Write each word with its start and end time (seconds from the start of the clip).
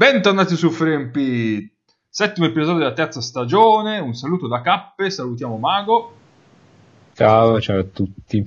Bentornati 0.00 0.56
su 0.56 0.70
Frempi, 0.70 1.70
settimo 2.08 2.46
episodio 2.46 2.78
della 2.78 2.94
terza 2.94 3.20
stagione. 3.20 3.98
Un 3.98 4.14
saluto 4.14 4.48
da 4.48 4.62
Cappe, 4.62 5.10
salutiamo 5.10 5.58
Mago. 5.58 6.14
Ciao, 7.12 7.60
ciao 7.60 7.80
a 7.80 7.84
tutti. 7.84 8.42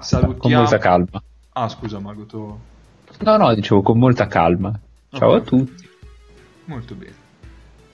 Salutiamo... 0.00 0.38
Con 0.38 0.50
molta 0.50 0.78
calma. 0.78 1.22
Ah, 1.52 1.68
scusa 1.68 1.98
Mago, 1.98 2.24
tu... 2.24 2.58
No, 3.18 3.36
no, 3.36 3.54
dicevo 3.54 3.82
con 3.82 3.98
molta 3.98 4.26
calma. 4.28 4.80
Ciao 5.10 5.32
Ok. 5.34 5.36
a 5.36 5.40
tutti. 5.42 5.88
Molto 6.64 6.94
bene. 6.94 7.14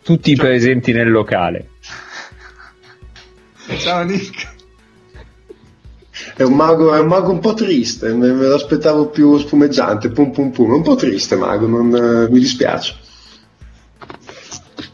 Tutti 0.05 0.37
Ciao. 0.37 0.47
presenti 0.47 0.93
nel 0.93 1.11
locale. 1.11 1.71
Ciao 3.79 4.05
Nick. 4.05 4.55
È 6.37 6.43
un 6.43 6.55
mago, 6.55 6.95
è 6.95 7.01
un 7.01 7.07
mago 7.07 7.31
un 7.31 7.41
po' 7.41 7.55
triste, 7.55 8.13
me, 8.15 8.33
me 8.33 8.47
l'aspettavo 8.47 9.09
più 9.09 9.39
spumeggiante, 9.39 10.11
pum 10.11 10.31
pum 10.31 10.51
pum, 10.51 10.73
è 10.73 10.77
un 10.77 10.83
po' 10.83 10.95
triste 10.95 11.37
mago, 11.37 11.67
non, 11.67 11.95
eh, 11.95 12.31
mi 12.31 12.39
dispiace. 12.39 12.97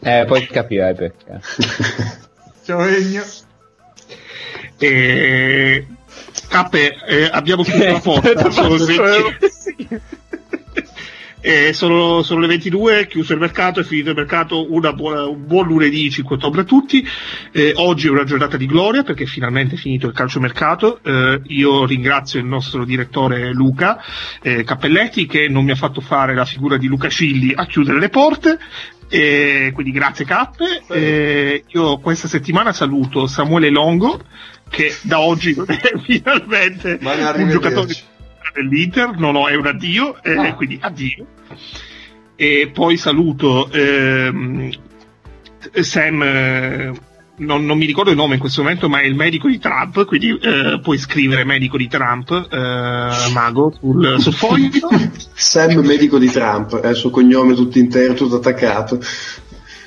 Eh, 0.01 0.25
poi 0.27 0.47
capirai 0.47 0.95
perché. 0.95 1.41
Ciao 2.65 2.85
Egno. 2.85 3.23
E... 4.79 5.87
Cappe, 6.49 6.95
eh, 7.07 7.29
abbiamo 7.31 7.63
chiuso 7.63 7.85
la 7.85 7.99
porta. 8.01 8.51
sono, 8.51 8.77
20 8.77 10.01
Eh, 11.41 11.73
sono, 11.73 12.23
sono 12.23 12.41
le 12.41 12.49
22, 12.49 13.07
chiuso 13.07 13.33
il 13.33 13.39
mercato, 13.39 13.81
è 13.81 13.85
finito 13.85 14.11
il 14.11 14.17
mercato, 14.17 14.73
una 14.73 14.93
buona- 14.93 15.27
un 15.27 15.47
buon 15.47 15.69
lunedì 15.69 16.11
5 16.11 16.37
ottobre 16.37 16.63
a 16.63 16.65
tutti. 16.65 17.07
Eh, 17.53 17.73
oggi 17.77 18.09
è 18.09 18.11
una 18.11 18.25
giornata 18.25 18.57
di 18.57 18.67
gloria 18.67 19.05
perché 19.05 19.25
finalmente 19.25 19.77
è 19.77 19.79
finito 19.79 20.09
il 20.09 20.15
calciomercato. 20.15 20.99
Eh, 21.03 21.41
io 21.47 21.87
ringrazio 21.87 22.41
il 22.41 22.47
nostro 22.47 22.85
direttore 22.85 23.53
Luca 23.53 24.03
eh, 24.43 24.65
Cappelletti 24.65 25.27
che 25.27 25.49
non 25.49 25.65
mi 25.65 25.71
ha 25.71 25.77
fatto 25.77 26.01
fare 26.01 26.35
la 26.35 26.45
figura 26.45 26.77
di 26.77 26.89
Luca 26.89 27.09
Scilli 27.09 27.53
a 27.55 27.67
chiudere 27.67 28.01
le 28.01 28.09
porte. 28.09 28.59
Quindi 29.09 29.91
grazie 29.91 30.27
Cappe. 30.27 31.63
Io 31.67 31.99
questa 31.99 32.29
settimana 32.29 32.75
saluto 32.75 33.27
Samuele 33.27 33.71
Longo 33.71 34.21
che 34.69 34.95
da 35.03 35.21
oggi 35.21 35.57
è 35.67 35.93
finalmente 36.05 36.99
un 37.01 37.49
giocatore 37.49 37.95
dell'Inter, 38.63 39.17
no 39.19 39.31
no 39.33 39.49
è 39.49 39.55
un 39.55 39.67
addio, 39.67 40.23
eh, 40.23 40.37
Ah. 40.37 40.55
quindi 40.55 40.79
addio. 40.81 41.27
E 42.37 42.71
poi 42.73 42.97
saluto 42.97 43.69
ehm, 43.73 44.71
Sam, 45.81 46.23
eh, 46.23 46.93
non, 47.39 47.65
non 47.65 47.77
mi 47.79 47.85
ricordo 47.87 48.11
il 48.11 48.17
nome 48.17 48.35
in 48.35 48.41
questo 48.41 48.63
momento, 48.63 48.89
ma 48.89 49.01
è 49.01 49.05
il 49.05 49.15
medico 49.15 49.49
di 49.49 49.59
Trump, 49.59 50.05
quindi 50.07 50.39
eh, 50.41 50.81
puoi 50.83 50.99
scrivere 50.99 51.45
medico 51.45 51.77
di 51.77 51.89
Trump, 51.89 52.31
eh, 52.31 53.33
mago, 53.33 53.75
sul, 53.79 54.17
sul 54.19 54.33
foglio. 54.33 54.89
Sam 55.35 55.85
medico 55.85 56.19
di 56.19 56.31
Trump, 56.31 56.79
è 56.81 56.89
il 56.89 56.97
suo 56.97 57.11
cognome 57.11 57.55
tutto 57.55 57.79
intero, 57.79 58.15
tutto 58.15 58.37
attaccato. 58.37 59.01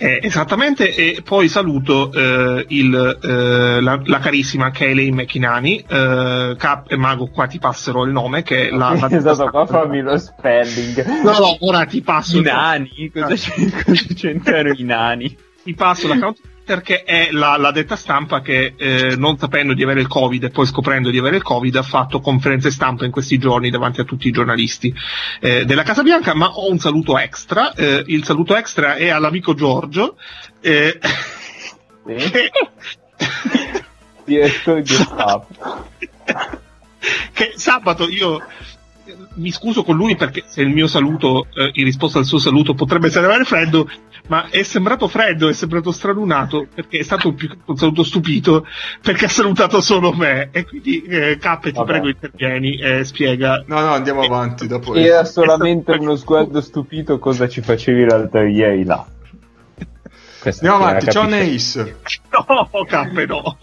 Eh, 0.03 0.19
esattamente, 0.23 0.95
e 0.95 1.21
poi 1.23 1.47
saluto 1.47 2.11
eh, 2.11 2.66
il, 2.69 3.19
eh, 3.21 3.80
la, 3.81 4.02
la 4.03 4.17
carissima 4.17 4.71
Kelly 4.71 5.11
McInani, 5.11 5.78
eh, 5.88 6.56
Cap 6.57 6.91
e 6.91 6.97
Mago, 6.97 7.28
qua 7.28 7.45
ti 7.45 7.59
passerò 7.59 8.03
il 8.03 8.12
nome, 8.12 8.41
che 8.41 8.69
è 8.69 8.72
la... 8.72 8.97
la 9.00 9.07
esatto, 9.16 9.51
qua 9.51 9.67
fammi 9.67 10.01
lo 10.01 10.17
spelling. 10.17 11.06
No, 11.23 11.38
no, 11.38 11.57
ora 11.59 11.85
ti 11.85 12.01
passo 12.01 12.39
I 12.39 12.41
nani? 12.41 13.12
Cosa, 13.13 13.35
c'è- 13.35 13.84
cosa 13.84 14.13
c'entrano 14.16 14.73
i 14.75 14.84
nani? 14.84 15.38
ti 15.63 15.75
passo 15.75 16.07
l'account 16.07 16.39
perché 16.63 17.03
è 17.03 17.29
la, 17.31 17.57
la 17.57 17.72
detta 17.72 17.95
stampa 17.95 18.41
che 18.41 18.73
eh, 18.77 19.16
non 19.16 19.38
sapendo 19.38 19.73
di 19.73 19.83
avere 19.83 20.01
il 20.01 20.07
covid 20.07 20.44
e 20.44 20.49
poi 20.49 20.66
scoprendo 20.66 21.09
di 21.09 21.17
avere 21.17 21.38
il 21.38 21.44
covid 21.44 21.75
ha 21.75 21.83
fatto 21.83 22.19
conferenze 22.19 22.72
stampa 22.72 23.05
in 23.05 23.11
questi 23.11 23.38
giorni 23.38 23.69
davanti 23.69 24.01
a 24.01 24.03
tutti 24.03 24.27
i 24.27 24.31
giornalisti 24.31 24.94
eh, 25.39 25.66
della 25.66 25.83
Casa 25.83 26.03
Bianca 26.03 26.33
ma 26.33 26.47
ho 26.47 26.69
un 26.69 26.79
saluto 26.79 27.17
extra 27.17 27.73
Eh, 27.73 28.03
il 28.07 28.23
saluto 28.23 28.55
extra 28.55 28.95
è 28.95 29.09
all'amico 29.09 29.53
Giorgio 29.53 30.17
eh, 30.61 31.00
che, 32.05 32.51
Direttore 34.23 34.81
di 34.81 34.94
staff. 34.94 35.47
che 37.33 37.53
sabato 37.55 38.07
io 38.07 38.41
mi 39.36 39.52
scuso 39.52 39.84
con 39.84 39.96
lui 39.96 40.16
perché 40.16 40.44
se 40.47 40.62
il 40.62 40.69
mio 40.69 40.88
saluto 40.88 41.47
eh, 41.53 41.72
in 41.74 41.86
risposta 41.86 42.19
al 42.19 42.25
suo 42.25 42.38
saluto 42.40 42.74
potrebbe 42.74 43.09
sembrare 43.09 43.44
freddo 43.44 43.90
ma 44.28 44.50
è 44.50 44.64
sembrato 44.64 45.08
freddo, 45.08 45.50
è 45.50 45.53
sembrato 45.53 45.92
stralunato 45.92 46.68
perché 46.74 47.00
è 47.00 47.03
stato 47.03 47.34
più 47.34 47.50
un 47.66 47.78
saluto 47.78 48.03
stupito 48.03 48.66
perché 49.02 49.25
ha 49.25 49.30
salutato 49.30 49.81
solo 49.81 50.14
me 50.14 50.50
e 50.52 50.66
quindi 50.66 51.02
eh, 51.03 51.38
Cappe 51.38 51.72
ti 51.72 51.78
Vabbè. 51.78 51.92
prego 51.92 52.08
intervieni 52.08 52.78
e 52.78 53.03
spiega 53.03 53.64
No, 53.68 53.80
no, 53.80 53.94
andiamo 53.94 54.22
avanti 54.22 54.68
dopo. 54.68 54.94
Era 54.96 55.25
solamente 55.25 55.92
uno 55.94 56.16
sguardo 56.16 56.62
stupito 56.62 57.19
cosa 57.19 57.48
ci 57.50 57.62
facevi 57.62 58.06
l'altro 58.06 58.46
ieri 58.46 58.84
là. 58.84 59.06
Questa 60.40 60.66
Andiamo 60.66 60.88
avanti, 60.90 61.12
ciao. 61.12 61.28
Neis. 61.28 61.75
no 62.31 62.86
Cappe 62.86 63.25
no 63.25 63.58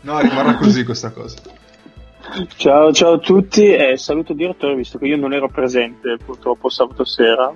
No, 0.00 0.20
rimarrà 0.20 0.56
così 0.56 0.84
questa 0.84 1.10
cosa. 1.10 1.36
Ciao, 2.56 2.92
ciao 2.92 3.12
a 3.14 3.18
tutti 3.18 3.66
e 3.72 3.96
saluto 3.96 4.32
il 4.32 4.38
direttore 4.38 4.74
visto 4.74 4.98
che 4.98 5.06
io 5.06 5.16
non 5.16 5.32
ero 5.32 5.48
presente 5.48 6.16
purtroppo 6.24 6.68
sabato 6.68 7.04
sera. 7.04 7.52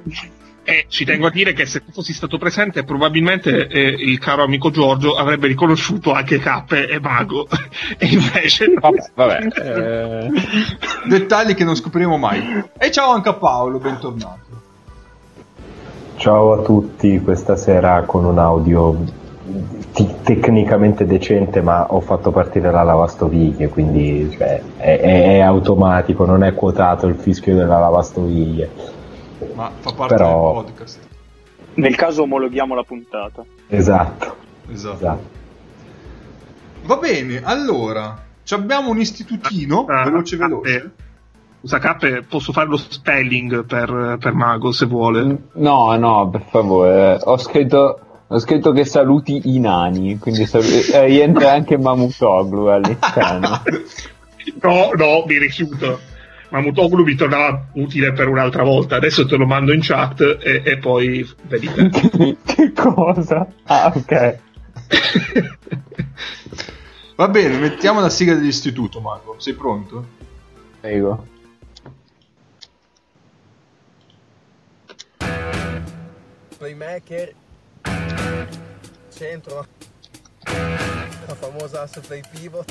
e 0.62 0.84
ci 0.88 1.04
tengo 1.06 1.26
a 1.26 1.30
dire 1.30 1.52
che 1.54 1.64
se 1.64 1.82
tu 1.82 1.90
fossi 1.90 2.12
stato 2.12 2.36
presente 2.36 2.84
probabilmente 2.84 3.66
eh, 3.66 3.80
il 3.88 4.18
caro 4.18 4.42
amico 4.44 4.70
Giorgio 4.70 5.16
avrebbe 5.16 5.46
riconosciuto 5.46 6.12
anche 6.12 6.38
Cappe 6.38 6.86
e 6.86 7.00
Mago 7.00 7.48
e 7.96 8.06
invece 8.06 8.66
no. 8.68 8.80
Vabbè, 8.80 9.10
vabbè. 9.14 9.46
eh, 9.62 10.30
Dettagli 11.08 11.54
che 11.54 11.64
non 11.64 11.74
scopriremo 11.74 12.18
mai. 12.18 12.62
E 12.78 12.90
ciao 12.90 13.10
anche 13.12 13.30
a 13.30 13.34
Paolo, 13.34 13.78
bentornato. 13.78 14.46
Ciao 16.16 16.52
a 16.52 16.62
tutti, 16.62 17.20
questa 17.20 17.56
sera 17.56 18.02
con 18.02 18.24
un 18.24 18.38
audio 18.38 18.96
tecnicamente 19.93 21.06
decente, 21.06 21.60
ma 21.62 21.87
ho 21.93 22.00
fatto 22.00 22.31
partire 22.31 22.71
la 22.71 22.82
lavastoviglie, 22.82 23.69
quindi 23.69 24.31
cioè, 24.37 24.62
è, 24.76 24.99
è- 25.00 25.22
è 25.37 25.41
automatico, 25.41 26.25
non 26.25 26.43
è 26.44 26.54
quotato 26.54 27.06
il 27.06 27.16
fischio 27.16 27.54
della 27.56 27.78
lavastoviglie. 27.78 28.71
Ma 29.54 29.71
fa 29.78 29.93
parte 29.93 30.15
Però- 30.15 30.54
del 30.54 30.65
podcast. 30.65 30.99
Nel 31.75 31.94
caso 31.94 32.22
omologhiamo 32.22 32.75
la 32.75 32.82
puntata. 32.82 33.44
Esatto, 33.69 34.34
Esatto. 34.71 34.97
esatto. 34.97 35.37
Va 36.84 36.97
bene, 36.97 37.41
allora. 37.44 38.25
ci 38.43 38.55
Abbiamo 38.55 38.91
un 38.91 38.99
istitutino, 38.99 39.84
Ah, 39.88 40.05
veloce 40.05 40.37
Cappe. 40.37 40.53
veloce. 40.62 40.91
Scusa 41.60 41.78
Cappe, 41.78 42.22
posso 42.22 42.53
fare 42.53 42.69
lo 42.69 42.76
spelling 42.76 43.65
per, 43.65 44.16
per 44.20 44.32
Mago 44.32 44.70
se 44.72 44.87
vuole. 44.87 45.37
No, 45.55 45.94
no, 45.97 46.28
per 46.31 46.43
favore. 46.49 47.19
Ho 47.25 47.37
scritto, 47.37 47.99
ho 48.30 48.38
scritto 48.38 48.72
che 48.72 48.84
saluti 48.84 49.40
i 49.54 49.58
nani, 49.58 50.18
quindi 50.18 50.46
sal- 50.46 50.62
eh, 50.62 51.06
rientra 51.06 51.52
anche 51.52 51.78
Mamutoglu 51.78 52.66
all'interno. 52.66 53.62
No, 54.62 54.92
no, 54.96 55.24
mi 55.26 55.36
rifiuto. 55.38 56.00
Mamutoglu 56.48 57.04
mi 57.04 57.14
tornava 57.14 57.66
utile 57.74 58.14
per 58.14 58.28
un'altra 58.28 58.62
volta. 58.62 58.96
Adesso 58.96 59.26
te 59.26 59.36
lo 59.36 59.44
mando 59.44 59.74
in 59.74 59.80
chat 59.82 60.38
e, 60.40 60.62
e 60.64 60.78
poi 60.78 61.28
vedi 61.42 61.70
te. 61.70 62.36
che 62.46 62.72
cosa? 62.72 63.46
Ah, 63.64 63.92
ok. 63.94 64.38
Va 67.14 67.28
bene, 67.28 67.58
mettiamo 67.58 68.00
la 68.00 68.08
sigla 68.08 68.34
dell'istituto, 68.36 69.00
Marco. 69.00 69.34
Sei 69.38 69.52
pronto? 69.52 70.06
Prego. 70.81 71.26
playmaker, 76.58 77.32
centro, 79.11 79.67
la 81.26 81.35
famosa 81.35 81.82
asse 81.82 82.00
play 82.00 82.23
pivot. 82.32 82.67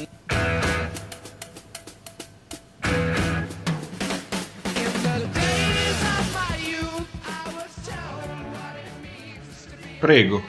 Prego. 9.99 10.43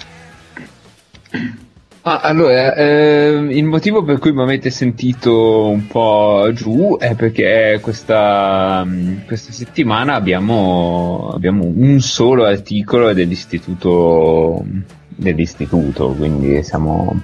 Ah, 2.03 2.21
allora, 2.21 2.75
ehm, 2.75 3.51
il 3.51 3.65
motivo 3.65 4.03
per 4.05 4.19
cui 4.19 4.33
mi 4.33 4.41
avete 4.43 4.71
sentito 4.71 5.67
un 5.67 5.87
po' 5.89 6.49
giù 6.55 6.97
è 6.97 7.15
perché 7.15 7.81
questa, 7.83 8.83
mm, 8.87 9.27
questa 9.27 9.53
settimana 9.53 10.15
abbiamo, 10.15 11.31
abbiamo 11.35 11.65
un 11.65 12.01
solo 12.01 12.45
articolo 12.45 13.13
dell'istituto, 13.13 14.65
dell'istituto 15.09 16.15
quindi 16.17 16.63
siamo, 16.63 17.21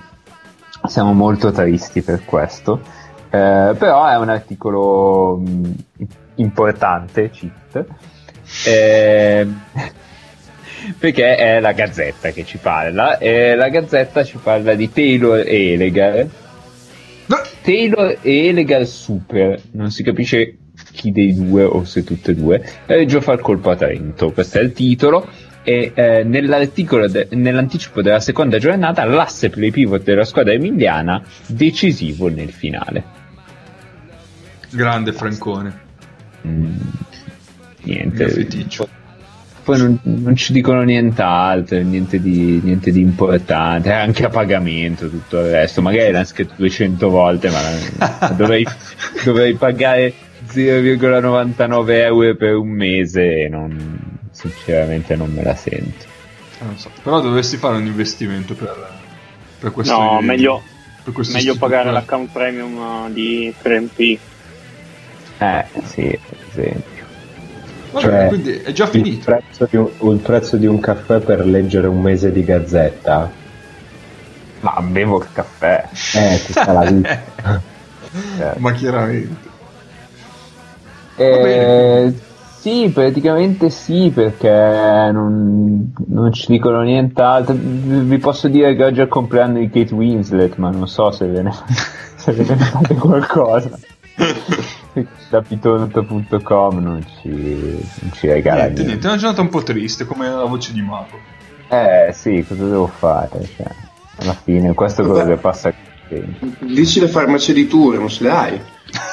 siamo 0.86 1.12
molto 1.14 1.52
tristi 1.52 2.02
per 2.02 2.24
questo. 2.24 2.80
Eh, 3.30 3.74
però 3.78 4.06
è 4.06 4.16
un 4.16 4.28
articolo 4.28 5.38
mm, 5.38 5.64
importante, 6.36 7.30
cheat. 7.30 7.86
Ehm, 8.66 9.60
perché 10.98 11.36
è 11.36 11.60
la 11.60 11.72
Gazzetta 11.72 12.30
che 12.30 12.44
ci 12.44 12.58
parla 12.58 13.18
e 13.18 13.54
la 13.54 13.68
Gazzetta 13.68 14.24
ci 14.24 14.38
parla 14.42 14.74
di 14.74 14.90
Taylor 14.90 15.38
e 15.38 15.72
Elegar 15.72 16.26
Taylor 17.64 18.18
e 18.20 18.48
Elegar 18.48 18.86
Super 18.86 19.58
non 19.70 19.90
si 19.90 20.02
capisce 20.02 20.58
chi 20.92 21.10
dei 21.12 21.34
due 21.34 21.64
o 21.64 21.84
se 21.84 22.04
tutte 22.04 22.32
e 22.32 22.34
due, 22.34 22.62
eh, 22.84 23.06
Gio 23.06 23.22
fa 23.22 23.32
il 23.32 23.40
colpo 23.40 23.70
a 23.70 23.76
Trento, 23.76 24.32
questo 24.32 24.58
è 24.58 24.62
il 24.62 24.72
titolo 24.72 25.26
e 25.62 25.92
eh, 25.94 26.24
de- 26.24 27.28
nell'anticipo 27.30 28.02
della 28.02 28.20
seconda 28.20 28.58
giornata 28.58 29.04
l'asse 29.04 29.48
play 29.48 29.70
pivot 29.70 30.02
della 30.02 30.24
squadra 30.24 30.52
emiliana 30.52 31.22
decisivo 31.46 32.28
nel 32.28 32.50
finale. 32.50 33.22
Grande 34.70 35.12
Francone. 35.12 35.82
Mm, 36.46 36.76
niente. 37.84 38.24
Mio 38.24 38.34
feticcio. 38.34 38.88
Poi 39.64 39.78
non, 39.78 39.98
non 40.02 40.36
ci 40.36 40.52
dicono 40.52 40.82
nient'altro, 40.82 41.80
niente 41.80 42.20
di, 42.20 42.60
niente 42.62 42.92
di 42.92 43.00
importante, 43.00 43.90
è 43.90 43.94
anche 43.94 44.26
a 44.26 44.28
pagamento 44.28 45.08
tutto 45.08 45.40
il 45.40 45.50
resto. 45.50 45.80
Magari 45.80 46.12
l'hanno 46.12 46.24
scritto 46.24 46.52
200 46.56 47.08
volte, 47.08 47.48
ma 47.48 48.28
dovrei, 48.36 48.66
dovrei 49.24 49.54
pagare 49.54 50.12
0,99 50.46 51.90
euro 51.90 52.36
per 52.36 52.54
un 52.56 52.68
mese 52.68 53.44
e 53.44 53.48
non, 53.48 54.18
sinceramente 54.30 55.16
non 55.16 55.32
me 55.32 55.42
la 55.42 55.54
sento. 55.54 56.04
Eh, 56.60 56.64
non 56.64 56.78
so. 56.78 56.90
Però 57.02 57.20
dovresti 57.20 57.56
fare 57.56 57.76
un 57.76 57.86
investimento 57.86 58.54
per, 58.54 58.90
per 59.58 59.70
questo. 59.70 59.98
No, 59.98 60.20
meglio, 60.20 60.62
per 61.02 61.12
questo 61.12 61.36
meglio 61.36 61.56
pagare 61.56 61.90
l'account 61.90 62.30
premium 62.30 62.76
uh, 62.76 63.12
di 63.12 63.52
3MP. 63.62 64.18
Eh, 65.38 65.64
sì, 65.84 66.18
per 66.28 66.38
esempio. 66.50 66.93
Vabbè, 67.94 68.06
Cioè, 68.06 68.28
quindi 68.28 68.52
è 68.60 68.72
già 68.72 68.84
Il 68.84 68.90
finito. 68.90 69.24
prezzo, 69.24 69.66
di 69.70 69.76
un, 69.76 70.12
il 70.12 70.18
prezzo 70.18 70.56
di 70.56 70.66
un 70.66 70.80
caffè 70.80 71.20
per 71.20 71.46
leggere 71.46 71.86
un 71.86 72.00
mese 72.00 72.32
di 72.32 72.44
gazzetta? 72.44 73.30
Ma 74.60 74.80
bevo 74.82 75.18
il 75.18 75.26
caffè. 75.32 75.88
Eh, 76.14 76.42
tutta 76.46 76.72
la 76.72 76.84
vita. 76.90 77.62
Cioè, 78.38 78.54
Ma 78.58 78.70
chiaramente. 78.72 79.34
Eh, 81.16 82.12
sì, 82.60 82.90
praticamente 82.94 83.70
sì, 83.70 84.10
perché 84.14 85.10
non, 85.12 85.92
non 86.06 86.32
ci 86.32 86.46
dicono 86.48 86.82
nient'altro. 86.82 87.54
Vi 87.58 87.98
vi 88.00 88.18
posso 88.18 88.46
dire 88.48 88.74
che 88.76 88.84
oggi 88.84 89.00
è 89.00 89.02
il 89.02 89.08
compleanno 89.08 89.58
di 89.58 89.68
Kate 89.68 89.92
Winslet, 89.94 90.56
ma 90.56 90.70
non 90.70 90.86
so 90.88 91.10
se 91.10 91.26
ve 91.26 91.42
ne, 91.42 91.52
se 92.16 92.32
ve 92.32 92.44
ne 92.54 92.56
fate 92.64 92.94
qualcosa. 92.94 93.70
da 95.28 95.42
pitonto.com 95.42 96.78
non 96.78 97.04
ci, 97.20 97.28
non 97.28 98.12
ci 98.12 98.26
regala 98.28 98.62
Niente, 98.64 98.82
niente. 98.82 98.84
niente, 98.84 99.06
è 99.06 99.10
una 99.10 99.18
giornata 99.18 99.40
un 99.42 99.48
po' 99.48 99.62
triste 99.62 100.04
come 100.04 100.28
la 100.28 100.44
voce 100.44 100.72
di 100.72 100.82
Mago. 100.82 101.18
Eh 101.68 102.12
sì, 102.12 102.44
cosa 102.46 102.64
devo 102.64 102.86
fare? 102.86 103.44
Cioè, 103.56 103.66
alla 104.18 104.34
fine, 104.34 104.74
questo 104.74 105.02
è 105.02 105.06
quello 105.06 105.24
che 105.24 105.36
passa 105.36 105.72
Dici 106.60 107.00
le 107.00 107.08
farmacie 107.08 107.52
di 107.52 107.66
turno, 107.66 108.08
se 108.08 108.22
le 108.24 108.30
hai. 108.30 108.60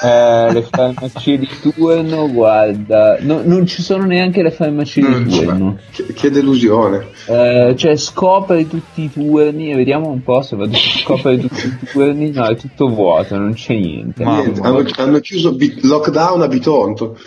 Eh, 0.04 0.54
le 0.54 0.62
farmacie 0.70 1.38
di 1.40 1.50
turno, 1.60 2.30
guarda, 2.32 3.18
no- 3.22 3.42
non 3.44 3.66
ci 3.66 3.82
sono 3.82 4.06
neanche 4.06 4.44
le 4.44 4.52
farmacie 4.52 5.02
Non 5.02 5.24
di 5.24 5.38
turno. 5.40 5.78
Che, 5.92 6.06
che 6.14 6.30
delusione. 6.30 7.08
Eh, 7.28 7.74
cioè 7.78 7.96
scopri 7.96 8.68
tutti 8.68 9.04
i 9.04 9.12
turni 9.12 9.72
e 9.72 9.76
vediamo 9.76 10.10
un 10.10 10.22
po' 10.22 10.42
se 10.44 10.56
vado 10.56 10.76
a 10.76 10.80
scoprire 10.80 11.42
tutti 11.42 11.66
i 11.66 11.78
turni 11.92 12.30
no 12.32 12.46
è 12.46 12.56
tutto 12.56 12.90
vuoto 12.90 13.38
non 13.38 13.54
c'è 13.54 13.74
niente 13.76 14.24
Niente, 14.24 14.60
hanno, 14.62 14.84
hanno 14.98 15.20
chiuso 15.20 15.54
bi- 15.54 15.80
lockdown 15.82 16.42
a 16.42 16.48
Bitonto. 16.48 17.18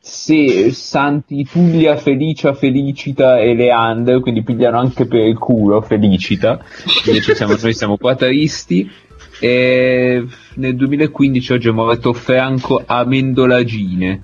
sì 0.00 0.70
Santi 0.72 1.46
Tullia 1.50 1.96
Felicia 1.96 2.52
Felicita 2.54 3.38
e 3.38 3.54
Leander 3.54 4.20
quindi 4.20 4.42
pigliano 4.42 4.78
anche 4.78 5.06
per 5.06 5.26
il 5.26 5.38
culo 5.38 5.80
Felicita 5.80 6.60
invece 7.06 7.34
siamo, 7.34 7.54
noi 7.60 7.72
siamo 7.74 7.96
qua 7.96 8.14
tristi 8.14 8.90
e 9.38 10.26
nel 10.54 10.76
2015 10.76 11.52
oggi 11.52 11.68
è 11.68 11.72
morto 11.72 12.12
Franco 12.12 12.82
Amendolagine 12.84 14.22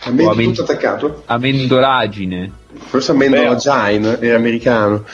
A 0.00 0.10
me 0.10 0.22
è 0.22 0.26
amen- 0.26 0.46
tutto 0.48 0.62
attaccato. 0.62 1.22
Amendolagine 1.26 2.52
Forse 2.76 3.12
Amendola 3.12 3.56
Gine 3.56 4.20
era 4.20 4.36
americano. 4.36 5.04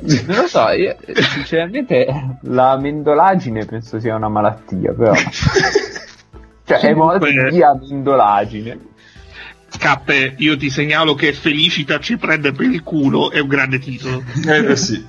Non 0.00 0.36
lo 0.36 0.46
so, 0.46 0.68
io, 0.70 0.96
sinceramente 1.32 2.38
la 2.42 2.76
mendolagine 2.78 3.64
penso 3.64 3.98
sia 4.00 4.14
una 4.14 4.28
malattia, 4.28 4.92
però. 4.92 5.12
Cioè, 6.66 6.78
è 6.78 7.50
di 7.50 7.62
amendolagine. 7.62 8.78
Cappe, 9.78 10.34
io 10.38 10.56
ti 10.56 10.70
segnalo 10.70 11.14
che 11.14 11.34
Felicita 11.34 11.98
ci 11.98 12.16
prende 12.16 12.52
per 12.52 12.64
il 12.64 12.82
culo, 12.82 13.30
è 13.30 13.38
un 13.38 13.48
grande 13.48 13.78
titolo. 13.78 14.22
Eh 14.46 14.62
beh 14.62 14.76
sì. 14.76 15.04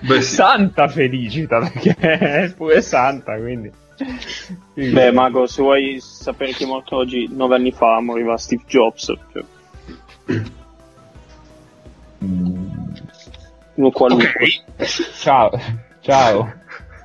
Beh 0.00 0.22
sì. 0.22 0.34
Santa 0.34 0.88
felicita, 0.88 1.58
perché 1.58 1.94
è 1.98 2.52
pure 2.54 2.80
santa, 2.82 3.36
quindi. 3.36 3.70
Beh, 4.74 5.10
Mago, 5.10 5.46
se 5.46 5.62
vuoi 5.62 5.98
sapere 6.00 6.52
chi 6.52 6.64
è 6.64 6.66
morto 6.66 6.96
oggi, 6.96 7.28
nove 7.30 7.56
anni 7.56 7.72
fa 7.72 8.00
moriva 8.00 8.36
Steve 8.36 8.62
Jobs. 8.66 9.12
Cioè, 9.32 9.44
Mm, 12.24 12.90
uno 13.74 13.90
qualunque. 13.90 14.28
Ok, 14.76 14.86
Ciao, 15.18 15.50
ciao. 16.00 16.52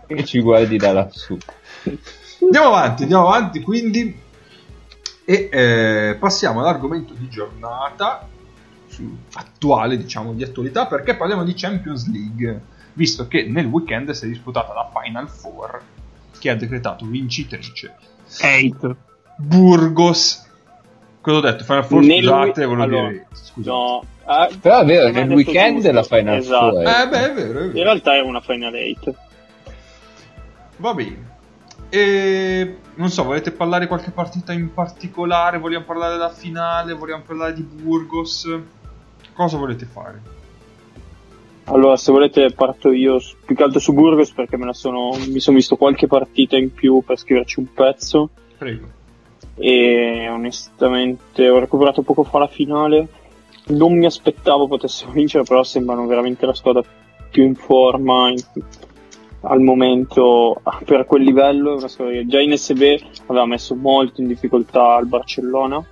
Che 0.07 0.25
ci 0.25 0.41
guardi 0.41 0.77
da 0.77 0.91
lassù. 0.91 1.37
Andiamo 2.41 2.67
avanti, 2.67 3.03
andiamo 3.03 3.27
avanti 3.27 3.61
quindi 3.61 4.21
e 5.25 5.49
eh, 5.51 6.17
passiamo 6.19 6.59
all'argomento 6.59 7.13
di 7.13 7.29
giornata 7.29 8.27
attuale, 9.33 9.97
diciamo, 9.97 10.33
di 10.33 10.43
attualità, 10.43 10.85
perché 10.87 11.15
parliamo 11.15 11.43
di 11.43 11.53
Champions 11.55 12.11
League, 12.11 12.61
visto 12.93 13.27
che 13.27 13.43
nel 13.43 13.65
weekend 13.65 14.11
si 14.11 14.25
è 14.25 14.27
disputata 14.27 14.73
la 14.73 14.89
Final 15.01 15.29
Four, 15.29 15.81
che 16.39 16.49
ha 16.49 16.55
decretato 16.55 17.05
vincitrice 17.05 17.95
hate. 18.41 18.95
Burgos. 19.37 20.45
Cosa 21.21 21.37
ho 21.37 21.41
detto? 21.41 21.63
Final 21.63 21.85
Four, 21.85 22.01
Nel 22.03 22.17
scusate, 22.23 22.65
wi- 22.65 22.75
volevo 22.75 22.83
allora, 22.83 23.07
dire... 23.09 23.27
Scusate. 23.31 23.69
No, 23.77 24.03
ah, 24.25 24.49
Però 24.59 24.79
è 24.81 24.85
vero, 24.85 25.03
nel 25.05 25.13
detto 25.13 25.33
weekend 25.35 25.75
giusto. 25.77 25.91
la 25.91 26.03
Final 26.03 26.37
Esatto. 26.37 26.69
Four. 26.71 26.87
Eh 26.87 27.07
beh, 27.07 27.31
è 27.31 27.33
vero, 27.33 27.59
è 27.59 27.63
In 27.63 27.71
vero. 27.71 27.83
realtà 27.83 28.13
era 28.15 28.25
una 28.25 28.41
Final 28.41 28.73
8. 28.97 29.15
Va 30.77 30.93
bene. 30.93 31.31
E 31.89 32.77
non 32.95 33.09
so, 33.09 33.23
volete 33.23 33.51
parlare 33.51 33.87
qualche 33.87 34.11
partita 34.11 34.51
in 34.51 34.73
particolare? 34.73 35.59
Vogliamo 35.59 35.85
parlare 35.85 36.13
della 36.13 36.29
finale? 36.31 36.93
Vogliamo 36.93 37.23
parlare 37.23 37.53
di 37.53 37.61
Burgos? 37.61 38.49
Cosa 39.33 39.57
volete 39.57 39.85
fare? 39.85 40.21
Allora, 41.65 41.95
se 41.95 42.11
volete 42.11 42.51
parto 42.51 42.91
io 42.91 43.19
più 43.45 43.55
che 43.55 43.63
altro 43.63 43.79
su 43.79 43.93
Burgos 43.93 44.31
perché 44.31 44.57
me 44.57 44.65
la 44.65 44.73
sono, 44.73 45.11
mi 45.29 45.39
sono 45.39 45.55
visto 45.55 45.77
qualche 45.77 46.07
partita 46.07 46.57
in 46.57 46.73
più 46.73 47.01
per 47.05 47.17
scriverci 47.17 47.59
un 47.59 47.73
pezzo 47.73 48.29
Prego. 48.57 48.87
e 49.55 50.27
onestamente 50.29 51.49
ho 51.49 51.59
recuperato 51.59 52.01
poco 52.01 52.23
fa 52.23 52.39
la 52.39 52.47
finale. 52.47 53.07
Non 53.67 53.97
mi 53.97 54.05
aspettavo 54.05 54.67
potessero 54.67 55.11
vincere, 55.15 55.45
però 55.45 55.63
sembrano 55.63 56.05
veramente 56.05 56.45
la 56.45 56.53
squadra 56.53 56.83
più 57.31 57.43
in 57.43 57.55
forma 57.55 58.29
in- 58.29 58.43
al 59.45 59.61
momento 59.61 60.61
per 60.85 61.05
quel 61.05 61.23
livello. 61.23 61.73
È 61.73 61.77
una 61.77 61.87
squadra 61.87 62.13
che 62.13 62.27
già 62.27 62.41
in 62.41 62.57
SB 62.57 62.81
aveva 63.27 63.45
messo 63.45 63.75
molto 63.75 64.21
in 64.21 64.27
difficoltà 64.27 64.97
il 64.99 65.07
Barcellona. 65.07 65.83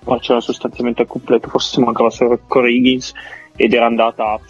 Barcellona 0.00 0.42
sostanzialmente 0.42 1.02
al 1.02 1.08
completo, 1.08 1.48
forse 1.48 1.80
mancava 1.80 2.10
solo 2.10 2.38
Corrigins 2.46 3.12
ed 3.56 3.72
era 3.72 3.86
andata 3.86 4.32
a 4.32 4.40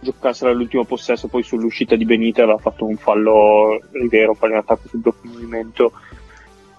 giocarsela 0.00 0.50
all'ultimo 0.50 0.84
possesso, 0.84 1.28
poi 1.28 1.42
sull'uscita 1.42 1.96
di 1.96 2.04
Benita 2.04 2.42
aveva 2.42 2.58
fatto 2.58 2.84
un 2.84 2.96
fallo 2.96 3.80
Rivero, 3.92 4.34
fallo 4.34 4.54
in 4.54 4.58
attacco 4.58 4.88
sul 4.88 5.00
doppio 5.00 5.30
movimento. 5.30 5.92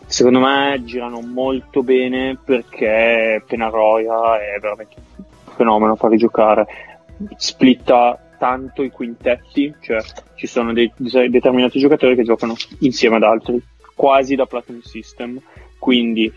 Secondo 0.05 0.39
me 0.39 0.81
girano 0.85 1.21
molto 1.21 1.83
bene 1.83 2.38
perché 2.43 3.43
Penaroia 3.45 4.39
è 4.39 4.59
veramente 4.59 4.95
un 5.17 5.53
fenomeno 5.55 5.93
a 5.93 5.95
farli 5.95 6.17
giocare. 6.17 6.65
Splitta 7.38 8.17
tanto 8.39 8.81
i 8.81 8.89
quintetti, 8.89 9.75
cioè 9.81 9.99
ci 10.35 10.47
sono 10.47 10.73
dei, 10.73 10.91
dei 10.95 11.29
determinati 11.29 11.77
giocatori 11.77 12.15
che 12.15 12.23
giocano 12.23 12.55
insieme 12.79 13.17
ad 13.17 13.23
altri, 13.23 13.61
quasi 13.93 14.35
da 14.35 14.45
Platinum 14.45 14.81
System. 14.81 15.39
Quindi 15.77 16.31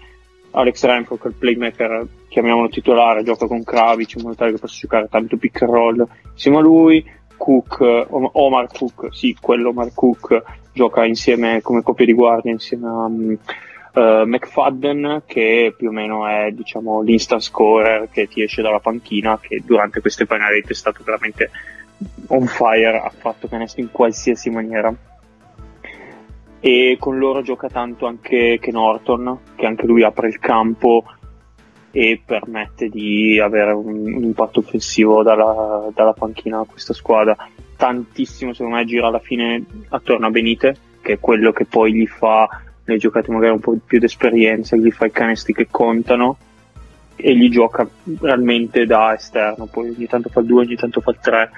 Alex 0.52 0.84
Renfro, 0.84 1.18
il 1.24 1.34
playmaker, 1.38 2.06
chiamiamolo 2.28 2.68
titolare, 2.68 3.22
gioca 3.22 3.46
con 3.46 3.64
Kravic 3.64 4.14
in 4.14 4.22
modo 4.22 4.34
tale 4.34 4.52
che 4.52 4.58
possa 4.58 4.78
giocare 4.78 5.08
tanto 5.08 5.36
pick 5.36 5.62
and 5.62 5.70
roll 5.70 6.06
insieme 6.32 6.58
a 6.58 6.60
lui. 6.60 7.04
Cook, 7.36 7.80
Om- 7.80 8.30
Omar 8.34 8.68
Cook, 8.68 9.08
sì, 9.10 9.36
quello 9.40 9.70
Omar 9.70 9.90
Cook 9.94 10.42
gioca 10.72 11.04
insieme 11.04 11.60
come 11.60 11.82
coppia 11.82 12.06
di 12.06 12.12
guardia 12.12 12.52
insieme 12.52 12.86
a 12.86 13.04
um, 13.04 13.36
eh, 13.94 14.22
McFadden 14.24 15.22
che 15.26 15.74
più 15.76 15.88
o 15.88 15.92
meno 15.92 16.26
è 16.26 16.50
diciamo 16.50 17.02
l'instant 17.02 17.42
scorer 17.42 18.08
che 18.10 18.26
ti 18.26 18.42
esce 18.42 18.62
dalla 18.62 18.80
panchina 18.80 19.38
che 19.38 19.62
durante 19.64 20.00
queste 20.00 20.24
finalette 20.24 20.72
è 20.72 20.74
stato 20.74 21.02
veramente 21.04 21.50
on 22.28 22.46
fire 22.46 22.98
ha 22.98 23.12
fatto 23.14 23.48
canestro 23.48 23.82
in 23.82 23.90
qualsiasi 23.90 24.48
maniera 24.48 24.94
e 26.64 26.96
con 26.98 27.18
loro 27.18 27.42
gioca 27.42 27.68
tanto 27.68 28.06
anche 28.06 28.58
Ken 28.60 28.74
Norton 28.74 29.38
che 29.56 29.66
anche 29.66 29.84
lui 29.84 30.04
apre 30.04 30.28
il 30.28 30.38
campo 30.38 31.04
e 31.90 32.22
permette 32.24 32.88
di 32.88 33.40
avere 33.40 33.72
un, 33.72 34.14
un 34.14 34.22
impatto 34.22 34.60
offensivo 34.60 35.24
dalla, 35.24 35.88
dalla 35.92 36.12
panchina 36.12 36.60
a 36.60 36.64
questa 36.64 36.94
squadra 36.94 37.36
tantissimo 37.76 38.52
secondo 38.52 38.76
me 38.76 38.84
gira 38.84 39.08
alla 39.08 39.18
fine 39.18 39.64
attorno 39.88 40.26
a 40.26 40.30
Benite 40.30 40.76
che 41.02 41.14
è 41.14 41.18
quello 41.18 41.50
che 41.50 41.64
poi 41.64 41.92
gli 41.92 42.06
fa 42.06 42.48
ne 42.84 42.94
hai 42.94 42.98
giocati 42.98 43.30
magari 43.30 43.52
un 43.52 43.60
po' 43.60 43.76
più 43.84 43.98
d'esperienza, 43.98 44.76
gli 44.76 44.90
fai 44.90 45.10
canestri 45.10 45.52
che 45.52 45.68
contano 45.70 46.36
e 47.16 47.36
gli 47.36 47.48
gioca 47.50 47.88
realmente 48.20 48.86
da 48.86 49.14
esterno, 49.14 49.66
poi 49.66 49.90
ogni 49.90 50.06
tanto 50.06 50.28
fa 50.28 50.40
il 50.40 50.46
2, 50.46 50.64
ogni 50.64 50.76
tanto 50.76 51.00
fa 51.00 51.10
il 51.10 51.18
3, 51.20 51.50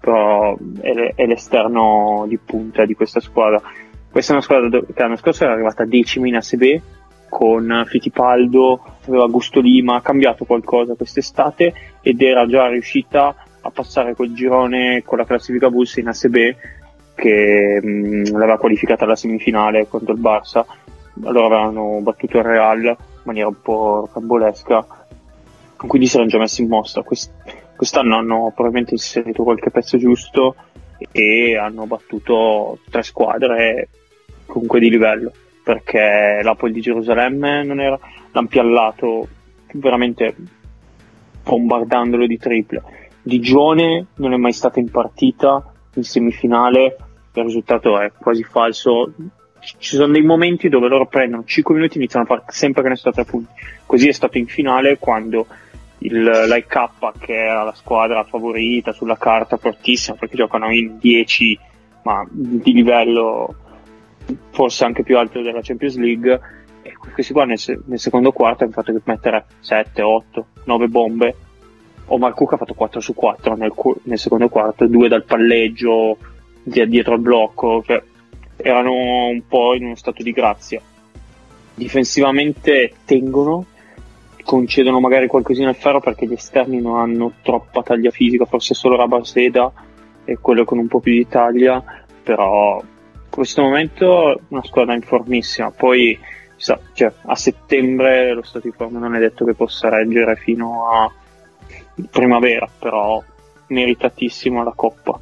però 0.00 0.56
è, 0.80 1.12
è 1.14 1.26
l'esterno 1.26 2.24
di 2.26 2.38
punta 2.38 2.84
di 2.84 2.94
questa 2.94 3.20
squadra. 3.20 3.60
Questa 4.12 4.32
è 4.32 4.34
una 4.34 4.44
squadra 4.44 4.68
che 4.68 5.00
l'anno 5.00 5.16
scorso 5.16 5.44
era 5.44 5.54
arrivata 5.54 5.86
decima 5.86 6.28
in 6.28 6.36
ASB 6.36 6.62
con 7.30 7.82
Fittipaldo, 7.86 8.98
aveva 9.06 9.26
Gusto 9.26 9.60
Lima, 9.60 9.96
ha 9.96 10.02
cambiato 10.02 10.44
qualcosa 10.44 10.94
quest'estate 10.94 11.72
ed 12.02 12.20
era 12.20 12.46
già 12.46 12.68
riuscita 12.68 13.34
a 13.62 13.70
passare 13.70 14.14
quel 14.14 14.34
girone 14.34 15.02
con 15.02 15.16
la 15.16 15.24
classifica 15.24 15.70
Bulls 15.70 15.96
in 15.96 16.08
ASB 16.08 16.36
che 17.14 17.80
mh, 17.82 18.32
l'aveva 18.32 18.58
qualificata 18.58 19.04
alla 19.04 19.16
semifinale 19.16 19.88
contro 19.88 20.12
il 20.12 20.20
Barça. 20.20 20.62
Allora 21.24 21.46
avevano 21.46 22.00
battuto 22.02 22.36
il 22.36 22.44
Real 22.44 22.84
in 22.84 22.96
maniera 23.22 23.48
un 23.48 23.62
po' 23.62 24.00
rocambolesca, 24.00 25.06
quindi 25.86 26.06
si 26.06 26.16
erano 26.16 26.30
già 26.30 26.38
messi 26.38 26.60
in 26.60 26.68
mostra. 26.68 27.02
Quest- 27.02 27.32
quest'anno 27.74 28.18
hanno 28.18 28.52
probabilmente 28.54 28.92
inserito 28.92 29.42
qualche 29.42 29.70
pezzo 29.70 29.96
giusto 29.96 30.54
e 31.10 31.56
hanno 31.56 31.86
battuto 31.86 32.78
tre 32.90 33.02
squadre 33.02 33.88
comunque 34.52 34.80
di 34.80 34.90
livello 34.90 35.32
perché 35.64 36.40
l'Apple 36.42 36.72
di 36.72 36.80
Gerusalemme 36.80 37.62
non 37.62 37.80
era 37.80 37.98
l'ampiallato 38.32 39.28
veramente 39.74 40.34
bombardandolo 41.42 42.26
di 42.26 42.36
triple. 42.36 42.82
Digione 43.22 44.06
non 44.16 44.32
è 44.32 44.36
mai 44.36 44.52
stata 44.52 44.80
in 44.80 44.90
partita 44.90 45.72
in 45.94 46.02
semifinale 46.02 46.96
il 47.34 47.44
risultato 47.44 47.98
è 47.98 48.12
quasi 48.12 48.42
falso. 48.42 49.12
Ci 49.60 49.96
sono 49.96 50.12
dei 50.12 50.22
momenti 50.22 50.68
dove 50.68 50.88
loro 50.88 51.06
prendono 51.06 51.44
5 51.44 51.74
minuti 51.74 51.94
e 51.94 52.00
iniziano 52.00 52.24
a 52.24 52.28
fare 52.28 52.42
sempre 52.48 52.82
che 52.82 52.88
ne 52.88 52.96
a 53.02 53.12
3 53.12 53.24
punti. 53.24 53.52
Così 53.86 54.08
è 54.08 54.12
stato 54.12 54.38
in 54.38 54.46
finale 54.46 54.98
quando 54.98 55.46
il, 55.98 56.20
l'IK 56.20 57.18
che 57.20 57.34
era 57.34 57.62
la 57.62 57.74
squadra 57.74 58.24
favorita 58.24 58.92
sulla 58.92 59.16
carta 59.16 59.56
fortissima 59.56 60.16
perché 60.16 60.36
giocano 60.36 60.70
in 60.72 60.98
10 60.98 61.58
ma 62.02 62.26
di 62.28 62.72
livello 62.72 63.54
forse 64.50 64.84
anche 64.84 65.02
più 65.02 65.18
alto 65.18 65.40
della 65.40 65.60
Champions 65.62 65.96
League 65.96 66.40
e 66.82 66.96
questi 66.96 67.32
qua 67.32 67.44
nel, 67.44 67.58
nel 67.86 67.98
secondo 67.98 68.32
quarto 68.32 68.64
hanno 68.64 68.72
fatto 68.72 68.92
mettere 69.04 69.46
7, 69.60 70.02
8, 70.02 70.46
9 70.64 70.88
bombe. 70.88 71.36
Omar 72.06 72.34
Cook 72.34 72.54
ha 72.54 72.56
fatto 72.56 72.74
4 72.74 73.00
su 73.00 73.14
4 73.14 73.54
nel, 73.54 73.72
nel 74.04 74.18
secondo 74.18 74.48
quarto, 74.48 74.86
2 74.86 75.08
dal 75.08 75.24
palleggio 75.24 76.18
dietro 76.62 77.14
al 77.14 77.20
blocco 77.20 77.82
cioè, 77.84 78.02
erano 78.56 79.26
un 79.26 79.42
po' 79.48 79.74
in 79.74 79.84
uno 79.84 79.94
stato 79.94 80.22
di 80.22 80.32
grazia. 80.32 80.80
Difensivamente 81.74 82.92
tengono 83.04 83.66
concedono 84.44 84.98
magari 84.98 85.28
qualcosina 85.28 85.68
al 85.68 85.76
ferro 85.76 86.00
perché 86.00 86.26
gli 86.26 86.32
esterni 86.32 86.80
non 86.80 86.98
hanno 86.98 87.34
troppa 87.42 87.82
taglia 87.82 88.10
fisica 88.10 88.44
forse 88.44 88.74
solo 88.74 88.96
Rabaseda 88.96 89.72
e 90.24 90.38
quello 90.40 90.64
con 90.64 90.78
un 90.78 90.88
po' 90.88 90.98
più 90.98 91.12
di 91.12 91.28
taglia 91.28 91.82
però 92.22 92.82
questo 93.32 93.62
momento 93.62 94.40
una 94.48 94.62
squadra 94.62 94.94
in 94.94 95.00
formissima, 95.00 95.70
poi 95.70 96.18
cioè, 96.56 97.12
a 97.24 97.34
settembre 97.34 98.34
lo 98.34 98.42
stato 98.42 98.68
di 98.68 98.74
forma 98.76 98.98
non 98.98 99.16
è 99.16 99.18
detto 99.18 99.44
che 99.44 99.54
possa 99.54 99.88
reggere 99.88 100.36
fino 100.36 100.86
a 100.88 101.10
primavera, 102.10 102.68
però 102.78 103.22
meritatissimo 103.68 104.62
la 104.62 104.72
Coppa. 104.76 105.18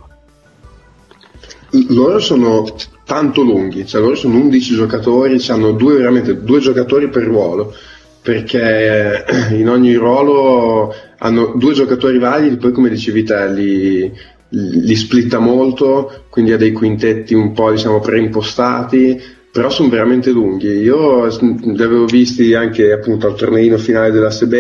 Loro 1.89 2.19
sono 2.19 2.67
tanto 3.05 3.43
lunghi, 3.43 3.87
cioè 3.87 4.01
loro 4.01 4.17
sono 4.17 4.39
11 4.39 4.75
giocatori, 4.75 5.41
hanno 5.49 5.71
due, 5.71 5.97
veramente 5.97 6.43
due 6.43 6.59
giocatori 6.59 7.09
per 7.09 7.23
ruolo, 7.23 7.73
perché 8.21 9.25
in 9.53 9.69
ogni 9.69 9.95
ruolo 9.95 10.93
hanno 11.19 11.53
due 11.55 11.75
giocatori 11.75 12.19
validi, 12.19 12.57
poi 12.57 12.73
come 12.73 12.89
dicevi 12.89 13.23
te 13.23 13.49
li, 13.51 14.13
li 14.51 14.97
splitta 14.97 15.39
molto, 15.39 16.25
quindi 16.29 16.53
ha 16.53 16.57
dei 16.57 16.73
quintetti 16.73 17.35
un 17.35 17.53
po' 17.53 17.71
diciamo 17.71 18.01
preimpostati, 18.01 19.21
però 19.53 19.69
sono 19.69 19.89
veramente 19.89 20.31
lunghi. 20.31 20.69
Io 20.69 21.27
li 21.27 21.83
avevo 21.83 22.05
visti 22.05 22.55
anche 22.55 22.93
appunto 22.93 23.27
al 23.27 23.37
torneino 23.37 23.79
finale 23.79 24.11
della 24.11 24.31
SB, 24.31 24.55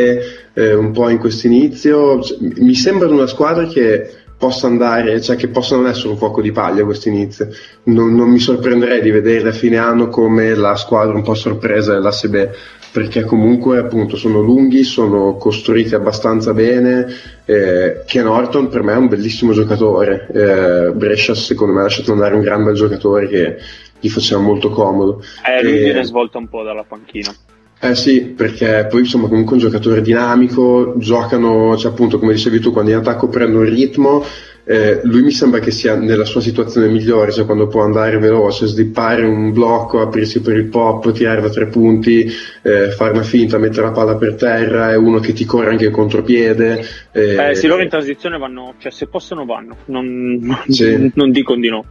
eh, 0.55 0.75
un 0.75 0.93
po' 0.93 1.09
in 1.09 1.19
questo 1.19 1.47
inizio. 1.47 2.21
Mi 2.39 2.75
sembra 2.75 3.09
una 3.09 3.27
squadra 3.27 3.67
che 3.67 4.11
possa 4.37 4.67
andare, 4.67 5.21
cioè 5.21 5.37
che 5.37 5.49
possa 5.49 5.77
non 5.77 5.87
essere 5.87 6.09
un 6.09 6.17
fuoco 6.17 6.41
di 6.41 6.51
paglia 6.51 6.85
questo 6.85 7.09
inizio. 7.09 7.49
Non, 7.85 8.15
non 8.15 8.31
mi 8.31 8.39
sorprenderei 8.39 9.03
di 9.03 9.11
vedere 9.11 9.51
a 9.51 9.53
fine 9.53 9.77
anno 9.77 10.09
come 10.09 10.55
la 10.55 10.77
squadra 10.77 11.15
un 11.15 11.23
po' 11.23 11.35
sorpresa 11.35 11.93
dell'ASB 11.93 12.49
perché 12.93 13.25
comunque 13.25 13.79
appunto 13.79 14.17
sono 14.17 14.41
lunghi, 14.41 14.83
sono 14.83 15.37
costruiti 15.37 15.95
abbastanza 15.95 16.53
bene. 16.53 17.07
Eh, 17.45 18.03
Ken 18.07 18.27
Horton 18.27 18.69
per 18.69 18.83
me 18.83 18.93
è 18.93 18.97
un 18.97 19.09
bellissimo 19.09 19.53
giocatore, 19.53 20.29
eh, 20.33 20.93
Brescia 20.93 21.35
secondo 21.35 21.75
me 21.75 21.81
ha 21.81 21.85
lasciato 21.85 22.13
andare 22.13 22.35
un 22.35 22.41
gran 22.41 22.65
bel 22.65 22.75
giocatore 22.75 23.29
che 23.29 23.57
gli 24.01 24.09
faceva 24.09 24.41
molto 24.41 24.71
comodo. 24.71 25.23
Eh, 25.47 25.63
lui 25.63 25.79
e... 25.79 25.85
viene 25.85 26.05
svolta 26.05 26.39
un 26.39 26.49
po' 26.49 26.63
dalla 26.63 26.85
panchina. 26.85 27.35
Eh 27.83 27.95
sì, 27.95 28.21
perché 28.23 28.87
poi 28.91 29.01
insomma 29.01 29.27
comunque 29.27 29.55
un 29.55 29.61
giocatore 29.61 30.03
dinamico, 30.03 30.95
giocano, 30.99 31.79
cioè 31.79 31.93
appunto 31.93 32.19
come 32.19 32.35
dicevi 32.35 32.61
tu, 32.61 32.73
quando 32.73 32.91
in 32.91 32.99
attacco 32.99 33.29
prendono 33.29 33.65
il 33.65 33.73
ritmo, 33.73 34.23
eh, 34.65 35.01
lui 35.05 35.23
mi 35.23 35.31
sembra 35.31 35.59
che 35.61 35.71
sia 35.71 35.97
nella 35.97 36.25
sua 36.25 36.41
situazione 36.41 36.89
migliore, 36.89 37.33
cioè 37.33 37.45
quando 37.45 37.67
può 37.67 37.83
andare 37.83 38.19
veloce, 38.19 38.67
slippare 38.67 39.25
un 39.25 39.53
blocco, 39.53 40.01
aprirsi 40.01 40.41
per 40.41 40.57
il 40.57 40.67
pop, 40.67 41.11
tirare 41.13 41.41
da 41.41 41.51
tre 41.51 41.67
punti, 41.67 42.31
eh, 42.63 42.91
fare 42.91 43.13
una 43.13 43.23
finta, 43.23 43.59
mettere 43.59 43.87
la 43.87 43.93
palla 43.93 44.17
per 44.17 44.35
terra, 44.35 44.91
è 44.91 44.97
uno 44.97 45.19
che 45.19 45.33
ti 45.33 45.45
corre 45.45 45.71
anche 45.71 45.87
il 45.87 45.91
contropiede. 45.91 46.85
Eh, 47.13 47.51
eh 47.51 47.55
sì, 47.55 47.67
loro 47.67 47.83
in 47.83 47.89
transizione 47.89 48.39
vanno, 48.39 48.75
cioè 48.79 48.93
se 48.93 49.07
possono 49.07 49.45
vanno, 49.45 49.77
non, 49.87 50.57
sì. 50.69 51.11
non 51.15 51.31
dicono 51.31 51.61
di 51.61 51.69
no. 51.69 51.85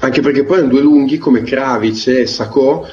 Anche 0.00 0.20
perché 0.20 0.44
poi 0.44 0.58
hanno 0.58 0.68
due 0.68 0.82
lunghi 0.82 1.18
come 1.18 1.42
Kravic 1.42 2.06
e 2.06 2.26
Sacco 2.26 2.86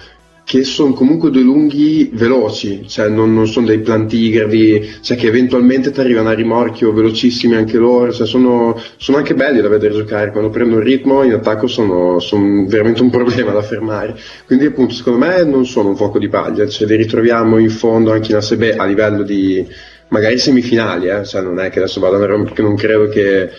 che 0.48 0.63
sono 0.63 0.94
comunque 0.94 1.30
due 1.30 1.42
lunghi 1.42 2.10
veloci, 2.13 2.88
cioè 2.88 3.10
non, 3.10 3.34
non 3.34 3.48
sono 3.48 3.66
dei 3.66 3.80
plantigradi, 3.80 5.00
cioè 5.01 5.18
che 5.18 5.27
eventualmente 5.27 5.92
ti 5.92 6.00
arrivano 6.00 6.30
a 6.30 6.34
rimorchio 6.34 6.94
velocissimi 6.94 7.56
anche 7.56 7.75
loro, 7.75 8.13
cioè 8.13 8.25
sono, 8.25 8.82
sono, 8.96 9.18
anche 9.18 9.34
belli 9.34 9.60
da 9.60 9.68
vedere 9.68 9.94
giocare, 9.94 10.32
quando 10.32 10.50
prendono 10.50 10.80
ritmo 10.80 11.24
in 11.24 11.34
attacco 11.34 11.68
sono, 11.68 12.20
sono, 12.20 12.66
veramente 12.66 13.01
un 13.01 13.10
problema 13.12 13.51
da 13.51 13.62
fermare, 13.62 14.18
quindi 14.46 14.68
appunto 14.68 14.94
secondo 14.94 15.20
me 15.20 15.44
non 15.44 15.66
sono 15.66 15.89
un 15.89 15.98
fuoco 15.98 16.18
di 16.18 16.30
paglia, 16.30 16.66
cioè 16.66 16.88
li 16.88 16.96
ritroviamo 16.96 17.58
in 17.58 17.70
fondo 17.70 18.13
anche 18.13 18.32
in 18.32 18.38
ASB 18.38 18.75
a 18.77 18.86
livello 18.86 19.24
di 19.24 19.68
magari 20.08 20.38
semifinali, 20.38 21.10
eh? 21.10 21.25
cioè 21.25 21.42
non 21.42 21.60
è 21.60 21.70
che 21.70 21.80
adesso 21.80 22.00
vadano 22.00 22.24
a 22.24 22.27
rompere, 22.27 22.63
non 22.63 22.77
credo 22.77 23.10
che 23.10 23.50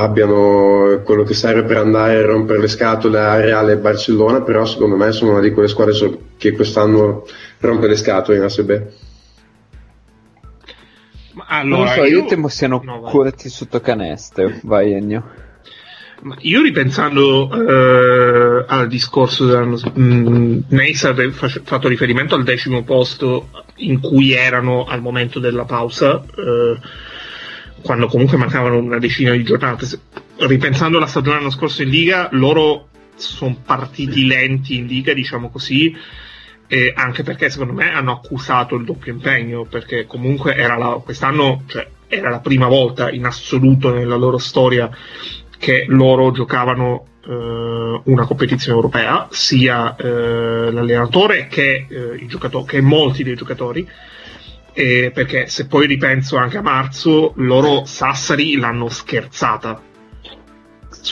abbiano 0.00 1.02
quello 1.04 1.22
che 1.22 1.34
serve 1.34 1.64
per 1.64 1.76
andare 1.78 2.16
a 2.16 2.26
rompere 2.26 2.60
le 2.60 2.68
scatole 2.68 3.18
a 3.18 3.40
Reale 3.40 3.72
e 3.72 3.78
Barcellona, 3.78 4.42
però 4.42 4.64
secondo 4.64 4.96
me 4.96 5.12
sono 5.12 5.32
una 5.32 5.40
di 5.40 5.52
quelle 5.52 5.68
squadre 5.68 6.18
che 6.36 6.52
quest'anno 6.52 7.26
rompe 7.60 7.86
le 7.86 7.96
scatole 7.96 8.38
in 8.38 8.44
ASB. 8.44 8.70
Allora, 11.46 11.84
non 11.84 11.94
so, 11.94 12.04
io, 12.04 12.20
io 12.20 12.24
temo 12.26 12.48
siano 12.48 12.80
no, 12.84 13.00
corti 13.00 13.48
sotto 13.48 13.80
canestro, 13.80 14.52
vai 14.62 14.92
Ennio. 14.92 15.46
Io 16.40 16.62
ripensando 16.62 17.48
eh, 17.52 18.64
al 18.66 18.88
discorso 18.88 19.46
dell'anno 19.46 19.76
mh, 19.76 20.64
Neis 20.70 21.04
ha 21.04 21.14
fatto 21.62 21.86
riferimento 21.86 22.34
al 22.34 22.42
decimo 22.42 22.82
posto 22.82 23.50
in 23.76 24.00
cui 24.00 24.32
erano 24.32 24.84
al 24.84 25.00
momento 25.00 25.38
della 25.38 25.64
pausa. 25.64 26.24
Eh, 26.36 26.78
quando 27.82 28.06
comunque 28.06 28.36
mancavano 28.36 28.78
una 28.78 28.98
decina 28.98 29.32
di 29.32 29.42
giornate. 29.44 29.86
Ripensando 30.38 30.98
alla 30.98 31.06
stagione 31.06 31.38
l'anno 31.38 31.50
scorso 31.50 31.82
in 31.82 31.88
Liga, 31.90 32.28
loro 32.32 32.88
sono 33.16 33.56
partiti 33.64 34.26
lenti 34.26 34.76
in 34.76 34.86
Liga, 34.86 35.12
diciamo 35.12 35.50
così, 35.50 35.94
e 36.66 36.92
anche 36.94 37.22
perché 37.22 37.50
secondo 37.50 37.72
me 37.72 37.92
hanno 37.92 38.12
accusato 38.12 38.76
il 38.76 38.84
doppio 38.84 39.12
impegno, 39.12 39.64
perché 39.64 40.06
comunque 40.06 40.54
era 40.54 40.76
la, 40.76 41.00
quest'anno 41.02 41.62
cioè, 41.66 41.88
era 42.06 42.30
la 42.30 42.40
prima 42.40 42.66
volta 42.66 43.10
in 43.10 43.24
assoluto 43.24 43.92
nella 43.92 44.16
loro 44.16 44.38
storia 44.38 44.90
che 45.58 45.84
loro 45.88 46.30
giocavano 46.30 47.06
eh, 47.26 48.00
una 48.04 48.24
competizione 48.24 48.76
europea, 48.76 49.28
sia 49.30 49.96
eh, 49.96 50.70
l'allenatore 50.70 51.48
che, 51.48 51.86
eh, 51.88 52.64
che 52.66 52.80
molti 52.80 53.24
dei 53.24 53.34
giocatori 53.34 53.86
eh, 54.78 55.10
perché 55.12 55.48
se 55.48 55.66
poi 55.66 55.88
ripenso 55.88 56.36
anche 56.36 56.58
a 56.58 56.62
marzo, 56.62 57.32
loro 57.34 57.84
Sassari 57.84 58.56
l'hanno 58.56 58.88
scherzata. 58.88 59.82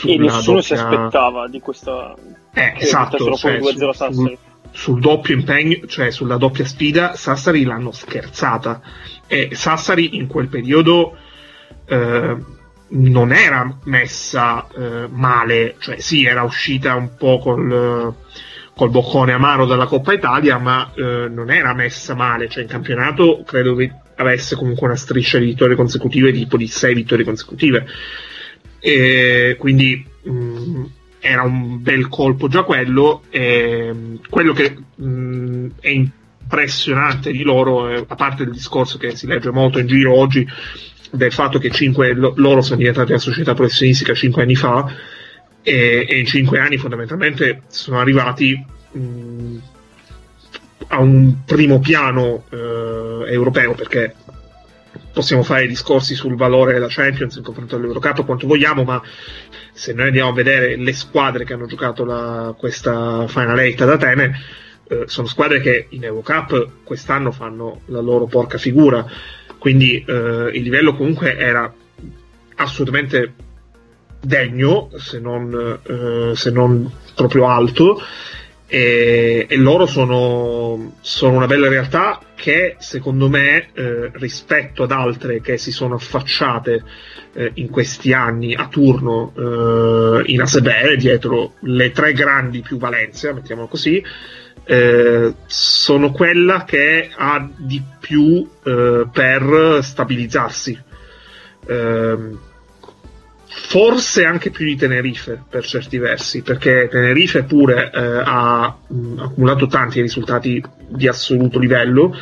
E 0.05 0.17
nessuno 0.19 0.61
doppia... 0.61 0.63
si 0.63 0.73
aspettava 0.75 1.49
di 1.49 1.59
questa... 1.59 2.15
Eh, 2.55 2.75
esatto, 2.79 3.35
cioè, 3.35 3.61
su, 3.61 4.13
sul, 4.13 4.39
sul 4.71 5.01
doppio 5.01 5.35
impegno, 5.35 5.85
cioè 5.89 6.13
sulla 6.13 6.37
doppia 6.37 6.65
sfida, 6.65 7.17
Sassari 7.17 7.65
l'hanno 7.65 7.91
scherzata. 7.91 8.81
E 9.27 9.49
Sassari 9.57 10.15
in 10.15 10.29
quel 10.29 10.47
periodo 10.47 11.17
eh, 11.87 12.37
non 12.89 13.33
era 13.33 13.79
messa 13.83 14.65
eh, 14.69 15.09
male, 15.11 15.75
cioè 15.81 15.99
sì, 15.99 16.25
era 16.25 16.45
uscita 16.45 16.95
un 16.95 17.17
po' 17.17 17.39
col 17.41 18.15
col 18.77 18.91
boccone 18.91 19.33
amaro 19.33 19.65
dalla 19.65 19.87
Coppa 19.87 20.13
Italia, 20.13 20.59
ma 20.59 20.93
eh, 20.95 21.29
non 21.31 21.51
era 21.51 21.73
messa 21.73 22.15
male, 22.15 22.47
cioè 22.47 22.63
in 22.63 22.69
campionato 22.69 23.43
credo 23.43 23.75
che 23.75 23.91
avesse 24.17 24.55
comunque 24.55 24.87
una 24.87 24.97
striscia 24.97 25.39
di 25.39 25.47
vittorie 25.47 25.77
consecutive 25.77 26.31
tipo 26.31 26.59
di 26.59 26.67
6 26.67 26.95
vittorie 26.95 27.25
consecutive. 27.25 27.87
E 28.79 29.57
quindi 29.59 30.07
mh, 30.25 30.85
era 31.21 31.41
un 31.41 31.81
bel 31.81 32.09
colpo 32.09 32.49
già 32.49 32.65
quello. 32.65 33.23
E, 33.31 34.19
quello 34.29 34.53
che 34.53 34.77
mh, 34.95 35.69
è 35.81 35.89
impressionante 35.89 37.33
di 37.33 37.45
loro, 37.45 37.89
eh, 37.89 38.05
a 38.07 38.15
parte 38.15 38.43
il 38.43 38.51
discorso 38.51 38.99
che 38.99 39.17
si 39.17 39.27
legge 39.27 39.51
molto 39.51 39.79
in 39.79 39.87
giro 39.87 40.15
oggi 40.15 40.47
del 41.13 41.33
fatto 41.33 41.59
che 41.59 41.71
5, 41.71 42.13
loro 42.13 42.61
sono 42.61 42.77
diventati 42.77 43.13
una 43.13 43.21
società 43.21 43.55
professionistica 43.55 44.13
5 44.13 44.43
anni 44.43 44.55
fa 44.55 45.15
e, 45.69 46.07
e 46.09 46.19
in 46.21 46.27
5 46.27 46.61
anni 46.61 46.77
fondamentalmente 46.77 47.63
sono 47.67 47.99
arrivati 47.99 48.65
mh, 48.93 49.57
a 50.87 51.01
un 51.01 51.39
primo 51.45 51.81
piano 51.81 52.45
eh, 52.51 53.33
europeo 53.33 53.75
perché 53.75 54.15
possiamo 55.13 55.43
fare 55.43 55.67
discorsi 55.67 56.15
sul 56.15 56.37
valore 56.37 56.75
della 56.75 56.87
Champions 56.89 57.35
in 57.35 57.43
confronto 57.43 57.75
all'Eurocup 57.75 58.25
quanto 58.25 58.47
vogliamo, 58.47 58.85
ma 58.85 59.03
se 59.73 59.93
noi 59.93 60.07
andiamo 60.07 60.31
a 60.31 60.35
vedere 60.35 60.77
le 60.77 60.93
squadre 60.93 61.45
che 61.45 61.55
hanno 61.55 61.67
giocato 61.67 62.05
la, 62.05 62.55
questa 62.57 63.27
Final 63.27 63.59
8 63.59 63.83
ad 63.83 63.91
Atene, 63.91 64.41
eh, 64.89 65.05
sono 65.07 65.27
squadre 65.27 65.61
che 65.61 65.87
in 65.89 66.05
Eurocup 66.05 66.85
quest'anno 66.85 67.33
fanno 67.33 67.81
la 67.87 68.01
loro 68.01 68.27
porca 68.27 68.57
figura, 68.57 69.05
quindi 69.59 70.05
eh, 70.07 70.51
il 70.53 70.63
livello 70.63 70.95
comunque 70.95 71.37
era 71.37 71.75
assolutamente 72.55 73.33
degno, 74.21 74.91
se 74.97 75.19
non, 75.19 75.81
eh, 75.83 76.35
se 76.35 76.51
non 76.51 76.91
proprio 77.15 77.49
alto, 77.49 78.01
e, 78.67 79.47
e 79.49 79.57
loro 79.57 79.87
sono, 79.87 80.95
sono, 81.01 81.37
una 81.37 81.47
bella 81.47 81.69
realtà 81.69 82.21
che 82.35 82.75
secondo 82.79 83.29
me 83.29 83.69
eh, 83.73 84.11
rispetto 84.15 84.83
ad 84.83 84.91
altre 84.91 85.41
che 85.41 85.57
si 85.57 85.71
sono 85.71 85.95
affacciate 85.95 86.83
eh, 87.33 87.51
in 87.55 87.71
questi 87.71 88.13
anni 88.13 88.55
a 88.55 88.67
turno 88.67 89.33
eh, 89.37 90.23
in 90.27 90.41
ASB 90.41 90.95
dietro 90.97 91.53
le 91.61 91.93
tre 91.93 92.13
grandi 92.13 92.61
più 92.61 92.77
Valencia, 92.77 93.33
mettiamolo 93.33 93.69
così, 93.69 94.03
eh, 94.65 95.35
sono 95.47 96.11
quella 96.11 96.65
che 96.65 97.11
ha 97.15 97.49
di 97.57 97.81
più 98.01 98.49
eh, 98.65 99.07
per 99.13 99.79
stabilizzarsi. 99.83 100.83
Eh, 101.69 102.17
forse 103.59 104.25
anche 104.25 104.51
più 104.51 104.67
di 104.67 104.77
Tenerife 104.77 105.43
per 105.49 105.65
certi 105.65 105.99
versi, 105.99 106.43
perché 106.43 106.89
Tenerife 106.91 107.45
pure 107.45 107.91
eh, 107.93 108.23
ha 108.25 108.77
mh, 108.87 109.19
accumulato 109.19 109.67
tanti 109.67 110.01
risultati 110.01 110.63
di 110.89 111.09
assoluto 111.09 111.59
livello, 111.59 112.15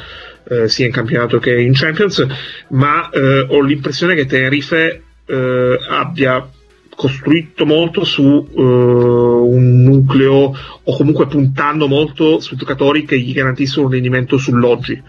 eh, 0.48 0.68
sia 0.68 0.86
in 0.86 0.92
campionato 0.92 1.38
che 1.38 1.60
in 1.60 1.72
Champions, 1.74 2.24
ma 2.68 3.10
eh, 3.10 3.46
ho 3.48 3.60
l'impressione 3.60 4.14
che 4.14 4.26
Tenerife 4.26 5.02
eh, 5.26 5.78
abbia 5.88 6.48
costruito 6.94 7.66
molto 7.66 8.04
su 8.04 8.22
uh, 8.22 8.60
un 8.60 9.82
nucleo 9.82 10.54
o 10.82 10.96
comunque 10.96 11.26
puntando 11.26 11.88
molto 11.88 12.40
su 12.40 12.56
giocatori 12.56 13.04
che 13.04 13.18
gli 13.18 13.32
garantiscono 13.32 13.86
un 13.86 13.92
rendimento 13.92 14.38
sull'oggi. 14.38 15.02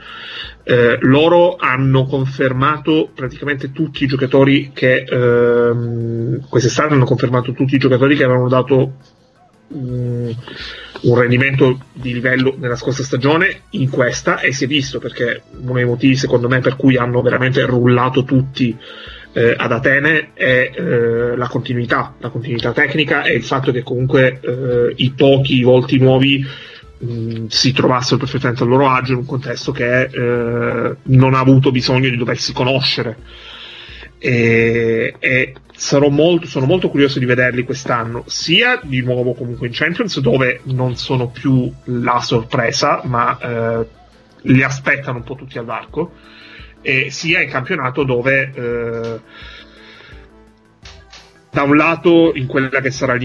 Eh, 0.67 0.98
loro 1.02 1.58
hanno 1.58 2.06
confermato 2.06 3.12
praticamente 3.13 3.71
tutti 3.71 4.04
i 4.04 4.08
giocatori 4.08 4.71
che 4.74 5.06
ehm, 5.08 6.48
quest'estate 6.50 6.95
hanno 6.95 7.06
confermato 7.06 7.52
tutti 7.52 7.76
i 7.76 7.78
giocatori 7.78 8.15
che 8.15 8.24
avevano 8.24 8.50
dato 8.50 8.93
um, 9.67 10.36
un 11.02 11.19
rendimento 11.19 11.78
di 11.93 12.13
livello 12.13 12.56
nella 12.58 12.76
scorsa 12.76 13.04
stagione 13.04 13.62
in 13.71 13.89
questa 13.89 14.39
e 14.39 14.54
si 14.54 14.63
è 14.63 14.67
visto 14.67 14.98
perché 14.98 15.43
uno 15.62 15.74
dei 15.74 15.86
motivi 15.86 16.15
secondo 16.15 16.48
me 16.48 16.62
per 16.62 16.78
cui 16.78 16.98
hanno 16.98 17.21
veramente 17.21 17.63
rullato 17.63 18.24
tutti 18.24 18.76
eh, 19.36 19.54
ad 19.58 19.74
Atene 19.74 20.30
è 20.34 20.71
eh, 20.74 21.36
la 21.36 21.50
continuità, 21.50 22.15
la 22.19 22.30
continuità 22.30 22.71
tecnica 22.71 23.24
e 23.24 23.34
il 23.34 23.43
fatto 23.43 23.74
che 23.74 23.84
comunque 23.84 24.39
eh, 24.39 24.93
i 24.95 25.12
pochi 25.12 25.62
volti 25.62 25.98
nuovi 25.98 26.41
mh, 27.00 27.48
si 27.48 27.74
trovassero 27.74 28.15
perfettamente 28.15 28.63
a 28.63 28.65
loro 28.65 28.89
agio 28.89 29.12
in 29.12 29.17
un 29.19 29.26
contesto 29.26 29.74
che 29.74 30.04
eh, 30.04 30.95
non 31.02 31.34
ha 31.34 31.39
avuto 31.39 31.71
bisogno 31.71 32.10
di 32.10 32.15
doversi 32.15 32.54
conoscere. 32.54 33.17
E, 34.17 35.15
e 35.19 35.54
molto, 36.10 36.48
sono 36.48 36.65
molto 36.65 36.89
curioso 36.89 37.19
di 37.19 37.26
vederli 37.26 37.65
quest'anno, 37.65 38.24
sia 38.28 38.80
di 38.82 39.02
nuovo 39.02 39.34
comunque 39.34 39.67
in 39.67 39.74
Champions, 39.74 40.17
dove 40.21 40.62
non 40.63 40.95
sono 40.95 41.28
più 41.28 41.69
la 41.84 42.21
sorpresa, 42.21 43.02
ma 43.04 43.38
eh, 43.38 43.86
li 44.43 44.63
aspettano 44.63 45.17
un 45.17 45.24
po' 45.26 45.36
tutti 45.36 45.58
al 45.58 45.65
varco 45.65 46.13
e 46.86 47.10
sia 47.10 47.41
in 47.41 47.50
campionato 47.50 48.04
dove 48.04 48.52
eh, 48.54 49.19
da 51.50 51.63
un 51.63 51.76
lato 51.76 52.32
in 52.36 52.45
quella 52.45 52.69
che 52.69 52.91
sarà 52.91 53.17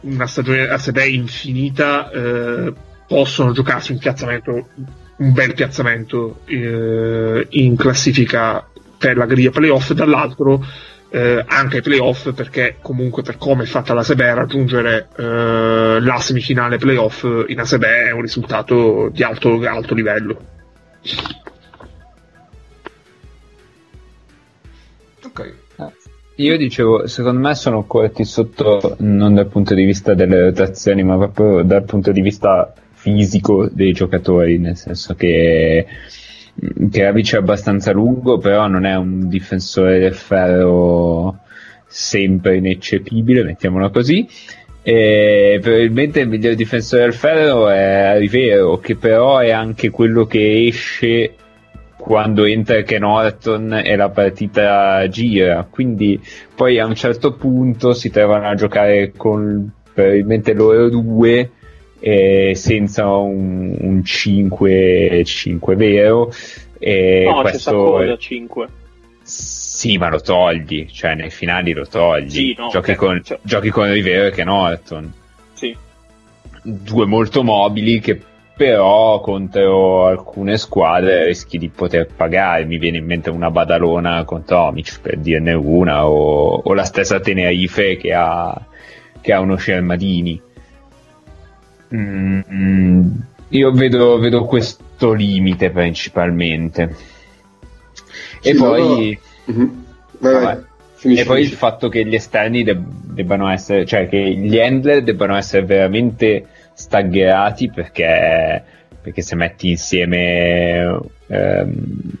una 0.00 0.26
stagione 0.26 0.68
a 0.68 0.78
sé 0.78 0.90
infinita 1.06 2.10
eh, 2.10 2.72
possono 3.06 3.52
giocarsi 3.52 3.92
un 3.92 3.98
piazzamento 3.98 4.68
un 5.16 5.32
bel 5.32 5.54
piazzamento 5.54 6.40
eh, 6.46 7.46
in 7.50 7.76
classifica 7.76 8.66
per 8.98 9.16
la 9.16 9.26
griglia 9.26 9.50
playoff 9.50 9.92
dall'altro 9.92 10.66
eh, 11.10 11.44
anche 11.46 11.76
ai 11.76 11.82
playoff 11.82 12.32
perché 12.32 12.78
comunque 12.82 13.22
per 13.22 13.36
come 13.36 13.62
è 13.62 13.66
fatta 13.66 13.94
la 13.94 14.02
Sebe 14.02 14.34
raggiungere 14.34 15.06
eh, 15.16 16.00
la 16.00 16.18
semifinale 16.18 16.78
playoff 16.78 17.22
in 17.46 17.60
ASB 17.60 17.82
è 17.84 18.10
un 18.10 18.22
risultato 18.22 19.08
di 19.12 19.22
alto, 19.22 19.60
alto 19.68 19.94
livello 19.94 20.52
Ok. 25.36 25.52
Eh, 25.78 25.92
io 26.36 26.56
dicevo, 26.56 27.08
secondo 27.08 27.40
me 27.40 27.56
sono 27.56 27.84
corretti 27.84 28.24
sotto 28.24 28.94
non 29.00 29.34
dal 29.34 29.48
punto 29.48 29.74
di 29.74 29.84
vista 29.84 30.14
delle 30.14 30.40
rotazioni, 30.44 31.02
ma 31.02 31.16
proprio 31.16 31.62
dal 31.64 31.82
punto 31.82 32.12
di 32.12 32.20
vista 32.20 32.72
fisico 32.92 33.68
dei 33.68 33.92
giocatori, 33.92 34.58
nel 34.58 34.76
senso 34.76 35.14
che 35.14 35.86
Kravic 36.88 37.34
è 37.34 37.38
abbastanza 37.38 37.90
lungo, 37.90 38.38
però 38.38 38.68
non 38.68 38.84
è 38.84 38.94
un 38.94 39.26
difensore 39.28 39.98
del 39.98 40.14
ferro 40.14 41.40
sempre 41.86 42.56
ineccepibile, 42.56 43.42
mettiamolo 43.42 43.90
così. 43.90 44.26
E 44.82 45.58
probabilmente 45.60 46.20
il 46.20 46.28
miglior 46.28 46.54
difensore 46.54 47.02
del 47.02 47.14
ferro 47.14 47.68
è 47.70 48.18
Rivero, 48.18 48.78
che 48.78 48.94
però 48.94 49.38
è 49.38 49.50
anche 49.50 49.90
quello 49.90 50.26
che 50.26 50.66
esce 50.66 51.34
quando 52.04 52.44
entra 52.44 52.82
Ken 52.82 53.00
Norton 53.00 53.80
e 53.82 53.96
la 53.96 54.10
partita 54.10 55.08
gira, 55.08 55.66
quindi 55.70 56.20
poi 56.54 56.78
a 56.78 56.84
un 56.84 56.94
certo 56.94 57.32
punto 57.32 57.94
si 57.94 58.10
trovano 58.10 58.46
a 58.46 58.54
giocare 58.54 59.12
con 59.16 59.72
probabilmente 59.94 60.52
loro 60.52 60.90
due 60.90 61.50
eh, 62.00 62.52
senza 62.54 63.06
un, 63.06 63.74
un 63.80 64.04
5, 64.04 65.22
5 65.24 65.76
vero. 65.76 66.30
E 66.78 67.24
no, 67.24 67.40
questo 67.40 67.96
c'è 68.00 68.16
5. 68.18 68.68
Sì, 69.22 69.96
ma 69.96 70.10
lo 70.10 70.20
togli, 70.20 70.86
cioè 70.90 71.14
nei 71.14 71.30
finali 71.30 71.72
lo 71.72 71.86
togli. 71.86 72.28
Sì, 72.28 72.54
no, 72.58 72.68
giochi, 72.68 72.94
con, 72.96 73.22
cioè... 73.24 73.38
giochi 73.40 73.70
con 73.70 73.90
Rivero 73.90 74.26
e 74.26 74.30
Ken 74.30 74.48
Norton. 74.48 75.10
Sì. 75.54 75.74
Due 76.60 77.06
molto 77.06 77.42
mobili 77.42 77.98
che 78.00 78.20
però 78.56 79.20
contro 79.20 80.06
alcune 80.06 80.56
squadre 80.58 81.26
rischi 81.26 81.58
di 81.58 81.68
poter 81.68 82.08
pagare. 82.14 82.64
Mi 82.64 82.78
viene 82.78 82.98
in 82.98 83.04
mente 83.04 83.30
una 83.30 83.50
Badalona 83.50 84.24
contro 84.24 84.60
Omic 84.60 85.00
per 85.00 85.18
dirne 85.18 85.52
una, 85.54 86.06
o, 86.06 86.60
o 86.62 86.74
la 86.74 86.84
stessa 86.84 87.20
Tenerife 87.20 87.96
che 87.96 88.12
ha, 88.12 88.66
che 89.20 89.32
ha 89.32 89.40
uno 89.40 89.56
Shermadini. 89.56 90.40
Mm, 91.94 93.10
io 93.48 93.72
vedo, 93.72 94.18
vedo, 94.18 94.44
questo 94.44 95.12
limite 95.12 95.70
principalmente. 95.70 96.96
E 98.40 98.52
sì, 98.52 98.56
poi. 98.56 99.18
No, 99.44 99.60
no. 100.30 100.38
Mm-hmm. 100.38 100.64
Finisci, 101.04 101.22
e 101.22 101.26
poi 101.26 101.36
finisci. 101.36 101.52
il 101.52 101.58
fatto 101.58 101.88
che 101.90 102.06
gli 102.06 102.14
esterni 102.14 102.62
deb- 102.62 103.12
debbano 103.12 103.50
essere, 103.50 103.84
cioè 103.84 104.08
che 104.08 104.18
gli 104.18 104.58
handler 104.58 105.02
debbano 105.02 105.36
essere 105.36 105.66
veramente 105.66 106.46
staggerati 106.72 107.70
perché, 107.70 108.64
perché 109.02 109.20
se 109.20 109.36
metti 109.36 109.68
insieme 109.68 110.98
ehm, 111.26 111.72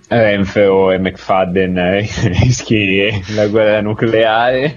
Renfro 0.08 0.90
e 0.90 0.98
McFadden 0.98 2.04
rischi 2.44 3.08
la 3.34 3.46
guerra 3.46 3.80
nucleare 3.80 4.74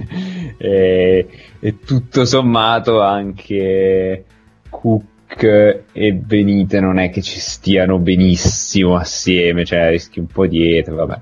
e, 0.57 1.27
e 1.59 1.79
tutto 1.79 2.23
sommato 2.23 3.01
anche 3.01 4.23
Cook 4.69 5.83
e 5.91 6.13
Benite 6.13 6.79
non 6.79 6.97
è 6.97 7.09
che 7.09 7.21
ci 7.21 7.39
stiano 7.39 7.99
benissimo 7.99 8.95
assieme, 8.95 9.65
cioè 9.65 9.89
rischi 9.89 10.19
un 10.19 10.27
po' 10.27 10.47
dietro, 10.47 10.95
vabbè. 10.95 11.19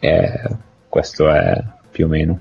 Eh, 0.00 0.64
questo 0.88 1.30
è 1.30 1.62
più 1.96 2.04
o 2.04 2.08
meno. 2.08 2.38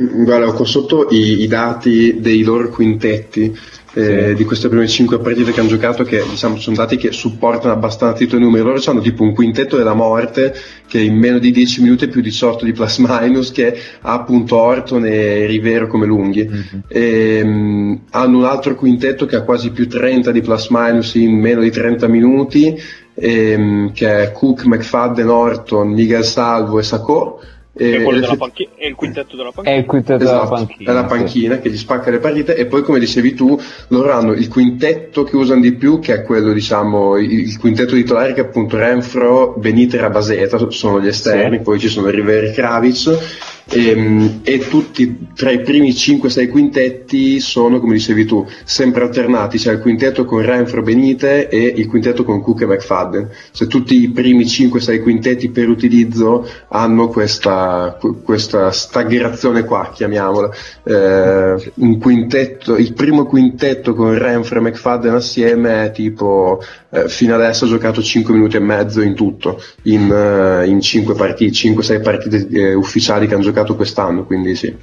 Mm, 0.00 0.24
Guarda, 0.24 0.48
ho 0.48 0.52
qua 0.54 0.64
sotto 0.64 1.08
i, 1.10 1.42
i 1.42 1.46
dati 1.46 2.18
dei 2.18 2.42
loro 2.42 2.70
quintetti 2.70 3.54
eh, 3.92 4.34
di 4.34 4.44
queste 4.44 4.68
prime 4.68 4.86
cinque 4.86 5.18
partite 5.18 5.52
che 5.52 5.60
hanno 5.60 5.70
giocato 5.70 6.02
che 6.04 6.22
diciamo 6.28 6.58
sono 6.58 6.76
dati 6.76 6.96
che 6.96 7.12
supportano 7.12 7.74
abbastanza 7.74 8.24
i 8.24 8.26
tuoi 8.26 8.40
numeri. 8.40 8.64
Loro 8.64 8.80
hanno 8.86 9.00
tipo 9.00 9.22
un 9.22 9.34
quintetto 9.34 9.76
della 9.76 9.92
morte 9.92 10.54
che 10.86 10.98
in 10.98 11.16
meno 11.16 11.38
di 11.38 11.50
10 11.50 11.82
minuti 11.82 12.06
è 12.06 12.08
più 12.08 12.22
18 12.22 12.64
di 12.64 12.72
plus 12.72 12.98
minus 13.06 13.52
che 13.52 13.76
ha 14.00 14.12
appunto 14.14 14.56
Orton 14.56 15.04
e 15.04 15.44
Rivero 15.44 15.88
come 15.88 16.06
lunghi. 16.06 16.48
Ehm, 16.88 18.00
hanno 18.12 18.38
un 18.38 18.44
altro 18.44 18.74
quintetto 18.74 19.26
che 19.26 19.36
ha 19.36 19.42
quasi 19.42 19.72
più 19.72 19.86
30 19.86 20.30
di 20.30 20.40
plus 20.40 20.68
minus 20.70 21.14
in 21.16 21.38
meno 21.38 21.60
di 21.60 21.70
30 21.70 22.06
minuti 22.08 22.78
ehm, 23.14 23.92
che 23.92 24.22
è 24.22 24.32
Cook, 24.32 24.64
McFadden, 24.64 25.28
Orton, 25.28 25.88
Miguel 25.88 26.24
Salvo 26.24 26.78
e 26.78 26.82
Sacco. 26.82 27.40
È, 27.76 27.82
E- 27.82 28.02
quello 28.02 28.08
ed 28.08 28.14
della 28.14 28.26
effett- 28.26 28.38
panchi- 28.38 28.68
è 28.74 28.86
il 28.86 28.94
quintetto 28.94 29.36
della 29.36 29.50
È 29.50 29.52
panchina. 29.52 29.76
il 29.76 29.84
quintetto 29.84 30.22
Esatto, 30.22 30.44
della 30.44 30.56
panchina. 30.56 30.90
è 30.90 30.94
la 30.94 31.00
sì. 31.02 31.06
panchina 31.08 31.58
che 31.58 31.70
gli 31.70 31.76
spacca 31.76 32.10
le 32.10 32.18
partite 32.20 32.56
e 32.56 32.66
poi 32.66 32.82
come 32.82 32.98
dicevi 32.98 33.34
tu 33.34 33.58
loro 33.88 34.12
hanno 34.12 34.32
il 34.32 34.48
quintetto 34.48 35.24
che 35.24 35.36
usano 35.36 35.60
di 35.60 35.74
più 35.74 35.98
che 35.98 36.14
è 36.14 36.22
quello 36.22 36.52
diciamo 36.54 37.16
il, 37.18 37.30
il 37.30 37.58
quintetto 37.58 37.94
titolare 37.94 38.32
che 38.32 38.40
è 38.40 38.44
appunto 38.44 38.78
Renfro, 38.78 39.54
Benite 39.58 39.98
e 39.98 40.00
Rabaseta 40.00 40.70
sono 40.70 41.00
gli 41.02 41.08
esterni 41.08 41.58
Sì. 41.58 41.62
poi 41.62 41.78
ci 41.78 41.88
sono 41.88 42.08
Riveri 42.08 42.46
e 42.48 42.52
Kravic 42.52 43.55
e, 43.68 44.40
e 44.42 44.58
tutti 44.68 45.28
tra 45.34 45.50
i 45.50 45.60
primi 45.60 45.90
5-6 45.90 46.48
quintetti 46.50 47.40
sono 47.40 47.80
come 47.80 47.94
dicevi 47.94 48.24
tu 48.24 48.46
sempre 48.64 49.02
alternati 49.02 49.58
c'è 49.58 49.72
il 49.72 49.80
quintetto 49.80 50.24
con 50.24 50.40
Renfro, 50.40 50.82
Benite 50.82 51.48
e 51.48 51.74
il 51.76 51.86
quintetto 51.88 52.22
con 52.24 52.40
Cook 52.40 52.60
e 52.62 52.66
McFadden 52.66 53.30
se 53.50 53.66
tutti 53.66 54.00
i 54.00 54.10
primi 54.10 54.44
5-6 54.44 55.02
quintetti 55.02 55.50
per 55.50 55.68
utilizzo 55.68 56.48
hanno 56.68 57.08
questa, 57.08 57.98
questa 58.22 58.70
staggrazione 58.70 59.64
qua, 59.64 59.90
chiamiamola. 59.92 60.50
Eh, 60.82 61.72
il 61.76 62.92
primo 62.94 63.26
quintetto 63.26 63.94
con 63.94 64.16
Renfro 64.16 64.58
e 64.58 64.62
McFadden 64.62 65.14
assieme 65.14 65.86
è 65.86 65.90
tipo 65.92 66.60
eh, 66.90 67.08
fino 67.08 67.34
adesso 67.34 67.64
ha 67.64 67.68
giocato 67.68 68.02
5 68.02 68.32
minuti 68.32 68.56
e 68.56 68.60
mezzo 68.60 69.00
in 69.00 69.14
tutto, 69.14 69.62
in, 69.82 70.10
eh, 70.10 70.66
in 70.66 70.80
5 70.80 71.14
partite, 71.14 71.52
5-6 71.52 72.02
partite 72.02 72.46
eh, 72.50 72.74
ufficiali 72.74 73.26
che 73.26 73.34
hanno 73.34 73.42
giocato 73.42 73.55
quest'anno, 73.64 74.24
quindi 74.24 74.54
sì. 74.54 74.74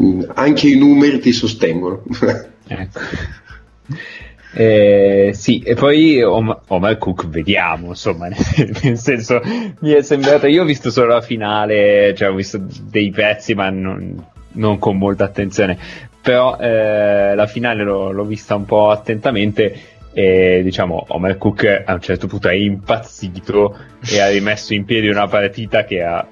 Mm, 0.00 0.22
Anche 0.34 0.68
i 0.68 0.76
numeri 0.78 1.18
ti 1.20 1.32
sostengono. 1.32 2.02
Ecco. 2.72 3.00
Eh, 4.52 5.30
sì, 5.32 5.60
e 5.60 5.74
poi 5.74 6.22
Om- 6.22 6.60
Omar 6.68 6.98
Cook 6.98 7.28
vediamo, 7.28 7.88
insomma, 7.88 8.28
nel 8.82 8.98
senso, 8.98 9.40
mi 9.80 9.90
è 9.90 10.02
sembrato, 10.02 10.46
io 10.46 10.62
ho 10.62 10.64
visto 10.64 10.90
solo 10.90 11.14
la 11.14 11.20
finale, 11.20 12.14
cioè 12.16 12.30
ho 12.30 12.34
visto 12.34 12.60
dei 12.82 13.10
pezzi, 13.10 13.54
ma 13.54 13.70
non, 13.70 14.24
non 14.52 14.78
con 14.78 14.98
molta 14.98 15.24
attenzione, 15.24 15.76
però 16.20 16.56
eh, 16.58 17.34
la 17.34 17.46
finale 17.46 17.82
l'ho, 17.82 18.10
l'ho 18.10 18.24
vista 18.24 18.54
un 18.54 18.64
po' 18.64 18.90
attentamente 18.90 19.80
e 20.12 20.60
diciamo 20.64 21.04
Omar 21.08 21.38
Cook 21.38 21.84
a 21.86 21.94
un 21.94 22.00
certo 22.00 22.26
punto 22.26 22.48
è 22.48 22.54
impazzito 22.54 23.78
e 24.04 24.20
ha 24.20 24.28
rimesso 24.28 24.74
in 24.74 24.84
piedi 24.84 25.08
una 25.08 25.28
partita 25.28 25.84
che 25.84 26.02
ha, 26.02 26.26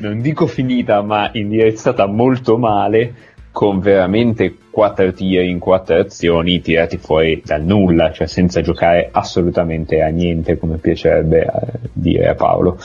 non 0.00 0.20
dico 0.20 0.46
finita, 0.46 1.02
ma 1.02 1.30
indirizzata 1.32 2.06
molto 2.06 2.56
male 2.58 3.14
con 3.50 3.80
veramente 3.80 4.56
quattro 4.70 5.12
tiri 5.12 5.50
in 5.50 5.58
quattro 5.58 5.96
azioni 5.96 6.60
tirati 6.60 6.96
fuori 6.98 7.42
dal 7.44 7.64
nulla, 7.64 8.12
cioè 8.12 8.26
senza 8.28 8.60
giocare 8.60 9.08
assolutamente 9.10 10.00
a 10.02 10.08
niente, 10.08 10.58
come 10.58 10.76
piacerebbe 10.76 11.40
eh, 11.42 11.78
dire 11.92 12.28
a 12.28 12.34
Paolo. 12.34 12.78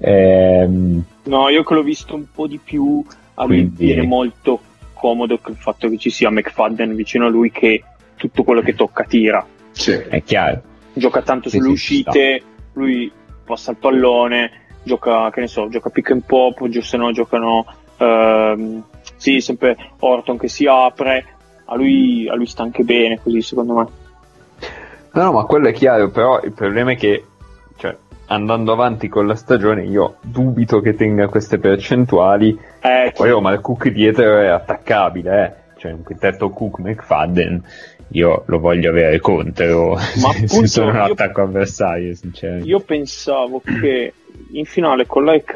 Ehm, 0.00 1.02
No, 1.24 1.48
io 1.48 1.62
che 1.62 1.74
l'ho 1.74 1.82
visto 1.82 2.14
un 2.14 2.24
po' 2.32 2.46
di 2.46 2.58
più, 2.62 3.04
a 3.34 3.42
me 3.46 3.54
Quindi- 3.54 3.84
viene 3.86 4.02
molto 4.02 4.60
comodo 4.92 5.38
il 5.46 5.56
fatto 5.56 5.88
che 5.88 5.96
ci 5.96 6.10
sia 6.10 6.30
McFadden 6.30 6.94
vicino 6.94 7.26
a 7.26 7.28
lui 7.30 7.50
che 7.50 7.82
tutto 8.16 8.42
quello 8.42 8.60
che 8.60 8.74
tocca 8.74 9.04
tira. 9.04 9.44
sì. 9.70 9.92
è 9.92 10.22
chiaro. 10.22 10.62
Gioca 10.92 11.22
tanto 11.22 11.48
Sì, 11.48 11.58
sulle 11.58 11.76
sì, 11.76 11.84
ci 11.86 11.92
uscite, 11.94 12.42
lui 12.74 13.10
passa 13.44 13.70
il 13.70 13.76
pallone, 13.78 14.50
gioca, 14.82 15.30
che 15.30 15.40
ne 15.40 15.46
so, 15.46 15.68
gioca 15.68 15.90
pick 15.90 16.10
and 16.10 16.22
pop, 16.24 16.66
giù 16.68 16.80
se 16.80 16.96
no 16.96 17.12
giocano, 17.12 17.66
ehm, 17.96 18.82
sì, 19.16 19.40
sempre 19.40 19.76
Orton 20.00 20.38
che 20.38 20.48
si 20.48 20.66
apre, 20.66 21.24
a 21.66 21.76
lui, 21.76 22.28
a 22.28 22.34
lui 22.34 22.46
sta 22.46 22.62
anche 22.62 22.82
bene 22.82 23.20
così 23.22 23.42
secondo 23.42 23.74
me. 23.74 23.86
No, 25.12 25.22
no, 25.24 25.32
ma 25.32 25.44
quello 25.44 25.68
è 25.68 25.72
chiaro, 25.72 26.10
però 26.10 26.40
il 26.40 26.52
problema 26.52 26.92
è 26.92 26.96
che, 26.96 27.24
cioè, 27.76 27.96
andando 28.26 28.72
avanti 28.72 29.08
con 29.08 29.26
la 29.26 29.34
stagione, 29.34 29.84
io 29.84 30.16
dubito 30.20 30.80
che 30.80 30.94
tenga 30.94 31.28
queste 31.28 31.58
percentuali. 31.58 32.58
Eh, 32.80 33.12
Poi 33.14 33.30
Omar 33.30 33.60
Cook 33.60 33.88
dietro 33.88 34.38
è 34.38 34.46
attaccabile, 34.46 35.44
eh. 35.44 35.59
Cioè, 35.80 35.92
un 35.92 36.02
quintetto 36.02 36.50
Cook 36.50 36.78
McFadden, 36.80 37.64
io 38.08 38.42
lo 38.46 38.58
voglio 38.58 38.90
avere 38.90 39.18
contro 39.18 39.94
Ma 39.94 40.00
se 40.34 40.44
appunto, 40.44 40.66
sono 40.66 40.90
un 40.90 40.96
attacco 40.96 41.40
avversario, 41.40 42.14
sinceramente. 42.14 42.68
Io 42.68 42.80
pensavo 42.80 43.62
che 43.64 44.12
in 44.52 44.66
finale 44.66 45.06
con 45.06 45.24
l'AEK, 45.24 45.52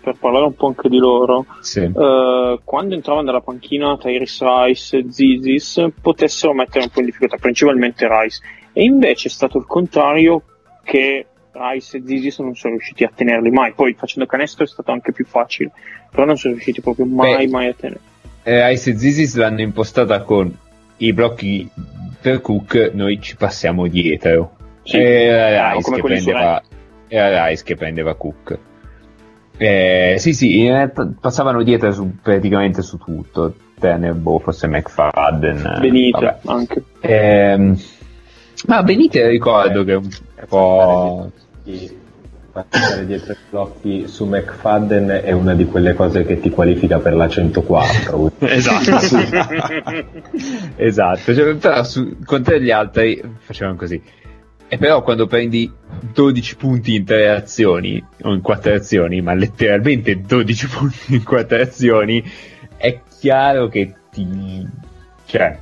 per 0.00 0.14
parlare 0.20 0.44
un 0.44 0.54
po' 0.54 0.68
anche 0.68 0.88
di 0.88 0.98
loro, 0.98 1.46
Sì. 1.62 1.80
eh, 1.80 2.60
quando 2.62 2.94
entravano 2.94 3.26
dalla 3.26 3.40
panchina 3.40 3.96
Tyrese 3.96 4.44
Rice 4.46 4.98
e 4.98 5.06
Zizis, 5.10 5.84
potessero 6.00 6.54
mettere 6.54 6.84
un 6.84 6.90
po' 6.90 7.00
in 7.00 7.06
difficoltà, 7.06 7.36
principalmente 7.36 8.06
Rice. 8.08 8.40
E 8.72 8.84
invece 8.84 9.26
è 9.26 9.30
stato 9.32 9.58
il 9.58 9.66
contrario 9.66 10.42
che 10.84 11.26
Rice 11.50 11.96
e 11.96 12.02
Zizis 12.06 12.38
non 12.38 12.54
sono 12.54 12.74
riusciti 12.74 13.02
a 13.02 13.10
tenerli 13.12 13.50
mai. 13.50 13.72
Poi 13.72 13.94
facendo 13.94 14.28
canestro 14.28 14.62
è 14.62 14.68
stato 14.68 14.92
anche 14.92 15.10
più 15.10 15.24
facile, 15.24 15.72
però 16.08 16.24
non 16.24 16.36
sono 16.36 16.52
riusciti 16.54 16.80
proprio 16.80 17.06
mai, 17.06 17.46
Beh. 17.46 17.50
mai 17.50 17.66
a 17.66 17.74
tenere. 17.74 18.00
Eh, 18.48 18.72
Ice 18.74 18.90
e 18.90 18.96
Zizis 18.96 19.34
l'hanno 19.34 19.60
impostata 19.60 20.22
con 20.22 20.56
i 20.98 21.12
blocchi 21.12 21.68
per 22.20 22.40
Cook, 22.40 22.92
noi 22.94 23.20
ci 23.20 23.34
passiamo 23.34 23.88
dietro. 23.88 24.52
Sì. 24.84 24.98
Era 24.98 25.72
Eh, 25.72 25.74
Rice, 25.74 25.90
che 25.92 26.00
prendeva, 26.02 26.62
era 27.08 27.46
Rice 27.48 27.64
che 27.64 27.74
prendeva 27.74 28.14
Cook. 28.14 28.58
Eh, 29.56 30.14
sì, 30.18 30.32
sì, 30.32 30.60
in 30.60 30.68
realtà 30.72 31.10
passavano 31.20 31.64
dietro 31.64 31.90
su- 31.92 32.18
praticamente 32.22 32.82
su 32.82 32.98
tutto. 32.98 33.54
Tanner, 33.80 34.14
boh, 34.14 34.38
forse 34.38 34.68
McFadden. 34.68 35.74
eh, 35.76 35.80
Benite 35.80 36.18
vabbè. 36.20 36.38
anche. 36.44 36.82
Ehm, 37.00 37.76
ma 38.68 38.82
Benite 38.84 39.26
ricordo 39.28 39.82
che 39.82 39.92
è 39.92 39.96
un 39.96 40.08
po'... 40.48 41.30
Di 41.64 42.04
passare 42.62 43.06
dietro 43.06 43.32
i 43.32 43.36
blocchi 43.50 44.08
su 44.08 44.24
McFadden 44.24 45.08
è 45.22 45.32
una 45.32 45.54
di 45.54 45.66
quelle 45.66 45.94
cose 45.94 46.24
che 46.24 46.40
ti 46.40 46.50
qualifica 46.50 46.98
per 46.98 47.14
la 47.14 47.28
104. 47.28 48.32
Esatto, 48.46 48.96
esatto. 50.76 51.34
Cioè, 51.34 51.54
però 51.56 51.82
su, 51.84 52.16
contro 52.24 52.58
gli 52.58 52.70
altri 52.70 53.22
facevano 53.38 53.76
così. 53.76 54.00
E 54.68 54.78
però 54.78 55.02
quando 55.02 55.26
prendi 55.26 55.72
12 56.12 56.56
punti 56.56 56.96
in 56.96 57.04
tre 57.04 57.30
azioni, 57.30 58.04
o 58.22 58.32
in 58.32 58.40
quattro 58.40 58.74
azioni, 58.74 59.20
ma 59.20 59.32
letteralmente 59.34 60.20
12 60.20 60.66
punti 60.68 61.14
in 61.14 61.22
quattro 61.22 61.60
azioni, 61.60 62.22
è 62.76 63.00
chiaro 63.20 63.68
che 63.68 63.94
ti, 64.10 64.66
cioè, 65.26 65.58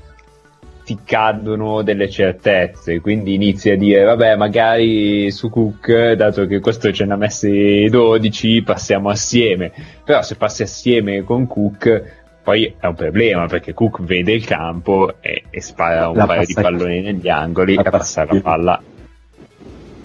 ti 0.84 0.98
cadono 1.02 1.82
delle 1.82 2.10
certezze, 2.10 3.00
quindi 3.00 3.34
inizi 3.34 3.70
a 3.70 3.76
dire, 3.76 4.04
vabbè, 4.04 4.36
magari 4.36 5.30
su 5.30 5.48
Cook, 5.48 6.12
dato 6.12 6.46
che 6.46 6.60
questo 6.60 6.92
ce 6.92 7.06
n'ha 7.06 7.16
messi 7.16 7.88
12, 7.90 8.62
passiamo 8.62 9.08
assieme. 9.08 9.72
Però 10.04 10.22
se 10.22 10.36
passi 10.36 10.62
assieme 10.62 11.24
con 11.24 11.46
Cook, 11.46 12.22
poi 12.42 12.74
è 12.78 12.86
un 12.86 12.94
problema, 12.94 13.46
perché 13.46 13.72
Cook 13.72 14.02
vede 14.02 14.32
il 14.32 14.44
campo 14.44 15.14
e, 15.20 15.44
e 15.48 15.60
spara 15.62 16.08
un 16.10 16.16
La 16.16 16.26
paio 16.26 16.44
di 16.44 16.52
palloni 16.52 17.00
negli 17.00 17.28
angoli 17.30 17.74
la 17.74 17.82
e 17.82 17.90
passa- 17.90 18.26
la 18.28 18.40
palla. 18.40 18.82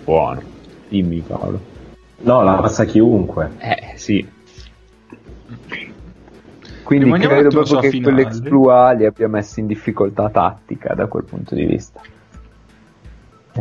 Buono. 0.06 0.42
Dimmi 0.88 1.20
Paolo. 1.20 1.60
No, 2.22 2.42
la 2.42 2.54
passa 2.54 2.86
chiunque. 2.86 3.52
Eh, 3.60 3.94
sì. 3.96 4.26
Quindi 6.90 7.06
Rimaniamo 7.06 7.36
credo 7.36 7.50
proprio 7.50 7.80
che 7.82 7.90
finale. 7.92 8.14
quell'Explua 8.16 8.92
li 8.94 9.06
abbia 9.06 9.28
messi 9.28 9.60
in 9.60 9.68
difficoltà 9.68 10.28
tattica 10.32 10.96
da 10.96 11.06
quel 11.06 11.24
punto 11.24 11.54
di 11.54 11.66
vista. 11.66 12.02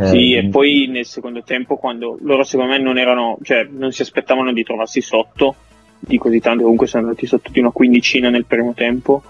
Sì, 0.00 0.32
Eh, 0.32 0.38
e 0.38 0.48
poi 0.48 0.86
nel 0.88 1.04
secondo 1.04 1.42
tempo, 1.42 1.76
quando 1.76 2.16
loro 2.22 2.42
secondo 2.42 2.72
me 2.72 2.78
non 2.78 2.96
erano, 2.96 3.36
cioè 3.42 3.68
non 3.70 3.92
si 3.92 4.00
aspettavano 4.00 4.50
di 4.54 4.62
trovarsi 4.62 5.02
sotto 5.02 5.56
di 5.98 6.16
così 6.16 6.40
tanto, 6.40 6.62
comunque 6.62 6.86
sono 6.86 7.02
andati 7.02 7.26
sotto 7.26 7.50
di 7.50 7.60
una 7.60 7.70
quindicina 7.70 8.30
nel 8.30 8.46
primo 8.46 8.72
tempo. 8.72 9.22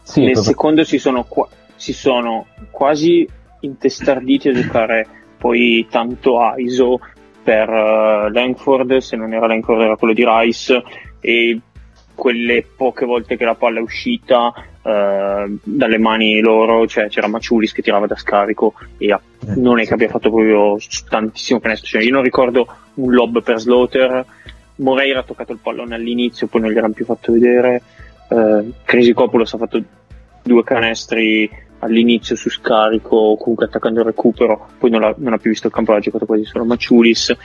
Sì, 0.00 0.20
nel 0.20 0.32
proprio- 0.32 0.50
secondo 0.50 0.84
si 0.84 0.98
sono, 0.98 1.24
qua- 1.28 1.48
si 1.76 1.92
sono 1.92 2.46
quasi 2.70 3.28
intestarditi 3.60 4.48
a 4.48 4.54
giocare 4.54 5.06
poi 5.36 5.86
tanto 5.90 6.38
ISO 6.56 6.98
per 7.42 7.68
eh, 7.68 8.30
Langford, 8.32 8.96
se 8.96 9.16
non 9.16 9.34
era 9.34 9.46
Langford 9.46 9.82
era 9.82 9.96
quello 9.96 10.14
di 10.14 10.24
Rice, 10.26 10.82
e 11.20 11.60
quelle 12.14 12.64
poche 12.76 13.04
volte 13.04 13.36
che 13.36 13.44
la 13.44 13.54
palla 13.54 13.78
è 13.78 13.82
uscita 13.82 14.52
eh, 14.82 15.56
dalle 15.62 15.98
mani 15.98 16.40
loro, 16.40 16.86
cioè 16.86 17.08
c'era 17.08 17.26
Maciulis 17.26 17.72
che 17.72 17.82
tirava 17.82 18.06
da 18.06 18.16
scarico 18.16 18.74
e 18.98 19.12
a- 19.12 19.20
non 19.56 19.80
è 19.80 19.86
che 19.86 19.94
abbia 19.94 20.08
fatto 20.08 20.30
proprio 20.30 20.76
tantissimo 21.08 21.60
canestro, 21.60 21.88
cioè, 21.88 22.02
io 22.02 22.12
non 22.12 22.22
ricordo 22.22 22.66
un 22.94 23.12
lob 23.12 23.42
per 23.42 23.58
Slaughter, 23.58 24.24
Moreira 24.76 25.20
ha 25.20 25.24
toccato 25.24 25.52
il 25.52 25.58
pallone 25.62 25.94
all'inizio, 25.94 26.46
poi 26.46 26.60
non 26.60 26.70
gliel'hanno 26.70 26.92
più 26.92 27.04
fatto 27.04 27.32
vedere, 27.32 27.82
eh, 28.28 28.64
Crisicopoulos 28.84 29.54
ha 29.54 29.58
fatto 29.58 29.82
due 30.42 30.64
canestri 30.64 31.48
all'inizio 31.80 32.34
su 32.34 32.48
scarico, 32.50 33.36
comunque 33.36 33.66
attaccando 33.66 34.00
il 34.00 34.06
recupero, 34.06 34.68
poi 34.78 34.90
non, 34.90 35.04
ha, 35.04 35.14
non 35.18 35.34
ha 35.34 35.38
più 35.38 35.50
visto 35.50 35.66
il 35.66 35.72
campo, 35.72 35.92
ha 35.92 36.00
giocato 36.00 36.24
quasi 36.26 36.44
solo 36.44 36.64
Maciulis. 36.64 37.36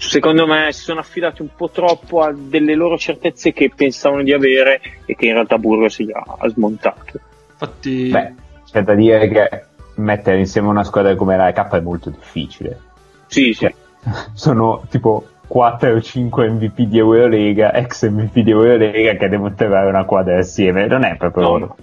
Secondo 0.00 0.46
me 0.46 0.72
si 0.72 0.82
sono 0.82 1.00
affidati 1.00 1.42
un 1.42 1.48
po' 1.56 1.70
troppo 1.70 2.22
a 2.22 2.32
delle 2.32 2.74
loro 2.74 2.96
certezze 2.96 3.52
che 3.52 3.70
pensavano 3.74 4.22
di 4.22 4.32
avere 4.32 4.80
e 5.04 5.16
che 5.16 5.26
in 5.26 5.32
realtà 5.32 5.58
Burgos 5.58 5.98
ha, 6.12 6.36
ha 6.38 6.48
smontato. 6.48 7.18
Infatti, 7.50 8.08
Beh, 8.08 8.32
c'è 8.70 8.82
da 8.84 8.94
dire 8.94 9.28
che 9.28 9.64
mettere 9.96 10.38
insieme 10.38 10.68
una 10.68 10.84
squadra 10.84 11.16
come 11.16 11.36
la 11.36 11.52
K 11.52 11.68
è 11.74 11.80
molto 11.80 12.10
difficile. 12.10 12.78
Sì, 13.26 13.52
sì. 13.52 13.66
Cioè, 13.66 13.74
sono 14.34 14.84
tipo 14.88 15.26
4 15.48 15.94
o 15.94 16.00
5 16.00 16.48
MVP 16.48 16.82
di 16.82 16.98
Eurolega, 16.98 17.72
ex 17.74 18.08
MVP 18.08 18.38
di 18.40 18.50
Eurolega 18.52 19.14
che 19.16 19.28
devono 19.28 19.52
trovare 19.54 19.88
una 19.88 20.04
quadra 20.04 20.38
assieme. 20.38 20.86
Non 20.86 21.02
è 21.04 21.16
proprio 21.16 21.42
No, 21.42 21.48
loro. 21.58 21.76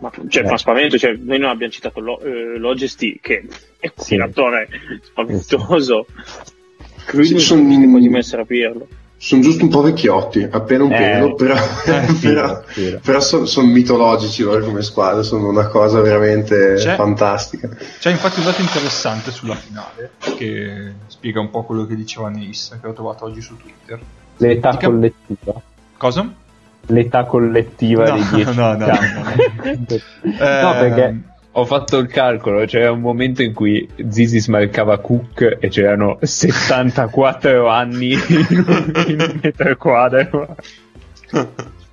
Ma 0.00 0.10
cioè, 0.26 0.42
Eh. 0.42 0.46
fa 0.48 0.56
spavento, 0.56 0.98
cioè, 0.98 1.12
noi 1.14 1.38
non 1.38 1.50
abbiamo 1.50 1.72
citato 1.72 2.00
Lo- 2.00 2.18
eh, 2.20 2.58
Logesti, 2.58 3.20
che 3.22 3.46
è 3.78 3.86
un 3.86 4.02
Sì. 4.02 4.16
spaventoso. 5.02 6.06
Sì, 6.24 6.51
non 7.12 7.24
son- 7.24 7.38
so 7.38 7.54
come 7.54 8.00
dimessa 8.00 8.40
a 8.40 8.44
Pirlo. 8.44 8.86
Sono 9.16 9.40
giusto 9.42 9.62
un 9.62 9.70
po' 9.70 9.82
vecchiotti, 9.82 10.48
appena 10.50 10.82
un 10.82 10.92
Eh, 10.92 10.96
pelo, 10.96 11.34
però, 11.36 11.54
eh, 11.54 12.08
sì, 12.08 12.26
però, 12.26 12.60
sì. 12.66 12.98
però 13.00 13.20
sono 13.20 13.66
mitologici 13.68 14.42
loro 14.42 14.64
come 14.64 14.82
squadra, 14.82 15.22
sono 15.22 15.48
una 15.48 15.68
cosa 15.68 16.00
veramente 16.00 16.74
C'è- 16.74 16.96
fantastica. 16.96 17.68
C'è 18.00 18.10
infatti 18.10 18.40
un 18.40 18.46
dato 18.46 18.60
interessante 18.62 19.30
sulla 19.30 19.54
finale 19.54 20.10
che 20.36 20.92
spiega 21.06 21.38
un 21.38 21.50
po' 21.50 21.62
quello 21.62 21.86
che 21.86 21.94
diceva 21.94 22.30
Neis, 22.30 22.76
che 22.80 22.88
ho 22.88 22.92
trovato 22.92 23.24
oggi 23.24 23.40
su 23.40 23.56
Twitter. 23.56 24.00
L'età 24.38 24.70
Dica- 24.70 24.86
collettiva. 24.88 25.60
Cosa? 25.96 26.32
L'età 26.86 27.24
collettiva 27.24 28.04
No, 28.08 28.14
dei 28.14 28.28
10 28.44 28.54
no, 28.58 28.72
no, 28.76 28.86
no, 28.86 29.94
Eh, 30.24 30.30
perché 30.32 31.22
ho 31.54 31.64
fatto 31.66 31.98
il 31.98 32.08
calcolo, 32.08 32.64
c'era 32.64 32.90
un 32.90 33.00
momento 33.00 33.42
in 33.42 33.52
cui 33.52 33.86
Zizi 34.08 34.40
smarcava 34.40 34.98
Cook 34.98 35.58
e 35.60 35.68
c'erano 35.68 36.18
74 36.20 37.68
anni 37.68 38.12
in 38.12 38.64
un, 38.66 39.04
in 39.08 39.20
un 39.20 39.38
metro 39.42 39.76
quadro. 39.76 40.56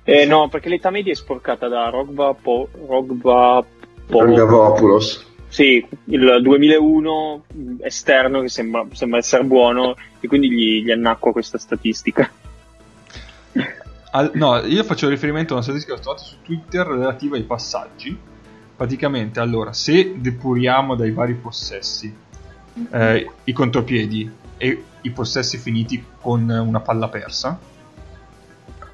Eh, 0.04 0.24
no, 0.26 0.48
perché 0.48 0.68
l'età 0.70 0.90
media 0.90 1.12
è 1.12 1.16
sporcata 1.16 1.68
da 1.68 1.90
Rogba, 1.90 2.34
po- 2.34 2.68
Rogba, 2.86 3.62
po- 4.06 4.24
Gavopoulos. 4.32 5.26
sì, 5.48 5.86
il 6.04 6.38
2001 6.42 7.44
mh, 7.46 7.74
esterno 7.82 8.40
che 8.40 8.48
sembra, 8.48 8.86
sembra 8.92 9.18
essere 9.18 9.44
buono 9.44 9.94
e 10.20 10.26
quindi 10.26 10.50
gli, 10.50 10.82
gli 10.84 10.90
annacqua 10.90 11.32
questa 11.32 11.58
statistica. 11.58 12.30
Al- 14.12 14.32
no, 14.34 14.56
io 14.64 14.82
faccio 14.84 15.08
riferimento 15.08 15.52
a 15.52 15.56
una 15.56 15.62
statistica 15.64 15.94
che 15.94 16.00
ho 16.00 16.02
trovato 16.02 16.24
su 16.24 16.36
Twitter 16.42 16.86
relativa 16.86 17.36
ai 17.36 17.44
passaggi. 17.44 18.18
Praticamente, 18.80 19.40
allora, 19.40 19.74
se 19.74 20.14
depuriamo 20.16 20.94
dai 20.94 21.10
vari 21.10 21.34
possessi 21.34 22.16
eh, 22.90 23.30
i 23.44 23.52
contropiedi 23.52 24.32
e 24.56 24.84
i 25.02 25.10
possessi 25.10 25.58
finiti 25.58 26.02
con 26.18 26.48
una 26.48 26.80
palla 26.80 27.08
persa, 27.08 27.58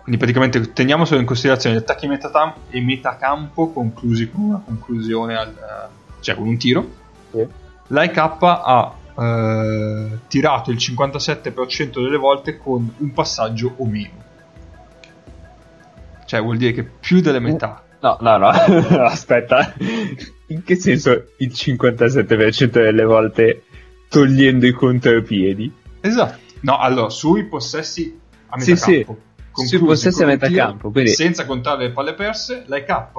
quindi 0.03 0.17
praticamente 0.17 0.73
teniamo 0.73 1.05
solo 1.05 1.21
in 1.21 1.27
considerazione 1.27 1.77
gli 1.77 1.79
attacchi 1.79 2.09
metatam- 2.09 2.55
e 2.69 2.81
metacampo 2.81 3.71
conclusi 3.71 4.29
con 4.29 4.41
una 4.41 4.61
conclusione, 4.65 5.37
al, 5.37 5.51
eh, 5.51 5.89
cioè 6.19 6.35
con 6.35 6.49
un 6.49 6.57
tiro, 6.59 6.91
Sì. 7.31 7.47
l'AEK 7.87 8.17
ha 8.19 8.93
eh, 9.17 10.19
tirato 10.27 10.73
il 10.73 10.79
57% 10.79 12.03
delle 12.03 12.17
volte 12.17 12.59
con 12.59 12.93
un 12.97 13.13
passaggio 13.13 13.73
o 13.77 13.87
meno. 13.87 14.25
Cioè 16.25 16.43
vuol 16.43 16.57
dire 16.57 16.73
che 16.73 16.83
più 16.83 17.21
delle 17.21 17.39
metà. 17.39 17.85
No, 18.07 18.17
no, 18.21 18.39
no, 18.39 18.49
aspetta. 19.05 19.75
In 20.49 20.63
che 20.63 20.77
senso 20.77 21.31
il 21.39 21.51
57% 21.53 22.67
delle 22.71 23.05
volte 23.05 23.65
togliendo 24.09 24.67
i 24.67 24.73
contropiedi? 24.73 25.73
Esatto. 26.01 26.39
No, 26.61 26.79
allora, 26.79 27.09
sui 27.11 27.45
possessi 27.47 28.17
a 28.49 28.59
Sì, 28.61 28.71
metacampo. 28.73 29.19
sì. 29.55 29.67
Sui 29.67 29.79
possessi 29.79 30.23
a 30.23 30.27
un 30.27 30.39
tiro, 30.39 30.49
metacampo, 30.51 30.91
quindi- 30.91 31.11
Senza 31.11 31.47
contare 31.47 31.87
le 31.89 31.93
palle 31.93 32.15
perse, 32.15 32.63
l'AEK 32.67 32.89
ha 32.91 33.11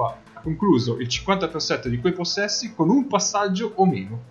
concluso 0.42 0.96
il 0.98 1.06
50% 1.08 1.88
di 1.88 1.98
quei 1.98 2.12
possessi 2.12 2.72
con 2.74 2.88
un 2.88 3.06
passaggio 3.08 3.72
o 3.74 3.84
meno. 3.86 4.22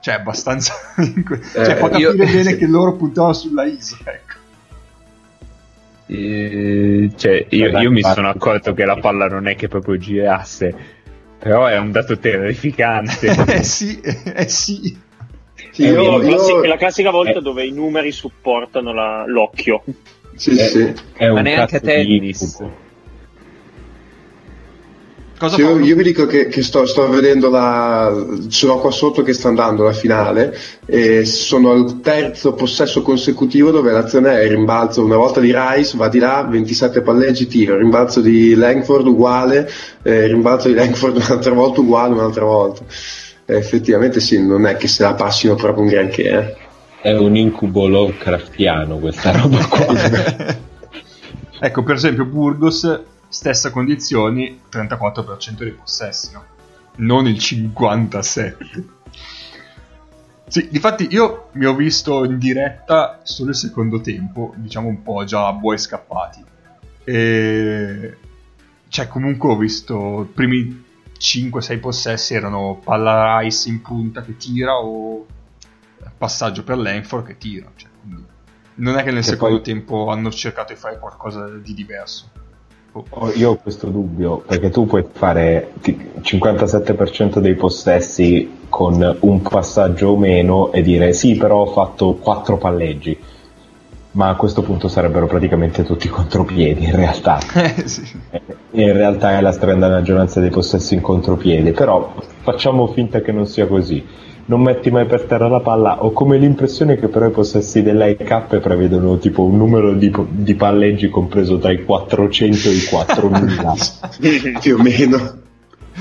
Cioè, 0.00 0.14
abbastanza... 0.14 0.74
cioè, 0.94 1.76
fa 1.76 1.86
Eh, 1.86 1.90
capire 1.90 1.98
io- 1.98 2.14
bene 2.14 2.54
che 2.56 2.66
loro 2.66 2.94
puntavano 2.94 3.32
sulla 3.32 3.64
ISO, 3.64 3.96
ecco. 4.04 4.36
Eh, 6.10 7.10
cioè, 7.16 7.46
io, 7.50 7.78
io 7.78 7.90
mi 7.90 8.02
sono 8.02 8.28
accorto 8.28 8.72
che 8.72 8.84
la 8.84 8.96
palla 8.96 9.26
non 9.26 9.46
è 9.46 9.54
che 9.54 9.68
proprio 9.68 9.96
girasse, 9.98 10.74
però 11.38 11.66
è 11.66 11.76
un 11.78 11.90
dato 11.92 12.18
terrificante. 12.18 13.26
eh 13.46 13.62
sì, 13.62 14.00
eh 14.00 14.48
sì. 14.48 14.96
Sì, 15.70 15.84
È, 15.84 15.90
io- 15.90 16.18
la 16.18 16.26
classi- 16.26 16.50
io- 16.52 16.62
è 16.62 16.66
la 16.66 16.76
classica 16.76 17.10
volta 17.10 17.38
eh. 17.38 17.42
dove 17.42 17.64
i 17.66 17.72
numeri 17.72 18.10
supportano 18.10 18.92
la- 18.92 19.24
l'occhio. 19.26 19.82
sì, 20.34 20.56
sì. 20.56 20.92
È 21.14 21.26
Ma 21.28 21.34
un 21.34 21.42
neanche 21.42 21.76
a 21.76 21.80
tennis. 21.80 22.40
incubo. 22.40 22.76
Cosa 25.38 25.54
Sì, 25.54 25.60
io, 25.60 25.68
Paolo? 25.68 25.84
io 25.84 25.94
vi 25.94 26.02
dico 26.02 26.26
che, 26.26 26.48
che 26.48 26.62
sto, 26.62 26.84
sto 26.84 27.08
vedendo 27.08 27.48
la. 27.48 28.12
Ce 28.48 28.66
l'ho 28.66 28.78
qua 28.78 28.90
sotto 28.90 29.22
che 29.22 29.32
sta 29.32 29.46
andando 29.48 29.84
la 29.84 29.92
finale. 29.92 30.56
E 30.84 31.24
sono 31.24 31.70
al 31.70 32.00
terzo 32.00 32.54
possesso 32.54 33.02
consecutivo 33.02 33.70
dove 33.70 33.92
l'azione 33.92 34.40
è 34.40 34.48
rimbalzo 34.48 35.04
una 35.04 35.16
volta 35.16 35.38
di 35.38 35.54
Rice, 35.54 35.96
va 35.96 36.08
di 36.08 36.18
là, 36.18 36.42
27 36.42 37.02
palleggi, 37.02 37.46
tiro, 37.46 37.76
rimbalzo 37.76 38.20
di 38.20 38.54
Langford 38.56 39.06
uguale, 39.06 39.70
eh, 40.02 40.26
rimbalzo 40.26 40.66
di 40.68 40.74
Langford 40.74 41.16
un'altra 41.24 41.52
volta 41.52 41.80
uguale, 41.80 42.14
un'altra 42.14 42.44
volta. 42.44 42.82
Eh, 43.46 43.56
effettivamente 43.56 44.18
sì, 44.18 44.44
non 44.44 44.66
è 44.66 44.76
che 44.76 44.88
se 44.88 45.04
la 45.04 45.14
passino 45.14 45.54
proprio 45.54 45.84
un 45.84 45.88
granché. 45.88 46.22
Eh. 46.30 46.56
È 47.00 47.16
un 47.16 47.36
incubo 47.36 47.86
Lovecraftiano 47.86 48.98
questa 48.98 49.30
roba 49.30 49.64
qua. 49.66 49.86
ecco, 51.60 51.82
per 51.84 51.94
esempio, 51.94 52.24
Burgos, 52.24 53.00
stessa 53.28 53.70
condizioni, 53.70 54.60
34% 54.70 55.58
dei 55.58 55.72
possessi, 55.72 56.32
no? 56.32 56.44
Non 56.96 57.26
il 57.26 57.36
57%. 57.36 58.84
Sì, 60.48 60.68
difatti 60.70 61.08
io 61.10 61.50
mi 61.52 61.66
ho 61.66 61.74
visto 61.74 62.24
in 62.24 62.38
diretta 62.38 63.20
solo 63.22 63.50
il 63.50 63.56
secondo 63.56 64.00
tempo, 64.00 64.54
diciamo 64.56 64.88
un 64.88 65.02
po' 65.02 65.22
già 65.24 65.46
a 65.46 65.52
buoi 65.52 65.76
scappati. 65.76 66.42
E... 67.04 68.16
Cioè, 68.88 69.08
comunque 69.08 69.50
ho 69.50 69.56
visto 69.58 70.22
i 70.22 70.32
primi 70.32 70.84
5-6 71.18 71.80
possessi 71.80 72.34
erano 72.34 72.80
palla 72.82 73.38
Rice 73.38 73.68
in 73.68 73.82
punta 73.82 74.22
che 74.22 74.38
tira 74.38 74.78
o 74.78 75.26
passaggio 76.16 76.64
per 76.64 76.78
Langford 76.78 77.26
che 77.26 77.36
tira. 77.36 77.70
Cioè, 77.76 77.90
non 78.76 78.96
è 78.96 79.02
che 79.02 79.10
nel 79.10 79.22
Che 79.22 79.30
secondo 79.30 79.56
poi- 79.56 79.64
tempo 79.64 80.08
hanno 80.08 80.30
cercato 80.30 80.72
di 80.72 80.78
fare 80.78 80.98
qualcosa 80.98 81.46
di 81.48 81.74
diverso. 81.74 82.30
Oh. 82.92 83.30
Io 83.34 83.50
ho 83.50 83.56
questo 83.56 83.88
dubbio, 83.88 84.38
perché 84.46 84.70
tu 84.70 84.86
puoi 84.86 85.04
fare 85.12 85.72
ti- 85.80 86.10
57% 86.20 87.38
dei 87.38 87.54
possessi 87.54 88.56
con 88.68 89.16
un 89.20 89.42
passaggio 89.42 90.08
o 90.08 90.16
meno 90.16 90.72
e 90.72 90.82
dire 90.82 91.12
sì, 91.12 91.36
però 91.36 91.60
ho 91.60 91.66
fatto 91.66 92.14
4 92.14 92.56
palleggi. 92.56 93.16
Ma 94.12 94.30
a 94.30 94.36
questo 94.36 94.62
punto 94.62 94.88
sarebbero 94.88 95.26
praticamente 95.26 95.84
tutti 95.84 96.08
contropiedi 96.10 96.84
in 96.84 96.96
realtà. 96.96 97.38
Eh, 97.54 97.86
sì. 97.86 98.02
E 98.70 98.82
in 98.82 98.92
realtà 98.92 99.36
è 99.36 99.40
la 99.40 99.52
stragrande 99.52 99.88
maggioranza 99.88 100.40
dei 100.40 100.50
possessi 100.50 100.94
in 100.94 101.00
contropiede, 101.00 101.72
però 101.72 102.14
facciamo 102.40 102.86
finta 102.88 103.20
che 103.20 103.32
non 103.32 103.46
sia 103.46 103.66
così. 103.66 104.04
Non 104.48 104.62
metti 104.62 104.90
mai 104.90 105.04
per 105.04 105.24
terra 105.24 105.46
la 105.46 105.60
palla, 105.60 106.02
ho 106.02 106.10
come 106.12 106.38
l'impressione 106.38 106.96
che 106.96 107.08
però 107.08 107.26
i 107.26 107.30
possessi 107.30 107.82
dell'IK 107.82 108.60
prevedono 108.60 109.18
tipo 109.18 109.44
un 109.44 109.58
numero 109.58 109.92
di, 109.92 110.10
di 110.30 110.54
palleggi 110.54 111.10
compreso 111.10 111.58
tra 111.58 111.70
i 111.70 111.84
400 111.84 112.68
e 112.68 112.72
i 112.72 112.84
4000. 112.84 113.74
Più 114.58 114.76
o 114.76 114.82
meno. 114.82 115.36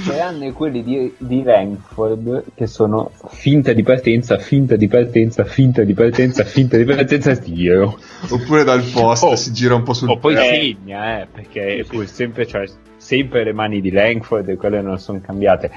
Tranne 0.01 0.53
quelli 0.53 0.81
di, 0.81 1.13
di 1.17 1.43
Langford 1.43 2.43
che 2.55 2.67
sono 2.67 3.11
finta 3.27 3.73
di 3.73 3.83
partenza, 3.83 4.37
finta 4.37 4.77
di 4.77 4.87
partenza, 4.87 5.43
finta 5.43 5.83
di 5.83 5.93
partenza, 5.93 6.45
finta 6.45 6.77
di 6.77 6.85
partenza, 6.85 7.35
tiro. 7.35 7.99
Oppure 8.29 8.63
dal 8.63 8.83
post 8.93 9.23
Oh. 9.23 9.35
si 9.35 9.51
gira 9.51 9.75
un 9.75 9.83
po' 9.83 9.93
sul 9.93 10.09
O 10.09 10.19
poi 10.19 10.35
petto. 10.35 10.45
segna, 10.53 11.19
eh, 11.21 11.27
perché 11.29 11.83
pur 11.85 12.07
sempre, 12.07 12.47
cioè, 12.47 12.63
sempre 12.95 13.43
le 13.43 13.51
mani 13.51 13.81
di 13.81 13.91
Langford 13.91 14.47
e 14.47 14.55
quelle 14.55 14.81
non 14.81 14.99
sono 14.99 15.19
cambiate. 15.19 15.69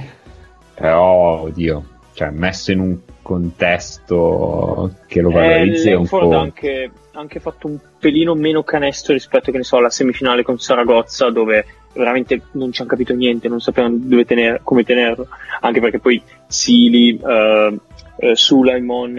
Però, 0.75 1.41
oddio, 1.41 1.85
cioè, 2.13 2.31
messo 2.31 2.73
in 2.73 2.81
un 2.81 2.99
contesto 3.23 4.95
che 5.07 5.21
lo 5.21 5.31
valorizzi 5.31 5.89
Eh, 5.89 5.93
è 5.93 5.97
un 5.97 6.07
po'... 6.07 6.31
ha 6.33 6.41
anche, 6.41 6.91
anche 7.13 7.41
fatto 7.41 7.67
un 7.67 7.79
pelino 7.99 8.35
meno 8.35 8.63
canestro 8.63 9.13
rispetto 9.13 9.51
che 9.51 9.59
ne 9.59 9.65
so, 9.65 9.77
alla 9.77 9.91
semifinale 9.91 10.43
con 10.43 10.59
Saragozza 10.59 11.31
dove 11.31 11.65
veramente 11.93 12.41
non 12.53 12.73
ci 12.73 12.81
hanno 12.81 12.91
capito 12.91 13.15
niente, 13.15 13.49
non 13.49 13.61
sapevano 13.61 13.97
dove 13.99 14.25
tenere, 14.25 14.61
come 14.63 14.85
tenerlo, 14.85 15.29
anche 15.61 15.81
perché 15.81 15.99
poi 15.99 16.23
Sili, 16.47 17.19
eh, 17.19 17.79
eh, 18.19 18.37
Sulaimon, 18.37 19.19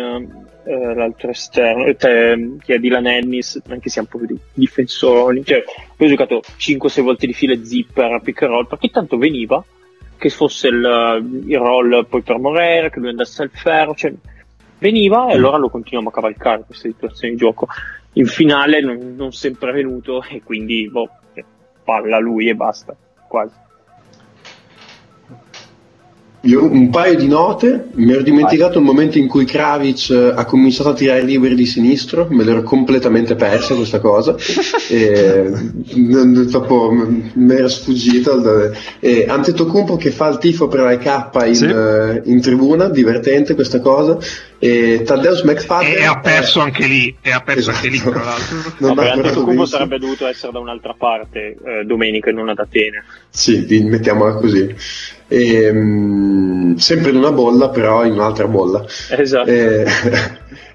eh, 0.64 0.94
l'altro 0.94 1.30
esterno, 1.32 1.86
eh, 1.86 1.96
te- 1.96 2.56
che 2.64 2.76
è 2.76 2.80
Dylan 2.80 3.08
Ennis, 3.08 3.62
anche 3.68 3.90
siamo 3.90 4.08
un 4.12 4.20
po' 4.20 4.26
più 4.26 4.36
di 4.36 4.42
difensori. 4.54 5.44
Cioè, 5.44 5.64
poi 5.96 6.08
ho 6.08 6.10
giocato 6.10 6.42
5-6 6.58 7.02
volte 7.02 7.28
di 7.28 7.34
fila 7.34 7.62
zipper, 7.64 8.22
pick 8.22 8.44
and 8.44 8.52
roll, 8.52 8.68
perché 8.68 8.90
tanto 8.90 9.18
veniva 9.18 9.64
che 10.22 10.30
fosse 10.30 10.68
il, 10.68 11.44
il 11.48 11.58
roll 11.58 12.06
poi 12.06 12.22
per 12.22 12.38
Morera, 12.38 12.92
che 12.92 13.00
lui 13.00 13.10
andasse 13.10 13.42
al 13.42 13.50
ferro, 13.52 13.96
cioè 13.96 14.14
veniva 14.78 15.30
e 15.30 15.34
allora 15.34 15.58
lo 15.58 15.68
continuiamo 15.70 16.10
a 16.10 16.14
cavalcare 16.14 16.64
queste 16.64 16.90
situazioni 16.90 17.34
di 17.34 17.40
gioco. 17.40 17.68
In 18.14 18.28
finale 18.28 18.82
non, 18.82 19.16
non 19.16 19.32
sempre 19.32 19.72
è 19.72 19.74
venuto 19.74 20.22
e 20.22 20.44
quindi 20.44 20.88
boh, 20.88 21.10
palla 21.84 22.20
lui 22.20 22.50
e 22.50 22.54
basta, 22.54 22.96
quasi. 23.28 23.56
Io 26.44 26.64
un 26.64 26.90
paio 26.90 27.16
di 27.16 27.28
note, 27.28 27.90
mi 27.94 28.12
ero 28.12 28.24
dimenticato 28.24 28.80
il 28.80 28.84
momento 28.84 29.20
in 29.20 29.28
cui 29.28 29.46
Kravic 29.46 30.10
eh, 30.10 30.34
ha 30.36 30.44
cominciato 30.46 30.90
a 30.90 30.94
tirare 30.94 31.22
liberi 31.22 31.54
di 31.54 31.68
sinistro, 31.68 32.26
me 32.32 32.44
l'ero 32.44 32.64
completamente 32.64 33.36
persa 33.36 33.76
questa 33.76 34.00
cosa, 34.00 34.36
e, 34.90 35.52
dopo 36.50 36.92
mi 36.92 37.54
era 37.54 37.68
sfuggito. 37.68 38.72
E 39.00 39.26
Antetokounmpo 39.28 39.98
che 39.98 40.10
fa 40.10 40.30
il 40.30 40.40
tifo 40.40 40.68
per 40.68 40.80
la 40.80 40.98
K 40.98 41.46
in, 41.46 41.56
Sì. 41.56 41.66
eh, 41.66 42.22
in 42.26 42.42
tribuna, 42.42 42.90
divertente 42.90 43.54
questa 43.54 43.80
cosa, 43.80 44.18
e 44.64 45.02
Taddeus 45.04 45.42
McFadden... 45.42 45.92
E 45.98 46.06
ha 46.06 46.20
perso 46.20 46.60
anche 46.60 46.86
lì, 46.86 47.16
e 47.20 47.32
ha 47.32 47.42
perso 47.42 47.72
Esatto. 47.72 47.78
anche 47.78 47.90
lì, 47.90 48.00
tra 48.00 48.24
l'altro. 48.24 48.58
Non 48.78 49.00
Antetokounmpo 49.00 49.44
benissimo. 49.46 49.66
sarebbe 49.66 49.98
dovuto 49.98 50.28
essere 50.28 50.52
da 50.52 50.60
un'altra 50.60 50.94
parte 50.96 51.58
eh, 51.66 51.84
domenica 51.84 52.30
e 52.30 52.34
non 52.34 52.48
ad 52.48 52.60
Atene. 52.60 53.04
Sì, 53.28 53.66
mettiamola 53.86 54.36
così. 54.36 54.72
Ehm, 55.30 56.76
sempre 56.76 57.10
in 57.10 57.16
una 57.16 57.32
bolla, 57.32 57.70
però 57.70 58.06
in 58.06 58.12
un'altra 58.12 58.46
bolla. 58.48 58.86
Esatto. 59.10 59.50
E, 59.52 59.86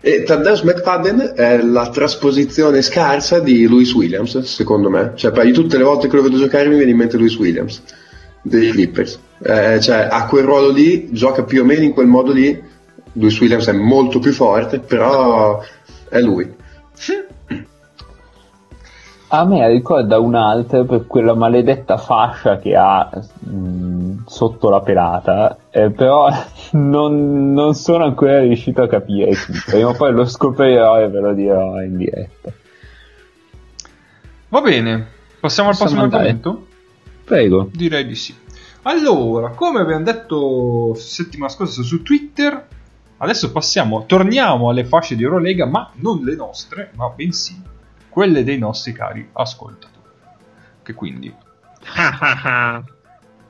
e 0.01 0.23
Thaddeus 0.25 0.63
McFadden 0.63 1.35
è 1.37 1.59
la 1.63 1.89
trasposizione 1.89 2.83
scarsa 2.83 3.39
di 3.39 3.67
Louis 3.69 3.93
Williams, 3.95 4.39
secondo 4.41 4.91
me. 4.91 5.13
Cioè, 5.15 5.31
poi 5.31 5.53
tutte 5.53 5.77
le 5.79 5.85
volte 5.85 6.09
che 6.09 6.17
lo 6.17 6.23
vedo 6.23 6.39
giocare 6.39 6.69
mi 6.69 6.77
viene 6.77 6.91
in 6.91 6.97
mente 6.97 7.17
Louis 7.17 7.37
Williams 7.37 7.83
dei 8.43 8.71
Clippers. 8.71 9.19
Eh, 9.45 9.81
cioè, 9.81 10.09
ha 10.11 10.27
quel 10.27 10.45
ruolo 10.45 10.71
lì, 10.71 11.09
gioca 11.13 11.45
più 11.45 11.63
o 11.63 11.65
meno 11.65 11.83
in 11.85 11.93
quel 11.93 12.07
modo 12.07 12.33
lì. 12.33 12.66
Louis 13.19 13.41
Williams 13.41 13.69
è 13.69 13.73
molto 13.73 14.19
più 14.19 14.33
forte, 14.33 14.79
però 14.79 15.61
è 16.09 16.21
lui. 16.21 16.55
A 19.29 19.45
me 19.45 19.69
ricorda 19.69 20.21
un 20.21 20.37
altro 20.37 20.85
per 20.85 21.07
quella 21.07 21.35
maledetta 21.35 21.97
fascia 21.97 22.59
che 22.59 22.77
ha 22.77 23.11
mh, 23.41 24.25
sotto 24.27 24.69
la 24.71 24.81
pelata, 24.81 25.59
eh, 25.71 25.91
però 25.91 26.29
non, 26.73 27.53
non 27.53 27.75
sono 27.75 28.05
ancora 28.05 28.39
riuscito 28.41 28.83
a 28.83 28.89
capire 28.89 29.33
chi. 29.33 29.53
Prima 29.67 29.89
o 29.89 29.95
poi 29.95 30.13
lo 30.13 30.25
scoprirò 30.27 31.01
e 31.01 31.09
ve 31.09 31.21
lo 31.21 31.35
dirò 31.35 31.83
in 31.83 31.97
diretta. 31.97 32.53
Va 34.49 34.61
bene, 34.61 35.07
passiamo 35.41 35.71
al 35.71 35.77
Possiamo 35.77 35.77
prossimo 35.77 36.03
andare? 36.03 36.29
argomento? 36.29 36.67
Prego. 37.25 37.69
Direi 37.73 38.07
di 38.07 38.15
sì. 38.15 38.35
Allora, 38.83 39.51
come 39.51 39.81
abbiamo 39.81 40.05
detto 40.05 40.95
settimana 40.95 41.51
scorsa 41.51 41.83
su 41.83 42.03
Twitter, 42.03 42.69
adesso 43.19 43.53
passiamo, 43.53 44.07
torniamo 44.07 44.69
alle 44.71 44.85
fasce 44.85 45.17
di 45.17 45.23
Eurolega, 45.23 45.67
ma 45.67 45.91
non 45.95 46.23
le 46.23 46.35
nostre, 46.35 46.91
ma 46.95 47.09
bensì 47.09 47.61
quelle 48.09 48.45
dei 48.45 48.59
nostri 48.59 48.93
cari 48.93 49.29
ascoltatori. 49.33 49.95
Che 50.83 50.95
quindi 50.95 51.35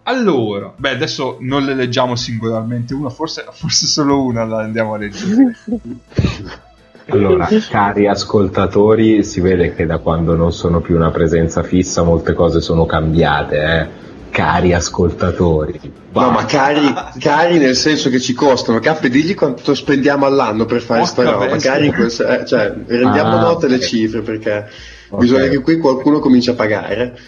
Allora, 0.09 0.73
beh, 0.77 0.91
adesso 0.91 1.39
non 1.41 1.65
le 1.65 1.75
leggiamo 1.75 2.15
singolarmente, 2.15 2.95
una, 2.95 3.11
forse, 3.11 3.45
forse 3.51 3.87
solo 3.87 4.23
una 4.23 4.45
la 4.45 4.61
andiamo 4.61 4.95
a 4.95 4.99
leggere. 4.99 5.57
Allora, 7.09 7.47
cari 7.71 8.09
ascoltatori, 8.09 9.23
si 9.23 9.41
vede 9.41 9.73
che 9.77 9.87
da 9.87 9.99
quando 9.99 10.35
non 10.35 10.53
sono 10.53 10.81
più 10.81 10.97
una 10.97 11.13
presenza 11.13 11.63
fissa 11.63 12.03
molte 12.03 12.33
cose 12.33 12.61
sono 12.61 12.85
cambiate, 12.85 13.63
eh. 13.63 13.89
Cari 14.37 14.75
ascoltatori. 14.75 15.81
No, 16.13 16.31
ma 16.31 16.45
cari, 16.45 16.93
cari 17.19 17.57
nel 17.57 17.75
senso 17.75 18.11
che 18.11 18.21
ci 18.21 18.35
costano. 18.35 18.81
K, 18.81 19.09
digli 19.09 19.35
quanto 19.35 19.75
spendiamo 19.75 20.27
all'anno 20.27 20.67
per 20.67 20.83
fare 20.83 21.01
Porca 21.01 21.23
sta 21.23 21.31
roba. 21.31 21.47
bestia. 21.47 21.71
Cari 21.73 21.91
quel 21.91 22.07
eh, 22.09 22.47
cioè, 22.47 22.75
rendiamo 22.87 23.37
Ah, 23.37 23.41
note 23.41 23.67
le 23.67 23.77
ok. 23.77 23.81
cifre 23.81 24.21
perché 24.21 24.69
Ok. 25.09 25.21
bisogna 25.21 25.49
che 25.49 25.61
qui 25.61 25.79
qualcuno 25.79 26.19
cominci 26.19 26.51
a 26.51 26.55
pagare. 26.55 27.19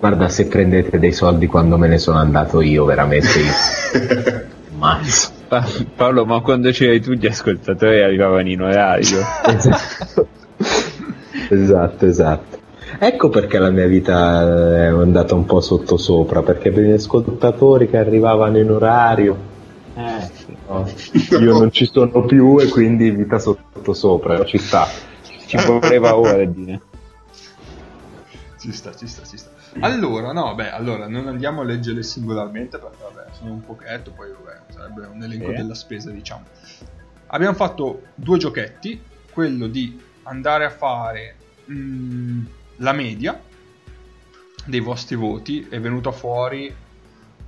Guarda, 0.00 0.30
se 0.30 0.46
prendete 0.46 0.98
dei 0.98 1.12
soldi 1.12 1.46
quando 1.46 1.76
me 1.76 1.86
ne 1.88 1.98
sono 1.98 2.16
andato 2.18 2.62
io, 2.62 2.86
veramente 2.86 3.28
io. 3.38 4.44
Mazzo. 4.78 5.30
Pa- 5.48 5.68
Paolo, 5.96 6.24
ma 6.24 6.40
quando 6.40 6.70
c'eri 6.70 6.98
tu 7.02 7.12
gli 7.12 7.26
ascoltatori 7.26 8.02
arrivavano 8.02 8.48
in 8.48 8.62
orario. 8.62 9.18
Esatto. 9.44 10.28
esatto, 11.50 12.06
esatto. 12.06 12.55
Ecco 12.98 13.28
perché 13.28 13.58
la 13.58 13.70
mia 13.70 13.86
vita 13.86 14.42
è 14.82 14.86
andata 14.86 15.34
un 15.34 15.44
po' 15.44 15.60
sottosopra, 15.60 16.42
perché 16.42 16.70
per 16.70 16.84
gli 16.84 16.92
ascoltatori 16.92 17.88
che 17.88 17.98
arrivavano 17.98 18.58
in 18.58 18.70
orario, 18.70 19.36
eh, 19.94 20.30
no, 20.68 20.88
io 21.38 21.58
non 21.58 21.70
ci 21.70 21.86
sono 21.86 22.24
più 22.24 22.58
e 22.58 22.68
quindi 22.68 23.10
vita 23.10 23.38
sottosopra, 23.38 24.44
ci 24.44 24.58
sta. 24.58 24.86
Ci 25.46 25.56
voleva 25.64 26.16
ordine. 26.16 26.80
ci 28.58 28.72
sta, 28.72 28.94
ci 28.94 29.06
sta, 29.06 29.24
ci 29.24 29.36
sta. 29.36 29.50
Allora, 29.80 30.32
no, 30.32 30.54
beh, 30.54 30.70
allora 30.70 31.06
non 31.06 31.28
andiamo 31.28 31.60
a 31.60 31.64
leggerle 31.64 32.02
singolarmente 32.02 32.78
perché 32.78 32.96
vabbè, 33.02 33.28
sono 33.38 33.52
un 33.52 33.64
pochetto, 33.64 34.10
poi 34.10 34.30
vabbè, 34.30 34.72
sarebbe 34.72 35.06
un 35.06 35.22
elenco 35.22 35.50
Sì. 35.50 35.54
della 35.54 35.74
spesa, 35.74 36.10
diciamo. 36.10 36.44
Abbiamo 37.26 37.54
fatto 37.54 38.02
due 38.14 38.38
giochetti, 38.38 39.00
quello 39.30 39.66
di 39.66 40.00
andare 40.22 40.64
a 40.64 40.70
fare 40.70 41.34
mm, 41.70 42.44
la 42.76 42.92
media 42.92 43.40
dei 44.64 44.80
vostri 44.80 45.16
voti, 45.16 45.66
è 45.68 45.80
venuta 45.80 46.10
fuori 46.12 46.74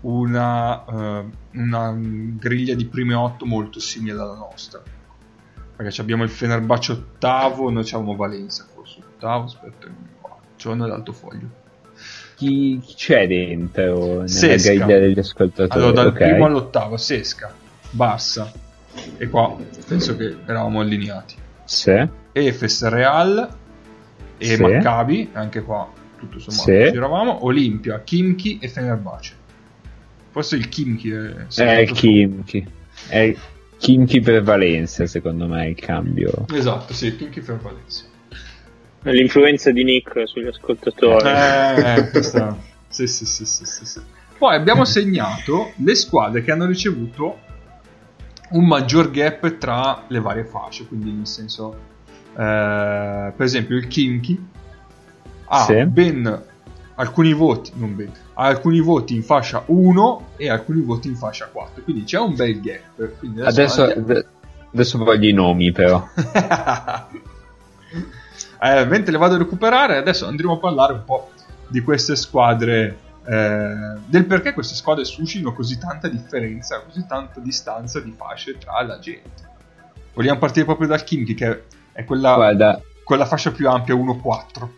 una, 0.00 0.84
eh, 0.84 1.24
una 1.54 1.94
griglia 1.98 2.74
di 2.74 2.86
prime 2.86 3.14
otto 3.14 3.44
molto 3.44 3.80
simile 3.80 4.20
alla 4.20 4.36
nostra. 4.36 4.80
Perché 5.76 6.00
abbiamo 6.00 6.24
il 6.24 6.30
Fenerbahce 6.30 6.92
ottavo, 6.92 7.70
noi 7.70 7.82
abbiamo 7.84 8.16
Valencia 8.16 8.64
forse 8.72 8.98
ottavo, 9.00 9.44
aspetta, 9.44 9.86
c'ho 10.56 10.74
nell'alto 10.74 11.12
foglio. 11.12 11.66
Chi, 12.34 12.80
chi 12.84 12.94
c'è 12.94 13.26
dentro 13.26 14.14
nella 14.14 14.28
Sesca. 14.28 14.72
griglia 14.72 14.98
degli 14.98 15.18
ascoltatori? 15.18 15.80
Allora, 15.80 16.02
dal 16.02 16.06
Ok. 16.08 16.18
primo 16.18 16.46
all'ottavo, 16.46 16.96
Sesca, 16.96 17.52
Barça, 17.90 18.50
e 19.16 19.28
qua 19.28 19.56
penso 19.86 20.16
che 20.16 20.36
eravamo 20.46 20.80
allineati. 20.80 21.34
Sì. 21.64 22.08
Efes, 22.32 22.88
Real 22.88 23.48
e 24.38 24.44
Sì. 24.54 24.62
Maccabi, 24.62 25.30
anche 25.32 25.62
qua 25.62 25.90
tutto 26.18 26.38
sommato 26.38 26.62
Sì. 26.64 26.90
ci 26.90 26.96
eravamo, 26.96 27.44
Olimpia, 27.44 28.00
Kimchi 28.02 28.58
e 28.60 28.68
Fenerbahce. 28.68 29.34
Forse 30.30 30.56
il 30.56 30.68
Kimchi 30.68 31.10
è, 31.10 31.46
È 31.54 31.78
il. 31.80 31.92
Kimchi. 31.92 32.66
È 33.08 33.18
il 33.18 33.38
Kimchi 33.78 34.20
per 34.20 34.42
Valencia, 34.42 35.06
secondo 35.06 35.46
me, 35.46 35.68
il 35.68 35.76
cambio. 35.76 36.46
Esatto, 36.52 36.92
sì, 36.92 37.14
Kimchi 37.16 37.40
Fenerbahce. 37.40 38.04
L'influenza 39.02 39.70
di 39.70 39.84
Nick 39.84 40.28
sugli 40.28 40.46
ascoltatori. 40.48 41.28
Eh, 41.28 42.08
questa... 42.10 42.56
sì, 42.88 43.06
sì, 43.06 43.24
sì, 43.24 43.44
sì, 43.44 43.64
sì, 43.64 43.84
sì. 43.86 44.00
Poi 44.36 44.54
abbiamo 44.54 44.84
segnato 44.84 45.72
le 45.76 45.94
squadre 45.94 46.42
che 46.42 46.50
hanno 46.50 46.66
ricevuto 46.66 47.38
un 48.50 48.66
maggior 48.66 49.10
gap 49.10 49.58
tra 49.58 50.04
le 50.08 50.20
varie 50.20 50.44
fasce, 50.44 50.86
quindi 50.86 51.10
nel 51.10 51.26
senso, 51.26 51.76
per 52.44 53.34
esempio 53.44 53.76
il 53.76 53.88
Kimchi 53.88 54.48
ha 55.46 55.64
Sì. 55.64 55.84
ben 55.86 56.42
alcuni 56.94 57.32
voti, 57.32 57.72
non 57.74 57.96
ben, 57.96 58.12
ha 58.34 58.44
alcuni 58.44 58.78
voti 58.80 59.14
in 59.16 59.22
fascia 59.24 59.62
1 59.66 60.28
e 60.36 60.48
alcuni 60.48 60.80
voti 60.82 61.08
in 61.08 61.16
fascia 61.16 61.46
4, 61.46 61.82
quindi 61.82 62.04
c'è 62.04 62.18
un 62.18 62.36
bel 62.36 62.60
gap. 62.60 63.44
Adesso, 63.44 63.82
andiamo- 63.82 64.24
adesso 64.72 64.98
voglio 64.98 65.28
i 65.28 65.32
nomi, 65.32 65.72
però. 65.72 66.06
Eh, 68.60 68.84
mentre 68.86 69.12
le 69.12 69.18
vado 69.18 69.36
a 69.36 69.38
recuperare, 69.38 69.96
adesso 69.98 70.26
andremo 70.26 70.54
a 70.54 70.58
parlare 70.58 70.92
un 70.92 71.04
po' 71.04 71.30
di 71.68 71.80
queste 71.80 72.16
squadre, 72.16 72.98
eh, 73.24 73.98
del 74.04 74.24
perché 74.26 74.52
queste 74.52 74.74
squadre 74.74 75.04
suscitano 75.04 75.54
così 75.54 75.78
tanta 75.78 76.08
differenza, 76.08 76.80
così 76.80 77.06
tanta 77.06 77.38
distanza 77.38 78.00
di 78.00 78.12
fasce 78.16 78.58
tra 78.58 78.82
la 78.82 78.98
gente. 78.98 79.46
Vogliamo 80.12 80.40
partire 80.40 80.64
proprio 80.64 80.88
dal 80.88 81.04
Kimchi, 81.04 81.34
che 81.34 81.62
è 81.98 82.04
quella, 82.04 82.34
Guarda, 82.36 82.80
quella 83.02 83.24
fascia 83.24 83.50
più 83.50 83.68
ampia 83.68 83.96
1-4. 83.96 84.68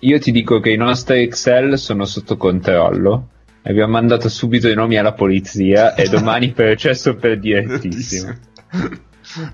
io 0.00 0.18
ti 0.18 0.30
dico 0.30 0.60
che 0.60 0.68
i 0.70 0.76
nostri 0.76 1.22
Excel 1.22 1.78
sono 1.78 2.04
sotto 2.04 2.36
controllo. 2.36 3.28
Abbiamo 3.62 3.92
mandato 3.92 4.28
subito 4.28 4.68
i 4.68 4.74
nomi 4.74 4.98
alla 4.98 5.14
polizia 5.14 5.94
e 5.94 6.08
domani 6.12 6.52
processo 6.52 7.14
per 7.16 7.38
direttissimo. 7.38 8.34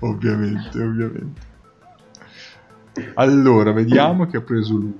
ovviamente, 0.01 0.77
ovviamente. 0.77 1.41
Allora, 3.13 3.71
vediamo 3.71 4.27
che 4.27 4.35
ha 4.35 4.41
preso 4.41 4.73
lui. 4.73 4.95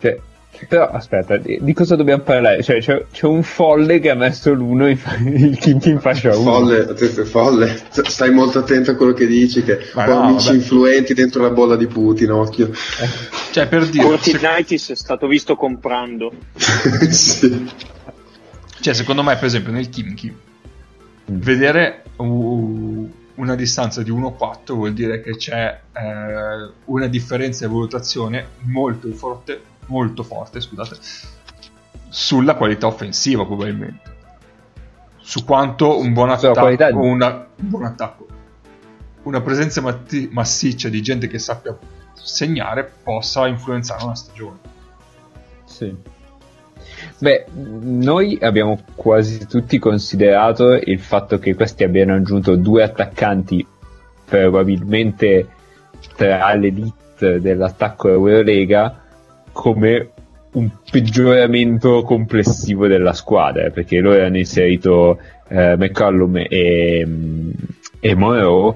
Cioè, 0.00 0.20
Però 0.68 0.88
aspetta, 0.88 1.36
di, 1.36 1.58
di 1.60 1.72
cosa 1.72 1.96
dobbiamo 1.96 2.22
parlare? 2.22 2.62
Cioè, 2.62 2.80
c'è, 2.80 3.04
c'è 3.10 3.26
un 3.26 3.42
folle 3.42 3.98
che 3.98 4.10
ha 4.10 4.14
messo 4.14 4.52
l'uno 4.52 4.88
in, 4.88 4.98
il 5.26 5.58
Kim 5.58 5.80
in 5.84 6.00
fascia 6.00 6.36
1. 6.36 6.42
Folle, 6.42 6.94
folle, 7.24 7.82
stai 7.90 8.30
molto 8.30 8.60
attento 8.60 8.92
a 8.92 8.94
quello 8.94 9.12
che 9.12 9.26
dici, 9.26 9.62
che 9.62 9.78
Ma 9.94 10.04
ho 10.04 10.14
no, 10.14 10.22
amici 10.22 10.46
vabbè. 10.46 10.58
influenti 10.58 11.14
dentro 11.14 11.42
la 11.42 11.50
bolla 11.50 11.76
di 11.76 11.86
Putin, 11.86 12.30
occhio. 12.30 12.70
Cioè, 13.50 13.66
per 13.66 13.88
dire, 13.88 14.18
se- 14.18 14.38
Fortnite 14.38 14.74
è 14.74 14.96
stato 14.96 15.26
visto 15.26 15.56
comprando. 15.56 16.32
sì. 17.10 17.70
cioè, 18.80 18.94
secondo 18.94 19.22
me, 19.22 19.34
per 19.36 19.44
esempio, 19.44 19.72
nel 19.72 19.88
Kimchi, 19.88 20.34
vedere 21.26 22.02
uh, 22.16 23.10
una 23.36 23.54
distanza 23.54 24.02
di 24.02 24.10
1,4 24.10 24.74
vuol 24.74 24.92
dire 24.92 25.20
che 25.20 25.36
c'è 25.36 25.80
eh, 25.92 26.70
una 26.84 27.06
differenza 27.06 27.66
di 27.66 27.72
valutazione 27.72 28.46
molto 28.60 29.10
forte, 29.12 29.60
molto 29.86 30.22
forte, 30.22 30.60
scusate, 30.60 30.96
sulla 32.08 32.54
qualità 32.54 32.86
offensiva, 32.86 33.44
probabilmente. 33.44 34.12
Su 35.18 35.44
quanto 35.44 35.98
un 35.98 36.12
buon 36.12 36.30
attacco, 36.30 37.00
una, 37.00 37.46
un 37.56 37.68
buon 37.68 37.84
attacco, 37.84 38.26
una 39.22 39.40
presenza 39.40 39.80
matti- 39.80 40.28
massiccia 40.30 40.88
di 40.88 41.00
gente 41.00 41.28
che 41.28 41.38
sappia 41.38 41.76
segnare 42.12 42.90
possa 43.02 43.46
influenzare 43.46 44.04
una 44.04 44.14
stagione. 44.14 44.58
Sì. 45.64 46.12
Beh, 47.18 47.46
noi 47.52 48.38
abbiamo 48.40 48.78
quasi 48.94 49.46
tutti 49.46 49.78
considerato 49.78 50.72
il 50.72 51.00
fatto 51.00 51.38
che 51.38 51.54
questi 51.54 51.84
abbiano 51.84 52.14
aggiunto 52.14 52.56
due 52.56 52.82
attaccanti 52.82 53.66
probabilmente 54.24 55.48
tra 56.16 56.52
l'elite 56.54 57.40
dell'attacco 57.40 58.08
Eurolega 58.08 59.03
come 59.54 60.10
un 60.52 60.68
peggioramento 60.90 62.02
complessivo 62.02 62.86
della 62.86 63.12
squadra 63.12 63.70
perché 63.70 64.00
loro 64.00 64.22
hanno 64.22 64.36
inserito 64.36 65.18
eh, 65.48 65.76
McCollum 65.76 66.36
e, 66.48 67.04
mm, 67.06 67.50
e 68.00 68.14
Monroe 68.14 68.74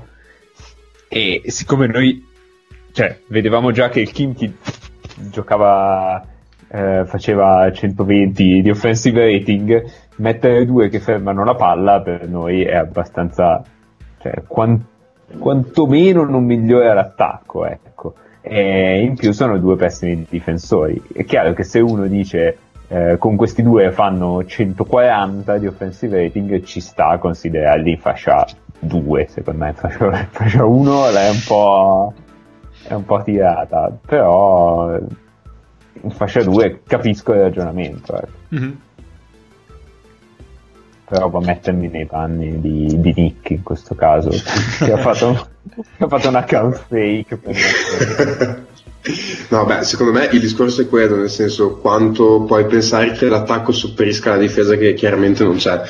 e 1.08 1.42
siccome 1.46 1.86
noi 1.86 2.24
cioè, 2.92 3.20
vedevamo 3.28 3.70
già 3.70 3.88
che 3.90 4.00
il 4.00 4.10
Kimchi 4.10 4.56
giocava 5.30 6.24
eh, 6.68 7.04
faceva 7.06 7.70
120 7.70 8.62
di 8.62 8.70
offensive 8.70 9.30
rating 9.32 9.84
mettere 10.16 10.64
due 10.64 10.88
che 10.88 11.00
fermano 11.00 11.44
la 11.44 11.54
palla 11.54 12.00
per 12.00 12.28
noi 12.28 12.62
è 12.62 12.74
abbastanza 12.74 13.62
cioè, 14.20 14.42
quan- 14.46 14.84
quantomeno 15.38 16.24
non 16.24 16.44
migliora 16.44 16.92
l'attacco 16.92 17.66
ecco 17.66 18.14
e 18.48 19.00
in 19.02 19.14
più 19.14 19.32
sono 19.32 19.58
due 19.58 19.76
pessimi 19.76 20.26
difensori. 20.28 21.00
È 21.12 21.24
chiaro 21.24 21.52
che 21.52 21.64
se 21.64 21.80
uno 21.80 22.06
dice 22.06 22.58
eh, 22.88 23.16
con 23.18 23.36
questi 23.36 23.62
due 23.62 23.90
fanno 23.92 24.44
140 24.44 25.58
di 25.58 25.66
offensive 25.66 26.22
rating 26.22 26.62
ci 26.62 26.80
sta 26.80 27.08
a 27.08 27.18
considerarli 27.18 27.90
in 27.90 27.98
fascia 27.98 28.46
2 28.78 29.26
secondo 29.28 29.64
me. 29.64 29.68
In 29.68 29.74
fascia, 29.74 30.04
in 30.06 30.28
fascia 30.30 30.64
1 30.64 31.08
è 31.10 31.28
un 31.28 31.42
po' 31.46 32.14
è 32.84 32.94
un 32.94 33.04
po' 33.04 33.22
tirata 33.22 33.92
però 34.06 34.96
in 36.00 36.10
fascia 36.10 36.42
2 36.42 36.82
capisco 36.86 37.34
il 37.34 37.40
ragionamento 37.40 38.16
ecco. 38.16 38.76
però 41.08 41.28
può 41.28 41.40
mettermi 41.40 41.88
nei 41.88 42.06
panni 42.06 42.60
di, 42.60 42.98
di 43.00 43.12
Nick 43.14 43.50
in 43.50 43.62
questo 43.62 43.94
caso 43.94 44.30
che 44.78 44.92
ha 44.92 44.96
fatto, 44.96 45.48
ha 45.98 46.08
fatto 46.08 46.28
un 46.28 46.34
account 46.34 46.84
fake 46.88 47.38
No, 49.48 49.64
beh, 49.64 49.84
secondo 49.84 50.12
me 50.12 50.28
il 50.32 50.40
discorso 50.40 50.82
è 50.82 50.88
quello, 50.88 51.16
nel 51.16 51.30
senso 51.30 51.76
quanto 51.76 52.42
puoi 52.42 52.66
pensare 52.66 53.12
che 53.12 53.28
l'attacco 53.28 53.72
superisca 53.72 54.30
la 54.30 54.36
difesa 54.38 54.76
che 54.76 54.92
chiaramente 54.94 55.44
non 55.44 55.56
c'è. 55.56 55.80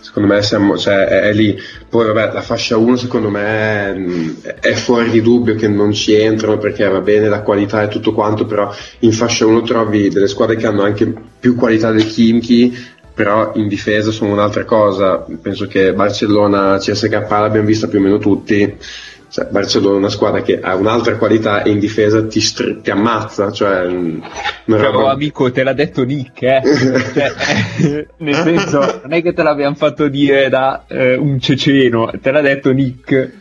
Secondo 0.00 0.32
me 0.32 0.42
siamo, 0.42 0.76
cioè, 0.76 1.06
è, 1.06 1.20
è 1.22 1.32
lì. 1.32 1.58
Poi 1.88 2.06
vabbè, 2.06 2.32
la 2.32 2.40
fascia 2.40 2.76
1 2.76 2.96
secondo 2.96 3.30
me 3.30 3.92
mh, 3.92 4.36
è 4.60 4.72
fuori 4.74 5.10
di 5.10 5.20
dubbio 5.20 5.56
che 5.56 5.66
non 5.66 5.92
ci 5.92 6.14
entrano 6.14 6.58
perché 6.58 6.88
va 6.88 7.00
bene 7.00 7.28
la 7.28 7.42
qualità 7.42 7.82
e 7.82 7.88
tutto 7.88 8.14
quanto, 8.14 8.46
però 8.46 8.72
in 9.00 9.12
fascia 9.12 9.44
1 9.46 9.62
trovi 9.62 10.08
delle 10.08 10.28
squadre 10.28 10.56
che 10.56 10.66
hanno 10.66 10.82
anche 10.82 11.12
più 11.40 11.56
qualità 11.56 11.90
del 11.90 12.06
Kimchi, 12.06 12.76
però 13.12 13.52
in 13.56 13.66
difesa 13.66 14.12
sono 14.12 14.32
un'altra 14.32 14.64
cosa. 14.64 15.26
Penso 15.42 15.66
che 15.66 15.92
Barcellona, 15.92 16.78
CSK 16.78 17.26
l'abbiamo 17.28 17.66
vista 17.66 17.88
più 17.88 17.98
o 17.98 18.02
meno 18.02 18.18
tutti. 18.18 18.76
Cioè, 19.30 19.46
Barcellona 19.50 19.94
è 19.94 19.98
una 19.98 20.08
squadra 20.08 20.42
che 20.42 20.58
ha 20.60 20.74
un'altra 20.74 21.16
qualità 21.16 21.62
e 21.62 21.70
in 21.70 21.78
difesa 21.78 22.26
ti, 22.26 22.40
str- 22.40 22.80
ti 22.80 22.90
ammazza, 22.90 23.52
cioè 23.52 23.86
però 24.64 24.90
roba- 24.90 25.10
amico 25.10 25.50
te 25.52 25.62
l'ha 25.62 25.74
detto 25.74 26.02
Nick 26.04 26.42
eh? 26.42 26.60
Cioè, 26.64 27.32
eh, 27.82 28.06
nel 28.18 28.34
senso 28.34 29.00
non 29.02 29.12
è 29.12 29.22
che 29.22 29.34
te 29.34 29.42
l'abbiamo 29.42 29.74
fatto 29.74 30.08
dire 30.08 30.48
da 30.48 30.84
eh, 30.86 31.14
un 31.14 31.38
ceceno 31.40 32.10
te 32.20 32.30
l'ha 32.30 32.40
detto 32.40 32.70
Nick 32.72 33.32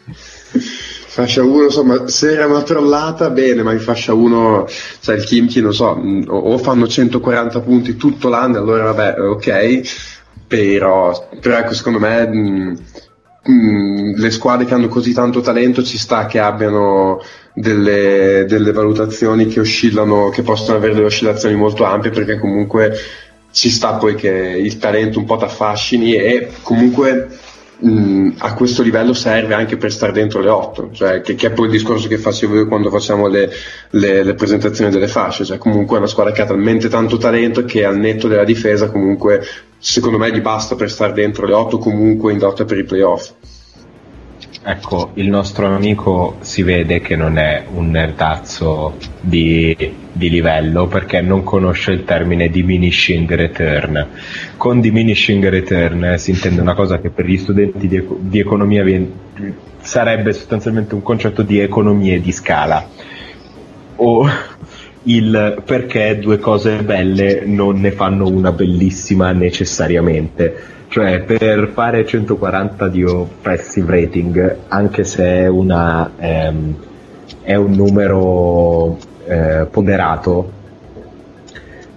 Fascia 1.18 1.42
1, 1.42 1.64
insomma, 1.64 2.08
se 2.08 2.34
era 2.34 2.46
una 2.46 2.62
trollata, 2.62 3.32
bene, 3.32 3.64
ma 3.64 3.72
in 3.72 3.80
fascia 3.80 4.14
1, 4.14 4.68
cioè 5.00 5.16
il 5.16 5.24
Kimchi, 5.24 5.62
non 5.62 5.74
so, 5.74 5.96
mh, 5.96 6.26
o 6.28 6.38
o 6.54 6.58
fanno 6.60 6.88
140 6.88 7.60
punti 7.62 7.96
tutto 7.96 8.30
l'anno, 8.30 8.60
allora 8.60 8.92
vabbè, 8.92 9.20
ok, 9.22 9.82
però, 10.46 11.30
però 11.42 11.58
ecco, 11.58 11.74
secondo 11.74 11.98
me 11.98 12.28
mh, 12.28 12.80
mh, 13.48 14.16
le 14.16 14.32
squadre 14.32 14.66
che 14.66 14.74
hanno 14.74 14.88
così 14.88 15.14
tanto 15.14 15.42
talento 15.42 15.84
ci 15.84 15.98
sta 15.98 16.26
che 16.26 16.40
abbiano 16.40 17.22
delle, 17.54 18.46
delle 18.48 18.72
valutazioni 18.72 19.48
che 19.48 19.60
oscillano, 19.60 20.30
che 20.30 20.44
possono 20.44 20.78
avere 20.78 20.94
delle 20.94 21.08
oscillazioni 21.08 21.56
molto 21.56 21.84
ampie, 21.84 22.12
perché 22.12 22.38
comunque 22.38 22.96
ci 23.52 23.70
sta 23.70 23.94
poi 23.94 24.16
che 24.16 24.30
il 24.30 24.78
talento 24.78 25.20
un 25.20 25.26
po' 25.26 25.38
t'affascini 25.38 26.14
e 26.14 26.50
comunque 26.62 27.28
mh, 27.80 28.36
a 28.40 28.54
questo 28.54 28.82
livello 28.84 29.14
serve 29.14 29.54
anche 29.54 29.78
per 29.78 29.92
stare 29.92 30.12
dentro 30.12 30.42
le 30.42 30.50
8, 30.50 30.90
cioè 30.92 31.22
che, 31.22 31.36
che 31.36 31.48
è 31.48 31.52
poi 31.52 31.66
il 31.66 31.72
discorso 31.72 32.08
che 32.08 32.18
facevo 32.18 32.56
io 32.56 32.68
quando 32.68 32.90
facciamo 32.90 33.28
le, 33.28 33.50
le- 33.92 34.24
le 34.24 34.34
presentazioni 34.36 34.92
delle 34.92 35.08
fasce, 35.08 35.46
cioè 35.46 35.58
comunque 35.58 35.96
è 35.96 36.00
una 36.00 36.08
squadra 36.08 36.34
che 36.34 36.42
ha 36.42 36.46
talmente 36.46 36.88
tanto 36.90 37.18
talento 37.18 37.64
che 37.66 37.86
al 37.86 37.98
netto 37.98 38.28
della 38.28 38.44
difesa 38.44 38.90
comunque 38.90 39.42
secondo 39.78 40.18
me 40.18 40.32
gli 40.32 40.42
basta 40.42 40.76
per 40.76 40.90
stare 40.90 41.14
dentro 41.14 41.46
le 41.46 41.54
8 41.54 41.78
comunque 41.78 42.34
in 42.34 42.40
lotta 42.40 42.66
per 42.66 42.78
i 42.78 42.84
playoff. 42.84 43.32
Ecco, 44.70 45.12
il 45.14 45.30
nostro 45.30 45.74
amico 45.74 46.40
si 46.42 46.62
vede 46.62 47.00
che 47.00 47.16
non 47.16 47.38
è 47.38 47.64
un 47.74 47.90
nerdazzo 47.90 48.98
di, 49.22 49.74
di 50.12 50.30
livello 50.30 50.88
perché 50.88 51.22
non 51.22 51.42
conosce 51.44 51.94
il 51.94 52.04
termine 52.04 52.50
diminishing 52.50 53.34
return. 53.34 54.06
Con 54.58 54.82
diminishing 54.82 55.48
return 55.48 56.16
si 56.18 56.32
intende 56.32 56.60
una 56.60 56.74
cosa 56.74 57.00
che 57.00 57.12
per 57.12 57.26
gli 57.26 57.38
studenti 57.38 57.88
di, 57.88 58.06
di 58.20 58.40
economia 58.40 58.84
sarebbe 59.80 60.34
sostanzialmente 60.34 60.96
un 60.96 61.02
concetto 61.02 61.44
di 61.44 61.60
economie 61.60 62.20
di 62.20 62.34
scala. 62.34 62.86
O 63.96 64.30
il 65.08 65.62
perché 65.66 66.20
due 66.20 66.38
cose 66.38 66.84
belle 66.84 67.44
non 67.46 67.80
ne 67.80 67.92
fanno 67.92 68.28
una 68.28 68.52
bellissima 68.52 69.32
necessariamente. 69.32 70.76
Cioè, 70.90 71.22
per 71.22 71.70
fare 71.74 72.06
140 72.06 72.88
di 72.88 73.04
offensive 73.04 73.92
rating, 73.92 74.58
anche 74.70 75.04
se 75.04 75.24
è, 75.24 75.48
una, 75.48 76.12
ehm, 76.18 76.76
è 77.42 77.56
un 77.56 77.72
numero 77.72 78.98
eh, 79.26 79.68
ponderato, 79.70 80.52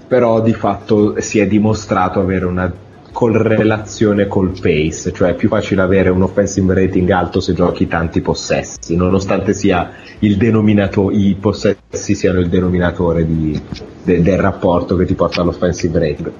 però 0.09 0.41
di 0.41 0.53
fatto 0.55 1.21
si 1.21 1.39
è 1.39 1.47
dimostrato 1.47 2.19
avere 2.19 2.45
una 2.47 2.73
correlazione 3.13 4.27
col 4.27 4.53
pace, 4.61 5.13
cioè 5.13 5.31
è 5.31 5.35
più 5.35 5.49
facile 5.49 5.83
avere 5.83 6.11
un 6.11 6.23
offensive 6.23 6.73
rating 6.75 7.09
alto 7.11 7.41
se 7.41 7.53
giochi 7.55 7.87
tanti 7.87 8.21
possessi, 8.21 8.97
nonostante 8.97 9.53
sia 9.53 9.91
il 10.21 10.37
denominato- 10.37 11.11
i 11.11 11.37
possessi 11.39 12.15
siano 12.15 12.41
il 12.41 12.49
denominatore 12.49 13.27
di- 13.27 13.61
de- 14.03 14.23
del 14.23 14.39
rapporto 14.39 14.97
che 14.97 15.05
ti 15.05 15.15
porta 15.15 15.41
all'offensive 15.43 15.99
rating. 15.99 16.31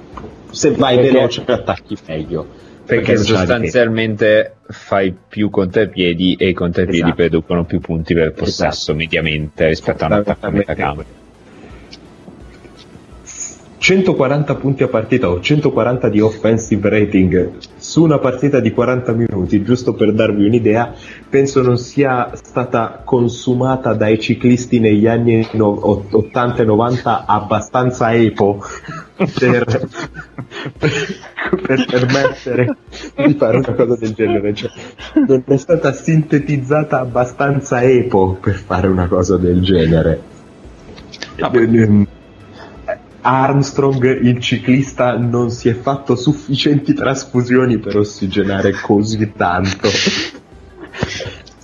Se 0.51 0.71
vai 0.71 0.95
Perché- 0.95 1.11
veloce 1.11 1.43
attacchi 1.45 1.97
meglio. 2.07 2.45
perché 2.83 3.11
difesa. 3.13 3.37
sostanzialmente 3.37 4.55
fai 4.67 5.15
più 5.29 5.49
contrapiedi 5.49 6.35
e 6.37 6.49
i 6.49 6.53
contrapiedi 6.53 6.97
Esatto. 7.01 7.15
producono 7.15 7.63
più 7.63 7.79
punti 7.79 8.13
per 8.13 8.33
possesso 8.33 8.67
Esatto. 8.67 8.95
mediamente 8.97 9.67
rispetto 9.67 10.03
a 10.03 10.07
un 10.07 10.13
attacco 10.13 10.45
a 10.47 10.49
metà 10.49 10.73
campo 10.73 11.03
140 13.81 14.55
punti 14.57 14.83
a 14.83 14.87
partita 14.87 15.27
o 15.27 15.39
140 15.39 16.07
di 16.09 16.19
offensive 16.19 16.87
rating 16.87 17.51
su 17.77 18.03
una 18.03 18.19
partita 18.19 18.59
di 18.59 18.71
40 18.71 19.11
minuti, 19.13 19.63
giusto 19.63 19.95
per 19.95 20.13
darvi 20.13 20.45
un'idea, 20.45 20.93
penso 21.27 21.63
non 21.63 21.79
sia 21.79 22.29
stata 22.35 23.01
consumata 23.03 23.95
dai 23.95 24.19
ciclisti 24.19 24.79
negli 24.79 25.07
anni 25.07 25.47
no- 25.53 25.65
o- 25.65 26.05
80 26.11 26.61
e 26.61 26.65
90 26.65 27.25
abbastanza 27.25 28.13
epo 28.13 28.63
per, 29.15 29.89
per 30.77 31.85
permettere 31.87 32.77
di 33.15 33.33
fare 33.33 33.57
una 33.57 33.73
cosa 33.73 33.95
del 33.95 34.13
genere. 34.13 34.53
Cioè, 34.53 34.69
non 35.27 35.43
è 35.43 35.57
stata 35.57 35.91
sintetizzata 35.91 36.99
abbastanza 36.99 37.81
epo 37.81 38.37
per 38.39 38.53
fare 38.53 38.85
una 38.85 39.07
cosa 39.07 39.37
del 39.37 39.59
genere. 39.63 40.21
Vabbè. 41.39 42.10
Ehm, 43.21 43.33
Armstrong, 43.33 44.03
il 44.21 44.39
ciclista, 44.39 45.15
non 45.17 45.51
si 45.51 45.69
è 45.69 45.73
fatto 45.73 46.15
sufficienti 46.15 46.93
trasfusioni 46.93 47.77
per 47.77 47.97
ossigenare 47.97 48.71
così 48.71 49.31
tanto 49.33 49.89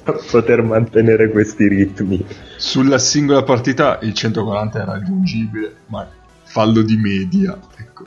per 0.03 0.19
poter 0.31 0.61
mantenere 0.61 1.29
questi 1.29 1.67
ritmi. 1.67 2.25
Sulla 2.57 2.99
singola 2.99 3.43
partita 3.43 3.99
il 4.01 4.13
140 4.13 4.81
è 4.81 4.85
raggiungibile, 4.85 5.75
ma 5.87 6.07
fallo 6.43 6.81
di 6.81 6.95
media. 6.95 7.57
Ecco. 7.75 8.05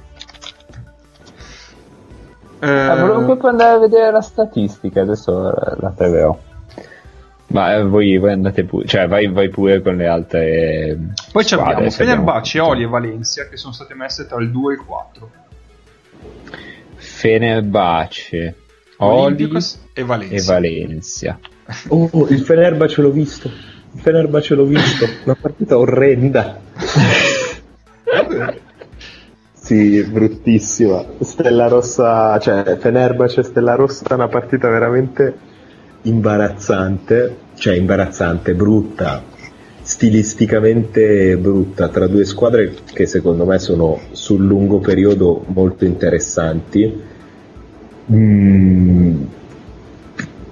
Ah, 2.61 2.95
volevo 2.97 3.21
Eh, 3.23 3.25
proprio 3.25 3.51
andare 3.51 3.77
a 3.77 3.79
vedere 3.79 4.11
la 4.13 4.21
statistica, 4.21 5.01
adesso 5.01 5.33
la 5.79 5.93
troverò. 5.97 6.39
Ma 7.51 7.75
eh, 7.75 7.83
voi, 7.83 8.17
voi 8.17 8.33
andate 8.33 8.65
pure, 8.65 8.87
cioè 8.87 9.09
vai, 9.09 9.27
vai 9.27 9.49
pure 9.49 9.83
con 9.83 9.97
le 9.97 10.07
altre. 10.07 10.99
Poi 11.33 11.45
ci 11.45 11.55
abbiamo 11.55 11.91
Fenerbahce, 11.91 12.61
Oli 12.61 12.85
e 12.85 12.87
Valencia 12.87 13.49
che 13.49 13.57
sono 13.57 13.73
state 13.73 13.95
messe 13.95 14.27
tra 14.27 14.41
il 14.41 14.51
2 14.51 14.73
e 14.73 14.77
il 14.77 14.85
4. 14.85 15.31
Fenerbahce, 16.95 18.55
Oli 18.99 19.51
e 19.93 20.05
Valencia. 20.05 20.35
e 20.35 20.43
Valencia. 20.43 21.39
Oh, 21.87 22.09
oh, 22.11 22.27
il 22.27 22.41
Fenerbahce 22.41 23.01
l'ho 23.01 23.13
visto. 23.13 23.47
Il 23.47 24.01
Fenerbahce 24.01 24.57
l'ho 24.57 24.65
visto. 24.65 25.07
Una 25.25 25.37
partita 25.41 25.79
orrenda. 25.79 26.61
Sì, 29.53 30.03
bruttissima. 30.03 31.05
Stella 31.21 31.69
Rossa, 31.69 32.37
cioè 32.41 32.77
Fenerbahce 32.77 33.45
Stella 33.45 33.77
Rossa 33.77 34.09
è 34.09 34.15
una 34.15 34.27
partita 34.27 34.69
veramente 34.69 35.33
imbarazzante, 36.03 37.37
cioè 37.55 37.75
imbarazzante, 37.75 38.55
brutta, 38.55 39.23
stilisticamente 39.83 41.37
brutta, 41.37 41.89
tra 41.89 42.07
due 42.07 42.25
squadre 42.25 42.75
che 42.93 43.07
secondo 43.07 43.45
me 43.45 43.59
sono 43.59 44.01
sul 44.13 44.45
lungo 44.45 44.79
periodo 44.79 45.45
molto 45.49 45.85
interessanti. 45.85 47.19
Mm, 48.13 49.23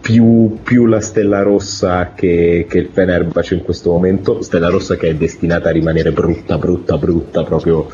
più, 0.01 0.59
più 0.63 0.87
la 0.87 1.01
Stella 1.01 1.43
Rossa 1.43 2.13
che, 2.15 2.65
che 2.67 2.79
il 2.79 2.89
Fenerbahce 2.91 3.57
in 3.57 3.63
questo 3.63 3.91
momento, 3.91 4.41
Stella 4.41 4.71
Rossa 4.71 4.97
che 4.97 5.09
è 5.09 5.15
destinata 5.15 5.69
a 5.69 5.73
rimanere 5.73 6.13
brutta, 6.13 6.57
brutta, 6.57 6.97
brutta, 6.97 7.43
proprio 7.43 7.89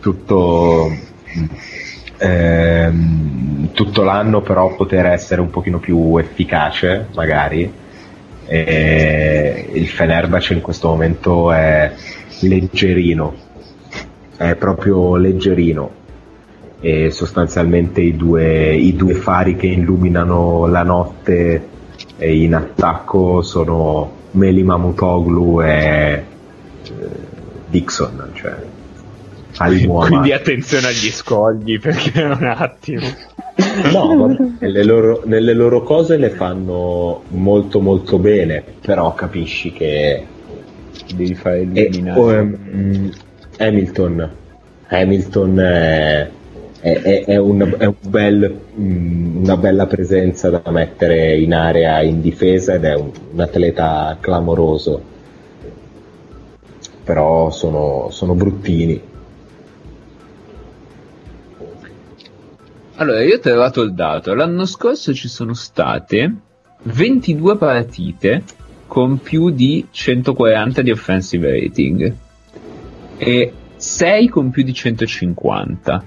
tutto, 0.00 0.90
ehm, 2.20 3.72
tutto 3.72 4.02
l'anno, 4.02 4.40
però 4.42 4.74
poter 4.76 5.06
essere 5.06 5.40
un 5.40 5.50
pochino 5.50 5.78
più 5.78 6.16
efficace, 6.18 7.06
magari. 7.14 7.72
E 8.46 9.68
il 9.72 9.88
Fenerbahce 9.88 10.54
in 10.54 10.60
questo 10.60 10.88
momento 10.88 11.52
è 11.52 11.92
leggerino, 12.40 13.34
è 14.36 14.54
proprio 14.56 15.16
leggerino 15.16 15.98
e 16.80 17.10
sostanzialmente 17.10 18.00
i 18.00 18.16
due, 18.16 18.74
i 18.74 18.96
due 18.96 19.14
fari 19.14 19.54
che 19.54 19.66
illuminano 19.66 20.66
la 20.66 20.82
notte 20.82 21.68
in 22.18 22.54
attacco 22.54 23.42
sono 23.42 24.18
Meli 24.32 24.62
Mamutoglu 24.62 25.60
e 25.62 26.12
eh, 26.12 26.24
Dixon, 27.68 28.30
cioè 28.34 28.56
Quindi 29.64 30.32
attenzione 30.32 30.88
agli 30.88 31.10
scogli 31.10 31.78
perché 31.78 32.22
un 32.22 32.44
attimo. 32.44 33.06
No, 33.92 34.14
vabbè, 34.16 34.36
nelle, 34.60 34.84
loro, 34.84 35.22
nelle 35.26 35.52
loro 35.54 35.82
cose 35.82 36.16
le 36.16 36.30
fanno 36.30 37.24
molto 37.28 37.80
molto 37.80 38.18
bene, 38.18 38.64
però 38.80 39.14
capisci 39.14 39.72
che 39.72 40.26
Devi 41.14 41.34
fare 41.34 41.68
e, 41.72 41.84
eliminare. 41.84 42.20
oh, 42.20 42.32
ehm, 42.32 43.10
Hamilton 43.58 44.36
Hamilton 44.88 45.58
è, 45.60 46.30
è- 46.80 47.00
è- 47.02 47.24
è 47.24 47.36
un, 47.36 47.74
è 47.78 47.84
un 47.84 47.94
bel, 48.00 48.64
mm, 48.78 49.36
una 49.44 49.56
bella 49.56 49.86
presenza 49.86 50.50
da 50.50 50.62
mettere 50.70 51.36
in 51.38 51.52
area 51.54 52.00
in 52.02 52.20
difesa 52.20 52.74
ed 52.74 52.84
è 52.84 52.94
un, 52.94 53.10
un 53.32 53.40
atleta 53.40 54.16
clamoroso 54.20 55.02
però 57.04 57.50
sono, 57.50 58.08
sono 58.10 58.34
bruttini 58.34 59.00
Allora, 63.00 63.22
io 63.22 63.36
ho 63.36 63.40
trovato 63.40 63.80
il 63.80 63.94
dato. 63.94 64.34
L'anno 64.34 64.66
scorso 64.66 65.14
ci 65.14 65.26
sono 65.28 65.54
state 65.54 66.34
22 66.82 67.56
partite 67.56 68.42
con 68.86 69.18
più 69.20 69.48
di 69.48 69.86
140 69.90 70.82
di 70.82 70.90
offensive 70.90 71.50
rating 71.60 72.14
e 73.16 73.52
6 73.76 74.28
con 74.28 74.50
più 74.50 74.62
di 74.62 74.74
150. 74.74 76.04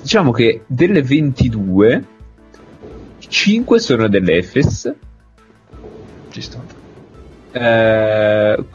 Diciamo 0.00 0.32
che 0.32 0.62
delle 0.66 1.02
22, 1.02 2.04
5 3.18 3.78
sono 3.78 4.08
dell'Efes, 4.08 4.92
Ci 6.30 6.40
sta. 6.40 6.60
eh, 7.52 8.64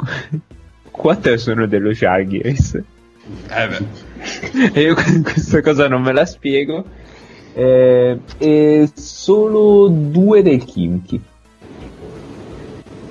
4 0.91 1.37
sono 1.37 1.65
dello 1.67 1.89
Chargers. 1.93 2.75
Eh 2.75 3.67
beh. 3.67 4.71
e 4.73 4.81
io 4.81 4.93
questa 5.23 5.61
cosa 5.61 5.89
non 5.89 6.01
me 6.01 6.13
la 6.13 6.25
spiego. 6.25 6.85
Eh, 7.57 8.19
e 8.37 8.87
solo 8.93 9.87
due 9.87 10.43
del 10.43 10.63
Kimchi. 10.63 11.19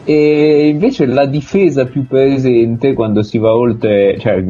E 0.04 0.68
invece 0.68 1.06
la 1.06 1.26
difesa 1.26 1.84
più 1.84 2.06
presente 2.06 2.92
quando 2.92 3.24
si 3.24 3.38
va 3.38 3.52
oltre, 3.52 4.16
cioè 4.20 4.44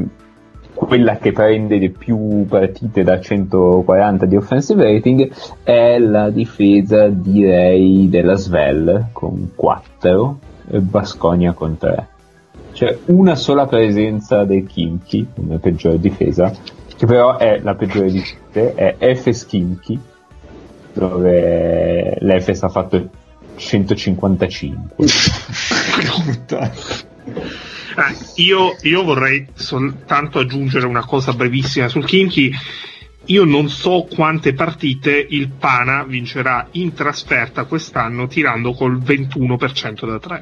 quella 0.75 1.17
che 1.17 1.33
prende 1.33 1.79
di 1.79 1.89
più 1.89 2.45
partite 2.47 3.03
da 3.03 3.19
140 3.19 4.27
di 4.27 4.37
offensive 4.37 4.85
rating 4.85 5.33
è 5.63 5.99
la 5.99 6.29
difesa 6.29 7.09
direi 7.09 8.11
della 8.11 8.35
Svel 8.35 9.07
con 9.13 9.53
4 9.55 10.39
e 10.73 10.81
Basconia 10.81 11.53
con 11.55 11.79
3 11.79 12.09
cioè 12.73 12.99
una 13.07 13.35
sola 13.37 13.67
presenza 13.67 14.45
del 14.45 14.67
Kimchi 14.67 15.27
come 15.35 15.57
peggiore 15.57 15.99
difesa 15.99 16.53
che 16.97 17.07
però 17.07 17.37
è 17.37 17.61
la 17.61 17.75
peggiore 17.75 18.11
di 18.11 18.23
tutte 18.23 18.75
è 18.75 18.97
Efes 18.99 19.47
Kimchi 19.47 19.99
dove 20.93 22.17
l'Efes 22.21 22.63
ha 22.63 22.69
fatto 22.69 23.11
155 23.57 25.07
Puttana. 26.25 26.73
Ah, 27.99 28.15
io, 28.35 28.77
io 28.83 29.03
vorrei 29.05 29.47
soltanto 29.55 30.39
aggiungere 30.39 30.85
una 30.85 31.05
cosa 31.07 31.33
brevissima 31.33 31.89
sul 31.89 32.05
Kimchi. 32.05 32.53
Io 33.29 33.45
non 33.45 33.71
so 33.71 34.07
quante 34.15 34.53
partite 34.53 35.27
il 35.31 35.49
Pana 35.49 36.05
vincerà 36.05 36.69
in 36.73 36.93
trasferta 36.93 37.65
quest'anno 37.65 38.27
tirando 38.27 38.75
col 38.75 38.99
21% 38.99 40.07
da 40.07 40.19
3. 40.19 40.41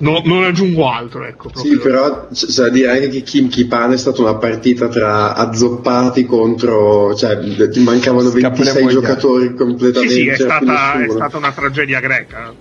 No- 0.00 0.22
non 0.24 0.44
aggiungo 0.44 0.90
altro, 0.90 1.24
ecco. 1.24 1.50
Sì, 1.54 1.76
però 1.78 2.28
c'è 2.32 2.46
da 2.62 2.68
dire 2.70 2.90
anche 2.90 3.08
che 3.08 3.22
Kim 3.22 3.48
Kipan 3.48 3.92
è 3.92 3.98
stata 3.98 4.22
una 4.22 4.36
partita 4.36 4.88
tra 4.88 5.34
azzoppati 5.34 6.24
contro, 6.24 7.14
cioè 7.14 7.36
mancavano 7.76 8.30
Scapperemo 8.30 8.54
26 8.54 8.82
agli 8.82 8.90
giocatori 8.90 9.48
Sì, 9.48 9.54
completamente. 9.54 10.14
sì, 10.14 10.26
è 10.28 10.36
c'era 10.36 10.58
più 10.58 10.66
stata, 10.68 11.04
è 11.04 11.08
stata 11.10 11.36
una 11.36 11.52
tragedia 11.52 12.00
greca. 12.00 12.54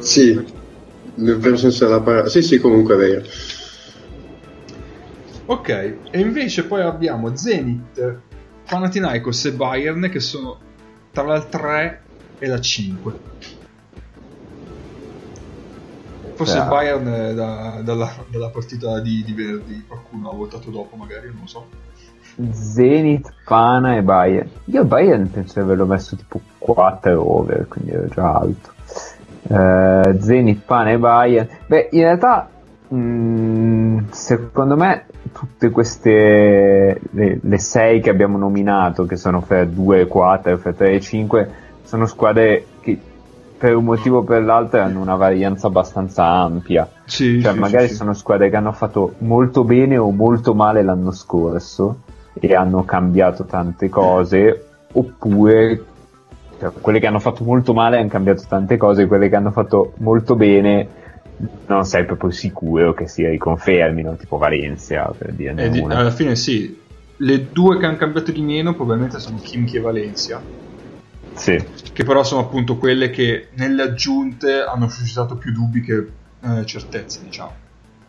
Sì, 0.00 0.44
nel 1.14 1.38
vero 1.38 1.56
senso 1.56 1.86
della 1.86 2.00
parola. 2.00 2.28
Sì, 2.28 2.42
sì, 2.42 2.58
comunque 2.58 2.94
è 2.94 2.98
vero. 2.98 3.22
Ok, 5.46 5.68
e 5.68 6.20
invece 6.20 6.64
poi 6.64 6.82
abbiamo 6.82 7.34
Zenit, 7.34 8.18
Panathinaikos 8.68 9.44
e 9.46 9.52
Bayern 9.52 10.10
che 10.10 10.20
sono 10.20 10.58
tra 11.12 11.22
la 11.22 11.42
3 11.42 12.02
e 12.38 12.46
la 12.46 12.60
5. 12.60 13.12
Forse 16.34 16.58
il 16.58 16.66
Bayern 16.66 17.34
da- 17.34 17.80
dalla, 17.82 18.10
dalla 18.28 18.48
partita 18.48 19.00
di, 19.00 19.22
di 19.24 19.32
venerdì, 19.32 19.84
qualcuno 19.86 20.30
ha 20.30 20.34
votato 20.34 20.70
dopo 20.70 20.96
magari, 20.96 21.28
non 21.28 21.40
lo 21.42 21.46
so. 21.46 21.66
Zenith, 22.50 23.32
Pana 23.44 23.96
e 23.96 24.02
Bayern. 24.02 24.48
Io 24.64 24.84
Bayern 24.84 25.30
penso 25.30 25.54
di 25.54 25.60
averlo 25.60 25.86
messo 25.86 26.16
tipo 26.16 26.40
4 26.58 27.32
over, 27.32 27.68
quindi 27.68 27.92
ero 27.92 28.08
già 28.08 28.34
alto. 28.34 28.72
Eh, 29.46 30.18
Zenith, 30.20 30.62
Pana 30.64 30.90
e 30.90 30.98
Bayern. 30.98 31.48
Beh, 31.66 31.88
in 31.92 32.00
realtà, 32.00 32.48
mh, 32.88 34.10
secondo 34.10 34.76
me, 34.76 35.06
tutte 35.32 35.70
queste, 35.70 37.00
le, 37.10 37.38
le 37.40 37.58
6 37.58 38.00
che 38.00 38.10
abbiamo 38.10 38.36
nominato, 38.38 39.06
che 39.06 39.16
sono 39.16 39.40
fra 39.40 39.64
2 39.64 40.00
e 40.00 40.06
4, 40.06 40.56
fra 40.58 40.72
3 40.72 40.92
e 40.92 41.00
5, 41.00 41.50
sono 41.84 42.06
squadre 42.06 42.66
che 42.80 42.98
per 43.64 43.76
un 43.76 43.84
motivo 43.84 44.18
o 44.18 44.24
per 44.24 44.42
l'altro 44.42 44.82
hanno 44.82 45.00
una 45.00 45.14
varianza 45.14 45.68
abbastanza 45.68 46.26
ampia. 46.26 46.86
Sì, 47.06 47.40
Cioè, 47.40 47.54
sì, 47.54 47.58
magari 47.58 47.88
sì, 47.88 47.94
sono 47.94 48.12
squadre 48.12 48.50
che 48.50 48.56
hanno 48.56 48.72
fatto 48.72 49.14
molto 49.20 49.64
bene 49.64 49.96
o 49.96 50.10
molto 50.10 50.52
male 50.52 50.82
l'anno 50.82 51.12
scorso 51.12 52.00
e 52.34 52.54
hanno 52.54 52.84
cambiato 52.84 53.44
tante 53.44 53.88
cose, 53.88 54.66
oppure 54.92 55.82
cioè, 56.60 56.72
quelle 56.78 57.00
che 57.00 57.06
hanno 57.06 57.20
fatto 57.20 57.42
molto 57.42 57.72
male 57.72 57.96
hanno 57.98 58.08
cambiato 58.08 58.42
tante 58.46 58.76
cose, 58.76 59.06
quelle 59.06 59.30
che 59.30 59.36
hanno 59.36 59.50
fatto 59.50 59.94
molto 59.96 60.36
bene 60.36 60.88
non 61.64 61.86
sei 61.86 62.04
proprio 62.04 62.32
sicuro 62.32 62.92
che 62.92 63.08
si 63.08 63.26
riconfermino, 63.26 64.14
tipo 64.16 64.36
Valencia 64.36 65.10
per 65.16 65.32
dirne 65.32 65.64
E 65.64 65.70
di- 65.70 65.80
alla 65.80 66.10
fine 66.10 66.36
sì, 66.36 66.78
le 67.16 67.46
due 67.50 67.78
che 67.78 67.86
hanno 67.86 67.96
cambiato 67.96 68.30
di 68.30 68.42
meno 68.42 68.74
probabilmente 68.74 69.18
sono 69.18 69.38
Kimchi 69.42 69.78
e 69.78 69.80
Valencia, 69.80 70.42
Sì. 71.34 71.62
che 71.92 72.04
però 72.04 72.22
sono 72.22 72.42
appunto 72.42 72.76
quelle 72.76 73.10
che 73.10 73.48
nelle 73.54 73.82
aggiunte 73.82 74.62
hanno 74.62 74.88
suscitato 74.88 75.36
più 75.36 75.52
dubbi 75.52 75.80
che 75.82 76.06
eh, 76.40 76.64
certezze, 76.64 77.20
diciamo. 77.22 77.52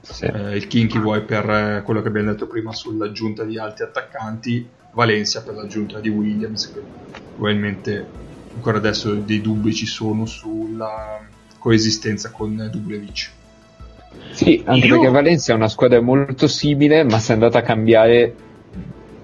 sì. 0.01 0.25
Eh, 0.25 0.55
il 0.55 0.67
Kinky 0.67 0.99
vuoi 0.99 1.21
per 1.21 1.49
eh, 1.49 1.81
quello 1.83 2.01
che 2.01 2.07
abbiamo 2.07 2.31
detto 2.31 2.47
prima 2.47 2.71
sull'aggiunta 2.71 3.43
di 3.43 3.57
altri 3.57 3.83
attaccanti, 3.83 4.67
Valencia 4.91 5.41
per 5.41 5.55
l'aggiunta 5.55 5.99
di 5.99 6.09
Williams, 6.09 6.71
che 6.71 6.81
probabilmente 7.35 8.05
ancora 8.53 8.77
adesso 8.77 9.13
dei 9.13 9.41
dubbi 9.41 9.73
ci 9.73 9.85
sono 9.85 10.25
sulla 10.25 11.19
coesistenza 11.57 12.31
con 12.31 12.69
Dublevic. 12.71 13.31
Sì, 14.31 14.61
anche 14.65 14.85
Io- 14.87 14.95
perché 14.95 15.11
Valencia 15.11 15.53
è 15.53 15.55
una 15.55 15.67
squadra 15.67 15.99
molto 16.01 16.47
simile, 16.47 17.03
ma 17.03 17.19
si 17.19 17.31
è 17.31 17.33
andata 17.33 17.59
a 17.59 17.61
cambiare 17.61 18.35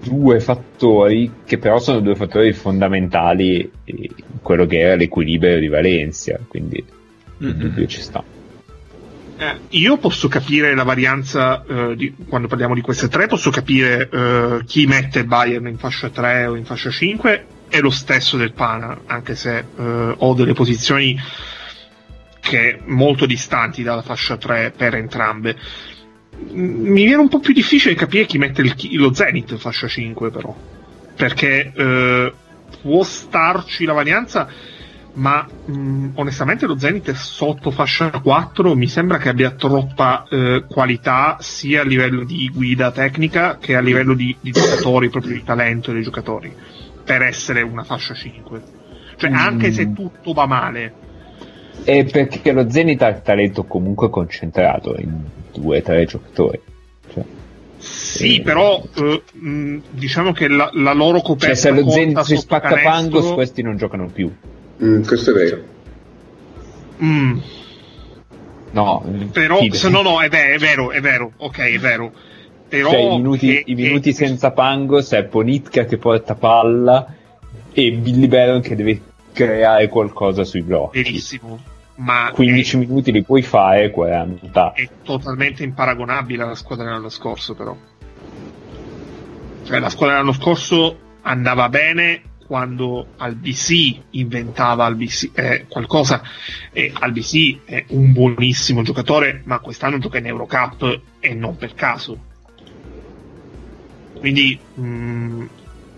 due 0.02 0.40
fattori 0.40 1.30
che 1.44 1.58
però 1.58 1.78
sono 1.78 2.00
due 2.00 2.14
fattori 2.16 2.52
fondamentali 2.52 3.70
in 3.84 4.08
quello 4.42 4.66
che 4.66 4.78
era 4.78 4.96
l'equilibrio 4.96 5.58
di 5.60 5.68
Valencia, 5.68 6.38
quindi 6.48 6.76
il 7.38 7.46
Mhm. 7.46 7.52
dubbio 7.58 7.86
ci 7.86 8.00
sta. 8.00 8.22
Eh, 9.38 9.54
io 9.70 9.96
posso 9.98 10.28
capire 10.28 10.74
la 10.74 10.84
varianza 10.84 11.64
eh, 11.66 11.96
di- 11.96 12.14
quando 12.28 12.46
parliamo 12.48 12.74
di 12.74 12.80
queste 12.80 13.08
tre, 13.08 13.26
posso 13.26 13.50
capire 13.50 14.08
eh, 14.12 14.60
chi 14.66 14.86
mette 14.86 15.24
Bayern 15.24 15.66
in 15.66 15.78
fascia 15.78 16.10
3 16.10 16.46
o 16.46 16.54
in 16.54 16.64
fascia 16.64 16.90
5 16.90 17.46
è 17.68 17.80
lo 17.80 17.90
stesso 17.90 18.36
del 18.36 18.52
Pana, 18.52 19.00
anche 19.06 19.34
se 19.34 19.58
eh, 19.58 20.14
ho 20.16 20.34
delle 20.34 20.52
posizioni 20.52 21.18
che 22.40 22.80
molto 22.86 23.24
distanti 23.26 23.82
dalla 23.82 24.02
fascia 24.02 24.36
3 24.36 24.72
per 24.76 24.94
entrambe. 24.94 25.56
Mm, 26.34 26.86
Mi 26.90 27.04
viene 27.04 27.20
un 27.20 27.28
po' 27.28 27.40
più 27.40 27.52
difficile 27.52 27.94
capire 27.94 28.24
chi 28.26 28.38
mette 28.38 28.62
il- 28.62 28.74
lo 28.98 29.12
Zenith 29.12 29.56
fascia 29.56 29.86
5 29.88 30.30
però, 30.30 30.54
perché 31.14 31.72
eh, 31.74 32.32
può 32.80 33.02
starci 33.02 33.84
la 33.84 33.92
varianza 33.92 34.48
ma 35.14 35.46
mh, 35.66 36.12
onestamente 36.14 36.64
lo 36.66 36.78
Zenith 36.78 37.12
sotto 37.12 37.70
fascia 37.70 38.08
4 38.10 38.74
mi 38.74 38.88
sembra 38.88 39.18
che 39.18 39.28
abbia 39.28 39.50
troppa 39.50 40.24
eh, 40.30 40.64
qualità 40.66 41.36
sia 41.40 41.82
a 41.82 41.84
livello 41.84 42.24
di 42.24 42.48
guida 42.48 42.90
tecnica 42.92 43.58
che 43.58 43.76
a 43.76 43.80
livello 43.80 44.14
di, 44.14 44.34
di 44.40 44.50
giocatori, 44.52 45.10
proprio 45.10 45.34
di 45.34 45.42
talento 45.44 45.92
dei 45.92 46.02
giocatori 46.02 46.50
per 47.04 47.20
essere 47.22 47.60
una 47.60 47.84
fascia 47.84 48.14
5 48.14 48.62
cioè 49.16 49.28
Mm. 49.30 49.34
anche 49.34 49.70
se 49.70 49.92
tutto 49.92 50.32
va 50.32 50.46
male 50.46 50.94
E 51.84 52.04
perché 52.04 52.52
lo 52.52 52.70
Zenit 52.70 53.02
ha 53.02 53.08
il 53.08 53.22
talento 53.22 53.64
comunque 53.64 54.08
concentrato 54.10 54.94
in 54.98 55.20
due 55.52 55.78
o 55.78 55.82
tre 55.82 56.04
giocatori. 56.04 56.60
Cioè, 57.12 57.22
sì 57.78 58.36
Eh. 58.36 58.42
però 58.42 58.80
eh, 58.96 59.22
mh, 59.32 59.76
diciamo 59.90 60.32
che 60.32 60.48
la, 60.48 60.70
la 60.74 60.92
loro 60.92 61.20
coperta 61.20 61.46
cioè, 61.54 61.56
se 61.56 61.70
lo 61.70 61.76
corta 61.82 61.92
Zenit 61.92 62.20
si 62.20 62.36
spacca 62.36 62.68
Pangos, 62.76 63.10
canestro- 63.10 63.34
questi 63.34 63.62
non 63.62 63.76
giocano 63.76 64.06
più. 64.08 64.32
Mm, 64.82 65.02
questo 65.02 65.30
è 65.30 65.34
vero. 65.34 65.62
Mm, 67.02 67.38
No, 68.72 69.04
però 69.32 69.58
se 69.70 69.90
no 69.90 70.00
no 70.00 70.22
è 70.22 70.28
vero, 70.30 70.54
è 70.54 70.58
vero 70.58 70.90
è 70.92 71.00
vero 71.02 71.32
ok 71.36 71.58
è 71.58 71.78
vero 71.78 72.10
però 72.70 72.88
Cioè, 72.88 73.00
i 73.00 73.08
minuti, 73.16 73.46
che- 73.48 73.62
i 73.66 73.74
minuti 73.74 74.10
che- 74.14 74.16
senza 74.16 74.50
Pangos 74.52 75.12
è 75.12 75.24
Ponitka 75.24 75.84
che 75.84 75.98
porta 75.98 76.34
palla 76.36 77.06
e 77.70 77.92
Billy 77.92 78.28
Baron 78.28 78.62
che 78.62 78.74
deve 78.74 78.98
creare 79.32 79.88
qualcosa 79.88 80.44
sui 80.44 80.62
blocchi. 80.62 81.02
verissimo 81.02 81.70
ma 81.96 82.30
15 82.32 82.76
è- 82.76 82.78
minuti 82.78 83.12
li 83.12 83.22
puoi 83.22 83.42
fare, 83.42 83.90
40. 83.90 84.72
è 84.72 84.88
totalmente 85.02 85.62
imparagonabile 85.62 86.42
alla 86.42 86.54
squadra 86.54 86.86
dell'anno 86.86 87.08
scorso, 87.08 87.54
però. 87.54 87.76
Cioè, 89.64 89.78
la 89.78 89.90
squadra 89.90 90.16
dell'anno 90.16 90.32
scorso 90.32 90.98
andava 91.22 91.68
bene 91.68 92.22
quando 92.46 93.06
al 93.18 93.34
BC 93.34 94.00
inventava 94.10 94.84
al 94.84 94.96
BC, 94.96 95.30
eh, 95.34 95.66
qualcosa 95.68 96.22
e 96.72 96.92
al 96.92 97.12
BC 97.12 97.64
è 97.64 97.84
un 97.88 98.12
buonissimo 98.12 98.82
giocatore, 98.82 99.42
ma 99.44 99.58
quest'anno 99.60 99.98
gioca 99.98 100.18
in 100.18 100.26
Eurocup 100.26 101.00
e 101.20 101.34
non 101.34 101.56
per 101.56 101.74
caso. 101.74 102.30
Quindi, 104.18 104.58
mh, 104.74 105.44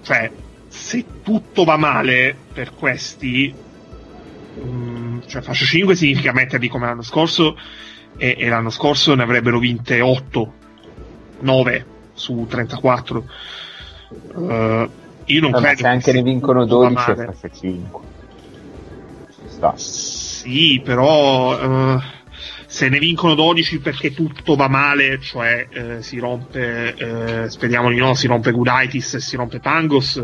cioè, 0.02 0.30
se 0.74 1.04
tutto 1.22 1.62
va 1.62 1.76
male 1.76 2.34
per 2.52 2.74
questi, 2.74 3.54
mh, 4.60 5.20
cioè 5.26 5.40
fascia 5.40 5.64
5 5.64 5.94
significa 5.94 6.32
metterli 6.32 6.68
come 6.68 6.86
l'anno 6.86 7.02
scorso 7.02 7.56
e, 8.16 8.34
e 8.36 8.48
l'anno 8.48 8.70
scorso 8.70 9.14
ne 9.14 9.22
avrebbero 9.22 9.60
vinte 9.60 10.00
8, 10.00 10.52
9 11.40 11.86
su 12.12 12.44
34. 12.48 13.24
Eh, 14.36 14.88
io 15.26 15.40
non 15.40 15.50
ma 15.52 15.60
credo 15.60 15.76
se 15.76 15.86
anche 15.86 16.10
che 16.10 16.16
ne 16.18 16.22
vincono 16.22 16.64
tutto 16.64 16.78
va 16.80 16.88
12 16.88 17.10
è 17.10 17.24
fascia 17.24 17.50
5. 17.50 18.00
Ci 19.28 19.48
sta. 19.48 19.72
Sì, 19.76 20.82
però 20.84 21.94
eh, 21.96 22.02
se 22.66 22.88
ne 22.88 22.98
vincono 22.98 23.34
12 23.34 23.78
perché 23.78 24.12
tutto 24.12 24.56
va 24.56 24.68
male, 24.68 25.20
cioè 25.20 25.68
eh, 25.70 26.02
si 26.02 26.18
rompe, 26.18 26.94
eh, 27.44 27.48
speriamo 27.48 27.88
di 27.90 27.96
no, 27.96 28.14
si 28.14 28.26
rompe 28.26 28.50
Gudaitis 28.50 29.14
e 29.14 29.20
si 29.20 29.36
rompe 29.36 29.60
Pangos, 29.60 30.22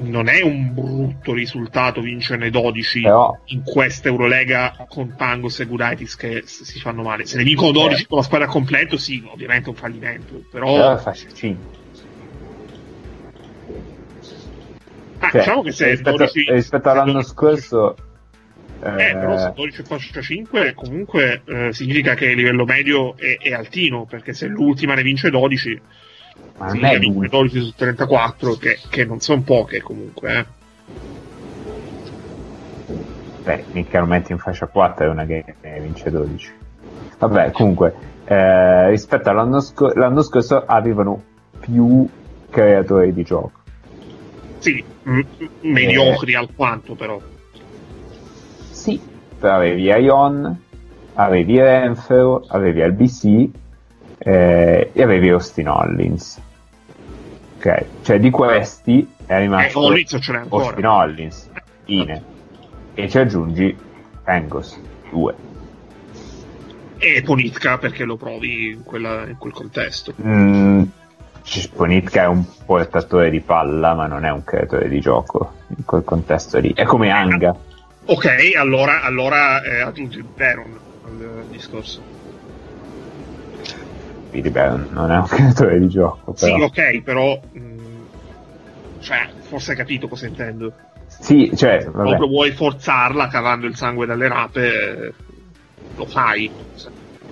non 0.00 0.28
è 0.28 0.42
un 0.42 0.72
brutto 0.74 1.32
risultato 1.34 2.00
vincerne 2.00 2.50
12 2.50 3.02
Però 3.02 3.38
in 3.46 3.62
questa 3.62 4.08
Eurolega 4.08 4.74
con 4.88 5.14
Pangos 5.16 5.60
e 5.60 5.66
Gudaitis 5.66 6.16
che 6.16 6.42
si 6.46 6.80
fanno 6.80 7.02
male. 7.02 7.26
Se 7.26 7.36
ne 7.36 7.44
vincono 7.44 7.72
12 7.72 8.06
con 8.06 8.18
la 8.18 8.24
squadra 8.24 8.46
completa, 8.46 8.96
sì, 8.96 9.22
ovviamente 9.26 9.66
è 9.66 9.68
un 9.70 9.76
fallimento, 9.76 10.44
però 10.50 10.62
però 10.72 10.94
è 10.94 10.98
fascia 10.98 11.28
5. 11.32 11.78
ah, 15.18 15.30
Cioè, 15.30 15.40
diciamo 15.40 15.62
che 15.62 15.72
se 15.72 15.90
rispetto, 15.90 16.16
12 16.16 16.52
rispetto 16.52 16.88
all'anno 16.88 17.12
12 17.12 17.28
scorso 17.28 17.96
Eh, 18.84 19.16
però 19.18 19.38
se 19.38 19.48
eh, 19.48 19.52
12 19.54 19.82
fascia 19.84 20.20
5 20.20 20.74
comunque 20.74 21.42
eh, 21.44 21.72
significa 21.72 22.14
che 22.14 22.26
il 22.26 22.36
livello 22.36 22.64
medio 22.64 23.16
è, 23.16 23.38
è 23.38 23.52
altino, 23.52 24.06
perché 24.06 24.32
se 24.32 24.46
l'ultima 24.46 24.94
ne 24.94 25.02
vince 25.02 25.30
12, 25.30 25.80
ma 26.58 26.66
non 26.66 26.84
è 26.84 26.96
l'ultimo. 26.96 27.28
12 27.28 27.60
su 27.60 27.74
34, 27.74 28.54
che, 28.54 28.78
che 28.88 29.04
non 29.04 29.20
sono 29.20 29.42
poche 29.42 29.80
comunque. 29.80 30.38
eh. 30.38 30.46
Beh, 33.42 33.64
mica 33.72 33.98
lo 34.00 34.06
metti 34.06 34.32
in 34.32 34.38
fascia 34.38 34.66
4 34.66 35.06
è 35.06 35.08
una 35.08 35.24
che 35.24 35.44
ne 35.60 35.80
vince 35.80 36.10
12. 36.10 36.52
Vabbè, 37.18 37.50
comunque, 37.50 37.94
eh, 38.24 38.88
rispetto 38.90 39.30
all'anno 39.30 39.60
scorso, 39.60 39.98
l'anno 39.98 40.22
scorso 40.22 40.64
avevano 40.64 41.22
più 41.58 42.08
creatori 42.50 43.12
di 43.12 43.22
gioco. 43.24 43.50
Sì, 44.58 44.84
m- 45.02 45.20
mediocri 45.62 46.34
alquanto 46.34 46.94
però. 46.94 47.20
Sì, 48.70 49.00
avevi 49.40 49.82
Ion, 49.84 50.60
avevi 51.14 51.58
Renfro, 51.58 52.44
avevi 52.46 52.80
LBC 52.82 53.48
eh, 54.24 54.90
e 54.92 55.02
avevi 55.02 55.28
Austin 55.30 55.68
Hollins. 55.68 56.40
Ok, 57.58 57.84
cioè 58.02 58.18
di 58.18 58.30
questi 58.30 59.08
è 59.26 59.34
Eh, 59.34 59.38
rimasto 59.40 59.78
ancora. 59.86 60.46
Austin 60.48 60.86
Hollins, 60.86 61.50
fine. 61.84 62.22
E 62.94 63.08
ci 63.08 63.18
aggiungi 63.18 63.76
Angos, 64.24 64.78
2. 65.10 65.34
E 66.98 67.22
Ponitka 67.22 67.78
perché 67.78 68.04
lo 68.04 68.16
provi 68.16 68.70
in, 68.70 68.82
quella- 68.84 69.26
in 69.26 69.36
quel 69.38 69.52
contesto. 69.52 70.12
Mm, 70.22 70.82
Ponitka 71.74 72.22
è 72.22 72.26
un 72.26 72.44
portatore 72.64 73.30
di 73.30 73.40
palla, 73.40 73.94
ma 73.94 74.06
non 74.06 74.24
è 74.24 74.30
un 74.30 74.44
creatore 74.44 74.88
di 74.88 75.00
gioco 75.00 75.52
in 75.76 75.84
quel 75.84 76.04
contesto 76.04 76.58
lì. 76.58 76.72
È 76.72 76.84
come 76.84 77.10
Anga. 77.10 77.54
Ok, 78.04 78.26
allora, 78.56 79.02
allora 79.02 79.62
eh, 79.62 79.80
aggiungi 79.80 80.22
Baron 80.22 80.78
al 81.04 81.44
discorso. 81.48 82.00
Billy 84.32 84.50
Baron 84.50 84.88
non 84.90 85.10
è 85.12 85.16
un 85.16 85.26
creatore 85.28 85.78
di 85.78 85.88
gioco. 85.88 86.34
Sì, 86.34 86.46
Però. 86.46 86.64
ok, 86.64 87.02
però... 87.02 87.40
mh, 87.52 88.06
cioè, 89.00 89.28
forse 89.40 89.72
hai 89.72 89.76
capito 89.76 90.08
cosa 90.08 90.26
intendo. 90.26 90.72
Sì, 91.06 91.52
cioè, 91.54 91.84
vabbè. 91.84 92.08
proprio 92.08 92.28
vuoi 92.28 92.50
forzarla 92.52 93.28
cavando 93.28 93.66
il 93.66 93.76
sangue 93.76 94.06
dalle 94.06 94.28
rape, 94.28 95.14
lo 95.94 96.06
fai. 96.06 96.50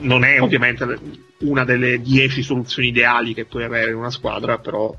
Non 0.00 0.24
è 0.24 0.40
ovviamente 0.40 0.98
una 1.40 1.64
delle 1.64 2.00
dieci 2.00 2.42
soluzioni 2.42 2.88
ideali 2.88 3.32
che 3.32 3.46
puoi 3.46 3.64
avere 3.64 3.90
in 3.90 3.96
una 3.96 4.10
squadra, 4.10 4.58
però 4.58 4.94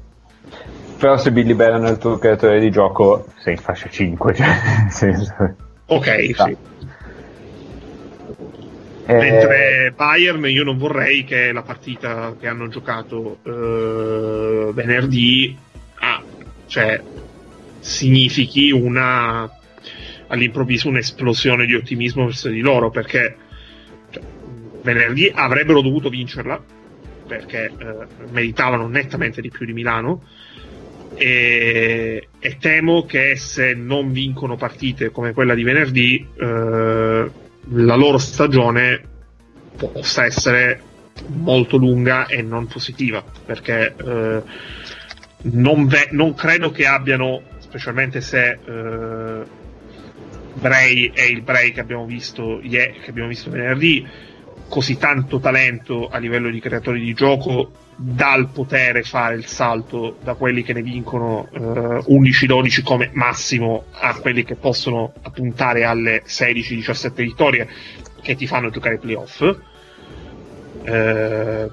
Però 0.97 1.17
se 1.17 1.31
Billy 1.31 1.53
Baron 1.53 1.85
è 1.85 1.91
il 1.91 1.97
tuo 1.97 2.17
creatore 2.17 2.59
di 2.59 2.71
gioco, 2.71 3.27
sei 3.37 3.53
in 3.53 3.59
fascia 3.59 3.89
5. 3.89 4.33
Cioè, 4.33 4.47
senso- 4.89 5.55
ok, 5.85 6.35
sì. 6.35 6.57
Eh, 9.05 9.13
Mentre 9.13 9.93
Bayern 9.95 10.45
io 10.47 10.63
non 10.63 10.77
vorrei 10.77 11.23
che 11.23 11.51
la 11.51 11.63
partita 11.63 12.35
che 12.39 12.47
hanno 12.47 12.67
giocato 12.67 13.39
eh, 13.43 14.71
venerdì 14.73 15.57
ah, 15.95 16.23
cioè, 16.67 17.01
significhi 17.79 18.71
una 18.71 19.49
all'improvviso 20.27 20.87
un'esplosione 20.87 21.65
di 21.65 21.75
ottimismo 21.75 22.25
verso 22.25 22.47
di 22.49 22.61
loro 22.61 22.89
perché 22.89 23.35
cioè, 24.11 24.23
venerdì 24.83 25.31
avrebbero 25.33 25.81
dovuto 25.81 26.09
vincerla 26.09 26.63
perché 27.27 27.65
eh, 27.65 27.95
meritavano 28.29 28.87
nettamente 28.87 29.41
di 29.41 29.49
più 29.49 29.65
di 29.65 29.73
Milano 29.73 30.23
e, 31.15 32.27
e, 32.39 32.57
temo 32.59 33.05
che 33.05 33.35
se 33.35 33.73
non 33.73 34.11
vincono 34.11 34.55
partite 34.55 35.11
come 35.11 35.33
quella 35.33 35.53
di 35.53 35.63
venerdì 35.63 36.27
eh, 36.39 37.31
la 37.69 37.95
loro 37.95 38.17
stagione 38.17 39.01
possa 39.75 40.25
essere 40.25 40.81
molto 41.27 41.77
lunga 41.77 42.27
e 42.27 42.41
non 42.41 42.67
positiva 42.67 43.23
perché 43.45 43.95
eh, 43.95 44.43
non, 45.43 45.87
ve- 45.87 46.09
non, 46.11 46.33
credo 46.33 46.71
che 46.71 46.85
abbiano 46.85 47.41
specialmente 47.59 48.21
se 48.21 48.51
eh, 48.51 49.43
Bray 50.53 51.11
è 51.13 51.21
il 51.21 51.41
Bray 51.41 51.71
che 51.71 51.79
abbiamo 51.79 52.05
visto, 52.05 52.59
yeah, 52.61 52.91
che 52.91 53.09
abbiamo 53.09 53.29
visto 53.29 53.49
venerdì 53.49 54.05
così 54.71 54.97
tanto 54.97 55.41
talento 55.41 56.07
a 56.07 56.17
livello 56.17 56.49
di 56.49 56.61
creatori 56.61 57.01
di 57.01 57.13
gioco 57.13 57.71
dal 57.97 58.47
potere 58.47 59.03
fare 59.03 59.35
il 59.35 59.45
salto 59.45 60.15
da 60.23 60.35
quelli 60.35 60.63
che 60.63 60.71
ne 60.71 60.81
vincono 60.81 61.49
eh, 61.51 61.59
11-12 61.59 62.81
come 62.81 63.09
massimo 63.11 63.83
a 63.91 64.15
quelli 64.15 64.45
che 64.45 64.55
possono 64.55 65.11
puntare 65.33 65.83
alle 65.83 66.23
16-17 66.25 67.11
vittorie 67.15 67.67
che 68.21 68.35
ti 68.35 68.47
fanno 68.47 68.69
giocare 68.69 68.95
i 68.95 68.99
playoff. 68.99 69.41
Eh, 70.83 71.69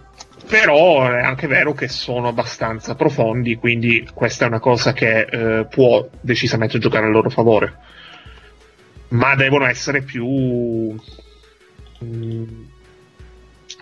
però 0.49 1.09
è 1.09 1.23
anche 1.23 1.47
vero 1.47 1.75
che 1.75 1.87
sono 1.87 2.27
abbastanza 2.27 2.97
profondi, 2.97 3.55
quindi 3.55 4.09
questa 4.13 4.45
è 4.45 4.49
una 4.49 4.61
cosa 4.61 4.93
che 4.93 5.21
eh, 5.21 5.67
può 5.67 6.05
decisamente 6.21 6.79
giocare 6.79 7.07
a 7.07 7.11
loro 7.11 7.31
favore. 7.31 7.77
Ma 9.11 9.37
devono 9.37 9.67
essere 9.67 10.03
più. 10.03 10.27
Mh, 12.01 12.05
mm, 12.05 12.65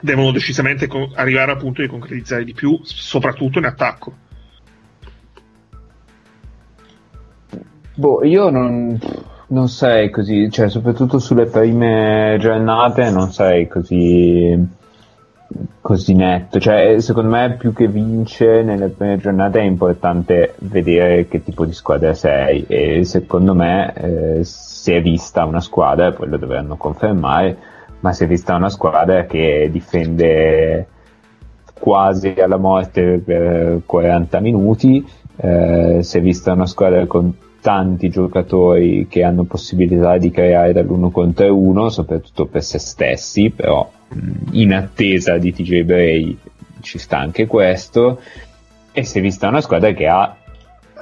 devono 0.07 0.31
decisamente 0.31 0.87
co- 0.87 1.11
arrivare 1.15 1.53
al 1.53 1.59
punto 1.59 1.83
di 1.83 1.89
concretizzare 1.89 2.45
di 2.45 2.55
più, 2.55 2.79
soprattutto 2.83 3.59
in 3.59 3.65
attacco. 3.67 4.15
Boh, 7.95 8.25
io 8.25 8.51
non, 8.51 8.99
non 9.49 9.69
sei 9.69 10.11
così, 10.11 10.51
cioè 10.51 10.69
soprattutto 10.69 11.19
sulle 11.19 11.47
prime 11.47 12.37
giornate 12.39 13.11
non 13.11 13.33
sei 13.33 13.67
così 13.67 14.85
così 15.81 16.15
netto. 16.15 16.59
Cioè, 16.59 16.99
secondo 17.01 17.31
me, 17.31 17.57
più 17.59 17.73
che 17.73 17.87
vince 17.87 18.63
nelle 18.63 18.89
prime 18.89 19.19
giornate 19.19 19.61
è 19.61 19.65
importante 19.65 20.55
vedere 20.59 21.29
che 21.29 21.43
tipo 21.43 21.65
di 21.65 21.73
squadra 21.73 22.13
sei. 22.15 22.65
E 22.67 23.05
secondo 23.05 23.55
me 23.55 23.93
eh, 23.95 24.41
si 24.45 24.93
è 24.93 25.01
vista 25.01 25.45
una 25.45 25.61
squadra, 25.61 26.13
poi 26.13 26.29
lo 26.29 26.39
dovranno 26.39 26.77
confermare, 26.77 27.57
ma 28.07 28.13
si 28.13 28.23
è 28.23 28.27
vista 28.29 28.55
una 28.55 28.71
squadra 28.71 29.27
che 29.27 29.69
difende 29.73 30.87
quasi 31.81 32.35
alla 32.39 32.57
morte 32.57 33.19
per 33.19 33.81
40 33.85 34.39
minuti, 34.39 35.05
eh, 35.39 35.99
si 36.03 36.19
è 36.19 36.21
vista 36.21 36.53
una 36.53 36.67
squadra 36.67 37.05
con 37.07 37.35
tanti 37.61 38.09
giocatori 38.09 39.09
che 39.09 39.25
hanno 39.25 39.43
possibilità 39.43 40.19
di 40.19 40.31
creare 40.31 40.73
dall'uno 40.73 41.11
contro 41.11 41.53
uno, 41.53 41.89
soprattutto 41.89 42.47
per 42.47 42.63
se 42.63 42.79
stessi, 42.79 43.51
però 43.51 43.91
in 44.53 44.73
attesa 44.73 45.37
di 45.37 45.53
TJ 45.53 45.83
Bray 45.83 46.39
ci 46.83 46.99
sta 46.99 47.19
anche 47.19 47.47
questo, 47.47 48.21
e 48.93 49.03
si 49.03 49.19
è 49.19 49.21
vista 49.21 49.49
una 49.49 49.61
squadra 49.61 49.91
che 49.91 50.07
ha 50.07 50.37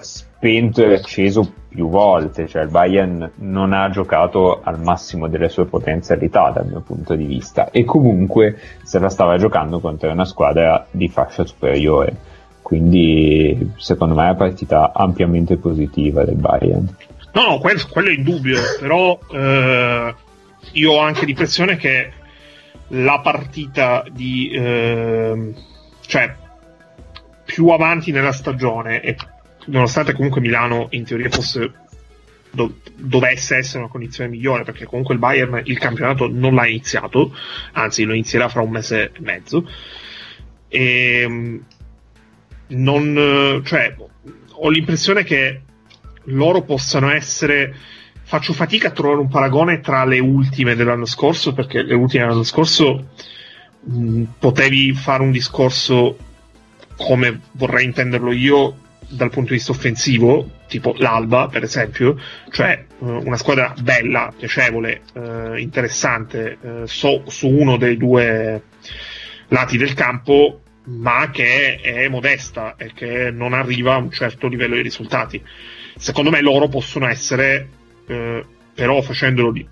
spento 0.00 0.82
e 0.82 0.94
acceso 0.94 1.52
più 1.74 1.88
volte, 1.88 2.46
cioè 2.46 2.62
il 2.62 2.68
Bayern 2.68 3.32
non 3.38 3.72
ha 3.72 3.90
giocato 3.90 4.60
al 4.62 4.80
massimo 4.80 5.26
delle 5.26 5.48
sue 5.48 5.64
potenzialità 5.64 6.50
dal 6.50 6.68
mio 6.68 6.80
punto 6.80 7.16
di 7.16 7.24
vista 7.24 7.70
e 7.70 7.84
comunque 7.84 8.56
se 8.84 9.00
la 9.00 9.08
stava 9.08 9.36
giocando 9.38 9.80
contro 9.80 10.08
una 10.08 10.24
squadra 10.24 10.86
di 10.88 11.08
fascia 11.08 11.44
superiore, 11.44 12.16
quindi 12.62 13.72
secondo 13.76 14.14
me 14.14 14.22
è 14.22 14.26
una 14.26 14.34
partita 14.36 14.92
ampiamente 14.94 15.56
positiva 15.56 16.24
del 16.24 16.36
Bayern. 16.36 16.96
No, 17.32 17.48
no, 17.48 17.58
quello, 17.58 17.80
quello 17.90 18.08
è 18.10 18.14
indubbio, 18.14 18.58
però 18.78 19.18
eh, 19.32 20.14
io 20.72 20.92
ho 20.92 21.00
anche 21.00 21.26
l'impressione 21.26 21.76
che 21.76 22.12
la 22.88 23.18
partita 23.20 24.04
di... 24.12 24.50
Eh, 24.50 25.54
cioè 26.06 26.34
più 27.44 27.68
avanti 27.68 28.10
nella 28.10 28.32
stagione 28.32 29.00
e 29.00 29.16
nonostante 29.66 30.12
comunque 30.12 30.40
Milano 30.40 30.88
in 30.90 31.04
teoria 31.04 31.30
fosse 31.30 31.72
do, 32.50 32.76
dovesse 32.96 33.56
essere 33.56 33.80
una 33.80 33.90
condizione 33.90 34.30
migliore 34.30 34.64
perché 34.64 34.84
comunque 34.84 35.14
il 35.14 35.20
Bayern 35.20 35.62
il 35.64 35.78
campionato 35.78 36.28
non 36.30 36.54
l'ha 36.54 36.66
iniziato 36.66 37.34
anzi 37.72 38.04
lo 38.04 38.14
inizierà 38.14 38.48
fra 38.48 38.62
un 38.62 38.70
mese 38.70 39.10
e 39.12 39.20
mezzo. 39.20 39.68
E 40.68 41.60
non 42.66 43.62
cioè 43.64 43.96
ho 44.56 44.70
l'impressione 44.70 45.24
che 45.24 45.60
loro 46.28 46.62
possano 46.62 47.10
essere 47.10 47.74
faccio 48.22 48.54
fatica 48.54 48.88
a 48.88 48.92
trovare 48.92 49.20
un 49.20 49.28
paragone 49.28 49.80
tra 49.80 50.04
le 50.04 50.18
ultime 50.18 50.74
dell'anno 50.74 51.04
scorso 51.04 51.52
perché 51.52 51.82
le 51.82 51.94
ultime 51.94 52.24
dell'anno 52.24 52.42
scorso 52.42 53.10
mh, 53.80 54.22
potevi 54.38 54.92
fare 54.94 55.22
un 55.22 55.30
discorso 55.30 56.16
come 56.96 57.40
vorrei 57.52 57.84
intenderlo 57.84 58.32
io 58.32 58.76
dal 59.08 59.30
punto 59.30 59.50
di 59.50 59.56
vista 59.56 59.72
offensivo, 59.72 60.50
tipo 60.68 60.94
l'Alba 60.98 61.48
per 61.48 61.62
esempio, 61.62 62.18
cioè 62.50 62.84
uh, 62.98 63.06
una 63.24 63.36
squadra 63.36 63.74
bella, 63.80 64.32
piacevole, 64.36 65.02
uh, 65.14 65.54
interessante 65.54 66.58
uh, 66.60 66.86
so, 66.86 67.22
su 67.26 67.48
uno 67.48 67.76
dei 67.76 67.96
due 67.96 68.62
lati 69.48 69.76
del 69.76 69.94
campo, 69.94 70.60
ma 70.84 71.30
che 71.30 71.76
è 71.76 72.08
modesta 72.08 72.76
e 72.76 72.92
che 72.92 73.30
non 73.30 73.52
arriva 73.52 73.94
a 73.94 73.98
un 73.98 74.10
certo 74.10 74.48
livello 74.48 74.74
di 74.74 74.82
risultati. 74.82 75.42
Secondo 75.96 76.30
me 76.30 76.40
loro 76.40 76.68
possono 76.68 77.06
essere, 77.06 77.68
però 78.74 79.00
facendolo 79.00 79.52
di, 79.52 79.66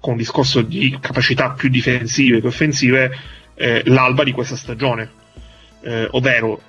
con 0.00 0.12
un 0.12 0.18
discorso 0.18 0.60
di 0.60 0.98
capacità 1.00 1.52
più 1.52 1.68
difensive 1.70 2.40
che 2.40 2.46
offensive, 2.48 3.16
eh, 3.54 3.82
l'Alba 3.86 4.24
di 4.24 4.32
questa 4.32 4.56
stagione. 4.56 5.08
ovvero 6.10 6.60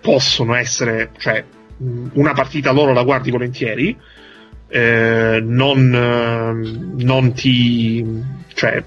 possono 0.00 0.54
essere, 0.54 1.10
cioè 1.18 1.44
una 1.78 2.32
partita 2.32 2.72
loro 2.72 2.92
la 2.92 3.02
guardi 3.02 3.30
volentieri, 3.30 3.96
eh, 4.68 5.40
non, 5.42 5.94
eh, 5.94 7.02
non 7.04 7.32
ti, 7.32 8.04
cioè, 8.54 8.82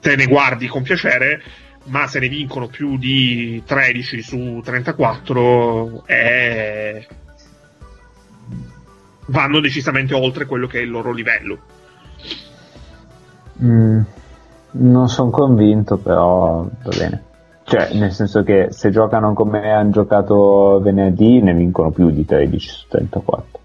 te 0.00 0.16
ne 0.16 0.26
guardi 0.26 0.66
con 0.68 0.82
piacere, 0.82 1.42
ma 1.84 2.06
se 2.06 2.18
ne 2.18 2.28
vincono 2.28 2.68
più 2.68 2.96
di 2.98 3.62
13 3.64 4.22
su 4.22 4.60
34 4.64 6.04
è... 6.06 7.06
vanno 9.26 9.60
decisamente 9.60 10.14
oltre 10.14 10.46
quello 10.46 10.66
che 10.66 10.78
è 10.78 10.82
il 10.82 10.90
loro 10.90 11.12
livello. 11.12 11.58
Mm, 13.62 14.00
non 14.72 15.08
sono 15.08 15.30
convinto, 15.30 15.96
però 15.98 16.62
va 16.62 16.96
bene. 16.96 17.22
Cioè, 17.64 17.94
nel 17.94 18.12
senso 18.12 18.42
che 18.42 18.68
se 18.70 18.90
giocano 18.90 19.32
come 19.32 19.72
hanno 19.72 19.90
giocato 19.90 20.80
venerdì 20.82 21.40
ne 21.40 21.54
vincono 21.54 21.90
più 21.90 22.10
di 22.10 22.24
13 22.24 22.68
su 22.68 22.86
34. 22.88 23.60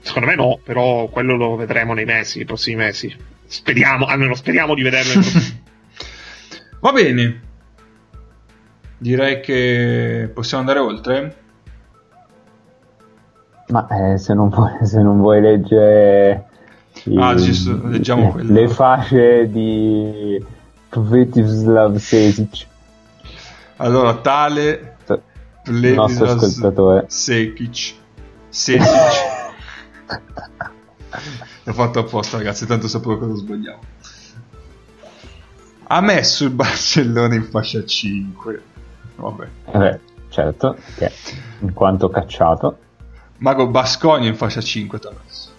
Secondo 0.00 0.28
me 0.28 0.34
no, 0.34 0.58
però 0.62 1.06
quello 1.06 1.36
lo 1.36 1.54
vedremo 1.54 1.94
nei 1.94 2.04
mesi, 2.04 2.38
nei 2.38 2.46
prossimi 2.46 2.76
mesi. 2.76 3.14
Speriamo, 3.46 4.06
almeno 4.06 4.34
speriamo 4.34 4.74
di 4.74 4.82
vederlo. 4.82 5.22
Va 6.80 6.92
bene. 6.92 7.40
Direi 8.98 9.40
che 9.40 10.30
possiamo 10.34 10.68
andare 10.68 10.78
oltre. 10.84 11.36
Ma 13.68 13.86
eh, 13.86 14.18
se, 14.18 14.34
non 14.34 14.48
vuoi, 14.48 14.72
se 14.82 15.00
non 15.00 15.18
vuoi 15.18 15.40
leggere 15.40 16.48
ah, 17.16 17.34
giusto, 17.34 17.80
leggiamo 17.86 18.34
le, 18.36 18.42
le 18.42 18.68
fasce 18.68 19.48
di 19.48 20.44
Svetislav 20.94 21.96
Sesic. 21.96 22.66
Allora, 23.76 24.14
tale 24.16 24.96
il 25.66 25.94
nostro 25.94 26.30
ascoltatore. 26.30 27.06
Sekic 27.08 27.94
Sesic 28.48 29.32
l'ho 31.64 31.72
fatto 31.72 32.00
apposta 32.00 32.36
ragazzi 32.36 32.66
tanto 32.66 32.88
sapevo 32.88 33.18
cosa 33.18 33.34
sbagliamo 33.36 33.78
ha 35.86 36.00
messo 36.00 36.44
il 36.44 36.50
Barcellona 36.50 37.34
in 37.34 37.44
fascia 37.44 37.84
5 37.84 38.62
vabbè. 39.16 39.48
Eh, 39.72 40.00
certo 40.28 40.76
che 40.96 41.10
in 41.60 41.72
quanto 41.72 42.08
cacciato. 42.08 42.78
Mago 43.38 43.66
Bascogna 43.68 44.28
in 44.28 44.36
fascia 44.36 44.60
5 44.60 44.98
ti 44.98 45.06
ha 45.06 45.10
messo. 45.24 45.50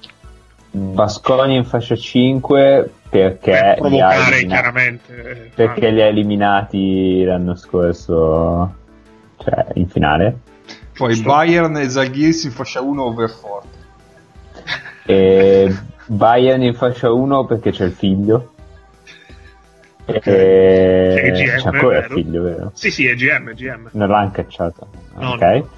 Bascogna 0.72 1.56
in 1.56 1.66
fascia 1.66 1.96
5 1.96 2.92
perché, 3.20 3.51
per 3.51 3.76
provocare 3.78 4.38
li 4.38 4.47
chiaramente 4.47 5.51
perché 5.55 5.89
li 5.89 6.01
ha 6.01 6.05
eliminati 6.05 7.24
l'anno 7.24 7.55
scorso 7.55 8.76
cioè 9.38 9.68
in 9.74 9.88
finale 9.88 10.39
Poi. 10.95 11.20
Bayern 11.22 11.76
e 11.78 11.89
Zalgiris 11.89 12.45
in 12.45 12.51
fascia 12.51 12.82
1 12.82 13.03
overforte. 13.03 13.78
E 15.05 15.76
Bayern 16.05 16.63
in 16.63 16.74
fascia 16.74 17.11
1 17.11 17.45
perché 17.45 17.72
c'è 17.72 17.86
il 17.86 17.91
figlio. 17.91 18.53
E... 20.05 20.22
C'è 20.22 21.26
il 21.26 21.34
GM, 21.34 21.57
c'è 21.57 21.68
ancora 21.68 21.97
il 21.97 22.05
figlio, 22.05 22.43
vero? 22.43 22.72
Sì, 22.74 22.91
sì, 22.91 23.07
è 23.07 23.16
GM, 23.16 23.49
è 23.49 23.53
GM. 23.53 23.89
Non 23.91 24.07
l'hanno 24.07 24.32
cacciato. 24.32 24.88
No, 25.16 25.34
ok. 25.34 25.41
no. 25.41 25.70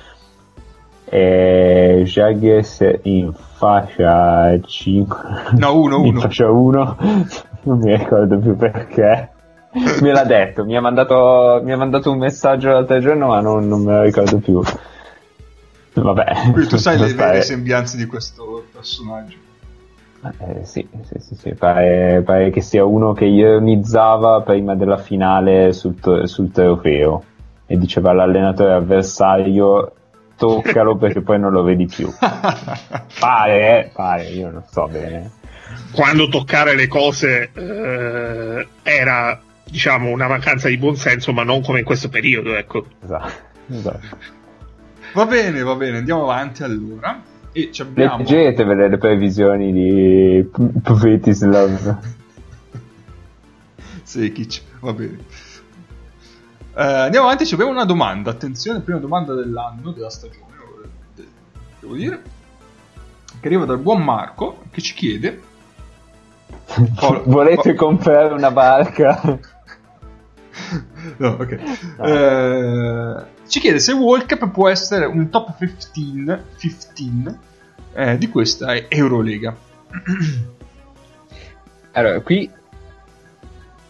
E 1.10 2.04
Jaguars 2.06 3.00
in 3.04 3.32
fascia 3.34 4.60
5. 4.60 5.18
No, 5.58 5.80
1, 5.80 5.96
In 6.04 6.16
1. 6.16 6.20
fascia 6.22 6.50
1. 6.50 6.98
non 7.64 7.78
mi 7.80 7.96
ricordo 7.96 8.38
più 8.40 8.56
perché. 8.56 9.30
Me 10.02 10.12
l'ha 10.12 10.24
detto, 10.24 10.66
mi 10.66 10.76
ha 10.76 10.82
mandato, 10.82 11.62
mi 11.64 11.72
ha 11.72 11.78
mandato 11.78 12.12
un 12.12 12.18
messaggio 12.18 12.70
l'altro 12.70 13.00
giorno, 13.00 13.28
ma 13.28 13.40
non, 13.42 13.68
non 13.68 13.84
me 13.84 13.96
lo 13.96 14.02
ricordo 14.04 14.38
più. 14.38 14.62
Vabbè. 15.94 16.52
Quindi 16.52 16.68
tu 16.68 16.78
sai 16.78 16.98
le 16.98 17.14
vere 17.14 17.42
sembianze 17.42 17.98
di 17.98 18.06
questo 18.06 18.66
personaggio. 18.72 19.38
Eh, 20.40 20.66
sì, 20.66 20.88
sì, 21.04 21.20
sì, 21.20 21.36
sì, 21.36 21.54
Pare, 21.54 22.22
pare 22.26 22.50
che 22.50 22.62
sia 22.62 22.84
uno 22.84 23.14
che 23.14 23.26
ironizzava 23.26 24.42
prima 24.42 24.76
della 24.76 24.98
finale 24.98 25.74
sul, 25.74 25.96
sul 26.24 26.52
trofeo 26.52 27.24
e 27.66 27.78
diceva 27.78 28.12
all'allenatore 28.12 28.74
avversario 28.74 29.92
toccalo 30.38 30.96
perché 30.96 31.22
poi 31.22 31.40
non 31.40 31.52
lo 31.52 31.64
vedi 31.64 31.86
più. 31.88 32.10
Pare, 33.20 33.86
eh, 33.86 33.92
pare, 33.94 34.24
io 34.30 34.52
non 34.52 34.64
so 34.70 34.88
bene. 34.88 35.32
Quando 35.92 36.30
toccare 36.30 36.76
le 36.76 36.88
cose 36.88 37.50
eh, 37.54 38.68
era, 38.84 39.42
diciamo, 39.66 40.10
una 40.10 40.28
mancanza 40.28 40.70
di 40.70 40.78
buonsenso, 40.78 41.34
ma 41.34 41.44
non 41.44 41.62
come 41.62 41.80
in 41.80 41.86
questo 41.86 42.10
periodo, 42.10 42.56
ecco. 42.56 42.86
Esatto, 43.04 43.32
esatto. 43.70 44.18
Va 45.14 45.26
bene, 45.26 45.62
va 45.64 45.76
bene, 45.76 45.98
andiamo 45.98 46.24
avanti 46.24 46.64
allora. 46.64 47.22
E 47.52 47.70
ci 47.72 47.82
abbiamo... 47.82 48.18
Leggetevele 48.18 48.88
le 48.88 48.98
previsioni 48.98 49.74
di 49.74 50.48
P- 50.52 50.82
Pritislav. 50.82 51.98
Sekic, 54.04 54.62
va 54.80 54.94
bene. 54.94 55.18
Eh, 56.80 56.84
andiamo 56.84 57.26
avanti, 57.26 57.46
ci 57.48 57.56
abbiamo 57.56 57.72
una 57.72 57.86
domanda. 57.86 58.30
Attenzione, 58.30 58.82
prima 58.82 59.00
domanda 59.00 59.34
dell'anno, 59.34 59.92
della 59.92 60.12
stagione, 60.12 60.46
de- 61.16 61.28
devo 61.80 61.96
dire. 61.96 62.22
Che 63.40 63.48
arriva 63.48 63.66
dal 63.66 63.80
buon 63.80 64.04
Marco, 64.04 64.64
che 64.70 64.82
ci 64.82 64.94
chiede... 64.94 65.42
Paolo- 66.96 67.24
Volete 67.26 67.74
Pa- 67.74 67.86
comprare 67.86 68.34
una 68.34 68.52
barca? 68.52 69.40
No, 71.18 71.38
ok. 71.40 71.52
Eh, 72.02 73.26
ci 73.48 73.60
chiede 73.60 73.80
se 73.80 73.94
World 73.94 74.28
Cup 74.28 74.50
può 74.50 74.68
essere 74.68 75.06
un 75.06 75.30
top 75.30 75.56
15, 75.56 76.44
15 76.58 77.38
eh, 77.94 78.18
di 78.18 78.28
questa 78.30 78.74
Eurolega. 78.90 79.56
Allora, 81.92 82.20
qui... 82.22 82.52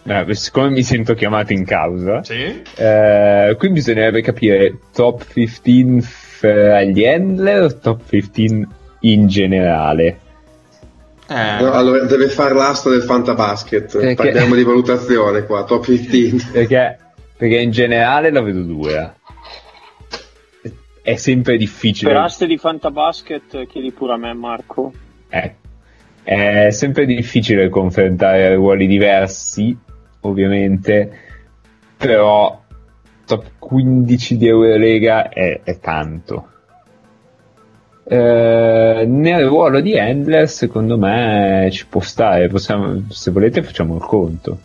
eh, 0.07 0.35
siccome 0.35 0.69
mi 0.69 0.83
sento 0.83 1.13
chiamato 1.13 1.53
in 1.53 1.65
causa, 1.65 2.23
Sì. 2.23 2.61
Eh, 2.75 3.55
qui 3.57 3.69
bisognerebbe 3.69 4.21
capire 4.21 4.77
top 4.93 5.25
15 5.31 6.01
fra 6.01 6.83
gli 6.83 7.05
handler 7.05 7.63
o 7.63 7.77
top 7.77 8.01
15 8.07 8.65
in 9.01 9.27
generale. 9.27 10.19
Eh, 11.29 11.61
No, 11.61 11.71
allora 11.73 12.05
deve 12.05 12.29
fare 12.29 12.53
l'asta 12.53 12.89
del 12.89 13.01
fantabasket. 13.01 13.97
Perché- 13.99 14.15
Parliamo 14.15 14.55
di 14.55 14.63
valutazione 14.63 15.43
qua, 15.43 15.63
top 15.65 15.83
15. 15.83 16.47
Perché, 16.53 16.97
perché 17.37 17.57
in 17.57 17.71
generale 17.71 18.31
la 18.31 18.41
vedo 18.41 18.61
dura. 18.61 19.13
È 21.01 21.15
sempre 21.15 21.57
difficile. 21.57 22.11
Per 22.11 22.19
aste 22.21 22.47
di 22.47 22.57
Fantabasket 22.57 23.65
chiedi 23.67 23.91
pure 23.91 24.13
a 24.13 24.17
me, 24.17 24.33
Marco. 24.33 24.91
Eh, 25.29 25.55
è 26.23 26.69
sempre 26.71 27.05
difficile 27.05 27.69
confrontare 27.69 28.55
ruoli 28.55 28.87
diversi, 28.87 29.77
ovviamente, 30.29 31.11
però 31.97 32.61
top 33.25 33.45
15 33.59 34.37
di 34.37 34.47
Eurolega 34.47 35.29
è, 35.29 35.61
è 35.63 35.79
tanto. 35.79 36.47
Eh, 38.09 39.03
nel 39.05 39.45
ruolo 39.47 39.81
di 39.81 39.99
handler, 39.99 40.47
secondo 40.47 40.97
me 40.97 41.67
ci 41.71 41.85
può 41.87 41.99
stare. 41.99 42.47
Possiamo- 42.47 43.03
se 43.09 43.31
volete, 43.31 43.61
facciamo 43.63 43.95
il 43.95 44.01
conto. 44.03 44.59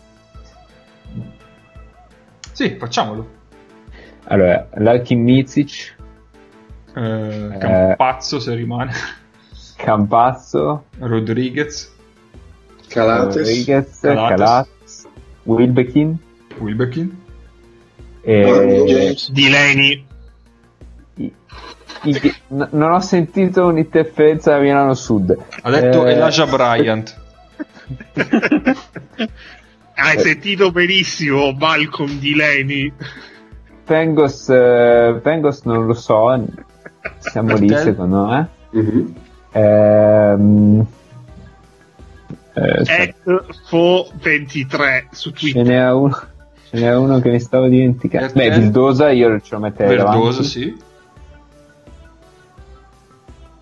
sì, 2.53 2.75
facciamolo. 2.79 3.41
Allora, 4.25 4.67
Larkin 4.75 5.21
Mizic, 5.21 5.95
Eh, 6.95 7.55
Campazzo 7.59 8.39
se 8.39 8.53
rimane. 8.53 8.91
Campazzo, 9.75 10.85
Rodriguez, 10.99 11.91
Calates. 12.87 13.35
Rodriguez, 13.37 13.99
Calates. 13.99 14.37
Calates, 14.37 14.72
Wilbekin 15.43 16.17
Wilbekin. 16.59 17.21
e 18.21 18.43
Ah, 18.43 18.63
James. 18.85 19.31
Delaney, 19.31 20.05
I- 21.17 21.33
i- 22.03 22.35
n- 22.49 22.67
non 22.71 22.91
ho 22.93 22.99
sentito 22.99 23.65
un'interferenza 23.67 24.51
da 24.51 24.59
Milano 24.59 24.93
Sud. 24.93 25.35
Ha 25.61 25.69
detto 25.69 26.05
Eh, 26.05 26.13
Elijah 26.13 26.45
Bryant. 26.47 27.21
hai 29.95 30.19
sentito 30.19 30.71
benissimo 30.71 31.51
Malcolm 31.53 32.19
Delaney. 32.19 32.91
Pengos, 33.85 34.47
eh, 34.49 35.19
Pengos 35.21 35.63
non 35.63 35.85
lo 35.85 35.93
so, 35.93 36.41
siamo 37.19 37.55
lì 37.55 37.67
secondo 37.75 38.25
me. 38.25 38.49
Mhm. 38.71 39.13
Ehm, 39.51 40.85
eh, 42.53 42.81
aspetta, 42.81 43.45
Fo23 43.69 45.05
su 45.11 45.31
ce 45.31 45.35
Twitter. 45.39 45.63
n'era 45.65 45.95
uno, 45.95 46.15
ce 46.69 46.79
n'era 46.79 46.99
uno 46.99 47.19
che 47.19 47.29
mi 47.29 47.39
stavo 47.39 47.67
dimenticando. 47.67 48.33
Beh? 48.33 48.49
Vildosa 48.51 49.09
io 49.11 49.39
ce 49.39 49.55
lo 49.55 49.59
metterei 49.61 49.97
Verdosa, 49.97 50.43
sì. 50.43 50.75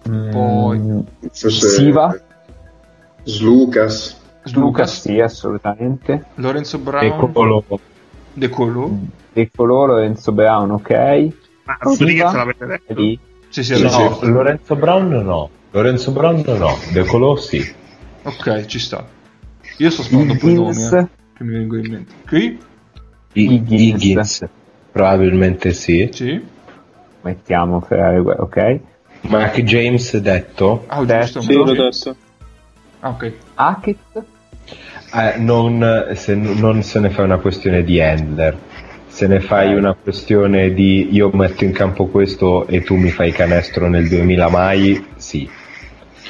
Mm, 0.10 0.32
Poi- 0.32 1.04
Siva, 1.32 2.16
Slucas. 3.24 4.20
Lucas 4.54 5.02
sì, 5.02 5.20
assolutamente. 5.20 6.26
Lorenzo 6.36 6.80
Brown. 6.80 7.06
Eccolo. 7.06 7.64
De 8.34 8.50
Colo. 8.50 8.89
De 9.34 9.52
Coloro, 9.56 9.94
Lorenzo 9.94 10.32
Brown, 10.32 10.72
ok. 10.72 10.89
Ma 11.64 11.78
Rodriguez 11.80 12.30
Siva, 12.30 12.38
l'avete 12.38 12.66
detto? 12.66 13.20
Sì, 13.50 13.64
sì, 13.64 13.82
no. 13.82 13.89
sì. 14.20 14.26
Lorenzo 14.32 14.76
Brown 14.76 15.08
no. 15.10 15.50
Lorenzo 15.72 16.12
Brown 16.12 16.42
no. 16.46 16.78
De 16.92 17.06
Colò 17.06 17.36
sì. 17.36 17.80
Ok, 18.24 18.65
ci 18.65 18.80
sta. 18.80 19.05
Io 19.78 19.89
sto 19.89 20.03
sparando 20.03 20.36
poi 20.36 20.51
i 20.51 20.55
nomi 20.55 20.69
eh, 20.84 21.07
che 21.36 21.43
mi 21.43 21.53
vengono 21.53 21.82
in 21.84 21.91
mente. 21.91 22.13
Qui? 22.28 22.59
Higgins. 23.34 23.82
Higgins. 23.82 24.45
Probabilmente 24.91 25.72
sì. 25.74 26.09
Sì. 26.11 26.41
mettiamo 27.22 27.80
Ferrari, 27.82 28.19
ok. 28.19 28.80
Mark 29.22 29.61
James 29.61 30.17
detto. 30.17 30.84
Ah, 30.88 31.03
Detto. 31.05 31.39
giusto. 31.39 31.41
Sì, 31.41 31.53
l'ho 31.53 31.63
detto. 31.74 32.15
Ah, 32.99 33.09
ok. 33.09 33.34
Hackett, 33.55 34.24
Eh, 35.13 35.38
non, 35.39 36.11
se, 36.15 36.36
non 36.36 36.84
se 36.84 36.99
ne 36.99 37.09
fa 37.09 37.24
una 37.24 37.38
questione 37.38 37.84
di 37.84 38.01
handler. 38.01 38.57
Se 39.07 39.28
ne 39.28 39.39
fai 39.41 39.74
una 39.76 39.93
questione 39.93 40.74
di 40.74 41.09
io 41.13 41.30
metto 41.34 41.63
in 41.65 41.72
campo 41.74 42.07
questo 42.07 42.65
e 42.67 42.82
tu 42.82 42.95
mi 42.95 43.09
fai 43.09 43.32
canestro 43.32 43.88
nel 43.89 44.07
2000 44.07 44.49
mai, 44.49 45.05
sì. 45.17 45.49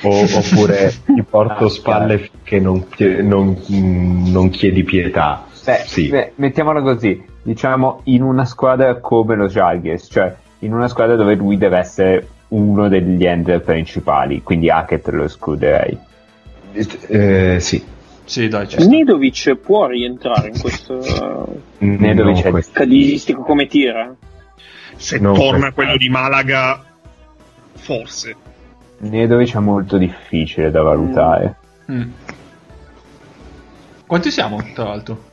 O- 0.04 0.24
oppure 0.24 0.92
ti 1.06 1.24
porto 1.24 1.66
Ah, 1.66 1.70
spalle 1.70 2.30
che 2.44 2.60
non, 2.60 2.86
non- 3.22 3.62
mm, 3.72 4.32
non 4.32 4.50
chiedi 4.50 4.84
pietà. 4.84 5.46
Beh, 5.64 5.84
sì. 5.86 6.08
beh, 6.10 6.32
mettiamola 6.36 6.82
così, 6.82 7.24
diciamo 7.44 8.02
in 8.06 8.24
una 8.24 8.46
squadra 8.46 8.96
come 9.00 9.36
lo 9.36 9.48
Jalgiris, 9.48 10.08
cioè 10.10 10.36
in 10.60 10.74
una 10.74 10.88
squadra 10.88 11.16
dove 11.16 11.36
lui 11.36 11.58
deve 11.58 11.78
essere 11.78 12.28
uno 12.50 12.88
degli 12.90 13.26
handler 13.28 13.62
principali, 13.62 14.42
quindi 14.42 14.70
Hackett 14.70 15.08
lo 15.10 15.24
escluderei. 15.26 15.98
Eh, 17.08 17.58
sì. 17.60 17.84
Sì, 18.24 18.48
dai. 18.48 18.68
Nidovic 18.88 19.56
può 19.56 19.88
rientrare 19.88 20.48
in 20.50 20.60
questo 20.60 21.00
eh, 21.02 21.86
Nedovic 21.86 22.50
questo. 22.50 22.72
casistico 22.74 23.42
come 23.42 23.68
tira? 23.68 24.14
Se 24.96 25.20
Non 25.20 25.34
torna 25.34 25.58
questa. 25.58 25.72
quello 25.74 25.98
di 25.98 26.10
Malaga, 26.10 26.84
forse. 27.76 28.36
Nedovic 29.02 29.56
è 29.56 29.60
molto 29.60 29.98
difficile 29.98 30.70
da 30.72 30.82
valutare. 30.82 31.56
Mm. 31.92 32.10
Quanti 34.06 34.32
siamo, 34.32 34.62
tra 34.74 34.84
l'altro? 34.86 35.30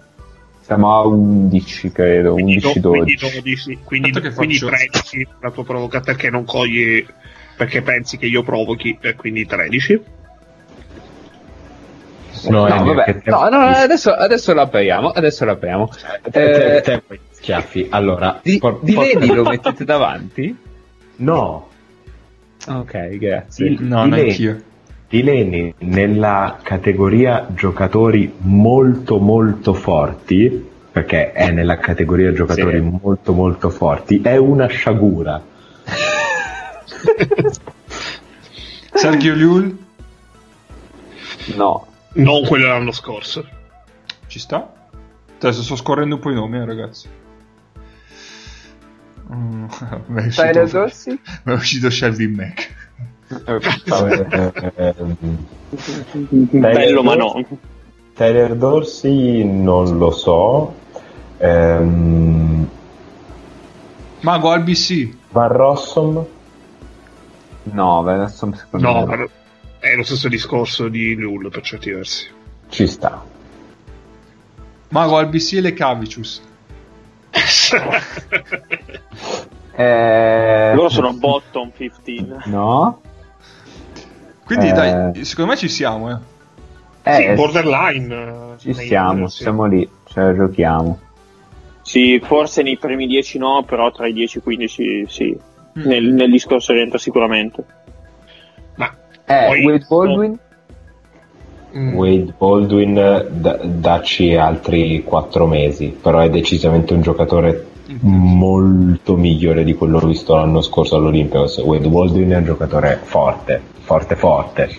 Siamo 0.61 0.95
a 0.95 1.01
11, 1.07 1.93
credo, 1.93 2.33
Quindi, 2.35 2.57
11-12. 2.59 2.81
do- 2.81 2.91
quindi 2.91 3.15
12, 3.17 3.79
quindi, 3.85 4.11
quindi 4.35 4.55
faccio- 4.59 4.67
13 4.67 5.27
la 5.41 5.51
tua 5.51 5.65
provoca 5.65 6.01
perché 6.01 6.31
non 6.31 6.45
cogli 6.45 7.05
perché 7.57 7.83
pensi 7.83 8.19
che 8.19 8.27
io 8.27 8.43
provochi 8.43 8.97
e 9.01 9.15
quindi 9.17 9.45
13 9.47 10.01
No, 12.51 12.61
No, 12.61 12.67
Elio, 12.69 12.95
vabbè, 12.95 13.23
te- 13.23 13.31
no, 13.31 13.49
no, 13.49 13.59
adesso, 13.59 14.13
adesso 14.13 14.55
l'apriamo, 14.55 15.09
adesso 15.09 15.45
l'apriamo. 15.45 15.89
te, 16.23 16.31
te, 16.31 16.77
Eh, 16.77 16.81
te 16.83 17.03
vuoi 17.05 17.19
schiaffi. 17.31 17.89
Allora, 17.91 18.39
di, 18.45 18.59
por- 18.59 18.79
di 18.83 18.93
por- 18.93 19.27
lo 19.35 19.43
mettete 19.43 19.85
davanti? 19.85 20.57
No, 21.17 21.68
Ok, 22.67 23.09
grazie. 23.19 23.69
Di- 23.69 23.77
No, 23.81 24.05
di 24.05 24.11
neanch'io. 24.11 24.63
Dileni 25.09 25.73
nella 25.79 26.59
categoria 26.63 27.47
giocatori 27.55 28.31
molto 28.39 29.19
molto 29.19 29.73
forti, 29.73 30.67
perché 30.93 31.33
è 31.33 31.51
nella 31.51 31.79
categoria 31.79 32.33
giocatori 32.33 32.79
Sì. 32.79 32.99
molto 33.03 33.33
molto 33.33 33.71
forti, 33.71 34.21
è 34.23 34.37
una 34.37 34.67
sciagura. 34.67 35.41
Sergio 38.93 39.33
Llull 39.35 39.77
No. 41.57 41.87
Non 42.15 42.45
quello 42.47 42.65
dell'anno 42.67 42.91
scorso. 42.93 43.47
ci 44.27 44.39
sta? 44.39 44.71
Adesso 45.41 45.63
sto 45.63 45.77
scorrendo 45.77 46.17
un 46.17 46.21
po' 46.21 46.31
i 46.31 46.35
nomi, 46.35 46.59
eh, 46.59 46.65
ragazzi. 46.67 47.09
Mm, 49.33 49.65
mi 50.07 50.23
è 50.23 50.27
uscito- 50.27 51.19
mi 51.45 51.53
è 51.53 51.57
uscito 51.57 51.91
Shelby 51.91 52.27
Mac. 52.35 52.75
Eh, 53.29 53.59
Bello, 56.51 57.03
ma 57.03 57.15
no. 57.15 57.45
Tyler 58.15 58.55
Dorsey 58.57 59.45
non 59.45 59.97
lo 59.99 60.11
so. 60.11 60.75
Ehm, 61.39 62.69
Mago 64.21 64.55
RBC. 64.55 65.15
Van 65.31 65.49
Rossum? 65.49 66.25
No, 67.65 67.99
adesso 68.09 68.51
secondo 68.57 68.91
No, 68.91 69.07
me. 69.07 69.17
ma 69.17 69.29
è 69.79 69.95
lo 69.95 70.03
stesso 70.03 70.29
discorso 70.29 70.89
di 70.89 71.15
Lul 71.15 71.51
per 71.51 71.63
certi 71.63 71.91
versi. 71.91 72.27
Ci 72.69 72.87
sta. 72.87 73.23
Mago 74.89 75.21
RBC 75.21 75.53
e 75.55 75.61
le 75.61 75.75
Cavicius. 75.75 76.43
Eh... 79.81 80.73
Loro 80.75 80.89
sono 80.89 81.13
bottom 81.13 81.71
15. 81.75 82.27
No? 82.47 83.01
Quindi 84.45 84.69
Eh. 84.69 84.73
dai, 84.73 85.25
secondo 85.25 85.53
me 85.53 85.57
ci 85.57 85.69
siamo, 85.69 86.11
eh. 86.11 86.17
Eh, 87.03 87.15
sì, 87.15 87.35
borderline. 87.35 88.15
eh, 88.55 88.59
ci 88.59 88.75
siamo, 88.75 89.29
sì. 89.29 89.43
siamo 89.43 89.65
lì, 89.67 89.89
ce 90.05 90.21
la 90.21 90.35
giochiamo. 90.35 90.99
Sì, 91.83 92.21
forse 92.23 92.63
nei 92.63 92.77
primi 92.77 93.07
10 93.07 93.39
no, 93.39 93.63
però 93.63 93.91
tra 93.93 94.07
i 94.07 94.13
10 94.13 94.37
e 94.37 94.41
i 94.41 94.43
15 94.43 95.07
sì. 95.09 95.39
Mm. 95.79 95.85
Nel, 95.87 96.05
nel 96.13 96.31
discorso 96.31 96.73
rientra 96.73 96.99
sicuramente. 96.99 97.65
Ma 98.77 98.93
Eh, 99.25 99.47
poi- 99.47 99.65
Wade 99.65 99.87
Baldwin? 99.89 100.39
Mm. 101.77 101.95
Wade 101.95 102.35
Baldwin, 102.39 102.95
da- 102.95 103.59
dacci 103.63 104.35
altri 104.35 105.03
4 105.05 105.47
mesi, 105.47 105.89
però 106.01 106.21
è 106.21 106.31
decisamente 106.31 106.95
un 106.95 107.03
giocatore 107.03 107.67
molto 108.01 109.17
migliore 109.17 109.65
di 109.65 109.75
quello 109.75 109.99
visto 109.99 110.35
l'anno 110.35 110.61
scorso 110.63 110.97
all'Olympios. 110.97 111.59
Wade 111.59 111.89
Baldwin 111.89 112.31
è 112.31 112.37
un 112.37 112.45
giocatore 112.45 112.99
forte, 113.03 113.61
forte, 113.81 114.17
forte. 114.17 114.77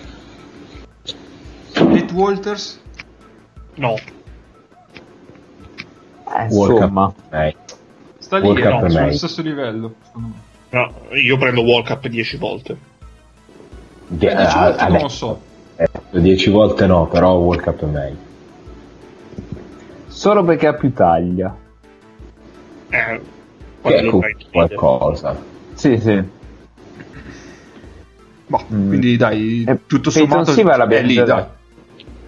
Pete 1.72 2.12
Walters. 2.14 2.80
No, 3.76 3.94
Eh, 6.32 6.46
World 6.50 6.76
insomma. 6.76 7.06
Cup 7.06 7.16
May. 7.30 7.56
Sta 8.18 8.38
lì, 8.38 8.46
World 8.46 8.64
eh, 8.64 8.70
Cup 8.70 8.88
sullo 8.88 9.12
stesso 9.12 9.42
livello, 9.42 9.94
secondo 10.04 10.28
me. 10.28 10.34
no, 10.78 10.92
io 11.16 11.36
prendo 11.36 11.62
World 11.62 11.86
Cup 11.86 12.06
10 12.06 12.36
volte. 12.36 12.76
Die- 14.08 14.28
Eh, 14.30 14.34
dieci 14.36 14.56
ah, 14.56 14.60
volte 14.62 14.82
non 14.82 14.88
adesso, 14.96 15.02
lo 15.02 15.08
so. 15.08 15.40
Eh, 16.12 16.20
10 16.20 16.50
volte 16.50 16.86
no, 16.86 17.06
però 17.06 17.36
World 17.36 17.62
Cup 17.62 17.82
May. 17.84 18.16
Solo 20.06 20.44
perché 20.44 20.66
ha 20.66 20.74
più 20.74 20.92
taglia. 20.92 21.56
Eh, 22.90 23.20
Che 23.82 23.94
è 23.94 24.02
lo 24.02 24.20
fai 24.20 24.36
qualcosa. 24.50 25.36
Sì, 25.74 25.98
sì. 25.98 26.22
Boh, 28.46 28.64
Mm. 28.72 28.88
Quindi 28.88 29.16
dai, 29.16 29.64
Eh, 29.66 29.78
tutto 29.86 30.10
Peyton 30.10 30.28
sommato 30.44 30.52
Siva 30.52 30.74
è 30.74 30.76
l'abbiamo 30.76 31.06
lì, 31.06 31.14
dai. 31.14 31.44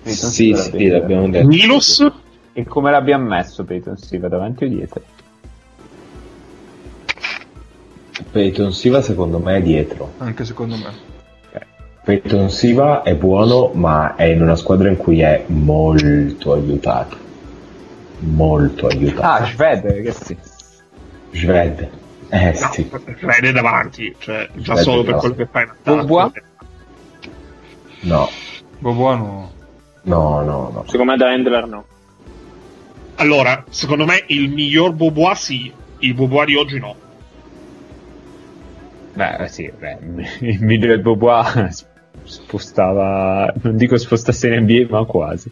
Peyton 0.03 0.13
Sì, 0.15 0.55
Siva 0.55 0.59
sì, 0.61 0.87
l'abbiamo 0.87 1.29
detto. 1.29 1.47
Milos? 1.49 2.13
E 2.53 2.65
come 2.65 2.91
l'abbiamo 2.93 3.29
messo 3.29 3.65
Peyton 3.65 3.97
Siva? 3.97 4.29
Davanti 4.29 4.65
o 4.65 4.69
dietro? 4.69 5.03
Peyton 8.31 8.73
Siva 8.73 9.03
secondo 9.03 9.39
me 9.39 9.57
è 9.57 9.63
dietro. 9.63 10.13
Anche 10.19 10.45
secondo 10.45 10.77
me. 10.77 11.11
Peyton 12.05 12.51
Siva 12.51 13.03
è 13.03 13.15
buono, 13.15 13.71
ma 13.75 14.17
è 14.17 14.25
in 14.25 14.43
una 14.43 14.57
squadra 14.57 14.89
in 14.89 14.97
cui 14.97 15.21
è 15.21 15.45
molto 15.47 16.53
aiutato. 16.53 17.17
Molto 18.21 18.87
Ah, 18.87 18.91
aiutato. 18.91 19.45
Sved, 19.47 20.03
che 20.03 20.13
sì. 20.13 20.37
Sved. 21.33 21.89
Eh 22.29 22.59
No, 22.61 22.73
sì. 22.73 22.91
vede 23.21 23.53
davanti, 23.53 24.15
cioè 24.19 24.49
già 24.55 24.73
Vede 24.73 24.85
solo 24.85 25.03
per 25.05 25.15
quello 25.17 25.35
che 25.35 25.47
fai 25.51 25.63
in 25.65 25.69
attacco. 25.71 25.97
Bobois? 25.99 26.33
No, 28.01 28.29
Bobuano. 28.79 29.53
no, 30.03 30.41
no, 30.43 30.71
no. 30.73 30.85
Secondo 30.87 31.13
me 31.13 31.19
da 31.19 31.31
Handler 31.31 31.67
no. 31.67 31.85
Allora, 33.17 33.65
secondo 33.69 34.07
me 34.07 34.25
il 34.29 34.51
miglior 34.51 34.93
Bobois 34.93 35.39
sì, 35.39 35.73
il 35.99 36.15
Bobois 36.15 36.47
di 36.47 36.57
oggi 36.57 36.79
no. 36.81 36.95
Beh, 39.15 39.47
sì, 39.49 39.71
beh, 39.79 39.99
il 40.41 40.63
migliore 40.65 40.99
Bobois 40.99 41.87
spostava, 42.25 43.53
non 43.63 43.77
dico 43.77 43.97
spostasse 43.97 44.49
in 44.49 44.63
NBA, 44.63 44.87
ma 44.89 45.05
quasi. 45.05 45.51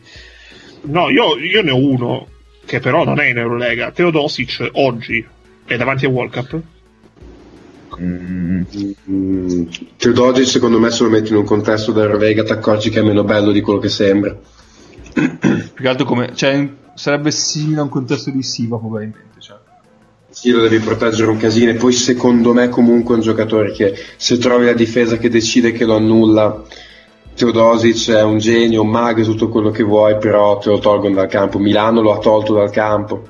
No, 0.83 1.09
io, 1.09 1.37
io 1.37 1.63
ne 1.63 1.71
ho 1.71 1.77
uno 1.77 2.27
che 2.65 2.81
però 2.81 3.05
non 3.05 3.21
è 3.21 3.27
in 3.27 3.39
Eurolega. 3.39 3.91
Teodosic 3.91 4.71
oggi 4.73 5.27
è 5.65 5.77
davanti 5.77 6.07
a 6.07 6.09
World 6.09 6.33
Cup. 6.33 6.61
Mm, 8.01 8.63
Mm, 9.11 9.67
Teodosic 9.97 10.47
secondo 10.47 10.79
me 10.79 10.91
se 10.91 11.03
lo 11.03 11.11
metti 11.11 11.31
in 11.31 11.37
un 11.37 11.45
contesto 11.45 11.93
della 11.93 12.17
Lega 12.17 12.45
ti 12.45 12.53
accorgi 12.53 12.91
che 12.91 13.01
è 13.01 13.03
meno 13.03 13.25
bello 13.25 13.51
di 13.51 13.61
quello 13.61 13.79
che 13.79 13.89
sembra. 13.89 14.37
Più 15.13 15.73
che 15.75 15.89
altro 15.89 16.07
come... 16.07 16.35
Cioè, 16.35 16.69
sarebbe 16.95 17.31
simile 17.31 17.81
a 17.81 17.85
un 17.85 17.89
contesto 17.89 18.31
di 18.31 18.43
Siva, 18.43 18.79
probabilmente. 18.79 19.41
Cioè. 19.41 19.57
Sì, 20.31 20.51
lo 20.51 20.63
devi 20.63 20.79
proteggere 20.79 21.31
un 21.31 21.37
casino 21.37 21.71
e 21.71 21.75
poi 21.75 21.93
secondo 21.93 22.53
me 22.53 22.69
comunque 22.69 23.15
è 23.15 23.17
un 23.19 23.23
giocatore 23.25 23.73
che 23.73 23.95
se 24.17 24.39
trovi 24.39 24.67
la 24.67 24.73
difesa 24.73 25.17
che 25.19 25.29
decide 25.29 25.73
che 25.73 25.85
lo 25.85 25.97
annulla 25.97 26.63
Teodosic 27.35 28.11
è 28.11 28.23
un 28.23 28.39
genio, 28.39 28.83
un 28.83 28.89
mago, 28.91 29.23
tutto 29.23 29.49
quello 29.49 29.71
che 29.71 29.83
vuoi, 29.83 30.19
però 30.19 30.59
te 30.59 30.69
lo 30.69 30.79
tolgono 30.79 31.15
dal 31.15 31.29
campo. 31.29 31.59
Milano 31.59 32.01
lo 32.03 32.13
ha 32.13 32.19
tolto 32.19 32.53
dal 32.55 32.71
campo. 32.71 33.23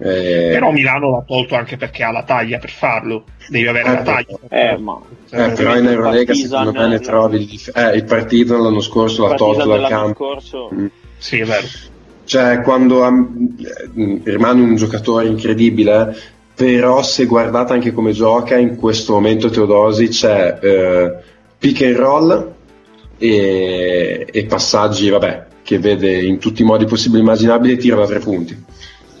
Eh, 0.00 0.50
Però 0.52 0.72
Milano 0.72 1.10
l'ha 1.10 1.22
tolto 1.24 1.54
anche 1.54 1.76
perché 1.76 2.02
ha 2.02 2.10
la 2.10 2.24
taglia 2.24 2.58
per 2.58 2.70
farlo. 2.70 3.24
Devi 3.48 3.66
avere 3.68 3.90
la 3.92 4.00
Eh, 4.00 4.02
taglia. 4.02 4.38
Eh, 4.48 4.76
ma 4.78 4.98
eh, 5.30 5.50
però 5.52 5.76
in 5.76 5.86
Eurolega 5.86 6.34
secondo 6.34 6.72
me 6.72 6.88
ne 6.88 6.98
trovi 6.98 7.38
di 7.38 7.46
dif- 7.46 7.76
eh, 7.76 7.94
il 7.96 8.04
Partizan 8.04 8.60
l'anno 8.60 8.80
scorso 8.80 9.28
l'ha 9.28 9.34
tolto 9.34 9.66
dal 9.68 9.86
campo. 9.86 10.24
scorso 10.24 10.70
Mm. 10.74 10.86
Sì, 11.18 11.38
è 11.38 11.44
vero. 11.44 11.66
Cioè, 12.24 12.60
quando 12.62 13.04
am- 13.04 13.54
eh, 13.60 14.20
rimane 14.24 14.62
un 14.62 14.74
giocatore 14.74 15.26
incredibile, 15.26 16.08
eh, 16.10 16.16
però 16.54 17.02
se 17.02 17.26
guardate 17.26 17.72
anche 17.72 17.92
come 17.92 18.12
gioca, 18.12 18.56
in 18.56 18.76
questo 18.76 19.14
momento 19.14 19.50
Teodosic 19.50 20.24
è 20.24 20.58
eh, 20.60 21.14
pick 21.58 21.82
and 21.82 21.96
roll 21.96 22.54
e, 23.18 24.26
e 24.30 24.44
passaggi, 24.44 25.08
vabbè, 25.08 25.46
che 25.62 25.78
vede 25.78 26.22
in 26.22 26.38
tutti 26.38 26.62
i 26.62 26.64
modi 26.64 26.84
possibili 26.84 27.20
e 27.20 27.22
immaginabili 27.22 27.72
e 27.72 27.76
tira 27.76 27.96
da 27.96 28.06
tre 28.06 28.20
punti. 28.20 28.64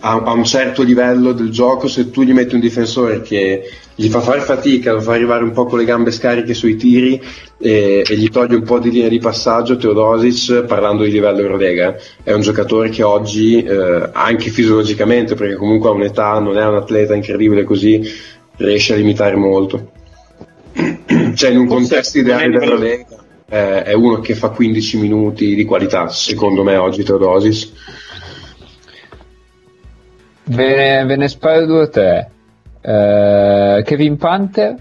A, 0.06 0.32
un 0.32 0.44
certo 0.44 0.82
livello 0.82 1.32
del 1.32 1.50
gioco, 1.50 1.88
se 1.88 2.10
tu 2.10 2.24
gli 2.24 2.34
metti 2.34 2.54
un 2.54 2.60
difensore 2.60 3.22
che 3.22 3.70
gli 3.94 4.08
fa 4.08 4.20
fare 4.20 4.40
fatica, 4.40 4.92
lo 4.92 5.00
fa 5.00 5.14
arrivare 5.14 5.44
un 5.44 5.52
po' 5.52 5.64
con 5.64 5.78
le 5.78 5.86
gambe 5.86 6.10
scariche 6.10 6.52
sui 6.52 6.76
tiri 6.76 7.18
e, 7.58 8.04
e 8.06 8.16
gli 8.16 8.28
toglie 8.28 8.56
un 8.56 8.64
po' 8.64 8.78
di 8.78 8.90
linea 8.90 9.08
di 9.08 9.18
passaggio, 9.18 9.78
Teodosic, 9.78 10.64
parlando 10.64 11.04
di 11.04 11.10
livello 11.10 11.40
Eurolega, 11.40 11.96
è 12.22 12.32
un 12.32 12.42
giocatore 12.42 12.90
che 12.90 13.02
oggi, 13.02 13.62
eh, 13.62 14.10
anche 14.12 14.50
fisiologicamente, 14.50 15.36
perché 15.36 15.54
comunque 15.54 15.88
ha 15.88 15.92
un'età, 15.92 16.38
non 16.38 16.58
è 16.58 16.66
un 16.66 16.74
atleta 16.74 17.14
incredibile 17.14 17.64
così, 17.64 18.02
riesce 18.56 18.92
a 18.92 18.96
limitare 18.96 19.36
molto. 19.36 19.90
cioè 21.34 21.50
in 21.50 21.58
un 21.58 21.66
Forse 21.66 21.88
contesto 21.88 22.18
ideale 22.18 22.50
dell'Eurolega 22.50 23.06
eh, 23.48 23.82
è 23.84 23.92
uno 23.94 24.20
che 24.20 24.34
fa 24.34 24.50
15 24.50 24.98
minuti 24.98 25.54
di 25.54 25.64
qualità, 25.64 26.08
secondo 26.08 26.62
me 26.62 26.76
oggi 26.76 27.04
Teodosic. 27.04 27.68
Ve 30.46 30.76
ne, 30.76 31.04
ve 31.06 31.16
ne 31.16 31.28
sparo 31.28 31.66
due 31.66 31.80
o 31.82 31.88
tre. 31.88 32.30
Eh, 32.80 33.82
Kevin 33.84 34.16
Panther? 34.16 34.76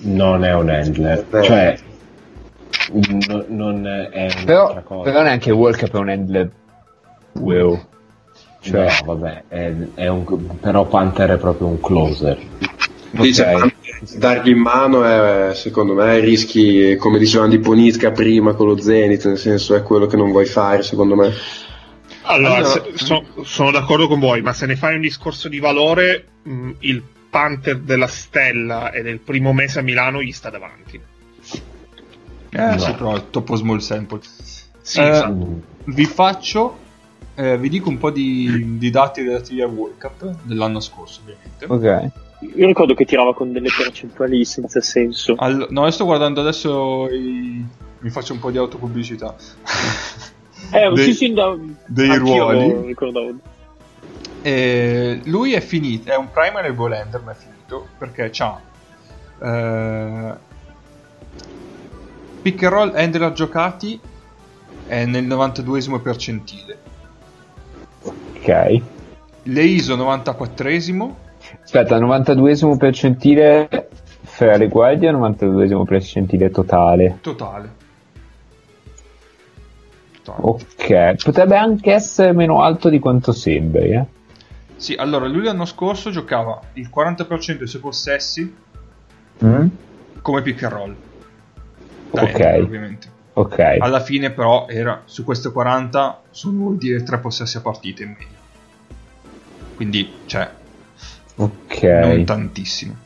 Non 0.00 0.44
è 0.44 0.54
un 0.54 0.68
handler. 0.68 1.24
Eh. 1.32 1.42
Cioè, 1.42 1.78
n- 2.92 3.44
non 3.48 3.86
è 3.86 4.28
Però, 4.44 4.80
cosa. 4.82 5.10
però 5.10 5.22
neanche 5.22 5.50
World 5.50 5.78
Cup 5.78 5.94
è 5.94 5.98
un 5.98 6.08
handler. 6.08 6.50
Wow. 7.32 7.80
Cioè, 8.60 8.86
No, 9.04 9.14
vabbè, 9.14 9.42
è, 9.48 9.72
è 9.94 10.06
un, 10.08 10.56
però 10.58 10.84
Panther 10.86 11.30
è 11.30 11.36
proprio 11.38 11.68
un 11.68 11.80
closer. 11.80 12.36
Dice, 13.10 13.44
ok. 13.54 14.16
dargli 14.18 14.50
in 14.50 14.58
mano 14.58 15.04
è, 15.04 15.54
secondo 15.54 15.94
me 15.94 16.18
rischi 16.18 16.96
come 16.96 17.18
dicevano 17.18 17.50
di 17.50 17.58
Ponitka 17.58 18.10
prima 18.10 18.52
con 18.52 18.66
lo 18.66 18.78
Zenit 18.78 19.24
nel 19.26 19.38
senso 19.38 19.74
è 19.74 19.82
quello 19.82 20.04
che 20.06 20.16
non 20.18 20.30
vuoi 20.30 20.44
fare 20.44 20.82
secondo 20.82 21.14
me 21.16 21.30
Allora, 22.30 22.56
Allora- 22.56 22.68
se- 22.68 22.92
so- 22.94 23.24
sono 23.42 23.70
d'accordo 23.70 24.06
con 24.06 24.20
voi, 24.20 24.42
ma 24.42 24.52
se 24.52 24.66
ne 24.66 24.76
fai 24.76 24.94
un 24.94 25.00
discorso 25.00 25.48
di 25.48 25.58
valore, 25.60 26.26
mh, 26.42 26.70
il 26.80 27.02
Panther 27.30 27.78
della 27.78 28.06
Stella 28.06 28.90
e 28.90 29.02
del 29.02 29.18
primo 29.18 29.52
mese 29.52 29.78
a 29.78 29.82
Milano 29.82 30.22
gli 30.22 30.32
sta 30.32 30.50
davanti. 30.50 31.00
Eh, 32.50 32.78
sì, 32.78 32.92
però 32.92 33.14
è 33.16 33.30
troppo 33.30 33.54
small 33.56 33.78
sample. 33.78 34.20
Sì, 34.80 35.00
Eh, 35.00 35.08
esatto. 35.08 35.60
Vi 35.84 36.04
faccio, 36.06 36.78
eh, 37.34 37.58
vi 37.58 37.68
dico 37.68 37.88
un 37.90 37.98
po' 37.98 38.10
di, 38.10 38.78
di 38.78 38.90
dati 38.90 39.22
relativi 39.22 39.60
al 39.60 39.70
World 39.70 39.98
Cup 39.98 40.36
dell'anno 40.42 40.80
scorso, 40.80 41.20
ovviamente. 41.22 41.66
Ok. 41.66 42.10
Io 42.56 42.66
ricordo 42.66 42.94
che 42.94 43.04
tirava 43.04 43.34
con 43.34 43.52
delle 43.52 43.68
percentuali 43.76 44.44
senza 44.44 44.80
senso. 44.80 45.34
All- 45.38 45.66
no, 45.70 45.84
io 45.84 45.90
sto 45.90 46.04
guardando 46.04 46.40
adesso 46.40 47.08
i... 47.10 47.64
mi 47.98 48.10
faccio 48.10 48.32
un 48.32 48.38
po' 48.38 48.50
di 48.50 48.58
autopubblicità. 48.58 49.34
Eh, 50.70 50.92
Dei- 50.92 51.04
sì, 51.04 51.14
sì, 51.14 51.32
da... 51.32 51.56
dei 51.86 52.16
ruoli. 52.16 52.94
E 54.42 55.20
lui 55.24 55.52
è 55.54 55.60
finito, 55.60 56.10
è 56.10 56.16
un 56.16 56.30
primary 56.30 56.72
ball 56.72 56.92
ender, 56.92 57.22
ma 57.22 57.32
è 57.32 57.34
finito 57.34 57.88
perché 57.98 58.30
c'ha 58.32 58.60
eh, 59.42 60.32
pick 62.42 62.62
and 62.62 62.72
roll 62.72 62.92
handler 62.94 63.32
giocati 63.32 64.00
è 64.86 65.04
nel 65.04 65.26
92esimo 65.26 66.00
percentile, 66.00 66.78
Ok. 68.02 68.82
le 69.42 69.62
ISO 69.62 69.96
94esimo, 69.96 71.14
Aspetta, 71.62 71.98
92esimo 71.98 72.76
percentile 72.76 73.88
fra 74.22 74.56
le 74.56 74.68
guardie 74.68 75.10
o 75.10 75.18
92esimo 75.18 75.84
percentile 75.84 76.50
totale? 76.50 77.18
totale. 77.20 77.77
Totale. 80.28 80.40
Ok, 80.42 81.22
potrebbe 81.24 81.56
anche 81.56 81.92
essere 81.92 82.32
meno 82.32 82.60
alto 82.62 82.88
di 82.90 82.98
quanto 82.98 83.32
sembri, 83.32 83.92
eh? 83.92 84.04
Sì, 84.76 84.94
allora 84.94 85.26
lui 85.26 85.42
l'anno 85.44 85.64
scorso 85.64 86.10
giocava 86.10 86.60
il 86.74 86.90
40% 86.94 87.58
dei 87.58 87.66
suoi 87.66 87.82
possessi 87.82 88.66
Mm? 89.44 89.68
come 90.20 90.42
pick 90.42 90.62
and 90.64 90.72
roll. 90.72 90.96
Da 92.10 92.22
Ok. 92.22 92.30
handler, 92.32 92.62
ovviamente. 92.62 93.16
Ok, 93.34 93.76
Alla 93.78 94.00
fine 94.00 94.32
però 94.32 94.66
era 94.68 95.02
su 95.04 95.22
queste 95.22 95.52
40 95.52 96.22
sono 96.30 96.58
vuol 96.58 96.76
dire 96.76 97.04
3 97.04 97.18
possessi 97.20 97.56
a 97.56 97.60
partita 97.60 98.02
in 98.02 98.08
media. 98.10 98.26
Quindi, 99.76 100.12
cioè, 100.26 100.50
ok. 101.36 101.82
non 101.82 102.24
tantissimo. 102.24 102.96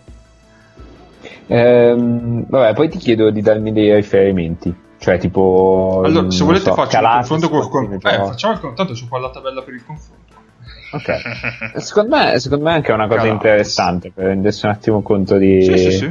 Ehm, 1.48 2.46
vabbè, 2.48 2.72
poi 2.72 2.88
ti 2.88 2.96
chiedo 2.96 3.30
di 3.30 3.42
darmi 3.42 3.72
dei 3.72 3.94
riferimenti. 3.94 4.74
Cioè, 5.02 5.18
tipo. 5.18 6.02
Allora, 6.04 6.30
se 6.30 6.44
volete 6.44 6.66
so, 6.66 6.74
faccio 6.74 6.96
un 6.96 7.02
Calates, 7.02 7.28
confronto 7.28 7.68
col 7.68 7.68
con... 7.68 7.92
Eh, 7.94 7.98
facciamo 8.00 8.52
il 8.54 8.60
confronto 8.60 8.94
su 8.94 9.08
quella 9.08 9.30
tabella 9.30 9.60
per 9.62 9.74
il 9.74 9.84
confronto. 9.84 10.20
Ok. 10.92 11.80
Secondo 11.82 12.16
me, 12.16 12.38
secondo 12.38 12.64
me 12.66 12.70
è 12.70 12.74
anche 12.76 12.92
una 12.92 13.08
cosa 13.08 13.22
Calates. 13.22 13.34
interessante 13.34 14.12
per 14.14 14.26
rendersi 14.26 14.64
un 14.64 14.70
attimo 14.70 15.02
conto 15.02 15.38
di. 15.38 15.60
Sì, 15.64 15.76
sì, 15.76 15.90
sì. 15.90 16.04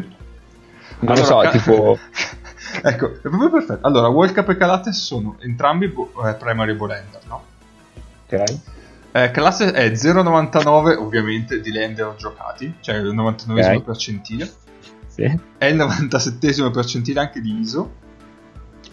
Non 0.99 1.15
lo 1.15 1.23
so, 1.23 1.37
Ca- 1.37 1.51
tipo. 1.51 1.97
ecco, 2.83 3.13
è 3.13 3.19
proprio 3.19 3.49
perfetto. 3.49 3.87
Allora, 3.87 4.09
World 4.09 4.33
Cup 4.33 4.49
e 4.49 4.57
Calates 4.57 5.01
sono 5.01 5.37
entrambi 5.39 5.87
bo- 5.87 6.11
eh, 6.27 6.33
primary 6.33 6.73
ball 6.73 6.91
ender, 6.91 7.21
no? 7.29 7.43
Ok. 8.25 8.43
Eh, 9.13 9.31
Calates 9.31 9.71
è 9.71 9.89
0,99 9.91 10.97
ovviamente 10.97 11.61
di 11.61 11.71
lender 11.71 12.13
giocati, 12.17 12.73
cioè 12.81 12.95
il 12.95 13.13
99 13.13 13.75
Ok. 13.77 13.83
percentile. 13.83 14.51
Sì. 15.07 15.39
è 15.57 15.65
il 15.65 15.75
97 15.75 16.71
percentile 16.71 17.19
anche 17.19 17.41
di 17.41 17.59
ISO 17.59 17.99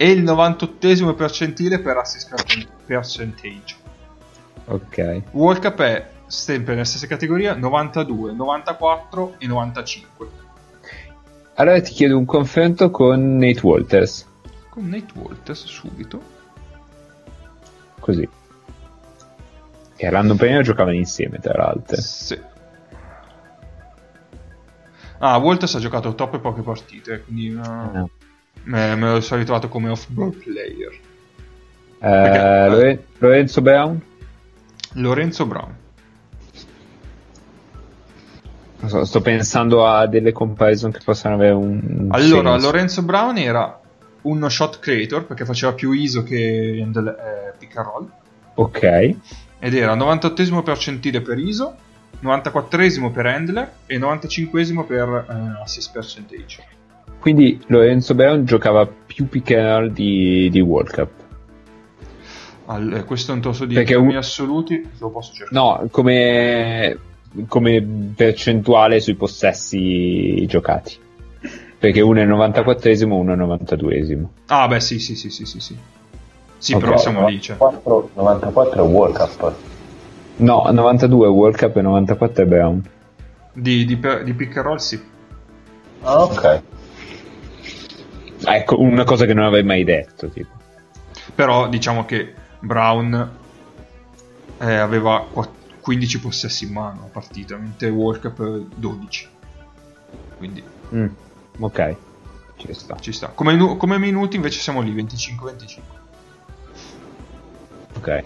e 0.00 0.10
il 0.10 0.22
98 0.22 1.14
percentile 1.14 1.80
per 1.80 1.96
assist 1.96 2.30
per- 2.30 2.68
percentage. 2.86 3.76
Ok. 4.66 5.22
World 5.32 5.60
Cup 5.60 5.80
è 5.80 6.10
sempre 6.26 6.74
nella 6.74 6.84
stessa 6.86 7.08
categoria 7.08 7.54
92, 7.56 8.32
94 8.32 9.34
e 9.38 9.46
95. 9.48 10.28
Allora 11.54 11.80
ti 11.80 11.90
chiedo 11.92 12.16
un 12.16 12.24
confronto 12.24 12.90
con 12.90 13.36
Nate 13.36 13.60
Walters. 13.62 14.26
Con 14.68 14.88
Nate 14.88 15.12
Walters 15.14 15.64
subito. 15.64 16.22
Così. 17.98 18.28
Che 19.96 20.10
l'anno 20.10 20.36
prima 20.36 20.62
giocavano 20.62 20.94
insieme, 20.94 21.40
tra 21.40 21.54
l'altro. 21.54 22.00
Sì. 22.00 22.40
Ah, 25.18 25.36
Walters 25.38 25.74
ha 25.74 25.80
giocato 25.80 26.14
troppe 26.14 26.38
poche 26.38 26.62
partite, 26.62 27.22
quindi 27.24 27.52
uh, 27.52 27.60
Ah. 27.60 28.08
Me, 28.64 28.96
lo 28.96 29.20
sono 29.20 29.40
ritrovato 29.40 29.68
come 29.68 29.88
off-ball 29.88 30.30
player. 30.36 30.92
Eh, 30.92 31.00
Perché- 31.98 32.68
Lore- 32.68 33.04
Lorenzo 33.18 33.60
Brown? 33.62 34.00
Lorenzo 34.94 35.46
Brown. 35.46 35.74
So, 38.86 39.04
sto 39.04 39.20
pensando 39.20 39.86
a 39.86 40.06
delle 40.06 40.30
comparison 40.32 40.92
che 40.92 41.00
possano 41.04 41.34
avere 41.34 41.52
un. 41.52 41.80
un 41.82 42.08
Allora, 42.10 42.52
senso. 42.52 42.66
Lorenzo 42.66 43.02
Brown 43.02 43.36
era 43.38 43.80
uno 44.22 44.48
shot 44.48 44.78
creator 44.78 45.26
perché 45.26 45.44
faceva 45.44 45.72
più 45.72 45.90
ISO 45.92 46.22
che 46.22 46.80
handle- 46.82 47.10
eh, 47.10 47.52
pick 47.58 47.76
and 47.76 47.86
roll 47.86 48.10
Ok. 48.54 48.82
ed 49.58 49.74
era 49.74 49.94
98 49.94 50.62
percentile 50.62 51.20
per 51.22 51.38
ISO, 51.38 51.74
94 52.20 53.10
per 53.10 53.26
handler 53.26 53.72
e 53.86 53.98
95 53.98 54.84
per 54.84 55.26
eh, 55.28 55.60
assist 55.62 55.90
percentage. 55.92 56.64
Quindi 57.18 57.60
Lorenzo 57.66 58.14
Brown 58.14 58.44
giocava 58.44 58.86
più 58.86 59.28
pick 59.28 59.50
and 59.52 59.66
roll 59.66 59.90
di, 59.90 60.48
di 60.50 60.60
World 60.60 60.90
Cup. 60.90 61.10
Al- 62.66 62.92
eh, 62.92 63.04
questo 63.04 63.32
non 63.32 63.40
te 63.40 63.48
lo 63.48 63.54
so 63.54 63.64
dire 63.64 63.80
Perché 63.82 63.96
un- 63.96 64.14
assoluti, 64.16 64.88
lo 64.98 65.08
posso 65.10 65.32
cercare. 65.32 65.58
No, 65.60 65.88
come, 65.90 66.98
come 67.48 67.86
percentuale 68.14 69.00
sui 69.00 69.14
possessi 69.14 70.44
giocati. 70.46 70.96
Perché 71.78 72.00
uno 72.00 72.18
è 72.20 72.22
il 72.22 72.28
94esimo, 72.28 73.12
uno 73.12 73.32
è 73.32 73.36
il 73.36 73.40
92esimo. 73.42 74.24
Ah, 74.46 74.66
beh, 74.68 74.80
sì, 74.80 74.98
sì, 74.98 75.14
sì, 75.14 75.30
sì, 75.30 75.44
sì. 75.44 75.58
Sì, 75.60 75.76
sì 76.58 76.74
Ok, 76.74 76.80
però 76.80 76.96
siamo 76.98 77.28
lì, 77.28 77.40
cioè. 77.40 77.56
94, 77.58 78.10
94 78.14 78.84
è 78.84 78.86
World 78.88 79.16
Cup. 79.16 79.54
No, 80.36 80.68
92 80.70 81.26
è 81.26 81.30
World 81.30 81.56
Cup 81.56 81.76
e 81.76 81.82
94 81.82 82.42
è 82.42 82.46
Brown. 82.46 82.82
Di, 83.52 83.84
di, 83.84 83.96
per- 83.96 84.24
di 84.24 84.32
pick 84.34 84.56
and 84.56 84.66
roll, 84.66 84.76
sì. 84.76 85.00
Ah, 86.02 86.22
ok. 86.22 86.62
Ecco, 88.50 88.80
una 88.80 89.04
cosa 89.04 89.26
che 89.26 89.34
non 89.34 89.44
avrei 89.44 89.62
mai 89.62 89.84
detto, 89.84 90.28
tipo. 90.28 90.52
Però 91.34 91.68
diciamo 91.68 92.04
che 92.04 92.34
Brown 92.60 93.36
eh, 94.58 94.74
aveva 94.74 95.26
qua- 95.30 95.50
15 95.80 96.20
possessi 96.20 96.64
in 96.64 96.72
mano 96.72 97.04
a 97.04 97.08
partita, 97.12 97.56
mentre 97.56 97.88
World 97.90 98.20
Cup 98.20 98.40
eh, 98.40 98.66
12. 98.74 99.28
Quindi 100.36 100.62
Mm, 100.94 101.06
ok, 101.58 101.96
ci 102.56 102.72
sta. 102.72 102.96
ci 102.98 103.12
sta. 103.12 103.28
Come, 103.28 103.76
come 103.76 103.98
minuti 103.98 104.36
invece 104.36 104.60
siamo 104.60 104.80
lì, 104.80 104.94
25-25. 104.94 105.78
Ok. 107.96 108.24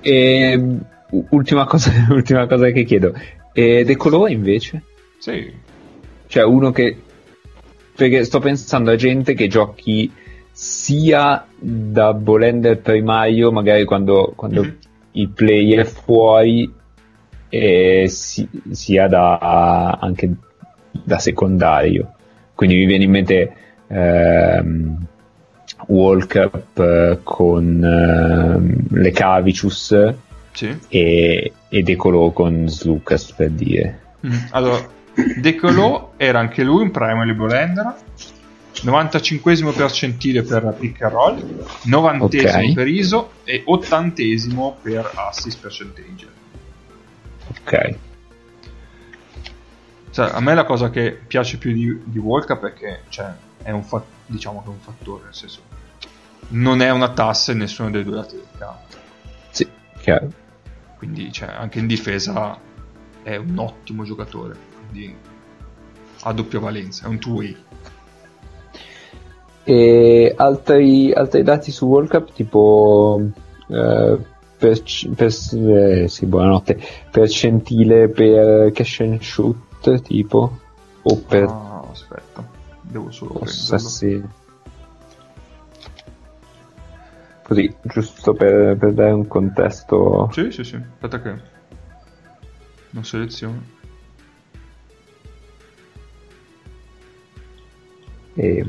E 0.00 0.56
u- 1.10 1.26
ultima 1.30 1.64
cosa, 1.66 1.90
ultima 2.10 2.46
cosa 2.46 2.70
che 2.70 2.84
chiedo. 2.84 3.14
E 3.52 3.84
De 3.84 3.96
Colò 3.96 4.26
invece? 4.28 4.82
Sì. 5.18 5.52
Cioè 6.26 6.44
uno 6.44 6.70
che... 6.72 7.02
Perché 7.96 8.24
sto 8.24 8.40
pensando 8.40 8.90
a 8.90 8.96
gente 8.96 9.34
che 9.34 9.46
giochi 9.46 10.10
sia 10.50 11.46
da 11.58 12.12
bolender 12.14 12.78
primario, 12.80 13.50
magari 13.52 13.84
quando, 13.84 14.32
quando 14.36 14.62
Mhm. 14.62 14.76
il 15.12 15.28
play 15.30 15.72
è 15.74 15.84
fuori, 15.84 16.72
e 17.48 18.06
si- 18.08 18.48
sia 18.70 19.06
da, 19.06 19.98
anche 20.00 20.28
da 20.90 21.18
secondario. 21.18 22.14
Quindi 22.54 22.76
mi 22.76 22.86
viene 22.86 23.04
in 23.04 23.10
mente 23.10 23.52
ehm, 23.86 25.06
World 25.88 26.26
Cup 26.26 26.78
eh, 26.78 27.18
con 27.22 27.84
ehm, 27.84 28.86
le 28.98 29.10
Cavicius 29.10 30.14
Sì. 30.52 30.76
e, 30.88 31.52
e 31.68 31.82
De 31.82 31.96
Colò 31.96 32.30
con 32.30 32.68
Slucas 32.68 33.32
per 33.32 33.50
dire. 33.50 34.00
Mhm. 34.20 34.46
Allora, 34.50 34.78
De 35.14 35.54
Colò 35.56 36.14
era 36.16 36.40
anche 36.40 36.62
lui 36.64 36.82
un 36.82 36.90
primary 36.90 37.32
ball 37.32 37.52
95 38.82 39.72
percentile 39.72 40.42
per 40.42 40.74
pick 40.78 41.00
and 41.02 41.12
roll, 41.12 41.66
90 41.84 42.24
Ok. 42.24 42.72
per 42.72 42.88
ISO 42.88 43.30
e 43.44 43.62
80 43.64 44.22
per 44.82 45.10
assist 45.14 45.60
percentage. 45.60 46.28
Ok. 47.48 47.96
Cioè, 50.10 50.30
a 50.32 50.40
me 50.40 50.54
la 50.54 50.64
cosa 50.64 50.90
che 50.90 51.12
piace 51.12 51.58
più 51.58 51.72
di, 51.72 52.00
di 52.04 52.18
è 52.68 52.72
che 52.72 53.00
cioè, 53.08 53.32
è 53.62 53.70
un 53.70 53.82
fa- 53.84 54.04
diciamo 54.26 54.60
che 54.62 54.66
è 54.66 54.70
un 54.70 54.78
fattore, 54.78 55.24
nel 55.24 55.34
senso 55.34 55.60
non 56.48 56.82
è 56.82 56.90
una 56.90 57.10
tassa 57.10 57.52
in 57.52 57.58
nessuno 57.58 57.90
dei 57.90 58.04
due 58.04 58.16
lati 58.16 58.36
del 58.36 58.46
campo. 58.58 58.96
Sì, 59.50 59.68
chiaro. 60.00 60.30
Quindi 60.98 61.32
cioè, 61.32 61.48
anche 61.48 61.78
in 61.78 61.86
difesa 61.86 62.58
è 63.22 63.36
un 63.36 63.58
ottimo 63.58 64.04
giocatore, 64.04 64.56
quindi 64.94 65.16
ha 66.22 66.32
doppia 66.32 66.60
valenza, 66.60 67.06
è 67.06 67.08
un 67.08 67.18
two-way. 67.18 67.56
E 69.64 70.34
altri, 70.36 71.12
altri 71.12 71.42
dati 71.42 71.72
su 71.72 71.86
World 71.86 72.08
Cup, 72.08 72.32
tipo 72.32 73.20
eh, 73.68 74.18
per, 74.56 74.82
per 75.16 75.34
eh, 75.52 76.08
sì, 76.08 76.26
buonanotte, 76.26 76.80
percentile 77.10 78.08
per 78.08 78.70
cash 78.72 79.00
and 79.00 79.20
shoot 79.20 80.00
tipo 80.02 80.58
o 81.02 81.16
per 81.18 81.44
Ah, 81.44 81.84
aspetta, 81.90 82.48
devo 82.82 83.10
solo 83.10 83.34
Possa 83.34 83.76
prenderlo. 83.76 83.88
sì. 83.88 84.42
Così, 87.42 87.74
giusto 87.82 88.32
per, 88.32 88.76
per 88.78 88.92
dare 88.94 89.10
un 89.12 89.26
contesto. 89.26 90.30
Sì, 90.32 90.50
sì, 90.50 90.64
sì. 90.64 90.76
Aspetta 90.76 91.20
che 91.20 91.34
non 92.90 93.04
seleziono. 93.04 93.73
E... 98.34 98.64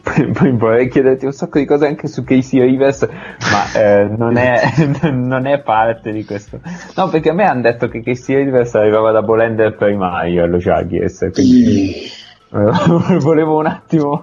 Poi 0.00 0.30
poi 0.32 0.52
vorrei 0.52 0.88
chiederti 0.88 1.26
un 1.26 1.32
sacco 1.32 1.58
di 1.58 1.64
cose 1.64 1.86
anche 1.86 2.06
su 2.08 2.24
Casey 2.24 2.60
Rivers, 2.60 3.08
ma 3.50 3.72
eh, 3.72 4.04
non, 4.04 4.36
è, 4.36 4.60
non 5.10 5.46
è 5.46 5.60
parte 5.60 6.12
di 6.12 6.24
questo. 6.24 6.60
No, 6.94 7.08
perché 7.08 7.30
a 7.30 7.34
me 7.34 7.44
hanno 7.44 7.62
detto 7.62 7.88
che 7.88 8.02
Casey 8.02 8.36
Rivers 8.36 8.74
arrivava 8.74 9.10
da 9.10 9.22
Bolender 9.22 9.74
primario 9.76 10.44
allo 10.44 10.58
Jaguars, 10.58 11.30
quindi 11.32 11.92
eh, 11.92 12.08
volevo 13.18 13.58
un 13.58 13.66
attimo... 13.66 14.22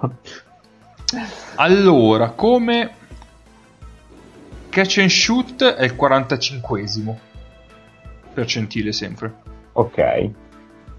Allora, 1.55 2.29
come 2.31 2.89
catch 4.69 4.97
and 4.97 5.09
shoot 5.09 5.63
è 5.63 5.83
il 5.85 5.95
45esimo 5.97 7.15
percentile 8.33 8.91
sempre 8.91 9.33
Ok, 9.73 10.29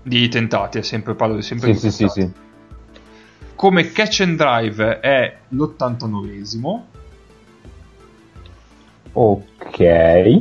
di 0.02 0.28
tentati, 0.28 0.78
è 0.78 0.82
sempre 0.82 1.14
parlo 1.14 1.40
sempre 1.42 1.74
sì 1.74 1.86
di 1.86 1.90
sì 1.90 1.90
sì 1.90 2.06
tentati. 2.06 2.20
sì. 2.20 2.45
Come 3.56 3.90
catch 3.90 4.20
and 4.20 4.36
drive 4.36 5.00
è 5.00 5.36
l'89esimo, 5.48 6.82
Ok, 9.12 10.40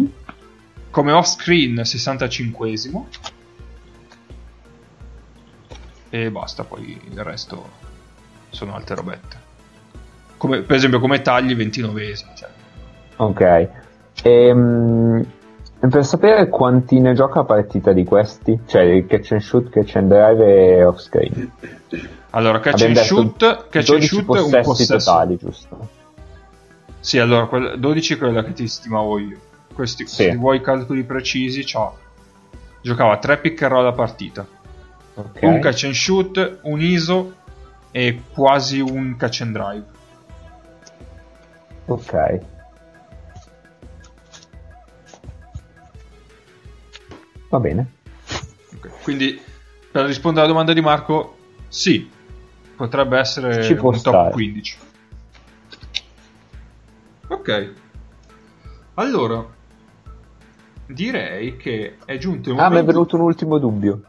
come 0.92 1.12
off 1.14 1.26
screen 1.28 1.76
65esimo 1.76 3.06
e 6.10 6.32
basta, 6.32 6.64
poi 6.64 7.00
il 7.10 7.24
resto 7.24 7.70
sono 8.50 8.76
altre 8.76 8.96
robette. 8.96 9.44
Come, 10.38 10.62
per 10.62 10.76
esempio 10.76 11.00
come 11.00 11.22
tagli 11.22 11.54
29esimo, 11.56 12.36
cioè. 12.36 12.50
ok. 13.18 13.70
Ehm, 14.24 15.26
per 15.80 16.06
sapere 16.06 16.48
quanti 16.48 17.00
ne 17.00 17.14
gioca 17.14 17.42
a 17.42 17.44
partita 17.44 17.92
di 17.92 18.04
questi, 18.06 18.60
cioè 18.66 18.84
il 18.84 19.06
catch 19.08 19.34
and 19.34 19.42
shoot, 19.42 19.70
catch 19.70 19.96
and 19.96 20.08
drive 20.10 20.46
e 20.46 20.84
off 20.86 21.00
screen. 21.00 21.52
Allora, 22.36 22.60
catch 22.60 22.82
Abbiamo 22.82 22.99
and 22.99 23.06
shoot, 23.07 23.38
catch 23.70 23.90
and 23.91 23.99
12 23.99 24.07
shoot 24.07 24.20
è 24.36 24.41
un 24.41 24.49
possessi 24.49 24.64
possesso. 24.64 24.98
totali, 25.12 25.38
giusto? 25.38 25.90
Sì, 26.99 27.18
allora, 27.18 27.45
quel- 27.45 27.80
12 27.80 28.14
è 28.14 28.18
quella 28.18 28.44
che 28.44 28.52
ti 28.52 28.68
stimavo 28.68 29.18
io. 29.20 29.40
Questi, 29.74 30.06
Sì. 30.06 30.16
se 30.16 30.36
vuoi 30.36 30.60
calcoli 30.60 31.03
precisi, 31.06 31.64
c'ha- 31.66 31.94
giocava 32.82 33.18
3 33.20 33.38
pick 33.38 33.62
and 33.62 33.72
roll 33.72 33.86
a 33.86 33.94
partita. 33.94 34.45
Ok. 35.14 35.40
Un 35.44 35.60
catch 35.62 35.86
and 35.86 35.94
shoot, 35.94 36.60
un 36.64 36.82
ISO 36.82 37.36
e 37.91 38.22
quasi 38.34 38.82
un 38.82 39.16
catch 39.16 39.40
and 39.41 39.53
drive. 39.56 39.86
Ok. 41.86 42.40
Va 47.49 47.60
bene. 47.60 47.91
Ok, 48.76 49.03
Quindi, 49.03 49.40
per 49.90 50.06
rispondere 50.06 50.44
alla 50.44 50.52
domanda 50.52 50.74
di 50.74 50.82
Marco, 50.82 51.38
sì, 51.70 52.10
potrebbe 52.76 53.18
essere 53.18 53.64
Ci 53.64 53.76
può 53.76 53.89
un 53.89 54.02
top 54.02 54.14
stare. 54.14 54.31
15. 54.31 54.77
Ok. 57.27 57.72
Allora, 58.95 59.45
direi 60.88 61.57
che 61.57 61.95
è 62.06 62.18
giunto 62.18 62.52
il 62.52 62.56
Ah, 62.57 62.64
mi 62.64 62.65
è 62.65 62.69
momento... 62.69 62.91
venuto 62.91 63.15
un 63.15 63.22
ultimo 63.23 63.57
dubbio. 63.57 64.02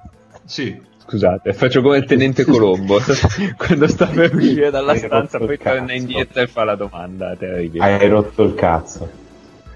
Sì, 0.44 0.80
Scusate, 1.08 1.52
faccio 1.52 1.82
come 1.82 1.98
il 1.98 2.04
tenente 2.04 2.42
Colombo. 2.44 2.98
Quando 3.56 3.86
sta 3.86 4.06
per 4.06 4.34
uscire 4.34 4.70
dalla 4.70 4.92
Hai 4.92 4.98
stanza, 4.98 5.38
poi 5.38 5.56
torna 5.56 5.92
indietro 5.92 6.42
e 6.42 6.46
fa 6.48 6.64
la 6.64 6.74
domanda. 6.74 7.34
Terribile. 7.36 7.84
Hai 7.84 8.08
rotto 8.08 8.42
il 8.42 8.54
cazzo. 8.54 9.08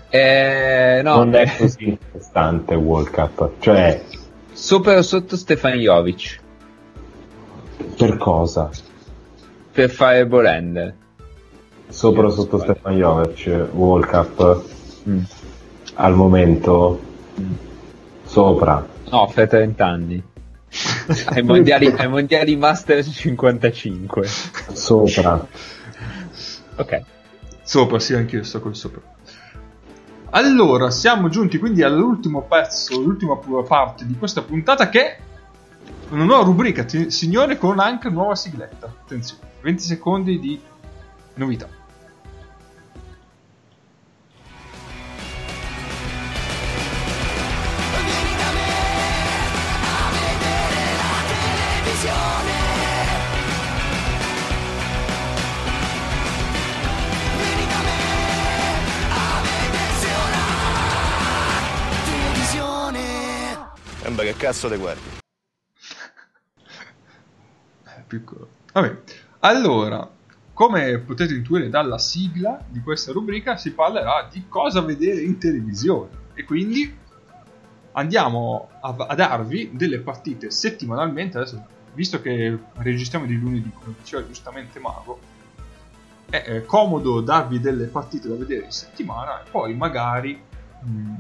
Eh, 0.09 1.01
no, 1.05 1.17
non 1.19 1.35
è 1.37 1.57
così 1.57 1.89
interessante 1.91 2.75
World 2.75 3.11
Cup. 3.11 3.51
Cioè, 3.61 4.03
Sopra 4.53 4.99
o 4.99 5.03
sotto 5.03 5.37
Stefan 5.37 5.75
Jovic 5.79 6.41
per 7.97 8.17
cosa? 8.17 8.71
per 9.73 9.89
fare 9.91 10.27
Bolender. 10.27 10.95
Sopra 11.89 12.27
o 12.27 12.31
sotto 12.31 12.59
Stefan 12.59 12.97
Jovic, 12.97 13.69
World 13.73 14.07
Cup 14.07 14.65
Mm. 15.09 15.23
al 15.95 16.15
momento 16.15 17.01
sopra. 18.25 18.87
No, 19.11 19.31
per 19.33 19.49
30 19.49 19.87
anni. 19.87 20.23
ai, 21.27 21.43
mondiali, 21.43 21.87
ai 21.87 22.09
mondiali 22.09 22.55
Master 22.57 23.03
55. 23.03 24.27
Sopra. 24.73 25.47
Ok. 26.77 27.03
Sopra, 27.63 27.99
sì, 27.99 28.15
anch'io 28.15 28.43
sto 28.43 28.61
col 28.61 28.77
sopra. 28.77 29.01
Allora, 30.31 30.91
siamo 30.91 31.29
giunti 31.29 31.59
quindi 31.59 31.83
all'ultimo 31.83 32.43
pezzo, 32.43 33.01
l'ultima 33.01 33.37
parte 33.67 34.07
di 34.07 34.17
questa 34.17 34.43
puntata 34.43 34.89
che 34.89 35.17
una 36.11 36.25
nuova 36.25 36.45
rubrica, 36.45 36.87
signore, 37.09 37.57
con 37.57 37.79
anche 37.79 38.09
nuova 38.09 38.35
sigletta. 38.35 38.87
Attenzione, 38.87 39.43
20 39.63 39.83
secondi 39.83 40.39
di 40.39 40.61
novità. 41.35 41.79
Sembra 64.03 64.25
che 64.25 64.35
cazzo 64.35 64.69
te 64.69 64.77
guardi. 64.77 65.20
Piccolo. 68.11 68.49
Vabbè, 68.73 68.99
allora, 69.41 70.11
come 70.53 70.99
potete 70.99 71.33
intuire 71.33 71.69
dalla 71.69 71.99
sigla 71.99 72.61
di 72.67 72.81
questa 72.81 73.13
rubrica, 73.13 73.57
si 73.57 73.73
parlerà 73.73 74.29
di 74.29 74.47
cosa 74.49 74.81
vedere 74.81 75.21
in 75.21 75.39
televisione. 75.39 76.09
E 76.35 76.45
quindi 76.45 76.93
andiamo 77.93 78.69
a, 78.81 78.95
a 78.97 79.15
darvi 79.15 79.71
delle 79.75 80.01
partite 80.01 80.51
settimanalmente. 80.51 81.39
Adesso, 81.39 81.65
visto 81.95 82.21
che 82.21 82.59
registriamo 82.79 83.27
di 83.27 83.39
lunedì, 83.39 83.71
come 83.73 83.95
diceva 83.97 84.27
giustamente 84.27 84.81
Mago, 84.81 85.21
è 86.29 86.65
comodo 86.67 87.21
darvi 87.21 87.61
delle 87.61 87.87
partite 87.87 88.29
da 88.29 88.35
vedere 88.35 88.65
in 88.65 88.73
settimana 88.73 89.43
e 89.43 89.51
poi 89.51 89.75
magari 89.75 90.41
mh, 90.83 91.15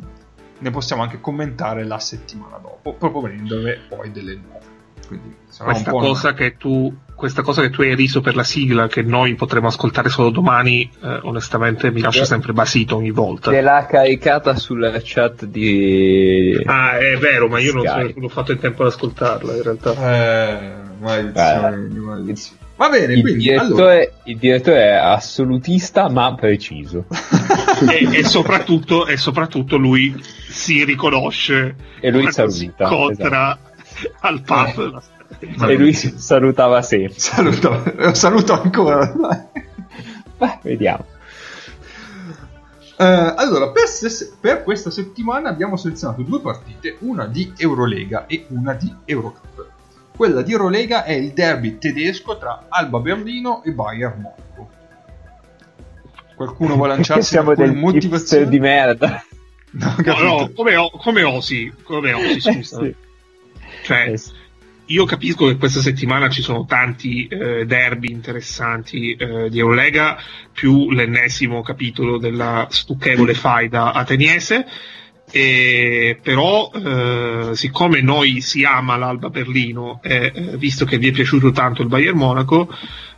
ne 0.58 0.70
possiamo 0.70 1.02
anche 1.02 1.20
commentare 1.20 1.84
la 1.84 1.98
settimana 2.00 2.58
dopo, 2.58 2.94
proponendole 2.94 3.80
poi 3.88 4.10
delle 4.10 4.34
nuove. 4.34 4.78
Quindi 5.10 5.34
Questa 5.58 5.90
cosa, 5.90 6.34
che 6.34 6.56
tu, 6.56 6.94
questa 7.16 7.42
cosa 7.42 7.62
che 7.62 7.70
tu 7.70 7.82
hai 7.82 7.96
riso 7.96 8.20
per 8.20 8.36
la 8.36 8.44
sigla, 8.44 8.86
che 8.86 9.02
noi 9.02 9.34
potremo 9.34 9.66
ascoltare 9.66 10.08
solo 10.08 10.30
domani, 10.30 10.88
eh, 11.02 11.18
onestamente 11.22 11.90
mi 11.90 12.00
lascia 12.00 12.24
sempre 12.24 12.52
basito 12.52 12.94
ogni 12.94 13.10
volta. 13.10 13.50
Te 13.50 13.60
l'ha 13.60 13.86
caricata 13.90 14.54
sulla 14.54 14.92
chat 15.02 15.46
di... 15.46 16.56
Ah, 16.64 16.96
è 16.96 17.16
vero, 17.16 17.48
ma 17.48 17.58
io 17.58 17.72
non, 17.72 17.84
so, 17.84 18.24
ho 18.24 18.28
fatto 18.28 18.52
in 18.52 18.60
tempo 18.60 18.82
ad 18.82 18.88
ascoltarla, 18.90 19.56
in 19.56 19.62
realtà. 19.64 19.94
Eh, 19.94 20.72
maledizione, 21.00 21.88
maledizione. 21.88 22.58
Va 22.76 22.88
bene, 22.88 23.12
Il 23.12 23.20
quindi 23.22 23.42
direttore, 23.42 23.66
allora, 23.66 24.10
il 24.24 24.36
direttore 24.38 24.82
è 24.84 24.92
assolutista 24.92 26.08
ma 26.08 26.34
preciso. 26.34 27.06
e, 27.90 28.18
e 28.18 28.24
soprattutto, 28.24 29.06
e 29.06 29.16
soprattutto 29.16 29.76
lui 29.76 30.14
si 30.48 30.84
riconosce 30.84 31.74
E 32.00 32.10
lui 32.10 32.30
saluta, 32.30 32.54
si 32.54 32.64
incontra 32.64 33.58
al 34.20 34.40
pub. 34.42 35.02
E 35.40 35.74
lui 35.76 35.92
salutava 35.92 36.82
sempre. 36.82 37.18
saluto, 37.18 37.84
eh, 37.96 38.14
saluto 38.14 38.52
ancora. 38.60 39.06
Beh, 40.36 40.58
vediamo. 40.62 41.04
Eh, 42.96 43.04
allora, 43.36 43.70
per, 43.70 43.86
se- 43.86 44.32
per 44.38 44.62
questa 44.62 44.90
settimana 44.90 45.48
abbiamo 45.48 45.76
selezionato 45.76 46.22
due 46.22 46.40
partite, 46.40 46.96
una 47.00 47.26
di 47.26 47.52
Eurolega 47.56 48.26
e 48.26 48.46
una 48.48 48.74
di 48.74 48.92
Eurocup. 49.04 49.68
Quella 50.16 50.42
di 50.42 50.52
Eurolega 50.52 51.04
è 51.04 51.12
il 51.12 51.32
derby 51.32 51.78
tedesco 51.78 52.36
tra 52.36 52.66
Alba 52.68 52.98
Berlino 52.98 53.62
e 53.64 53.72
Bayern 53.72 54.20
Monaco. 54.20 54.68
Qualcuno 56.34 56.74
vuole 56.74 56.92
lanciarsi 56.94 57.30
siamo 57.30 57.54
con 57.54 57.64
del 57.64 57.68
hipster 57.74 57.82
motivazioni? 57.92 58.48
di 58.48 58.60
merda. 58.60 59.24
No, 59.72 59.94
No, 60.04 60.18
no, 60.20 60.50
come, 60.54 60.76
o- 60.76 60.90
come 60.90 61.22
osi, 61.22 61.72
come 61.84 62.12
osi, 62.12 62.40
scusa. 62.40 62.78
Sì. 62.82 62.94
Cioè, 63.94 64.12
Eh 64.12 64.48
io 64.90 65.04
capisco 65.04 65.46
che 65.46 65.56
questa 65.56 65.80
settimana 65.80 66.28
ci 66.28 66.42
sono 66.42 66.64
tanti 66.64 67.26
eh, 67.26 67.64
derby 67.64 68.10
interessanti 68.10 69.12
eh, 69.12 69.48
di 69.48 69.58
Eurolega, 69.58 70.18
più 70.52 70.90
l'ennesimo 70.90 71.62
capitolo 71.62 72.18
della 72.18 72.66
stucchevole 72.68 73.34
faida 73.34 73.92
ateniese. 73.92 74.66
E, 75.30 76.18
però 76.20 76.72
eh, 76.74 77.50
siccome 77.54 78.00
noi 78.00 78.40
si 78.40 78.64
ama 78.64 78.96
l'Alba 78.96 79.30
Berlino 79.30 80.00
e 80.02 80.32
eh, 80.34 80.56
visto 80.56 80.84
che 80.84 80.98
vi 80.98 81.06
è 81.06 81.12
piaciuto 81.12 81.52
tanto 81.52 81.82
il 81.82 81.88
Bayern 81.88 82.18
Monaco 82.18 82.68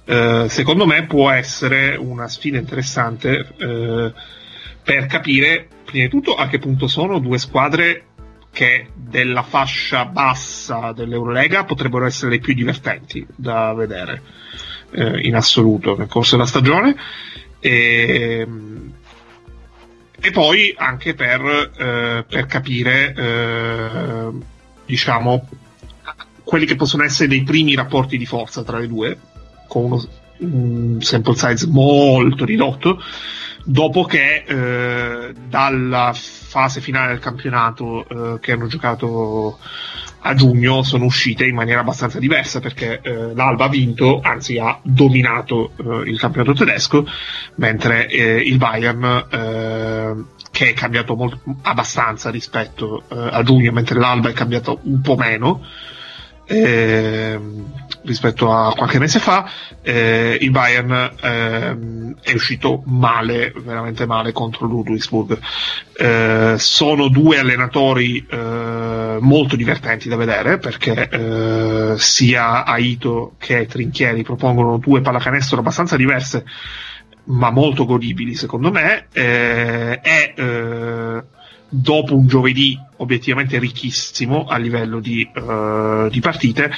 eh, 0.05 0.45
secondo 0.47 0.85
me 0.85 1.07
può 1.07 1.31
essere 1.31 1.97
una 1.97 2.29
sfida 2.29 2.59
interessante 2.59 3.47
eh, 3.57 4.13
per 4.83 5.07
capire 5.07 5.69
prima 5.87 6.05
di 6.05 6.11
tutto 6.11 6.35
a 6.35 6.49
che 6.49 6.59
punto 6.59 6.87
sono 6.87 7.19
due 7.19 7.39
squadre 7.39 8.09
che 8.53 8.89
della 8.95 9.43
fascia 9.43 10.05
bassa 10.05 10.93
dell'Eurolega 10.93 11.65
potrebbero 11.65 12.05
essere 12.05 12.33
le 12.33 12.39
più 12.39 12.53
divertenti 12.55 13.27
da 13.35 13.73
vedere 13.73 14.23
eh, 14.91 15.27
in 15.27 15.35
assoluto 15.35 15.97
nel 15.97 16.07
corso 16.07 16.37
della 16.37 16.47
stagione. 16.47 16.95
E, 17.59 18.47
e 20.21 20.31
poi 20.31 20.75
anche 20.77 21.15
per, 21.15 21.73
eh, 21.77 22.25
per 22.29 22.47
capire 22.47 23.15
eh, 23.17 24.31
diciamo 24.85 25.49
quelli 26.45 26.67
che 26.67 26.77
possono 26.77 27.05
essere 27.05 27.29
dei 27.29 27.43
primi 27.43 27.75
rapporti 27.75 28.19
di 28.19 28.27
forza 28.27 28.63
tra 28.63 28.79
le 28.79 28.87
due 28.87 29.19
con 29.67 29.85
uno, 29.85 30.05
un 30.39 31.01
sample 31.01 31.35
size 31.35 31.67
molto 31.69 32.45
ridotto 32.45 33.01
dopo 33.65 34.05
che 34.05 34.45
eh, 34.47 35.35
dalla 35.49 36.13
fase 36.15 36.81
finale 36.81 37.09
del 37.09 37.21
campionato 37.21 38.07
eh, 38.09 38.41
che 38.41 38.53
hanno 38.53 38.67
giocato 38.67 39.59
a 40.25 40.35
giugno 40.35 40.83
sono 40.83 41.05
uscite 41.05 41.45
in 41.45 41.55
maniera 41.55 41.81
abbastanza 41.81 42.19
diversa 42.19 42.61
perché 42.61 43.01
eh, 43.03 43.35
l'Alba 43.35 43.65
ha 43.65 43.69
vinto, 43.69 44.21
anzi 44.23 44.59
ha 44.59 44.79
dominato 44.83 45.73
eh, 45.77 46.11
il 46.11 46.19
campionato 46.19 46.53
tedesco, 46.53 47.05
mentre 47.57 48.09
eh, 48.09 48.37
il 48.37 48.57
Bayern 48.57 49.27
eh, 49.31 50.41
che 50.51 50.71
è 50.71 50.73
cambiato 50.75 51.17
molto, 51.17 51.41
abbastanza 51.63 52.31
rispetto 52.31 53.03
a 53.09 53.43
giugno, 53.43 53.73
mentre 53.73 53.99
l'Alba 53.99 54.29
è 54.29 54.33
cambiato 54.33 54.81
un 54.83 55.01
po' 55.01 55.17
meno. 55.17 55.65
Eh, 56.45 57.41
rispetto 58.05 58.53
a 58.53 58.73
qualche 58.75 58.99
mese 58.99 59.19
fa, 59.19 59.49
eh, 59.81 60.37
il 60.41 60.51
Bayern 60.51 61.11
eh, 61.21 62.15
è 62.21 62.35
uscito 62.35 62.83
male, 62.87 63.53
veramente 63.57 64.07
male 64.07 64.33
contro 64.33 64.67
Ludwigsburg. 64.67 65.39
Eh, 65.97 66.55
sono 66.59 67.09
due 67.09 67.39
allenatori 67.39 68.27
eh, 68.29 69.19
molto 69.21 69.57
divertenti 69.57 70.09
da 70.09 70.17
vedere 70.17 70.59
perché 70.59 71.09
eh, 71.09 71.95
sia 71.99 72.65
Aito 72.65 73.35
che 73.39 73.67
Trinchieri 73.67 74.23
propongono 74.23 74.79
due 74.79 75.01
pallacanestro 75.01 75.61
abbastanza 75.61 75.97
diverse 75.97 76.45
ma 77.25 77.51
molto 77.51 77.85
godibili 77.85 78.35
secondo 78.35 78.73
me 78.73 79.07
eh, 79.13 80.01
dopo 81.75 82.15
un 82.15 82.27
giovedì 82.27 82.79
obiettivamente 82.97 83.59
ricchissimo 83.59 84.45
a 84.45 84.59
livello 84.59 85.01
di, 85.01 85.27
di 86.11 86.21
partite 86.21 86.71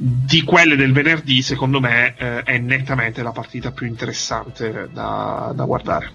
di 0.00 0.44
quelle 0.44 0.76
del 0.76 0.92
venerdì, 0.92 1.42
secondo 1.42 1.80
me, 1.80 2.14
eh, 2.16 2.42
è 2.42 2.58
nettamente 2.58 3.22
la 3.22 3.32
partita 3.32 3.72
più 3.72 3.86
interessante 3.86 4.88
da, 4.92 5.52
da 5.54 5.64
guardare. 5.64 6.12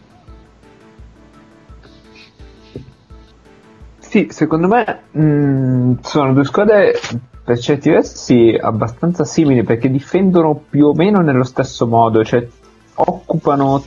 Sì, 3.99 4.27
secondo 4.29 4.67
me 4.67 5.01
mh, 5.11 5.21
mm, 5.21 5.93
sono 6.01 6.33
due 6.33 6.45
squadre 6.45 6.97
per 7.43 7.59
certi 7.59 7.89
versi 7.89 8.57
abbastanza 8.57 9.25
simili 9.25 9.63
perché 9.63 9.89
difendono 9.89 10.55
più 10.69 10.85
o 10.87 10.93
meno 10.93 11.19
nello 11.19 11.43
stesso 11.43 11.85
modo, 11.85 12.23
cioè 12.23 12.47
occupano 12.93 13.83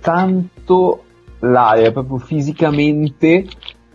tanto 0.00 1.04
l'area 1.40 1.92
proprio 1.92 2.18
fisicamente. 2.18 3.46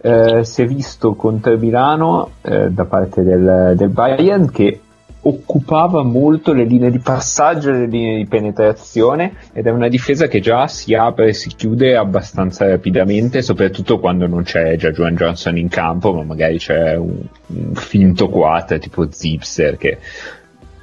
Eh, 0.01 0.43
si 0.43 0.61
è 0.61 0.65
visto 0.67 1.15
contro 1.15 1.57
Milano 1.57 2.31
eh, 2.43 2.69
da 2.69 2.85
parte 2.85 3.23
del, 3.23 3.73
del 3.76 3.89
Bayern 3.89 4.51
che 4.51 4.81
occupava 5.27 6.03
molto 6.03 6.53
le 6.53 6.65
linee 6.65 6.91
di 6.91 6.99
passaggio 6.99 7.69
e 7.69 7.80
le 7.80 7.88
linee 7.88 8.17
di 8.17 8.26
penetrazione 8.27 9.34
ed 9.53 9.65
è 9.65 9.72
una 9.72 9.88
difesa 9.88 10.27
che 10.27 10.39
già 10.39 10.67
si 10.67 10.93
apre 10.93 11.30
e 11.30 11.34
si 11.34 11.49
chiude 11.49 11.95
abbastanza 11.95 12.67
rapidamente, 12.67 13.41
soprattutto 13.41 13.99
quando 13.99 14.27
non 14.27 14.43
c'è 14.43 14.76
già 14.76 14.91
Joan 14.91 15.15
Johnson 15.15 15.57
in 15.57 15.67
campo, 15.67 16.13
ma 16.13 16.23
magari 16.23 16.59
c'è 16.59 16.95
un, 16.95 17.22
un 17.47 17.73
finto 17.73 18.30
4 18.30 18.77
tipo 18.77 19.11
Zipser 19.11 19.77
che 19.77 19.97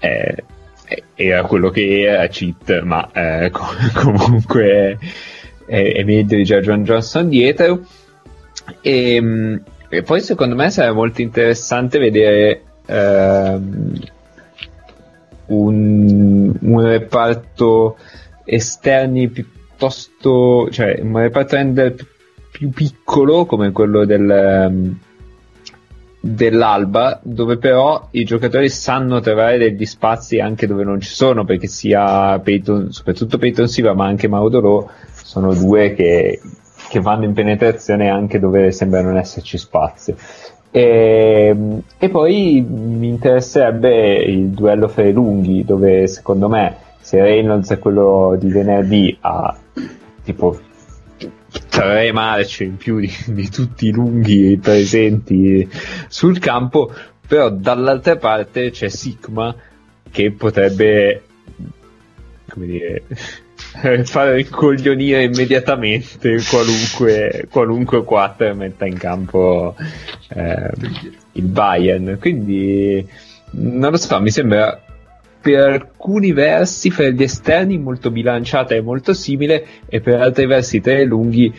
è, 0.00 0.34
era 1.14 1.42
quello 1.44 1.70
che 1.70 2.02
era 2.02 2.26
cheat, 2.26 2.82
ma 2.82 3.08
eh, 3.12 3.50
comunque 3.94 4.98
è, 5.72 5.94
è, 5.94 6.04
meglio 6.04 6.36
di 6.36 6.42
Joan 6.42 6.84
Johnson 6.84 7.28
dietro. 7.30 7.80
E, 8.82 9.14
ehm, 9.14 9.62
e, 9.88 10.02
poi 10.02 10.20
secondo 10.20 10.54
me 10.54 10.68
sarà 10.70 10.92
molto 10.92 11.22
interessante 11.22 11.98
vedere 11.98 12.62
ehm, 12.84 14.00
un, 15.46 16.54
un 16.60 16.80
reparto 16.82 17.96
esterni 18.44 19.28
piuttosto, 19.28 20.68
cioè 20.70 21.00
un 21.00 21.18
reparto 21.18 21.56
render 21.56 21.94
più 22.50 22.68
piccolo 22.68 23.46
come 23.46 23.72
quello 23.72 24.04
del, 24.04 24.68
um, 24.68 24.98
dell'Alba, 26.24 27.18
dove 27.20 27.58
però 27.58 28.06
i 28.12 28.22
giocatori 28.22 28.68
sanno 28.68 29.18
trovare 29.18 29.58
degli 29.58 29.84
spazi 29.84 30.38
anche 30.38 30.68
dove 30.68 30.84
non 30.84 31.00
ci 31.00 31.10
sono, 31.10 31.44
perché 31.44 31.66
sia 31.66 32.38
Peyton, 32.38 32.92
soprattutto 32.92 33.38
Peyton 33.38 33.66
Siva, 33.66 33.92
ma 33.92 34.06
anche 34.06 34.28
Maudolo 34.28 34.88
sono 35.12 35.52
due 35.52 35.94
che, 35.94 36.40
che 36.88 37.00
vanno 37.00 37.24
in 37.24 37.32
penetrazione 37.32 38.08
anche 38.08 38.38
dove 38.38 38.70
sembra 38.70 39.02
non 39.02 39.16
esserci 39.16 39.58
spazio. 39.58 40.14
E, 40.70 41.48
ehm, 41.50 41.82
e, 41.98 42.08
poi 42.08 42.64
mi 42.66 43.08
interesserebbe 43.08 44.14
il 44.22 44.50
duello 44.50 44.86
fra 44.86 45.02
i 45.02 45.12
lunghi, 45.12 45.64
dove 45.64 46.06
secondo 46.06 46.48
me 46.48 46.76
se 47.00 47.20
Reynolds 47.20 47.70
è 47.70 47.78
quello 47.80 48.36
di 48.38 48.48
venerdì 48.48 49.18
ha 49.22 49.56
tipo 50.22 50.56
tre 51.68 52.12
marce 52.12 52.64
in 52.64 52.76
più 52.76 52.98
di, 52.98 53.12
di 53.26 53.48
tutti 53.48 53.86
i 53.86 53.92
lunghi 53.92 54.58
presenti 54.60 55.68
sul 56.08 56.38
campo, 56.38 56.92
però 57.26 57.50
dall'altra 57.50 58.16
parte 58.16 58.70
c'è 58.70 58.88
Sigma 58.88 59.54
che 60.10 60.30
potrebbe 60.32 61.22
come 62.48 62.66
dire 62.66 63.02
fare 64.04 64.40
incoglionire 64.40 65.24
immediatamente 65.24 66.38
qualunque, 66.48 67.46
qualunque 67.50 68.04
4 68.04 68.54
metta 68.54 68.86
in 68.86 68.98
campo 68.98 69.74
eh, 70.28 70.70
il 71.32 71.44
Bayern. 71.44 72.18
Quindi 72.20 73.06
non 73.52 73.90
lo 73.90 73.96
so, 73.96 74.20
mi 74.20 74.30
sembra 74.30 74.78
per 75.42 75.60
alcuni 75.60 76.32
versi 76.32 76.90
fra 76.90 77.08
gli 77.08 77.22
esterni 77.22 77.76
molto 77.76 78.10
bilanciata 78.10 78.74
e 78.74 78.80
molto 78.80 79.12
simile 79.12 79.66
e 79.86 80.00
per 80.00 80.20
altri 80.20 80.46
versi 80.46 80.80
tra 80.80 80.98
i 80.98 81.04
lunghi 81.04 81.52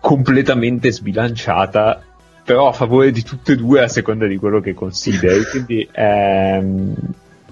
completamente 0.00 0.90
sbilanciata 0.90 2.02
però 2.42 2.68
a 2.68 2.72
favore 2.72 3.12
di 3.12 3.22
tutte 3.22 3.52
e 3.52 3.56
due 3.56 3.82
a 3.82 3.88
seconda 3.88 4.26
di 4.26 4.38
quello 4.38 4.60
che 4.60 4.74
consideri 4.74 5.44
quindi 5.52 5.86
ehm, 5.92 6.94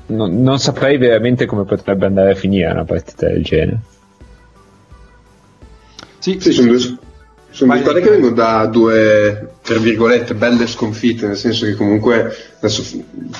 non, 0.09 0.43
non 0.43 0.59
saprei 0.59 0.97
veramente 0.97 1.47
come 1.47 1.65
potrebbe 1.65 2.07
andare 2.07 2.32
a 2.32 2.35
finire 2.35 2.70
una 2.70 2.85
partita 2.85 3.28
del 3.28 3.43
genere. 3.43 3.81
Sì, 6.19 6.40
sì 6.40 6.53
sono 6.53 6.69
due, 6.69 6.99
sono 7.51 7.73
due 7.73 7.81
squadre 7.81 8.03
che 8.03 8.11
vengono 8.11 8.35
da 8.35 8.66
due, 8.66 9.55
tra 9.62 9.79
virgolette, 9.79 10.35
belle 10.35 10.66
sconfitte, 10.66 11.27
nel 11.27 11.37
senso 11.37 11.65
che 11.65 11.75
comunque 11.75 12.35
adesso 12.59 12.83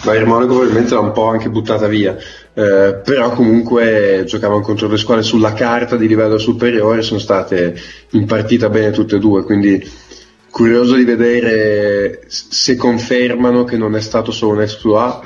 Bayern 0.05 0.29
Monaco 0.29 0.55
probabilmente 0.55 0.95
l'ha 0.95 1.01
un 1.01 1.13
po' 1.13 1.29
anche 1.29 1.51
buttata 1.51 1.87
via, 1.87 2.17
eh, 2.55 3.01
però 3.05 3.31
comunque 3.31 4.25
giocavano 4.27 4.61
contro 4.61 4.89
due 4.89 4.99
squadre 4.99 5.23
sulla 5.23 5.53
carta 5.53 5.97
di 5.97 6.09
livello 6.09 6.39
superiore, 6.39 7.03
sono 7.03 7.21
state 7.21 7.79
in 8.11 8.25
partita 8.25 8.69
bene 8.69 8.91
tutte 8.91 9.17
e 9.17 9.19
due, 9.19 9.45
quindi 9.45 10.07
curioso 10.51 10.95
di 10.95 11.05
vedere 11.05 12.23
se 12.27 12.75
confermano 12.77 13.65
che 13.65 13.77
non 13.77 13.95
è 13.95 14.01
stato 14.01 14.33
solo 14.33 14.53
un 14.53 14.63
exploit 14.63 15.21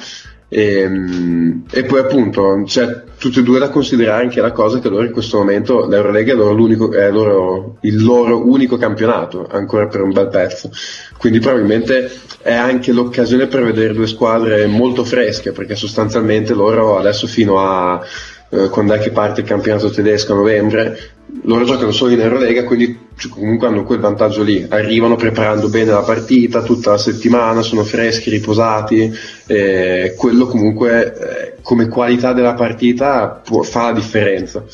e, 0.55 0.81
ehm, 0.81 1.62
e, 1.70 1.85
poi 1.85 2.01
appunto 2.01 2.62
c'è 2.66 3.05
tutte 3.16 3.41
e 3.41 3.43
due 3.43 3.59
da 3.59 3.70
considerare 3.70 4.23
anche 4.24 4.43
la 4.43 4.53
cosa 4.53 4.81
che 4.81 4.91
loro 4.91 5.07
in 5.07 5.11
questo 5.11 5.39
momento 5.39 5.87
l'Eurolega 5.87 6.35
è, 6.35 6.37
loro 6.37 6.93
è 6.93 7.11
loro, 7.11 7.79
il 7.81 8.03
loro 8.03 8.47
unico 8.47 8.77
campionato 8.77 9.49
ancora 9.51 9.87
per 9.87 10.03
un 10.03 10.12
bel 10.12 10.29
pezzo. 10.29 10.70
Quindi 11.16 11.39
probabilmente 11.39 12.11
è 12.43 12.53
anche 12.53 12.93
l'occasione 12.93 13.47
per 13.47 13.65
vedere 13.65 13.95
due 13.95 14.07
squadre 14.07 14.66
molto 14.66 15.05
fresche 15.05 15.53
perché 15.53 15.74
sostanzialmente 15.74 16.53
loro 16.53 16.99
adesso 16.99 17.27
fino 17.27 17.59
a 17.59 17.99
eh, 18.51 18.69
quando 18.69 18.93
è 18.93 18.99
che 18.99 19.11
parte 19.11 19.41
il 19.41 19.47
campionato 19.47 19.89
tedesco 19.89 20.35
a 20.35 20.37
novembre, 20.37 20.99
loro 21.45 21.65
giocano 21.65 21.93
solo 21.93 22.12
in 22.12 22.20
Eurolega, 22.20 22.65
quindi 22.65 22.87
cioè, 22.89 23.02
comunque 23.28 23.66
hanno 23.66 23.85
quel 23.85 24.01
vantaggio 24.01 24.43
lì, 24.43 24.66
arrivano 24.69 25.16
preparando 25.16 25.69
bene 25.69 25.90
la 25.90 26.03
partita 26.03 26.62
tutta 26.62 26.90
la 26.93 26.99
settimana, 26.99 27.62
sono 27.62 27.85
freschi, 27.85 28.31
riposati, 28.31 29.12
e 29.47 30.15
quello 30.16 30.47
comunque 30.47 31.15
eh, 31.15 31.55
come 31.62 31.89
qualità 31.89 32.32
della 32.32 32.55
partita 32.55 33.40
può, 33.44 33.62
fa 33.62 33.86
la 33.86 33.93
differenza. 33.93 34.65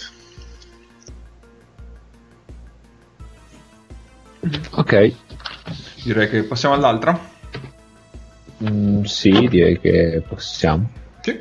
Ok, 4.71 5.13
Direi 6.09 6.29
che 6.29 6.43
passiamo 6.45 6.75
all'altra. 6.75 7.19
Mm, 8.65 9.03
sì, 9.03 9.31
direi 9.49 9.79
che 9.79 10.23
possiamo. 10.27 10.91
Sì. 11.21 11.39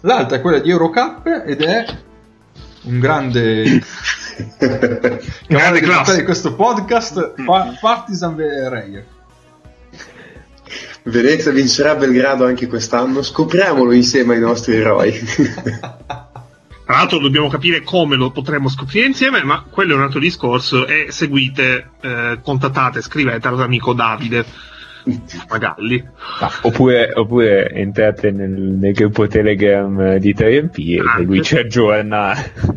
L'altra 0.00 0.38
è 0.38 0.40
quella 0.40 0.58
di 0.58 0.70
Eurocup 0.70 1.26
ed 1.46 1.62
è 1.62 1.84
un 2.82 2.98
grande 2.98 3.80
Grande 5.46 5.80
classe. 5.80 6.16
di 6.16 6.24
questo 6.24 6.54
podcast 6.54 7.34
Pa- 7.44 7.76
Partizan 7.80 8.36
Reyer. 8.36 9.04
Venezia 11.04 11.52
vincerà 11.52 11.94
Belgrado 11.94 12.44
anche 12.44 12.66
quest'anno, 12.66 13.22
scopriamolo 13.22 13.92
insieme 13.92 14.34
ai 14.34 14.40
nostri 14.40 14.76
eroi. 14.76 15.12
Tra 16.88 16.96
l'altro 16.96 17.18
dobbiamo 17.18 17.48
capire 17.48 17.82
come 17.82 18.16
lo 18.16 18.30
potremmo 18.30 18.68
scoprire 18.68 19.06
insieme, 19.06 19.42
ma 19.42 19.62
quello 19.68 19.92
è 19.92 19.96
un 19.96 20.02
altro 20.02 20.20
discorso 20.20 20.86
e 20.86 21.08
seguite, 21.10 21.90
eh, 22.00 22.38
contattate, 22.42 23.02
scrivete 23.02 23.46
all'amico 23.46 23.92
Davide 23.92 24.44
Magalli. 25.48 26.04
Ah, 26.40 26.50
oppure, 26.62 27.12
oppure 27.14 27.70
entrate 27.70 28.30
nel, 28.30 28.50
nel 28.50 28.92
gruppo 28.92 29.26
Telegram 29.26 30.16
di 30.16 30.34
3MP 30.34 30.76
e 30.76 30.98
Anche. 30.98 31.22
lui 31.22 31.42
ci 31.42 31.56
aggiorna 31.56 32.34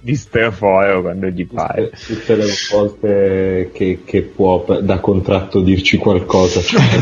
di 0.00 0.14
straforo 0.14 1.02
quando 1.02 1.26
gli 1.28 1.46
pare. 1.46 1.90
Tutte 1.90 2.36
le 2.36 2.46
volte 2.70 3.70
che, 3.72 4.00
che 4.04 4.22
può 4.22 4.64
da 4.80 4.98
contratto 4.98 5.60
dirci 5.60 5.96
qualcosa, 5.96 6.60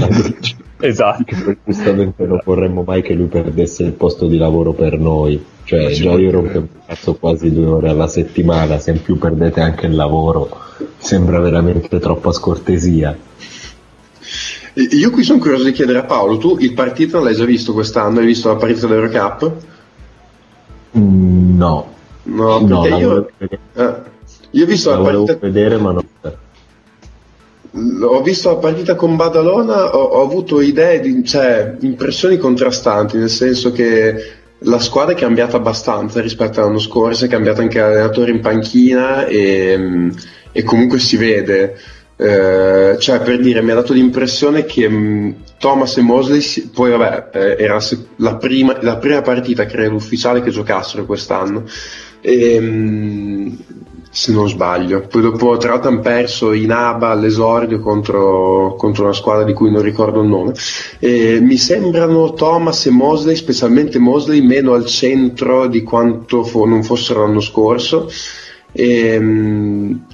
dirci. 0.09 0.56
Esatto. 0.82 1.24
Giustamente 1.64 2.26
non 2.26 2.40
vorremmo 2.44 2.82
mai 2.84 3.02
che 3.02 3.14
lui 3.14 3.26
perdesse 3.26 3.84
il 3.84 3.92
posto 3.92 4.26
di 4.26 4.36
lavoro 4.36 4.72
per 4.72 4.98
noi. 4.98 5.40
Cioè, 5.64 5.92
già 5.92 6.12
io 6.14 6.40
il 6.40 6.68
cazzo 6.84 7.14
quasi 7.14 7.52
due 7.52 7.66
ore 7.66 7.88
alla 7.88 8.09
settimana, 8.09 8.78
se 8.78 8.90
in 8.90 9.00
più 9.00 9.16
perdete 9.16 9.60
anche 9.60 9.86
il 9.86 9.94
lavoro, 9.94 10.50
sembra 10.98 11.38
veramente 11.38 12.00
troppa 12.00 12.32
scortesia. 12.32 13.16
Io 14.74 15.11
qui 15.11 15.23
sono 15.23 15.39
curioso 15.39 15.65
di 15.65 15.73
chiedere 15.73 15.99
a 15.99 16.05
Paolo, 16.05 16.39
tu 16.39 16.57
il 16.61 16.73
partito 16.73 17.20
l'hai 17.20 17.35
già 17.35 17.44
visto 17.44 17.73
quest'anno? 17.73 18.20
Hai 18.20 18.27
visto 18.27 18.49
la 18.49 18.57
partita 18.57 18.86
dell'Eurocup? 18.86 19.57
Mm, 20.97 21.57
No, 21.59 21.97
No, 22.24 22.61
no, 22.61 22.86
io, 22.86 23.32
eh, 23.74 24.03
io 24.51 24.65
ho 24.65 24.66
visto 24.66 24.90
la 24.90 24.97
la 24.97 25.03
partita 25.03 25.36
vedere, 25.36 25.77
ma 25.78 25.93
non. 25.93 26.03
Ho 28.03 28.20
visto 28.23 28.51
la 28.51 28.57
partita 28.57 28.94
con 28.94 29.16
Badalona, 29.16 29.97
ho, 29.97 30.03
ho 30.03 30.23
avuto 30.23 30.61
idee, 30.61 31.01
di, 31.01 31.24
cioè 31.24 31.77
impressioni 31.81 32.36
contrastanti, 32.36 33.16
nel 33.16 33.31
senso 33.31 33.73
che 33.73 34.15
la 34.59 34.78
squadra 34.78 35.15
è 35.15 35.16
cambiata 35.19 35.57
abbastanza 35.57 36.20
rispetto 36.20 36.61
all'anno 36.61 36.78
scorso, 36.78 37.24
è 37.24 37.28
cambiato 37.28 37.62
anche 37.62 37.81
l'allenatore 37.81 38.31
in 38.31 38.40
panchina 38.40 39.24
e, 39.27 39.74
mm, 39.78 40.11
e 40.53 40.62
comunque 40.65 40.99
si 40.99 41.16
vede. 41.16 41.77
Eh, 42.24 42.97
cioè, 42.99 43.20
per 43.20 43.40
dire, 43.40 43.62
mi 43.62 43.70
ha 43.73 43.74
dato 43.74 43.93
l'impressione 43.93 44.65
che 44.65 44.89
mh, 44.89 45.35
Thomas 45.59 45.97
e 45.97 46.03
Mosley, 46.03 46.40
poi 46.73 46.90
vabbè, 46.90 47.31
eh, 47.32 47.62
era 47.62 47.78
la 48.16 48.36
prima, 48.36 48.77
la 48.81 48.97
prima 48.97 49.23
partita, 49.23 49.66
credo, 49.66 49.94
ufficiale 49.97 50.40
che 50.43 50.51
giocassero 50.51 51.05
quest'anno. 51.05 51.65
E, 52.20 52.61
mh, 52.61 53.57
se 54.11 54.31
non 54.32 54.49
sbaglio. 54.49 55.01
Poi 55.09 55.23
dopo 55.23 55.57
tra 55.57 55.70
l'altro 55.70 55.89
hanno 55.89 56.01
perso 56.01 56.53
in 56.53 56.70
ABA 56.70 57.09
all'esordio 57.09 57.81
contro, 57.81 58.74
contro 58.77 59.05
una 59.05 59.15
squadra 59.15 59.44
di 59.44 59.55
cui 59.55 59.70
non 59.70 59.81
ricordo 59.82 60.20
il 60.20 60.28
nome. 60.28 60.53
E 60.99 61.40
mi 61.40 61.57
sembrano 61.57 62.35
Thomas 62.35 62.85
e 62.86 62.90
Mosley, 62.90 63.35
specialmente 63.36 63.99
Mosley, 63.99 64.43
meno 64.43 64.74
al 64.74 64.85
centro 64.86 65.66
di 65.66 65.82
quanto 65.82 66.44
fo- 66.44 66.66
non 66.66 66.82
fossero 66.85 67.24
l'anno 67.27 67.40
scorso. 67.40 68.09
E, 68.74 69.19
mh, 69.19 70.05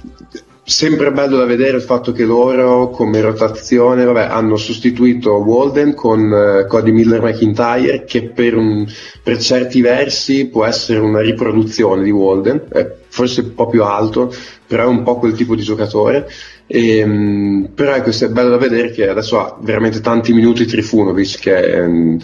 sempre 0.69 1.11
bello 1.11 1.37
da 1.37 1.45
vedere 1.45 1.77
il 1.77 1.83
fatto 1.83 2.11
che 2.11 2.23
loro 2.25 2.89
come 2.89 3.21
rotazione 3.21 4.03
vabbè, 4.05 4.25
hanno 4.25 4.55
sostituito 4.55 5.31
Walden 5.37 5.95
con 5.95 6.31
eh, 6.31 6.67
Cody 6.67 6.91
Miller 6.91 7.21
McIntyre 7.23 8.03
che 8.05 8.29
per, 8.29 8.55
un- 8.55 8.85
per 9.23 9.39
certi 9.39 9.81
versi 9.81 10.47
può 10.47 10.65
essere 10.65 10.99
una 10.99 11.21
riproduzione 11.21 12.03
di 12.03 12.11
Walden 12.11 12.65
è 12.71 12.87
forse 13.07 13.41
un 13.41 13.53
po' 13.55 13.67
più 13.67 13.83
alto 13.83 14.31
però 14.67 14.83
è 14.83 14.87
un 14.87 15.01
po' 15.01 15.17
quel 15.17 15.33
tipo 15.33 15.55
di 15.55 15.63
giocatore 15.63 16.27
e, 16.67 17.03
mh, 17.03 17.71
però 17.73 17.95
ecco 17.95 18.11
è 18.11 18.29
bello 18.29 18.49
da 18.49 18.57
vedere 18.57 18.91
che 18.91 19.09
adesso 19.09 19.39
ha 19.39 19.57
veramente 19.61 20.01
tanti 20.01 20.33
minuti 20.33 20.65
Trifunovic 20.65 21.39
che 21.39 21.57
ehm, 21.57 22.19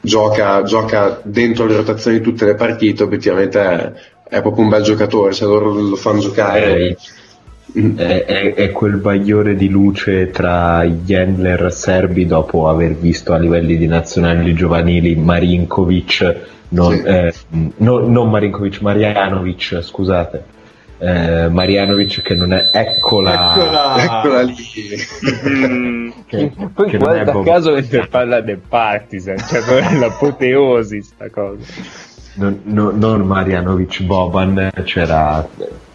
gioca, 0.00 0.62
gioca 0.62 1.20
dentro 1.24 1.66
le 1.66 1.76
rotazioni 1.76 2.18
di 2.18 2.22
tutte 2.22 2.44
le 2.44 2.54
partite 2.54 3.02
obiettivamente 3.02 3.60
è, 3.60 3.92
è 4.28 4.40
proprio 4.42 4.64
un 4.64 4.68
bel 4.70 4.82
giocatore 4.82 5.32
se 5.32 5.44
loro 5.44 5.72
lo 5.72 5.96
fanno 5.96 6.20
giocare 6.20 6.90
Mm. 6.90 6.92
È, 7.74 8.24
è- 8.24 8.54
è 8.54 8.70
quel 8.70 8.96
bagliore 8.96 9.54
di 9.56 9.68
luce 9.68 10.30
tra 10.30 10.84
gli 10.84 11.12
handler 11.14 11.72
serbi 11.72 12.24
dopo 12.24 12.68
aver 12.68 12.94
visto 12.94 13.32
a 13.32 13.38
livelli 13.38 13.76
di 13.76 13.86
nazionali 13.86 14.54
giovanili 14.54 15.14
Marinkovic, 15.16 16.36
non, 16.68 16.92
Sì. 16.92 17.02
eh, 17.02 17.34
no- 17.78 18.06
non 18.06 18.30
Marinkovic, 18.30 18.80
Marianovic, 18.80 19.80
scusate. 19.82 20.54
Eh, 20.98 21.48
Marianovic 21.50 22.22
che 22.22 22.34
non 22.34 22.54
è 22.54 22.70
eccola, 22.72 23.98
Eccola 23.98 24.42
lì. 24.42 24.54
Mm, 25.50 26.10
che, 26.26 26.52
Poi 26.72 26.88
che 26.88 26.96
non 26.98 27.08
è 27.10 27.12
guarda 27.14 27.32
Bob- 27.32 27.44
caso 27.44 27.72
mentre 27.72 28.06
parla 28.06 28.40
del 28.40 28.60
Partizan, 28.66 29.36
cioè 29.38 29.60
l'apoteosi 29.98 31.02
sta 31.02 31.28
cosa. 31.28 31.58
non, 32.36 32.60
no- 32.64 32.92
non 32.94 33.20
Marianovic 33.22 34.02
Boban, 34.04 34.70
c'era 34.84 35.46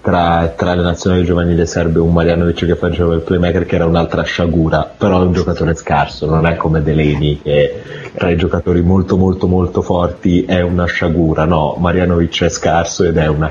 tra, 0.02 0.54
tra 0.58 0.74
le 0.74 0.82
nazionali 0.82 1.24
giovanili 1.24 1.66
serbe 1.68 2.00
un 2.00 2.12
Marianovic 2.12 2.66
che 2.66 2.76
faceva 2.76 3.14
il 3.14 3.22
playmaker 3.22 3.66
che 3.66 3.76
era 3.76 3.86
un'altra 3.86 4.24
sciagura, 4.24 4.92
però 4.98 5.22
è 5.22 5.26
un 5.26 5.34
giocatore 5.34 5.76
scarso, 5.76 6.26
non 6.26 6.46
è 6.48 6.56
come 6.56 6.82
Delaney 6.82 7.40
che 7.42 7.82
tra 8.16 8.30
i 8.30 8.36
giocatori 8.36 8.82
molto 8.82 9.16
molto 9.16 9.48
molto 9.48 9.82
forti 9.82 10.44
è 10.44 10.62
una 10.62 10.86
sciagura, 10.86 11.46
no, 11.46 11.76
Marianovic 11.80 12.44
è 12.44 12.50
scarso 12.50 13.04
ed 13.04 13.18
è 13.18 13.28
una 13.28 13.50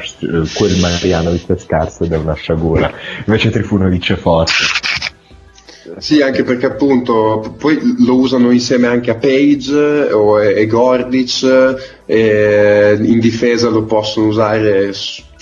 quel 0.54 0.78
Marianovic 0.80 1.52
è 1.52 1.56
scarso 1.56 2.04
ed 2.04 2.12
è 2.12 2.16
una 2.16 2.34
sciagura, 2.34 2.90
invece 3.24 3.50
Trifunovic 3.50 4.12
è 4.12 4.16
forte. 4.16 4.52
Sì, 5.98 6.22
anche 6.22 6.44
perché 6.44 6.66
appunto 6.66 7.54
poi 7.58 7.78
lo 8.04 8.16
usano 8.16 8.50
insieme 8.50 8.86
anche 8.86 9.10
a 9.10 9.16
Page 9.16 10.08
eh, 10.08 10.12
o, 10.12 10.40
e 10.40 10.66
Gordic, 10.66 12.02
e 12.06 12.96
in 13.00 13.18
difesa 13.18 13.68
lo 13.68 13.84
possono 13.84 14.26
usare 14.26 14.92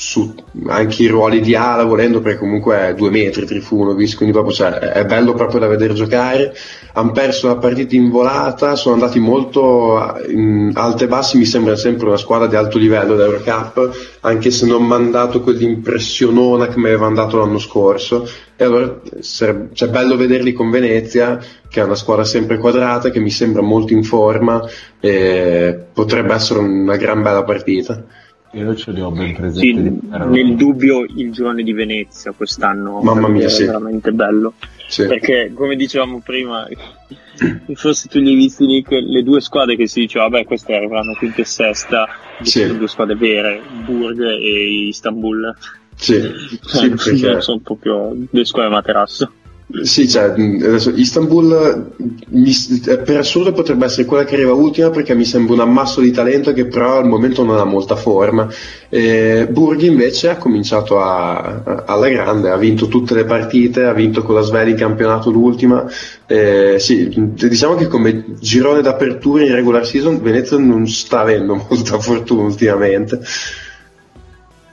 su, 0.09 0.35
anche 0.69 1.03
i 1.03 1.07
ruoli 1.07 1.43
di 1.43 1.55
ala 1.55 1.85
volendo 1.85 2.23
perché 2.23 2.39
comunque 2.39 2.79
è 2.79 2.95
due 2.95 3.11
metri 3.11 3.45
Trifunovic, 3.45 4.17
quindi 4.17 4.33
proprio 4.33 4.55
cioè, 4.55 4.71
è 4.71 5.05
bello 5.05 5.35
proprio 5.35 5.61
da 5.61 5.67
vedere 5.67 5.93
giocare. 5.93 6.55
Hanno 6.95 7.13
perso 7.13 7.49
la 7.49 7.57
partita 7.57 7.95
in 7.95 8.09
volata, 8.09 8.75
sono 8.75 8.95
andati 8.95 9.19
molto 9.19 10.17
in 10.27 10.71
alto 10.73 11.05
e 11.05 11.09
bassi, 11.09 11.37
mi 11.37 11.45
sembra 11.45 11.77
sempre 11.77 12.07
una 12.07 12.17
squadra 12.17 12.47
di 12.47 12.57
alto 12.57 12.79
livello 12.79 13.17
dell'Eurocup, 13.17 14.19
anche 14.21 14.51
se 14.51 14.65
non 14.65 14.87
mi 14.87 14.95
hanno 14.95 15.11
dato 15.11 15.43
quell'impressionona 15.43 16.69
che 16.69 16.79
mi 16.79 16.87
aveva 16.87 17.11
dato 17.11 17.37
l'anno 17.37 17.59
scorso. 17.59 18.27
E 18.57 18.65
allora 18.65 19.01
sarebbe, 19.21 19.75
cioè, 19.75 19.91
bello 19.91 20.17
vederli 20.17 20.55
con 20.55 20.71
Venezia, 20.71 21.39
che 21.69 21.83
è 21.83 21.85
una 21.85 21.95
squadra 21.95 22.25
sempre 22.25 22.57
quadrata, 22.57 23.11
che 23.11 23.21
mi 23.21 23.31
sembra 23.31 23.61
molto 23.61 23.93
in 23.93 24.05
forma 24.05 24.67
e 25.01 25.79
potrebbe 25.93 26.33
essere 26.33 26.61
una 26.61 26.97
gran 26.97 27.21
bella 27.21 27.45
partita. 27.45 28.03
Io 28.53 28.75
ce 28.75 28.93
li 28.93 29.01
ho 29.01 29.11
ben 29.11 29.35
presenti. 29.35 29.67
sì, 29.83 30.09
nel 30.11 30.55
dubbio 30.57 31.05
il 31.05 31.31
girone 31.33 31.63
di 31.63 31.73
Venezia 31.73 32.33
quest'anno 32.33 33.01
Mamma 33.03 33.29
mia, 33.29 33.45
è 33.47 33.49
sì. 33.49 33.65
veramente 33.67 34.11
bello. 34.13 34.55
Sì. 34.89 35.07
Perché 35.07 35.53
come 35.55 35.77
dicevamo 35.77 36.23
prima, 36.25 36.67
forse 37.75 38.09
tu 38.09 38.19
li 38.19 38.31
hai 38.31 38.35
visti 38.37 38.65
Nick, 38.67 38.91
le 38.91 39.23
due 39.23 39.41
squadre 39.43 39.77
che 39.77 39.87
si 39.87 40.01
diceva, 40.01 40.29
vabbè, 40.29 40.45
queste 40.45 40.75
arriveranno 40.75 41.15
quinta 41.15 41.43
e 41.43 41.45
sesta, 41.45 42.07
Sì. 42.43 42.75
due 42.77 42.89
squadre 42.89 43.17
vere, 43.17 43.61
Burg 43.85 44.19
e 44.21 44.87
Istanbul. 44.89 45.55
Sì, 45.95 46.15
sì, 46.63 46.89
Cioè, 46.89 46.89
perché 46.91 47.41
sono 47.43 47.59
proprio 47.59 48.17
due 48.31 48.45
squadre 48.47 48.71
materasso. 48.71 49.33
Sì, 49.83 50.09
cioè, 50.09 50.31
adesso 50.31 50.89
Istanbul 50.95 51.93
mi- 52.31 52.53
per 53.05 53.19
assurdo 53.19 53.53
potrebbe 53.53 53.85
essere 53.85 54.07
quella 54.07 54.25
che 54.25 54.35
arriva 54.35 54.55
ultima 54.55 54.89
perché 54.89 55.15
mi 55.15 55.27
sembra 55.27 55.53
un 55.53 55.61
ammasso 55.61 56.01
di 56.01 56.11
talento 56.11 56.55
che 56.55 56.67
però 56.67 56.97
al 56.97 57.07
momento 57.07 57.45
non 57.45 57.59
ha 57.59 57.65
molta 57.65 57.95
forma. 57.95 58.49
Eh, 58.89 59.47
Burghi 59.51 59.87
invece 59.89 60.31
ha 60.31 60.39
cominciato 60.39 60.99
a- 61.01 61.37
a- 61.65 61.83
alla 61.87 62.09
grande, 62.09 62.49
ha 62.49 62.57
vinto 62.57 62.89
tutte 62.89 63.13
le 63.15 63.27
partite, 63.27 63.85
ha 63.85 63.93
vinto 63.93 64.23
con 64.23 64.37
la 64.37 64.41
Svel 64.41 64.69
in 64.69 64.77
campionato 64.77 65.31
l'ultima. 65.31 65.87
Eh, 66.27 66.77
sì, 66.79 67.13
diciamo 67.35 67.75
che 67.75 67.89
come 67.89 68.25
girone 68.41 68.81
d'apertura 68.81 69.45
in 69.45 69.53
regular 69.55 69.85
season 69.87 70.19
Venezia 70.23 70.57
non 70.57 70.87
sta 70.89 71.21
avendo 71.21 71.55
molta 71.69 71.99
fortuna 72.01 72.43
ultimamente. 72.45 73.21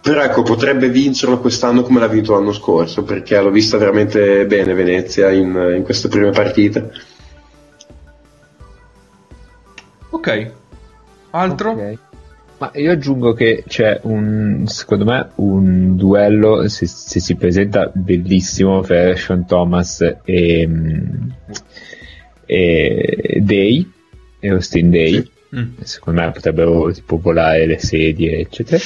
Però 0.06 0.22
ecco, 0.22 0.44
potrebbe 0.44 0.88
vincerlo 0.90 1.40
quest'anno 1.40 1.82
come 1.82 2.00
l'ha 2.00 2.08
vinto 2.08 2.34
l'anno 2.34 2.54
scorso, 2.54 3.02
perché 3.04 3.42
l'ho 3.42 3.50
vista 3.50 3.80
veramente 3.80 4.46
bene 4.46 4.76
Venezia 4.76 5.32
in, 5.32 5.74
in 5.76 5.82
queste 5.82 6.10
prime 6.10 6.30
partite. 6.30 6.92
Ok. 10.12 10.52
Altro? 11.32 11.72
Ok. 11.72 11.98
Ma 12.60 12.70
io 12.76 12.92
aggiungo 12.92 13.34
che 13.34 13.64
c'è 13.68 14.00
un, 14.04 14.66
secondo 14.68 15.06
me, 15.06 15.30
un 15.38 15.96
duello, 15.96 16.70
se, 16.70 16.86
se 16.86 17.20
si 17.20 17.36
presenta 17.36 17.90
bellissimo 17.92 18.82
per 18.82 19.18
Sean 19.18 19.48
Thomas 19.48 20.02
e, 20.24 20.68
mm, 20.68 21.30
e 22.46 23.40
Day, 23.42 23.92
e 24.40 24.50
Austin 24.52 24.92
Day. 24.92 25.32
Mm. 25.54 25.74
Secondo 25.82 26.22
me 26.22 26.32
potrebbero 26.32 26.92
tipo 26.92 27.18
volare 27.18 27.66
le 27.66 27.80
sedie, 27.80 28.40
eccetera. 28.40 28.82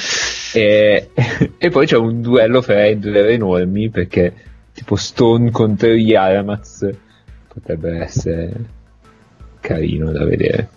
E, 0.52 1.10
e 1.58 1.68
poi 1.70 1.86
c'è 1.86 1.96
un 1.96 2.20
duello 2.20 2.60
fra 2.62 2.82
handler 2.86 3.28
enormi 3.30 3.88
perché 3.90 4.32
tipo 4.72 4.96
Stone 4.96 5.50
contro 5.50 5.88
Yaramaz 5.92 6.88
potrebbe 7.52 7.98
essere 7.98 8.52
carino 9.60 10.10
da 10.12 10.24
vedere. 10.24 10.68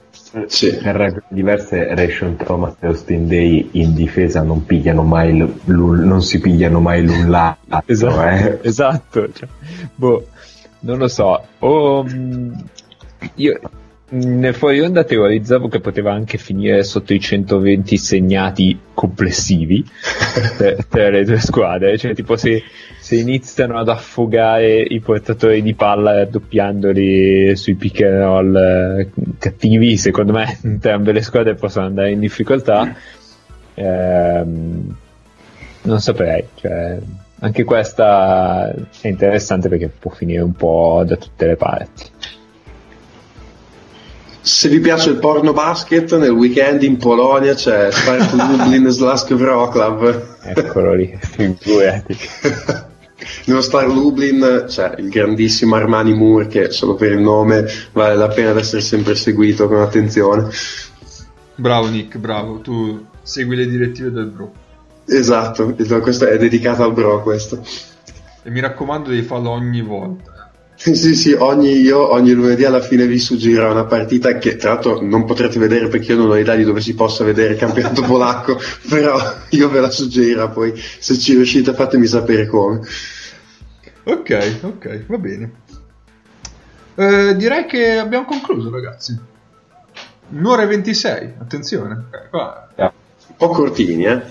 Sì. 0.47 0.75
Per 0.75 0.95
regole 0.95 1.23
diverse, 1.29 1.93
Ration 1.93 2.35
Thomas 2.37 2.75
e 2.79 2.87
Austin 2.87 3.27
Day 3.27 3.69
in 3.73 3.93
difesa 3.93 4.41
non 4.41 4.65
pigliano 4.65 5.03
mai 5.03 5.37
l- 5.37 5.59
l'un- 5.65 5.99
non 6.07 6.23
si 6.23 6.39
pigliano 6.39 6.79
mai 6.79 7.05
l'un 7.05 7.29
l'altro, 7.29 7.83
Esatto, 7.85 8.21
eh. 8.23 8.59
esatto. 8.63 9.31
cioè, 9.31 9.47
boh, 9.93 10.27
non 10.81 10.97
lo 10.97 11.07
so. 11.07 11.39
O, 11.59 12.03
mh, 12.03 12.63
io 13.35 13.59
nel 14.13 14.53
fuori 14.53 14.79
onda 14.79 15.03
teorizzavo 15.03 15.67
che 15.67 15.79
poteva 15.79 16.13
anche 16.13 16.37
finire 16.37 16.83
sotto 16.83 17.13
i 17.13 17.19
120 17.19 17.97
segnati 17.97 18.79
complessivi 18.93 19.83
per, 20.87 21.11
le 21.11 21.23
due 21.23 21.39
squadre. 21.39 21.97
Cioè, 21.97 22.13
tipo 22.13 22.35
se, 22.35 22.63
se 22.99 23.15
iniziano 23.15 23.79
ad 23.79 23.89
affogare 23.89 24.81
i 24.81 24.99
portatori 24.99 25.63
di 25.63 25.73
palla 25.73 26.15
raddoppiandoli 26.15 27.55
sui 27.55 27.75
pick 27.75 28.01
and 28.01 28.19
roll 28.19 28.55
eh, 28.55 29.09
cattivi, 29.39 29.97
secondo 29.97 30.33
me 30.33 30.57
entrambe 30.63 31.11
le 31.11 31.21
squadre 31.21 31.55
possono 31.55 31.87
andare 31.87 32.11
in 32.11 32.19
difficoltà. 32.19 32.95
Ehm, 33.73 34.95
non 35.85 35.99
saprei, 35.99 36.47
cioè, 36.55 36.99
anche 37.39 37.63
questa 37.63 38.71
è 39.01 39.07
interessante 39.07 39.69
perché 39.69 39.89
può 39.89 40.11
finire 40.11 40.41
un 40.41 40.53
po' 40.53 41.03
da 41.05 41.15
tutte 41.15 41.47
le 41.47 41.55
parti. 41.55 42.03
Se 44.45 44.67
vi 44.67 44.81
piace 44.81 45.09
il 45.09 45.19
porno 45.19 45.53
basket, 45.53 46.17
nel 46.17 46.31
weekend 46.31 46.83
in 46.83 46.97
Polonia 46.97 47.53
c'è 47.53 47.89
Spark 47.89 48.33
Lublin 48.33 48.87
Slask 48.91 49.29
Wroclaw. 49.29 50.21
Eccolo 50.41 50.93
lì, 50.95 51.15
figurati. 51.17 52.17
Nello 53.45 53.61
Star 53.61 53.87
Lublin 53.87 54.65
c'è 54.67 54.95
il 54.97 55.07
grandissimo 55.07 55.75
Armani 55.75 56.13
Moore 56.13 56.47
che 56.47 56.71
solo 56.71 56.95
per 56.95 57.13
il 57.13 57.21
nome 57.21 57.65
vale 57.93 58.15
la 58.15 58.27
pena 58.27 58.51
di 58.51 58.59
essere 58.59 58.81
sempre 58.81 59.15
seguito 59.15 59.69
con 59.69 59.79
attenzione. 59.79 60.49
Bravo 61.55 61.87
Nick, 61.87 62.17
bravo. 62.17 62.59
Tu 62.59 63.01
segui 63.21 63.55
le 63.55 63.65
direttive 63.65 64.11
del 64.11 64.25
bro. 64.25 64.51
Esatto, 65.05 65.73
questo 66.01 66.27
è 66.27 66.37
dedicato 66.37 66.83
al 66.83 66.91
bro 66.91 67.23
questo. 67.23 67.65
E 68.43 68.49
mi 68.49 68.59
raccomando 68.59 69.09
devi 69.09 69.21
farlo 69.21 69.51
ogni 69.51 69.81
volta. 69.81 70.32
Sì, 70.91 71.15
sì, 71.15 71.31
ogni, 71.31 71.79
io 71.79 72.11
ogni 72.11 72.33
lunedì 72.33 72.65
alla 72.65 72.81
fine 72.81 73.07
vi 73.07 73.17
suggerirò 73.17 73.71
una 73.71 73.85
partita 73.85 74.37
che 74.37 74.57
tra 74.57 74.73
l'altro 74.73 75.01
non 75.01 75.23
potrete 75.23 75.57
vedere 75.57 75.87
perché 75.87 76.11
io 76.11 76.17
non 76.17 76.29
ho 76.29 76.35
idea 76.35 76.55
di 76.55 76.65
dove 76.65 76.81
si 76.81 76.93
possa 76.93 77.23
vedere 77.23 77.53
il 77.53 77.57
campionato 77.57 78.01
polacco, 78.03 78.59
però 78.89 79.17
io 79.51 79.69
ve 79.69 79.79
la 79.79 79.89
suggerirò 79.89 80.51
poi, 80.51 80.73
se 80.75 81.17
ci 81.17 81.35
riuscite 81.35 81.73
fatemi 81.73 82.05
sapere 82.05 82.47
come. 82.47 82.81
Ok, 84.03 84.59
ok, 84.61 85.05
va 85.07 85.17
bene. 85.17 85.51
Eh, 86.95 87.35
direi 87.37 87.65
che 87.65 87.97
abbiamo 87.97 88.25
concluso, 88.25 88.69
ragazzi. 88.69 89.17
Un'ora 90.31 90.63
e 90.63 90.65
26, 90.65 91.33
attenzione. 91.39 92.07
Eh, 92.11 92.29
qua, 92.29 92.67
Un 92.75 93.35
po' 93.37 93.47
cortini, 93.47 94.05
eh? 94.05 94.21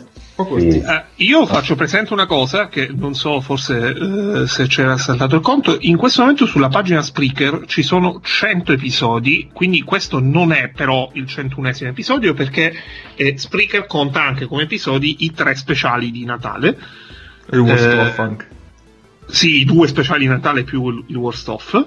Sì. 0.58 0.78
Eh, 0.78 1.04
io 1.16 1.46
faccio 1.46 1.74
presente 1.74 2.12
una 2.12 2.26
cosa 2.26 2.68
che 2.68 2.88
non 2.92 3.14
so 3.14 3.40
forse 3.40 3.94
eh, 4.42 4.46
se 4.46 4.66
c'era 4.66 4.96
saltato 4.96 5.36
il 5.36 5.42
conto. 5.42 5.76
In 5.80 5.96
questo 5.96 6.22
momento 6.22 6.46
sulla 6.46 6.68
pagina 6.68 7.02
Spreaker 7.02 7.64
ci 7.66 7.82
sono 7.82 8.20
100 8.22 8.72
episodi, 8.72 9.50
quindi 9.52 9.82
questo 9.82 10.20
non 10.20 10.52
è 10.52 10.68
però 10.68 11.10
il 11.14 11.24
101esimo 11.24 11.88
episodio 11.88 12.34
perché 12.34 12.74
eh, 13.14 13.36
Spreaker 13.36 13.86
conta 13.86 14.22
anche 14.22 14.46
come 14.46 14.62
episodi 14.62 15.16
i 15.20 15.32
tre 15.32 15.54
speciali 15.54 16.10
di 16.10 16.24
Natale. 16.24 16.78
E 17.50 17.56
il 17.56 17.60
worst 17.60 17.84
eh, 17.84 17.98
of 17.98 18.18
anche. 18.18 18.46
Sì, 19.26 19.60
i 19.60 19.64
due 19.64 19.86
speciali 19.88 20.20
di 20.20 20.28
Natale 20.28 20.64
più 20.64 20.88
il, 20.88 21.04
il 21.06 21.16
worst 21.16 21.48
of. 21.48 21.86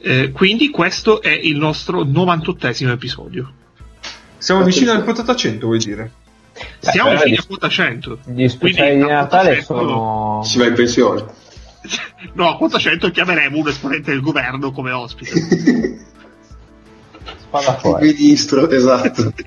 Eh, 0.00 0.32
quindi 0.32 0.68
questo 0.70 1.22
è 1.22 1.30
il 1.30 1.56
nostro 1.56 2.04
98esimo 2.04 2.90
episodio. 2.90 3.52
Siamo 4.36 4.62
vicini 4.62 4.90
al 4.90 5.04
quotata 5.04 5.34
100, 5.34 5.64
vuoi 5.64 5.78
dire? 5.78 6.10
Siamo 6.78 7.10
però 7.10 7.20
fino 7.22 7.36
a 7.40 7.44
quota 7.46 7.68
100. 7.68 8.18
Gli 8.26 8.48
speciali 8.48 8.90
Quindi, 8.90 9.06
di 9.06 9.12
Natale 9.12 9.54
100 9.54 9.64
sono... 9.64 10.42
Si 10.44 10.58
va 10.58 10.66
in 10.66 10.74
pensione. 10.74 11.24
No, 12.32 12.48
a 12.48 12.56
quota 12.56 12.78
100 12.78 13.10
chiameremo 13.10 13.58
un 13.58 13.68
esponente 13.68 14.10
del 14.10 14.22
governo 14.22 14.72
come 14.72 14.90
ospite. 14.90 15.32
Il 17.54 17.76
fuori. 17.78 18.06
ministro, 18.06 18.68
esatto. 18.70 19.32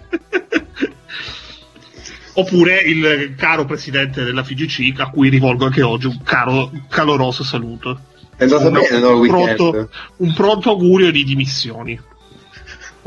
Oppure 2.33 2.77
il 2.77 3.33
caro 3.35 3.65
presidente 3.65 4.23
della 4.23 4.43
FIGC, 4.43 4.99
a 4.99 5.09
cui 5.09 5.29
rivolgo 5.29 5.65
anche 5.65 5.81
oggi 5.81 6.05
un 6.05 6.21
caro, 6.23 6.71
caloroso 6.87 7.43
saluto. 7.43 7.99
È 8.37 8.43
andato 8.43 8.67
Un- 8.67 8.73
bene, 8.73 8.99
no, 8.99 9.09
il 9.09 9.19
un, 9.21 9.27
pronto, 9.27 9.89
un 10.17 10.33
pronto 10.33 10.69
augurio 10.69 11.11
di 11.11 11.23
dimissioni. 11.23 11.99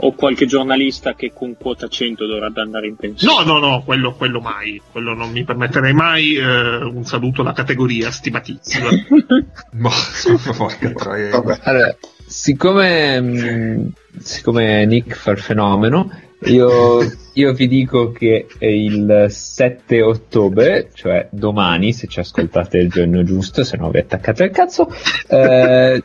O 0.03 0.13
qualche 0.15 0.47
giornalista 0.47 1.15
che 1.15 1.33
con 1.35 1.57
quota 1.59 1.87
100 1.87 2.27
dovrebbe 2.27 2.63
andare 2.63 2.87
in 2.87 2.97
pensione. 2.97 3.45
No, 3.45 3.59
no, 3.59 3.67
no, 3.67 3.83
quello, 3.85 4.15
quello 4.15 4.41
mai. 4.41 4.81
Quello 4.91 5.15
non 5.15 5.31
mi 5.31 5.45
permetterei 5.45 5.93
mai. 5.93 6.35
eh, 6.37 6.77
un 6.77 7.05
saluto 7.05 7.43
alla 7.43 7.53
categoria, 7.53 8.11
stimatissima. 8.11 8.89
Ma 9.73 9.91
porca 10.57 10.91
troia. 10.93 11.43
Allora, 11.63 11.95
siccome, 12.27 13.21
mh, 13.21 13.93
siccome 14.21 14.87
Nick 14.87 15.15
fa 15.17 15.33
il 15.33 15.39
fenomeno, 15.39 16.11
io, 16.45 17.01
io 17.35 17.53
vi 17.53 17.69
dico 17.69 18.13
che 18.13 18.47
è 18.59 18.67
il 18.67 19.27
7 19.29 20.01
ottobre, 20.01 20.89
cioè 20.95 21.29
domani, 21.31 21.93
se 21.93 22.07
ci 22.07 22.21
ascoltate 22.21 22.79
il 22.79 22.89
giorno 22.89 23.23
giusto, 23.23 23.63
se 23.65 23.77
no 23.77 23.91
vi 23.91 23.99
attaccate 23.99 24.45
al 24.45 24.51
cazzo, 24.51 24.89
eh, 25.29 26.03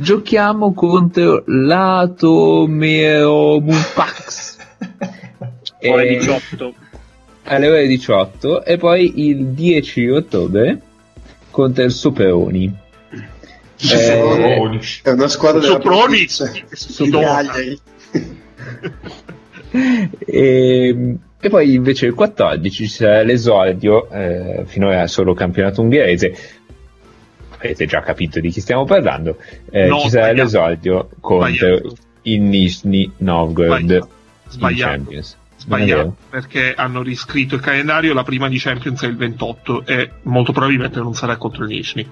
giochiamo 0.00 0.72
contro 0.72 1.42
l'Atomeo 1.46 3.60
Mupax. 3.60 4.56
Ore 5.82 6.08
E- 6.08 6.18
18. 6.18 6.74
alle 7.44 7.68
ore 7.68 7.86
18 7.86 8.64
e 8.64 8.76
poi 8.76 9.26
il 9.28 9.46
10 9.48 10.08
ottobre 10.08 10.80
contro 11.50 11.84
il 11.84 11.92
Superoni. 11.92 12.72
Eh, 13.80 14.80
È 15.02 15.10
una 15.10 15.28
squadra 15.28 15.60
della 15.60 15.72
Soproni. 15.74 16.26
Cagliari. 16.26 17.78
e, 20.26 21.16
e 21.40 21.48
poi 21.48 21.74
invece 21.74 22.06
il 22.06 22.14
14 22.14 22.70
ci 22.70 22.88
sarà 22.88 23.22
l'esordio, 23.22 24.10
eh, 24.10 24.62
finora 24.66 25.06
solo 25.06 25.34
campionato 25.34 25.80
ungherese. 25.80 26.36
Avete 27.58 27.86
già 27.86 28.00
capito 28.00 28.40
di 28.40 28.50
chi 28.50 28.60
stiamo 28.60 28.84
parlando. 28.84 29.38
Eh, 29.70 29.86
No, 29.88 30.00
ci 30.00 30.10
sarà 30.10 30.32
l'esordio 30.32 31.08
contro 31.20 31.80
il 32.22 32.40
Nizhny 32.40 33.10
Novgorod 33.18 34.08
Sbagliato. 34.48 34.92
in. 34.92 34.98
Champions. 34.98 35.36
Sbagliato 35.56 36.16
perché 36.30 36.72
hanno 36.74 37.02
riscritto 37.02 37.56
il 37.56 37.60
calendario. 37.60 38.14
La 38.14 38.22
prima 38.22 38.48
di 38.48 38.58
Champions 38.58 39.02
è 39.02 39.06
il 39.06 39.16
28 39.16 39.84
e 39.86 40.10
molto 40.22 40.52
probabilmente 40.52 41.00
non 41.00 41.14
sarà 41.14 41.36
contro 41.36 41.64
il 41.64 41.70
Nishni. 41.70 42.08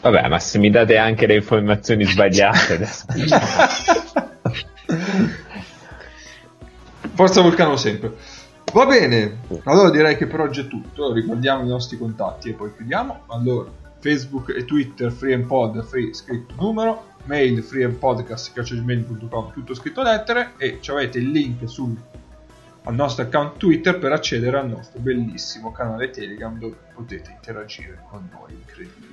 Vabbè, 0.00 0.28
ma 0.28 0.38
se 0.38 0.58
mi 0.58 0.70
date 0.70 0.96
anche 0.96 1.26
le 1.26 1.34
informazioni 1.36 2.04
sbagliate 2.06 2.74
adesso. 2.74 3.04
Forza 7.14 7.40
Vulcano 7.40 7.76
sempre. 7.76 8.12
Va 8.72 8.86
bene, 8.86 9.40
allora 9.64 9.90
direi 9.90 10.16
che 10.16 10.26
per 10.26 10.40
oggi 10.40 10.60
è 10.60 10.68
tutto. 10.68 11.12
Ricordiamo 11.12 11.64
i 11.64 11.66
nostri 11.66 11.98
contatti 11.98 12.50
e 12.50 12.52
poi 12.52 12.72
chiudiamo. 12.72 13.22
Allora, 13.26 13.68
Facebook 13.98 14.50
e 14.56 14.64
Twitter 14.64 15.10
freeandpod, 15.10 15.82
free 15.82 16.14
scritto 16.14 16.54
numero, 16.56 17.14
mail 17.24 17.62
freeandpodcast.gmail.com 17.62 19.52
tutto 19.52 19.74
scritto 19.74 20.02
lettere 20.02 20.52
e 20.56 20.78
ci 20.80 20.90
avete 20.92 21.18
il 21.18 21.30
link 21.30 21.68
sul 21.68 21.96
al 22.84 22.94
nostro 22.94 23.24
account 23.24 23.58
Twitter 23.58 23.98
per 23.98 24.12
accedere 24.12 24.58
al 24.58 24.68
nostro 24.68 25.00
bellissimo 25.00 25.70
canale 25.70 26.10
Telegram 26.10 26.58
dove 26.58 26.76
potete 26.94 27.32
interagire 27.32 28.04
con 28.08 28.28
noi. 28.32 28.52
Incredibile. 28.52 29.09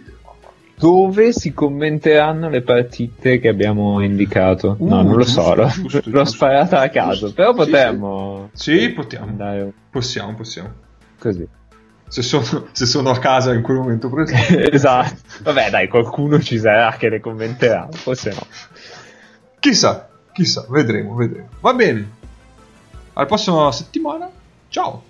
Dove 0.79 1.33
si 1.33 1.53
commenteranno 1.53 2.49
le 2.49 2.61
partite 2.61 3.39
che 3.39 3.47
abbiamo 3.47 3.99
indicato? 4.03 4.75
no, 4.79 4.99
Uh, 4.99 5.03
non 5.03 5.15
lo 5.15 5.23
giusto, 5.23 5.41
so, 5.41 5.55
l'ho, 5.55 5.67
giusto, 5.67 5.97
l'ho 6.05 6.21
giusto. 6.21 6.25
sparata 6.35 6.79
a 6.81 6.89
caso, 6.89 7.33
però 7.33 7.49
Sì, 7.51 7.55
potremmo 7.57 8.49
Sì, 8.53 8.89
potiamo. 8.91 9.25
andare 9.25 9.73
Possiamo, 9.89 10.35
possiamo. 10.35 10.71
così. 11.17 11.47
Se 12.09 12.21
sono, 12.21 12.67
se 12.71 12.85
sono 12.85 13.09
a 13.09 13.17
casa 13.17 13.53
in 13.53 13.63
quel 13.63 13.77
momento 13.77 14.07
presente. 14.09 14.69
esatto. 14.71 15.15
Vabbè, 15.41 15.71
dai, 15.71 15.87
qualcuno 15.87 16.39
ci 16.39 16.59
sarà 16.59 16.95
che 16.95 17.09
le 17.09 17.19
commenterà, 17.19 17.87
forse 17.91 18.29
no. 18.29 18.45
Chissà, 19.59 20.07
chissà, 20.31 20.65
vedremo, 20.69 21.15
vedremo. 21.15 21.47
Va 21.59 21.73
bene. 21.73 22.11
Alla 23.13 23.25
prossima 23.25 23.71
settimana. 23.71 24.29
Ciao. 24.69 25.03